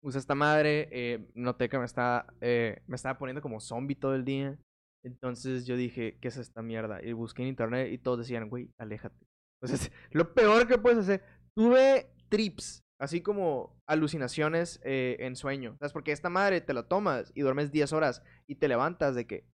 usé 0.00 0.18
esta 0.18 0.34
madre, 0.34 0.88
eh, 0.90 1.28
noté 1.34 1.68
que 1.68 1.78
me 1.78 1.84
estaba, 1.84 2.26
eh, 2.40 2.82
me 2.86 2.96
estaba 2.96 3.18
poniendo 3.18 3.42
como 3.42 3.60
zombie 3.60 3.96
todo 3.96 4.14
el 4.14 4.24
día. 4.24 4.58
Entonces 5.04 5.66
yo 5.66 5.76
dije, 5.76 6.18
¿qué 6.20 6.28
es 6.28 6.38
esta 6.38 6.62
mierda? 6.62 7.02
Y 7.02 7.12
busqué 7.12 7.42
en 7.42 7.48
internet 7.48 7.92
y 7.92 7.98
todos 7.98 8.20
decían, 8.20 8.48
güey, 8.48 8.70
aléjate. 8.78 9.26
Entonces, 9.60 9.92
lo 10.10 10.32
peor 10.32 10.66
que 10.66 10.78
puedes 10.78 11.00
hacer, 11.00 11.22
tuve 11.54 12.10
trips, 12.30 12.82
así 13.00 13.20
como 13.22 13.78
alucinaciones 13.88 14.80
eh, 14.84 15.16
en 15.20 15.36
sueño. 15.36 15.76
¿Sabes? 15.78 15.92
Porque 15.92 16.12
esta 16.12 16.28
madre 16.30 16.60
te 16.60 16.74
la 16.74 16.88
tomas 16.88 17.30
y 17.34 17.42
duermes 17.42 17.70
10 17.72 17.92
horas 17.92 18.22
y 18.48 18.56
te 18.56 18.68
levantas 18.68 19.14
de 19.14 19.26
que... 19.26 19.44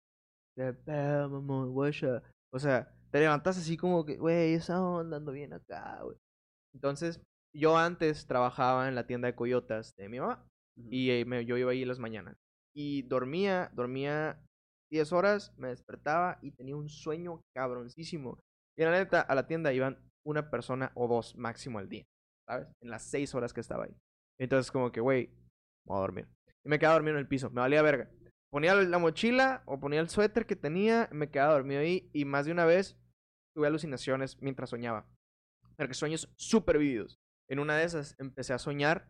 O 2.53 2.59
sea, 2.59 2.91
te 3.11 3.19
levantas 3.19 3.57
así 3.57 3.77
como 3.77 4.05
que, 4.05 4.17
güey, 4.17 4.53
estamos 4.53 5.01
andando 5.01 5.31
bien 5.31 5.53
acá, 5.53 5.99
güey. 6.03 6.17
Entonces, 6.75 7.21
yo 7.55 7.77
antes 7.77 8.25
trabajaba 8.27 8.87
en 8.87 8.95
la 8.95 9.05
tienda 9.07 9.27
de 9.27 9.35
coyotas 9.35 9.95
de 9.97 10.09
mi 10.09 10.19
mamá 10.19 10.45
y 10.75 11.09
eh, 11.11 11.25
me- 11.25 11.45
yo 11.45 11.57
iba 11.57 11.71
ahí 11.71 11.81
en 11.83 11.87
las 11.87 11.99
mañanas. 11.99 12.35
Y 12.75 13.03
dormía, 13.03 13.71
dormía 13.73 14.39
10 14.91 15.11
horas, 15.11 15.53
me 15.57 15.67
despertaba 15.69 16.39
y 16.41 16.51
tenía 16.51 16.75
un 16.75 16.89
sueño 16.89 17.41
cabroncísimo. 17.55 18.39
Y 18.77 18.83
la 18.83 18.91
neta, 18.91 19.21
a 19.21 19.35
la 19.35 19.45
tienda 19.47 19.73
iban 19.73 19.97
una 20.25 20.49
persona 20.49 20.91
o 20.95 21.07
dos 21.07 21.35
máximo 21.35 21.77
al 21.79 21.89
día, 21.89 22.03
¿sabes? 22.47 22.67
En 22.81 22.89
las 22.89 23.03
6 23.03 23.33
horas 23.35 23.53
que 23.53 23.61
estaba 23.61 23.85
ahí. 23.85 23.95
Entonces, 24.39 24.71
como 24.71 24.91
que, 24.91 25.01
güey, 25.01 25.29
voy 25.85 25.97
a 25.97 26.01
dormir. 26.01 26.27
Y 26.63 26.69
me 26.69 26.79
quedaba 26.79 26.95
dormido 26.95 27.17
en 27.17 27.21
el 27.21 27.27
piso, 27.27 27.49
me 27.49 27.61
valía 27.61 27.81
verga. 27.81 28.09
Ponía 28.51 28.75
la 28.75 28.99
mochila 28.99 29.63
o 29.65 29.79
ponía 29.79 29.99
el 29.99 30.09
suéter 30.09 30.45
que 30.45 30.55
tenía, 30.55 31.09
me 31.11 31.31
quedaba 31.31 31.53
dormido 31.53 31.81
ahí 31.81 32.09
y 32.13 32.25
más 32.25 32.45
de 32.45 32.51
una 32.51 32.65
vez 32.65 32.95
tuve 33.55 33.67
alucinaciones 33.67 34.39
mientras 34.41 34.69
soñaba. 34.69 35.07
Pero 35.75 35.87
que 35.87 35.95
sueños 35.95 36.31
súper 36.35 36.77
vividos. 36.77 37.17
En 37.49 37.59
una 37.59 37.77
de 37.77 37.85
esas 37.85 38.15
empecé 38.19 38.53
a 38.53 38.59
soñar 38.59 39.09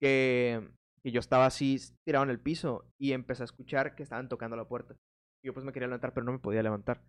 que, 0.00 0.70
yo 1.04 1.20
estaba 1.20 1.46
así 1.46 1.78
tirado 2.06 2.24
en 2.24 2.30
el 2.30 2.40
piso 2.40 2.88
y 2.98 3.12
empecé 3.12 3.42
a 3.42 3.44
escuchar 3.44 3.94
que 3.94 4.02
estaban 4.02 4.28
tocando 4.28 4.56
la 4.56 4.68
puerta. 4.68 4.96
Yo 5.44 5.52
pues 5.52 5.66
me 5.66 5.72
quería 5.72 5.88
levantar, 5.88 6.14
pero 6.14 6.24
no 6.24 6.32
me 6.32 6.38
podía 6.38 6.62
levantar. 6.62 7.02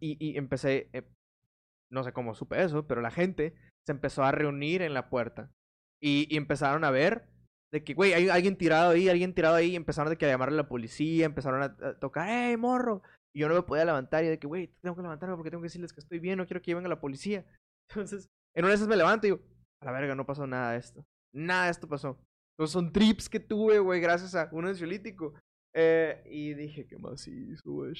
Y 0.00 0.36
empecé, 0.36 0.90
eh, 0.92 1.08
no 1.92 2.02
sé 2.02 2.12
cómo 2.12 2.34
supe 2.34 2.62
eso, 2.62 2.86
pero 2.86 3.00
la 3.00 3.10
gente 3.10 3.54
se 3.86 3.92
empezó 3.92 4.24
a 4.24 4.32
reunir 4.32 4.82
en 4.82 4.94
la 4.94 5.08
puerta. 5.10 5.50
Y, 6.00 6.26
y 6.28 6.36
empezaron 6.36 6.84
a 6.84 6.90
ver 6.90 7.28
de 7.72 7.84
que, 7.84 7.94
güey, 7.94 8.12
hay 8.12 8.28
alguien 8.28 8.56
tirado 8.56 8.90
ahí, 8.90 9.08
alguien 9.08 9.34
tirado 9.34 9.54
ahí. 9.54 9.72
Y 9.72 9.76
empezaron 9.76 10.10
de 10.10 10.18
que 10.18 10.26
a 10.26 10.28
llamarle 10.28 10.54
a 10.54 10.62
la 10.62 10.68
policía, 10.68 11.26
empezaron 11.26 11.62
a, 11.62 11.76
a 11.86 11.98
tocar, 11.98 12.28
¡hey, 12.28 12.56
morro! 12.56 13.02
Y 13.34 13.40
yo 13.40 13.48
no 13.48 13.54
me 13.54 13.62
podía 13.62 13.84
levantar 13.84 14.24
y 14.24 14.28
de 14.28 14.38
que, 14.38 14.46
güey, 14.46 14.68
tengo 14.82 14.94
que 14.94 15.02
levantarme 15.02 15.36
porque 15.36 15.50
tengo 15.50 15.62
que 15.62 15.66
decirles 15.66 15.92
que 15.92 16.00
estoy 16.00 16.18
bien, 16.18 16.38
no 16.38 16.46
quiero 16.46 16.60
que 16.60 16.74
venga 16.74 16.88
la 16.88 17.00
policía. 17.00 17.44
Entonces, 17.90 18.28
en 18.54 18.64
una 18.64 18.70
de 18.70 18.76
esas 18.76 18.88
me 18.88 18.96
levanto 18.96 19.26
y 19.26 19.30
digo, 19.30 19.42
a 19.80 19.86
la 19.86 19.92
verga, 19.92 20.14
no 20.14 20.26
pasó 20.26 20.46
nada 20.46 20.72
de 20.72 20.78
esto. 20.78 21.04
Nada 21.34 21.64
de 21.66 21.70
esto 21.70 21.88
pasó. 21.88 22.18
Entonces 22.52 22.72
son 22.72 22.92
trips 22.92 23.28
que 23.28 23.40
tuve, 23.40 23.78
güey, 23.78 24.00
gracias 24.00 24.34
a 24.34 24.48
un 24.52 24.66
ansiolítico. 24.66 25.34
Eh, 25.74 26.22
y 26.26 26.52
dije, 26.52 26.86
¿qué 26.86 26.98
más 26.98 27.26
hizo, 27.26 27.70
güey? 27.70 27.94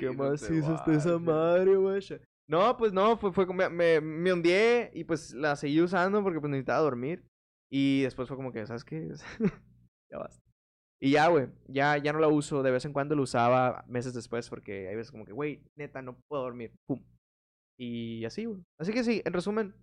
¿Qué 0.00 0.10
más 0.10 0.50
hizo 0.50 0.74
está 0.74 0.94
esa 0.94 1.18
madre, 1.18 1.76
güey? 1.76 2.00
No, 2.48 2.76
pues 2.76 2.92
no, 2.92 3.16
fue, 3.16 3.32
fue 3.32 3.46
me, 3.46 3.68
me, 3.68 4.00
me 4.00 4.90
y 4.94 5.04
pues 5.04 5.34
la 5.34 5.56
seguí 5.56 5.80
usando 5.80 6.22
porque 6.22 6.40
pues 6.40 6.50
necesitaba 6.50 6.80
dormir. 6.80 7.24
Y 7.70 8.02
después 8.02 8.28
fue 8.28 8.36
como 8.36 8.52
que, 8.52 8.66
¿sabes 8.66 8.84
qué? 8.84 9.08
ya 10.10 10.18
basta. 10.18 10.42
Y 11.00 11.10
ya, 11.12 11.28
güey, 11.28 11.48
ya, 11.66 11.96
ya 11.98 12.12
no 12.12 12.20
la 12.20 12.28
uso. 12.28 12.62
De 12.62 12.70
vez 12.70 12.84
en 12.84 12.92
cuando 12.92 13.16
lo 13.16 13.22
usaba 13.22 13.84
meses 13.88 14.14
después 14.14 14.48
porque 14.48 14.88
hay 14.88 14.96
veces 14.96 15.10
como 15.10 15.24
que, 15.24 15.32
güey, 15.32 15.62
neta, 15.76 16.02
no 16.02 16.16
puedo 16.28 16.44
dormir. 16.44 16.72
Pum. 16.86 17.02
Y 17.78 18.24
así, 18.24 18.44
güey. 18.44 18.62
Así 18.78 18.92
que 18.92 19.04
sí, 19.04 19.22
en 19.24 19.32
resumen, 19.32 19.74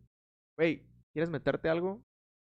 güey, 0.57 0.87
¿quieres 1.13 1.29
meterte 1.29 1.69
algo? 1.69 2.01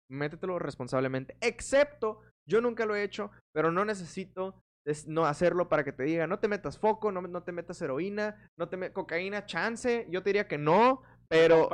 Métetelo 0.10 0.60
responsablemente. 0.60 1.38
Excepto, 1.42 2.20
yo 2.48 2.62
nunca 2.62 2.86
lo 2.86 2.96
he 2.96 3.04
hecho, 3.04 3.32
pero 3.54 3.72
no 3.72 3.86
necesito 3.86 4.62
es 4.86 5.08
no 5.08 5.26
hacerlo 5.26 5.70
para 5.70 5.84
que 5.84 5.92
te 5.92 6.04
diga, 6.04 6.28
no 6.28 6.40
te 6.40 6.48
metas 6.48 6.78
foco, 6.78 7.12
no, 7.12 7.22
no 7.22 7.44
te 7.44 7.52
metas 7.52 7.82
heroína, 7.82 8.52
no 8.58 8.70
te 8.70 8.78
metas 8.78 8.96
cocaína, 8.96 9.46
chance. 9.46 10.08
Yo 10.10 10.24
te 10.24 10.30
diría 10.30 10.48
que 10.48 10.58
no, 10.58 11.04
pero... 11.28 11.70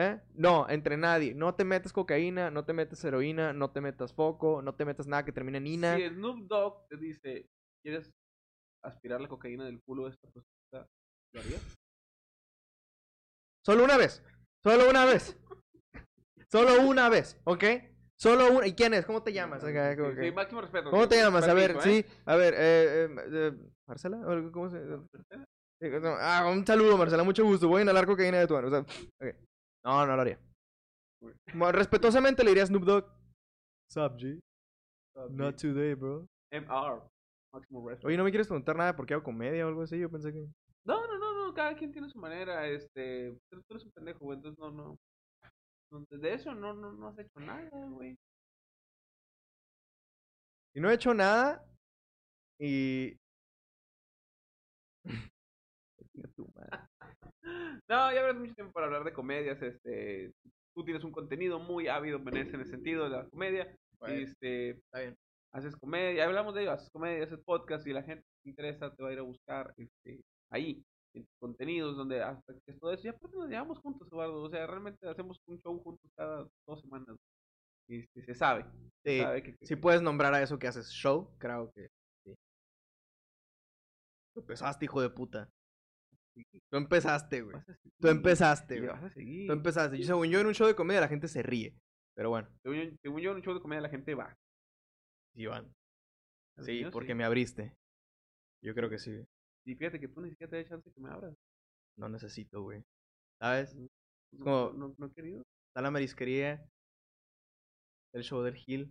¿Eh? 0.00 0.20
No, 0.34 0.68
entre 0.68 0.96
nadie. 0.96 1.34
No 1.34 1.56
te 1.56 1.64
metas 1.64 1.92
cocaína, 1.92 2.52
no 2.52 2.64
te 2.64 2.72
metas 2.72 3.02
heroína, 3.04 3.52
no 3.52 3.72
te 3.72 3.80
metas 3.80 4.14
foco, 4.14 4.62
no 4.62 4.76
te 4.76 4.84
metas 4.84 5.08
nada 5.08 5.24
que 5.24 5.32
termine 5.32 5.58
en 5.58 5.66
ina. 5.66 5.96
Si 5.96 6.08
Snoop 6.08 6.46
Dogg 6.46 6.86
te 6.88 6.96
dice, 6.96 7.48
¿quieres 7.82 8.12
aspirar 8.84 9.20
la 9.20 9.26
cocaína 9.26 9.64
del 9.64 9.82
culo 9.82 10.04
de 10.04 10.10
esta 10.10 10.30
prostituta? 10.30 10.88
¿Lo 11.34 11.40
harías? 11.40 11.78
Solo 13.66 13.82
una 13.82 13.96
vez. 13.96 14.22
Solo 14.62 14.88
una 14.88 15.04
vez. 15.04 15.36
Solo 16.48 16.88
una 16.88 17.08
vez, 17.08 17.36
¿ok? 17.42 17.64
Solo 18.20 18.52
una. 18.52 18.66
¿Y 18.66 18.74
quién 18.74 18.94
es? 18.94 19.06
¿Cómo 19.06 19.22
te 19.22 19.32
llamas? 19.32 19.62
Acá, 19.62 19.96
como 19.96 20.10
Sí, 20.10 20.16
que- 20.16 20.22
sí, 20.24 20.32
máximo 20.32 20.60
respeto. 20.60 20.90
¿Cómo 20.90 21.08
te 21.08 21.16
llamas? 21.16 21.46
A 21.46 21.54
ver, 21.54 21.70
¿eh? 21.72 21.80
sí. 21.80 22.04
A 22.26 22.36
ver, 22.36 22.54
eh, 22.54 23.04
eh, 23.04 23.08
eh, 23.32 23.52
¿Marcela? 23.86 24.18
¿O 24.26 24.52
¿Cómo 24.52 24.68
se 24.70 24.78
Ah, 26.20 26.50
un 26.52 26.66
saludo, 26.66 26.96
Marcela, 26.98 27.22
mucho 27.22 27.44
gusto. 27.44 27.68
Voy 27.68 27.80
a 27.80 27.82
inhalar 27.84 28.06
cocaína 28.06 28.38
de 28.40 28.46
tu 28.48 28.54
mano. 28.54 28.66
O 28.66 28.70
sea, 28.70 28.80
ok. 28.80 29.34
No, 29.84 30.04
no 30.06 30.16
lo 30.16 30.22
haría. 30.22 30.38
Respetuosamente 31.72 32.42
le 32.42 32.50
diría 32.50 32.64
a 32.64 32.66
Snoop 32.66 32.82
Dogg. 32.84 33.04
Sup, 33.90 34.16
G? 34.18 34.40
Not 35.30 35.56
today, 35.56 35.94
bro. 35.94 36.26
MR. 36.52 37.00
Máximo 37.52 37.88
respeto. 37.88 38.08
Oye, 38.08 38.16
¿no 38.16 38.24
me 38.24 38.30
quieres 38.30 38.46
preguntar 38.48 38.76
nada 38.76 38.94
por 38.96 39.06
qué 39.06 39.14
hago 39.14 39.22
comedia 39.22 39.64
o 39.64 39.68
algo 39.68 39.82
así? 39.82 39.98
Yo 39.98 40.10
pensé 40.10 40.32
que... 40.32 40.46
No, 40.84 41.06
no, 41.06 41.18
no, 41.18 41.46
no, 41.46 41.54
cada 41.54 41.74
quien 41.76 41.92
tiene 41.92 42.08
su 42.08 42.18
manera, 42.18 42.66
este, 42.68 43.30
tú 43.50 43.60
tú 43.62 43.74
eres 43.74 43.84
un 43.84 43.92
pendejo, 43.92 44.18
güey, 44.20 44.36
entonces 44.36 44.58
no, 44.58 44.70
no, 44.70 44.96
no, 45.90 46.04
de 46.10 46.34
eso 46.34 46.54
no, 46.54 46.74
no, 46.74 46.92
no 46.92 47.08
has 47.08 47.18
hecho 47.18 47.40
nada, 47.40 47.70
güey. 47.90 48.16
Y 50.74 50.80
no 50.80 50.90
he 50.90 50.94
hecho 50.94 51.14
nada. 51.14 51.64
Y... 52.60 53.16
No, 57.88 58.12
ya 58.12 58.20
habrá 58.20 58.34
mucho 58.34 58.54
tiempo 58.54 58.72
para 58.72 58.86
hablar 58.86 59.04
de 59.04 59.12
comedias, 59.14 59.62
este, 59.62 60.32
tú 60.74 60.84
tienes 60.84 61.02
un 61.04 61.12
contenido 61.12 61.58
muy 61.58 61.88
ávido 61.88 62.18
en 62.18 62.36
ese, 62.36 62.54
en 62.56 62.60
el 62.60 62.66
sentido 62.66 63.04
de 63.04 63.10
la 63.10 63.24
comedia, 63.28 63.74
Bueno, 63.98 64.16
este, 64.16 64.70
está 64.70 65.00
bien. 65.00 65.16
haces 65.52 65.74
comedia, 65.76 66.24
hablamos 66.26 66.54
de 66.54 66.62
ello, 66.62 66.72
haces 66.72 66.90
comedia, 66.90 67.24
haces 67.24 67.40
podcast 67.44 67.86
y 67.86 67.92
la 67.94 68.02
gente 68.02 68.22
que 68.22 68.42
te 68.42 68.50
interesa 68.50 68.94
te 68.94 69.02
va 69.02 69.08
a 69.08 69.12
ir 69.12 69.18
a 69.20 69.22
buscar, 69.22 69.72
este, 69.78 70.20
ahí, 70.50 70.84
contenidos, 71.38 71.96
donde 71.96 72.22
hasta 72.22 72.54
que 72.66 72.72
todo 72.74 72.92
eso, 72.92 73.06
y 73.06 73.10
aparte 73.10 73.36
nos 73.36 73.48
llevamos 73.48 73.78
juntos, 73.78 74.06
Eduardo, 74.08 74.42
o 74.42 74.50
sea, 74.50 74.66
realmente 74.66 75.08
hacemos 75.08 75.40
un 75.46 75.58
show 75.60 75.78
juntos 75.82 76.10
cada 76.16 76.46
dos 76.66 76.80
semanas, 76.80 77.16
y 77.88 78.00
este, 78.00 78.22
se 78.22 78.34
sabe, 78.34 78.64
se 79.02 79.10
Sí, 79.10 79.20
sabe 79.22 79.42
que, 79.42 79.56
que- 79.56 79.66
Si 79.66 79.76
puedes 79.76 80.02
nombrar 80.02 80.34
a 80.34 80.42
eso 80.42 80.58
que 80.58 80.68
haces 80.68 80.88
show, 80.90 81.34
creo 81.38 81.72
que 81.72 81.88
sí. 82.24 82.34
Tú 84.34 84.40
empezaste, 84.40 84.84
hijo 84.84 85.00
de 85.00 85.10
puta. 85.10 85.48
Tú 86.70 86.76
empezaste, 86.76 87.42
güey. 87.42 87.56
Tú 88.00 88.08
empezaste, 88.08 88.80
güey. 88.80 89.46
Tú 89.46 89.52
empezaste. 89.52 89.98
Yo, 89.98 90.04
según 90.04 90.28
yo, 90.28 90.38
en 90.40 90.46
un 90.46 90.54
show 90.54 90.66
de 90.68 90.76
comedia 90.76 91.00
la 91.00 91.08
gente 91.08 91.26
se 91.26 91.42
ríe. 91.42 91.74
Pero 92.14 92.30
bueno, 92.30 92.48
Según 92.62 92.76
yo, 92.78 92.96
según 93.02 93.20
yo, 93.20 93.30
en 93.30 93.36
un 93.38 93.42
show 93.42 93.54
de 93.54 93.60
comedia 93.60 93.80
la 93.80 93.88
gente 93.88 94.14
va. 94.14 94.36
Iván. 95.34 95.72
Según 96.56 96.64
Sí, 96.66 96.84
porque 96.92 97.14
me 97.14 97.24
abriste. 97.24 97.74
Yo 98.62 98.74
creo 98.74 98.88
que 98.90 98.98
sí. 98.98 99.24
Y 99.68 99.74
fíjate 99.74 100.00
que 100.00 100.08
tú 100.08 100.22
ni 100.22 100.30
siquiera 100.30 100.50
te 100.50 100.56
da 100.62 100.68
chance 100.68 100.90
que 100.90 101.00
me 101.00 101.10
abras. 101.10 101.34
No 101.98 102.08
necesito, 102.08 102.62
güey. 102.62 102.82
¿Sabes? 103.38 103.76
No, 104.32 104.44
como- 104.44 104.72
no, 104.72 104.94
no 104.96 105.06
he 105.06 105.12
querido. 105.12 105.42
Está 105.68 105.82
la 105.82 105.90
marisquería. 105.90 106.66
El 108.14 108.22
show 108.22 108.40
del 108.42 108.56
Hill. 108.66 108.90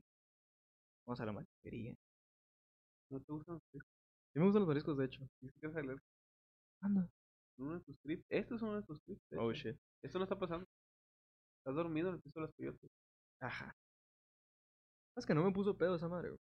Vamos 1.07 1.19
a 1.19 1.25
la 1.25 1.31
marisquería. 1.31 1.95
No 3.09 3.19
te 3.21 3.31
gustan 3.33 3.55
los 3.55 3.63
mariscos. 3.73 3.91
Sí 4.33 4.39
me 4.39 4.45
gustan 4.45 4.59
los 4.61 4.67
mariscos, 4.67 4.97
de 4.97 5.05
hecho. 5.05 5.27
Ni 5.41 5.49
siquiera 5.49 5.73
sabes 5.73 5.87
leer. 5.87 5.99
Anda. 6.81 7.09
Uno 7.57 7.73
de 7.73 7.83
tus 7.83 7.99
trips. 8.01 8.25
Esto 8.29 8.55
es 8.55 8.61
uno 8.61 8.75
de 8.75 8.83
tus 8.83 9.01
trips. 9.01 9.21
Oh, 9.35 9.51
shit. 9.53 9.75
Esto 10.03 10.19
no 10.19 10.25
está 10.25 10.37
pasando. 10.37 10.67
Estás 11.59 11.73
dormido 11.75 12.09
en 12.09 12.15
el 12.15 12.21
piso 12.21 12.39
de 12.39 12.45
las 12.45 12.53
coyotes. 12.55 12.91
Ajá. 13.41 13.75
Es 15.15 15.25
que 15.25 15.33
no 15.33 15.43
me 15.43 15.51
puso 15.51 15.75
pedo 15.75 15.95
esa 15.95 16.07
madre, 16.07 16.29
güey. 16.29 16.39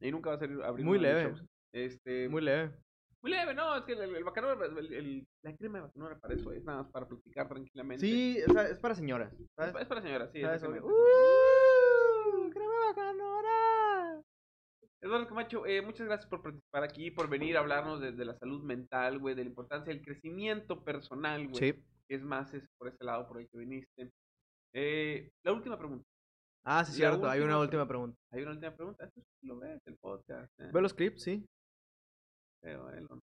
Y 0.00 0.10
nunca 0.10 0.30
va 0.30 0.36
a 0.36 0.38
salir 0.40 0.60
abrir 0.60 0.84
Muy 0.84 0.98
leve. 0.98 1.32
Este, 1.72 2.28
Muy 2.28 2.42
leve. 2.42 2.76
Muy 3.24 3.30
leve, 3.32 3.54
no, 3.54 3.74
es 3.76 3.84
que 3.84 3.92
el, 3.92 4.02
el, 4.02 4.16
el 4.16 4.24
bacanora, 4.24 4.66
el, 4.66 4.92
el- 4.92 5.26
la 5.42 5.56
crema 5.56 5.78
de 5.78 5.84
bacanora 5.86 6.18
para 6.18 6.34
eso 6.34 6.52
es 6.52 6.62
nada 6.62 6.82
más 6.82 6.92
para 6.92 7.08
platicar 7.08 7.48
tranquilamente. 7.48 8.04
Sí, 8.06 8.38
o 8.46 8.52
sea, 8.52 8.68
es 8.68 8.78
para 8.78 8.94
señoras. 8.94 9.32
Es, 9.32 9.74
es 9.80 9.86
para 9.86 10.02
señoras, 10.02 10.30
sí. 10.30 10.42
¿Sabes? 10.42 10.62
Exactamente. 10.62 10.86
¡Uh! 10.86 12.50
¡Crema 12.50 12.74
bacanora! 12.88 14.22
Eduardo 15.00 15.26
Camacho, 15.28 15.66
eh, 15.66 15.82
muchas 15.82 16.06
gracias 16.06 16.28
por 16.28 16.42
participar 16.42 16.82
aquí, 16.84 17.10
por 17.10 17.28
venir 17.28 17.56
a 17.56 17.60
hablarnos 17.60 18.00
de, 18.00 18.12
de 18.12 18.24
la 18.24 18.34
salud 18.38 18.62
mental, 18.62 19.18
güey, 19.18 19.34
de 19.34 19.42
la 19.44 19.48
importancia 19.50 19.92
del 19.92 20.02
crecimiento 20.02 20.82
personal, 20.84 21.48
güey. 21.48 21.72
Sí. 21.72 21.84
que 22.08 22.14
es 22.16 22.22
más 22.22 22.52
es 22.54 22.66
por 22.78 22.88
ese 22.88 23.04
lado 23.04 23.26
por 23.26 23.40
el 23.40 23.48
que 23.48 23.58
viniste. 23.58 24.10
Eh, 24.74 25.30
la 25.44 25.52
última 25.52 25.78
pregunta. 25.78 26.04
Ah, 26.66 26.84
sí, 26.84 26.92
La 26.92 27.10
cierto. 27.10 27.28
Hay 27.28 27.40
una 27.40 27.58
última 27.58 27.86
pregunta. 27.86 28.16
Hay 28.32 28.42
una 28.42 28.52
última 28.52 28.74
pregunta. 28.74 29.04
Esto 29.04 29.20
sí 29.20 29.46
lo 29.46 29.58
ves, 29.58 29.80
el 29.86 29.96
podcast. 29.98 30.50
eh. 30.60 30.70
¿Ve 30.72 30.80
los 30.82 30.94
clips? 30.94 31.22
Sí. 31.22 31.44
Pero 32.64 32.90
él 32.90 33.06
o 33.10 33.16
no. 33.16 33.22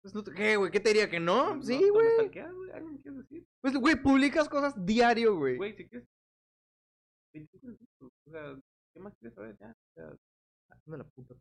Pues, 0.00 0.14
no 0.14 0.24
te- 0.24 0.32
¿Qué, 0.32 0.56
güey? 0.56 0.70
¿Qué 0.70 0.80
te 0.80 0.88
diría 0.88 1.10
que 1.10 1.20
no? 1.20 1.56
No, 1.56 1.62
sí, 1.62 1.78
me 1.78 1.90
güey. 1.90 2.38
¿Algo 2.72 2.88
me 2.88 3.00
quieres 3.00 3.18
decir? 3.20 3.46
Pues, 3.60 3.74
güey, 3.76 3.96
publicas 4.02 4.48
cosas 4.48 4.74
diario, 4.86 5.36
güey. 5.36 5.56
Güey, 5.58 5.76
si 5.76 5.86
quieres. 5.86 6.08
25 7.34 7.66
minutos. 7.66 8.12
O 8.26 8.30
sea, 8.30 8.56
¿qué 8.94 9.00
más 9.00 9.14
quieres 9.18 9.34
saber? 9.34 9.56
Ya. 9.60 9.70
O 9.70 9.94
sea, 9.94 10.16
Hazme 10.70 10.98
la 10.98 11.04
puta. 11.04 11.34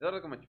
Eduardo 0.00 0.20
Camacho. 0.22 0.48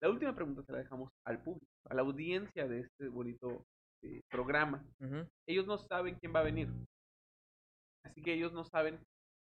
La 0.00 0.10
última 0.10 0.34
pregunta 0.34 0.62
se 0.64 0.72
la 0.72 0.78
dejamos 0.78 1.10
al 1.24 1.42
público, 1.42 1.66
a 1.88 1.94
la 1.94 2.02
audiencia 2.02 2.66
de 2.66 2.80
este 2.80 3.08
bonito 3.08 3.64
eh, 4.02 4.22
programa. 4.30 4.84
Ujú. 5.00 5.28
Ellos 5.46 5.66
no 5.66 5.78
saben 5.78 6.16
quién 6.18 6.34
va 6.34 6.40
a 6.40 6.44
venir. 6.44 6.68
Así 8.04 8.20
que 8.22 8.34
ellos 8.34 8.52
no 8.52 8.64
saben 8.64 8.98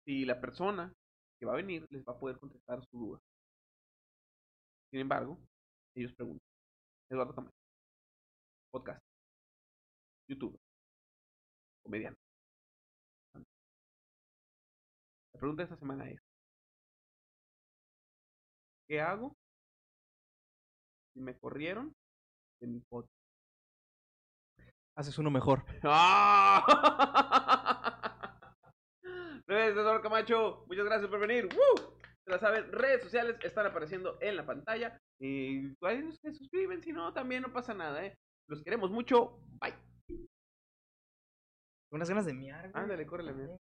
si 0.06 0.26
la 0.26 0.42
persona 0.42 0.92
que 1.40 1.46
va 1.46 1.54
a 1.54 1.58
venir 1.58 1.86
les 1.92 2.04
va 2.04 2.14
a 2.14 2.20
poder 2.20 2.38
contestar 2.40 2.84
su 2.90 2.98
duda. 2.98 3.20
Sin 4.92 5.02
embargo, 5.02 5.38
ellos 5.96 6.14
preguntan. 6.14 6.48
Eduardo 7.10 7.34
Camacho. 7.36 7.56
Podcast. 8.72 9.04
YouTube. 10.30 10.60
Comediante. 11.84 12.20
La 15.34 15.40
pregunta 15.40 15.62
de 15.62 15.66
esta 15.66 15.78
semana 15.78 16.10
es. 16.10 16.20
¿Qué 18.88 19.02
hago 19.02 19.36
si 21.14 21.20
me 21.20 21.38
corrieron 21.38 21.94
de 22.62 22.68
mi 22.68 22.80
podcast? 22.80 23.14
Haces 24.96 25.18
uno 25.18 25.30
mejor. 25.30 25.64
¡Ah! 25.84 26.64
Eduardo 29.48 30.02
Camacho, 30.02 30.66
muchas 30.68 30.86
gracias 30.86 31.10
por 31.10 31.20
venir. 31.20 31.48
¡Woo! 31.56 31.97
Se 32.28 32.32
la 32.32 32.40
saben, 32.40 32.70
redes 32.74 33.04
sociales 33.04 33.38
están 33.42 33.68
apareciendo 33.68 34.18
en 34.20 34.36
la 34.36 34.46
pantalla. 34.46 35.00
Y 35.18 35.74
ahí 35.80 36.12
se 36.12 36.34
suscriben, 36.34 36.84
si 36.84 36.92
no, 36.92 37.14
también 37.14 37.42
no 37.42 37.54
pasa 37.54 37.74
nada, 37.74 38.06
¿eh? 38.06 38.18
Los 38.50 38.62
queremos 38.64 38.92
mucho. 38.92 39.40
Bye. 39.62 39.74
Unas 41.90 42.10
ganas 42.10 42.26
de 42.26 42.34
miar. 42.34 42.70
Ándale, 42.74 43.06
córrele, 43.06 43.32
mira. 43.32 43.56